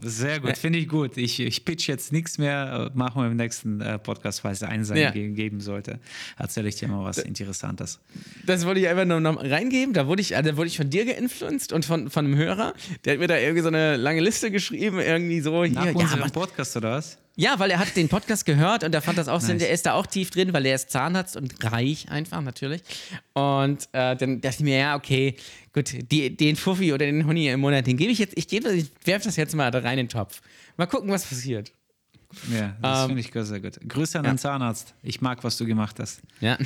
Sehr 0.02 0.40
gut, 0.40 0.58
finde 0.58 0.80
ich 0.80 0.88
gut. 0.88 1.18
Ich, 1.18 1.40
ich 1.40 1.64
pitch 1.66 1.88
jetzt 1.88 2.12
nichts 2.12 2.40
mehr. 2.40 2.90
äh, 2.94 2.98
Machen 2.98 3.22
wir 3.22 3.28
im 3.30 3.36
nächsten 3.38 3.80
äh, 3.80 4.00
Podcast, 4.00 4.42
falls 4.42 4.64
es 4.64 4.68
einen 4.68 4.84
sein 4.84 4.98
Ja. 4.98 5.12
ge- 5.12 5.30
geben 5.34 5.60
sollte. 5.62 6.00
Erzähle 6.38 6.70
ich 6.70 6.76
dir 6.78 6.88
mal 6.88 7.04
was 7.04 7.20
Interessantes. 7.20 8.00
Das 8.46 8.66
wollte 8.66 8.80
ich 8.80 8.88
einfach 8.88 9.06
nur 9.06 9.20
noch 9.20 9.38
reingeben. 9.44 9.94
Da 9.94 10.08
wurde 10.08 10.22
ich, 10.22 10.34
äh, 10.34 10.42
da 10.42 10.58
wurde 10.58 10.68
ich 10.68 10.78
von 10.78 10.90
dir 10.90 11.06
geinfluenced 11.06 11.74
und 11.74 11.86
von, 11.86 12.10
von 12.10 12.26
einem 12.26 12.36
Hörer. 12.38 12.74
Der 13.04 13.14
hat 13.14 13.20
mir 13.20 13.28
da 13.28 13.38
irgendwie 13.38 13.62
so 13.62 13.68
eine 13.68 13.98
lange 13.98 14.22
Liste 14.22 14.50
geschrieben, 14.50 15.00
irgendwie 15.00 15.42
so. 15.42 15.64
Hier, 15.64 15.74
Nach 15.76 15.86
ja, 15.86 15.92
unserem 15.92 16.20
Mann, 16.22 16.32
Podcast 16.32 16.76
oder 16.78 16.94
was? 16.94 17.20
Ja, 17.38 17.60
weil 17.60 17.70
er 17.72 17.80
hat 17.80 17.96
den 17.96 18.08
Podcast 18.08 18.46
gehört 18.46 18.84
und 18.84 18.96
er 18.96 19.02
fand 19.02 19.18
das 19.18 19.28
auch 19.28 19.42
Sinn. 19.42 19.58
Nice. 19.58 19.64
Der 19.64 19.70
ist 19.72 19.86
da 19.86 19.94
auch 19.94 20.06
tief 20.08 20.30
drin, 20.30 20.54
weil 20.54 20.66
er 20.66 20.76
ist 20.76 20.90
Zahnarzt 20.90 21.36
und 21.36 21.54
reich 21.64 22.10
einfach 22.10 22.42
natürlich. 22.42 22.82
Und 23.34 23.90
äh, 23.92 24.16
dann 24.16 24.40
dachte 24.40 24.58
ich 24.60 24.64
mir, 24.64 24.78
ja, 24.78 24.96
okay, 24.96 25.36
gut, 25.74 25.94
die, 26.12 26.36
den 26.36 26.56
Fuffi 26.56 26.94
oder 26.94 27.06
den 27.06 27.26
Huni 27.26 27.50
im 27.50 27.60
Monat, 27.60 27.88
den 27.88 27.98
gebe 27.98 28.12
ich 28.12 28.20
jetzt, 28.20 28.38
ich 28.38 28.48
gebe, 28.48 28.72
ich 28.72 28.90
werfe 29.04 29.26
das 29.26 29.36
jetzt 29.36 29.54
mal 29.54 29.70
da 29.70 29.80
rein 29.80 30.00
in 30.00 30.08
den 30.08 30.10
Topf. 30.10 30.42
Mal 30.78 30.86
gucken, 30.86 31.10
was 31.10 31.26
passiert. 31.26 31.74
Ja, 32.52 32.76
das 32.82 33.02
Ähm, 33.02 33.18
finde 33.18 33.22
ich 33.22 33.48
sehr 33.48 33.60
gut. 33.60 33.80
Grüße 33.88 34.18
an 34.20 34.26
ja. 34.26 34.32
den 34.32 34.38
Zahnarzt. 34.38 34.94
Ich 35.04 35.22
mag, 35.22 35.44
was 35.44 35.58
du 35.58 35.66
gemacht 35.66 36.00
hast. 36.00 36.22
Ja. 36.40 36.58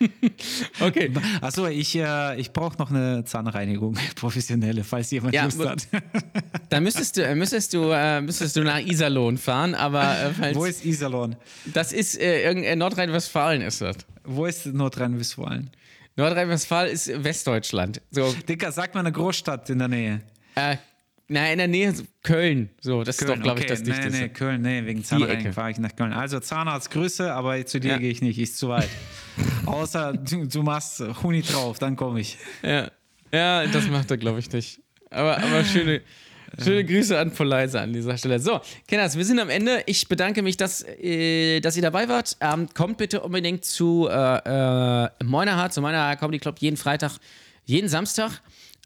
okay. 0.80 1.12
Achso, 1.40 1.66
ich, 1.66 1.94
äh, 1.96 2.40
ich 2.40 2.52
brauche 2.52 2.78
noch 2.78 2.90
eine 2.90 3.24
Zahnreinigung, 3.24 3.96
professionelle, 4.16 4.84
falls 4.84 5.10
jemand 5.10 5.34
Ja, 5.34 5.44
Lust 5.44 5.64
hat. 5.64 5.88
Da 6.70 6.80
müsstest 6.80 7.16
du, 7.16 7.24
äh, 7.24 7.34
müsstest 7.34 7.74
du, 7.74 7.90
äh, 7.90 8.20
müsstest 8.20 8.54
du 8.56 8.62
nach 8.62 8.78
Iserlohn 8.78 9.38
fahren, 9.38 9.74
aber 9.74 10.02
äh, 10.02 10.32
falls, 10.32 10.56
Wo 10.56 10.64
ist 10.64 10.84
Iserlohn? 10.84 11.34
das 11.74 11.92
ist 11.92 12.20
äh, 12.20 12.42
äh, 12.52 12.76
Nordrhein-Westfalen 12.76 13.60
ist 13.62 13.80
das. 13.80 13.96
Wo 14.24 14.46
ist 14.46 14.66
Nordrhein-Westfalen? 14.66 15.70
Nordrhein-Westfalen 16.16 16.92
ist 16.92 17.24
Westdeutschland. 17.24 18.00
So, 18.10 18.32
Dicker, 18.48 18.70
sag 18.70 18.94
mal 18.94 19.00
eine 19.00 19.10
Großstadt 19.12 19.68
in 19.70 19.78
der 19.80 19.88
Nähe. 19.88 20.20
äh, 20.54 20.76
na, 21.32 21.50
in 21.52 21.58
der 21.58 21.68
Nähe 21.68 21.94
Köln. 22.24 22.70
So, 22.80 23.04
das 23.04 23.18
ist 23.20 23.28
doch, 23.28 23.40
glaube 23.40 23.60
ich, 23.60 23.66
okay. 23.66 23.74
das 23.74 23.82
Dichteste. 23.84 24.10
Nee, 24.10 24.22
nee, 24.22 24.28
Köln, 24.30 24.62
nee, 24.62 24.84
wegen. 24.84 25.04
Zahnreinigung 25.04 25.52
fahre 25.52 25.70
ich 25.70 25.78
nach 25.78 25.94
Köln. 25.94 26.12
Also 26.12 26.40
Zahnarzt, 26.40 26.90
Grüße, 26.90 27.32
aber 27.32 27.64
zu 27.66 27.78
dir 27.78 27.92
Ja. 27.92 27.98
gehe 27.98 28.10
ich 28.10 28.20
nicht, 28.20 28.38
ist 28.40 28.58
zu 28.58 28.68
weit. 28.68 28.88
Außer 29.66 30.12
du, 30.14 30.46
du 30.46 30.62
machst 30.62 31.02
Huni 31.22 31.42
drauf, 31.42 31.78
dann 31.78 31.96
komme 31.96 32.20
ich. 32.20 32.38
Ja, 32.62 32.90
ja 33.32 33.66
das 33.66 33.86
macht 33.88 34.10
er, 34.10 34.16
glaube 34.16 34.38
ich, 34.38 34.50
nicht. 34.52 34.80
Aber, 35.10 35.38
aber 35.38 35.64
schöne, 35.64 36.02
schöne 36.62 36.84
Grüße 36.84 37.18
an 37.18 37.32
Poleise 37.32 37.80
an 37.80 37.92
dieser 37.92 38.16
Stelle. 38.16 38.38
So, 38.38 38.60
Kenners, 38.86 39.16
wir 39.16 39.24
sind 39.24 39.38
am 39.38 39.50
Ende. 39.50 39.82
Ich 39.86 40.08
bedanke 40.08 40.42
mich, 40.42 40.56
dass, 40.56 40.82
äh, 40.82 41.60
dass 41.60 41.76
ihr 41.76 41.82
dabei 41.82 42.08
wart. 42.08 42.36
Ähm, 42.40 42.68
kommt 42.74 42.98
bitte 42.98 43.20
unbedingt 43.20 43.64
zu 43.64 44.08
äh, 44.10 45.04
äh, 45.04 45.08
Moinerhard, 45.24 45.72
zu 45.72 45.80
meiner 45.80 46.16
Comedy 46.16 46.38
Club, 46.38 46.58
jeden 46.58 46.76
Freitag, 46.76 47.18
jeden 47.64 47.88
Samstag. 47.88 48.40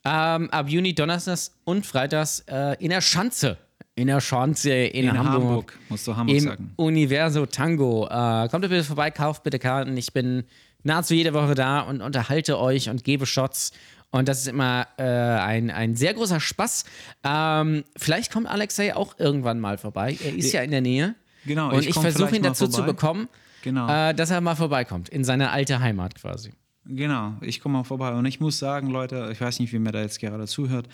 Ähm, 0.06 0.50
ab 0.50 0.68
Juni, 0.68 0.94
Donnerstags 0.94 1.52
und 1.64 1.86
Freitags 1.86 2.44
äh, 2.46 2.76
in 2.78 2.90
der 2.90 3.00
Schanze. 3.00 3.56
In 3.96 4.08
der 4.08 4.20
Schanze 4.20 4.72
in, 4.72 5.04
In 5.04 5.18
Hamburg. 5.18 5.34
Hamburg, 5.34 5.78
musst 5.88 6.06
du 6.06 6.16
Hamburg 6.16 6.36
Im 6.36 6.44
sagen. 6.44 6.72
Universo 6.76 7.46
Tango. 7.46 8.06
Äh, 8.10 8.48
kommt 8.48 8.62
bitte 8.62 8.82
vorbei, 8.82 9.10
kauft 9.10 9.44
bitte 9.44 9.58
Karten. 9.60 9.96
Ich 9.96 10.12
bin 10.12 10.44
nahezu 10.82 11.14
jede 11.14 11.32
Woche 11.32 11.54
da 11.54 11.80
und 11.80 12.00
unterhalte 12.02 12.58
euch 12.58 12.90
und 12.90 13.04
gebe 13.04 13.24
Shots. 13.24 13.72
Und 14.10 14.28
das 14.28 14.38
ist 14.40 14.48
immer 14.48 14.86
äh, 14.96 15.02
ein, 15.04 15.70
ein 15.70 15.94
sehr 15.96 16.14
großer 16.14 16.40
Spaß. 16.40 16.84
Ähm, 17.24 17.84
vielleicht 17.96 18.32
kommt 18.32 18.48
Alexei 18.48 18.94
auch 18.94 19.18
irgendwann 19.18 19.60
mal 19.60 19.78
vorbei. 19.78 20.16
Er 20.24 20.34
ist 20.34 20.52
ja 20.52 20.62
in 20.62 20.70
der 20.72 20.80
Nähe. 20.80 21.14
Genau, 21.46 21.70
Und 21.70 21.80
ich 21.80 21.88
ich 21.90 21.94
versuche 21.94 22.34
ihn 22.36 22.42
dazu 22.42 22.66
zu 22.68 22.84
bekommen, 22.84 23.28
Genau. 23.62 23.88
äh, 23.88 24.14
dass 24.14 24.30
er 24.30 24.40
mal 24.40 24.54
vorbeikommt. 24.56 25.08
In 25.08 25.24
seine 25.24 25.50
alte 25.50 25.78
Heimat 25.80 26.14
quasi. 26.16 26.52
Genau, 26.86 27.34
ich 27.40 27.60
komme 27.60 27.78
mal 27.78 27.84
vorbei. 27.84 28.12
Und 28.12 28.26
ich 28.26 28.40
muss 28.40 28.58
sagen, 28.58 28.90
Leute, 28.90 29.30
ich 29.32 29.40
weiß 29.40 29.58
nicht, 29.60 29.72
wie 29.72 29.78
mir 29.78 29.92
da 29.92 30.02
jetzt 30.02 30.20
gerade 30.20 30.46
zuhört. 30.46 30.86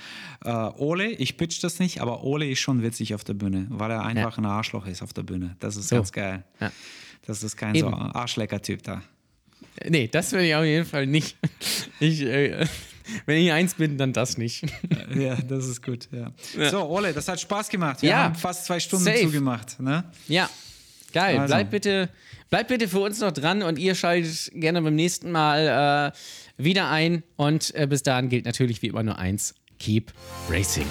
Äh, 0.44 0.50
Ole, 0.50 1.08
ich 1.10 1.36
pitch 1.36 1.62
das 1.64 1.80
nicht, 1.80 2.00
aber 2.00 2.22
Ole 2.22 2.48
ist 2.48 2.60
schon 2.60 2.82
witzig 2.82 3.14
auf 3.14 3.24
der 3.24 3.34
Bühne, 3.34 3.66
weil 3.70 3.90
er 3.90 4.02
einfach 4.04 4.38
ein 4.38 4.44
Arschloch 4.46 4.86
ist 4.86 5.02
auf 5.02 5.12
der 5.12 5.22
Bühne. 5.24 5.56
Das 5.58 5.76
ist 5.76 5.88
So. 5.88 5.96
ganz 5.96 6.12
geil. 6.12 6.44
Ja. 6.60 6.70
Das 7.26 7.42
ist 7.42 7.56
kein 7.56 7.74
Eben. 7.74 7.88
so 7.90 7.94
Arschlecker-Typ 7.96 8.82
da. 8.84 9.02
Äh, 9.76 9.90
Nee, 9.90 10.08
das 10.08 10.30
will 10.32 10.42
ich 10.42 10.54
auf 10.54 10.64
jeden 10.64 10.86
Fall 10.86 11.06
nicht. 11.06 11.36
Ich, 11.98 12.20
äh, 12.22 12.66
wenn 13.26 13.38
ich 13.38 13.50
eins 13.50 13.74
bin, 13.74 13.98
dann 13.98 14.12
das 14.12 14.38
nicht. 14.38 14.64
Ja, 15.14 15.34
das 15.36 15.66
ist 15.66 15.82
gut. 15.82 16.08
Ja. 16.12 16.32
So, 16.70 16.88
Ole, 16.88 17.12
das 17.12 17.26
hat 17.28 17.40
Spaß 17.40 17.68
gemacht. 17.68 18.02
Wir 18.02 18.10
Ja. 18.10 18.24
haben 18.24 18.34
fast 18.36 18.64
zwei 18.66 18.78
Stunden 18.78 19.04
Safe. 19.06 19.22
zugemacht. 19.22 19.80
Ne? 19.80 20.04
Ja, 20.28 20.48
geil. 21.12 21.38
Also. 21.38 21.52
Bleibt, 21.52 21.70
bitte, 21.72 22.08
bleibt 22.50 22.68
bitte 22.68 22.88
für 22.88 23.00
uns 23.00 23.20
noch 23.20 23.32
dran 23.32 23.62
und 23.62 23.78
ihr 23.78 23.94
schaltet 23.94 24.50
gerne 24.54 24.82
beim 24.82 24.94
nächsten 24.94 25.30
Mal 25.30 26.12
äh, 26.12 26.62
wieder 26.62 26.90
ein. 26.90 27.22
Und 27.36 27.74
äh, 27.74 27.86
bis 27.86 28.02
dahin 28.02 28.28
gilt 28.28 28.44
natürlich 28.44 28.82
wie 28.82 28.88
immer 28.88 29.02
nur 29.02 29.18
eins: 29.18 29.54
Keep 29.78 30.12
Racing. 30.48 30.86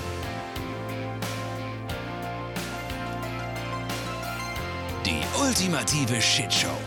Die 5.06 5.42
ultimative 5.42 6.22
Shitshow 6.22 6.78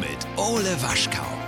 mit 0.00 0.26
Ole 0.36 0.76
Waschkau. 0.82 1.45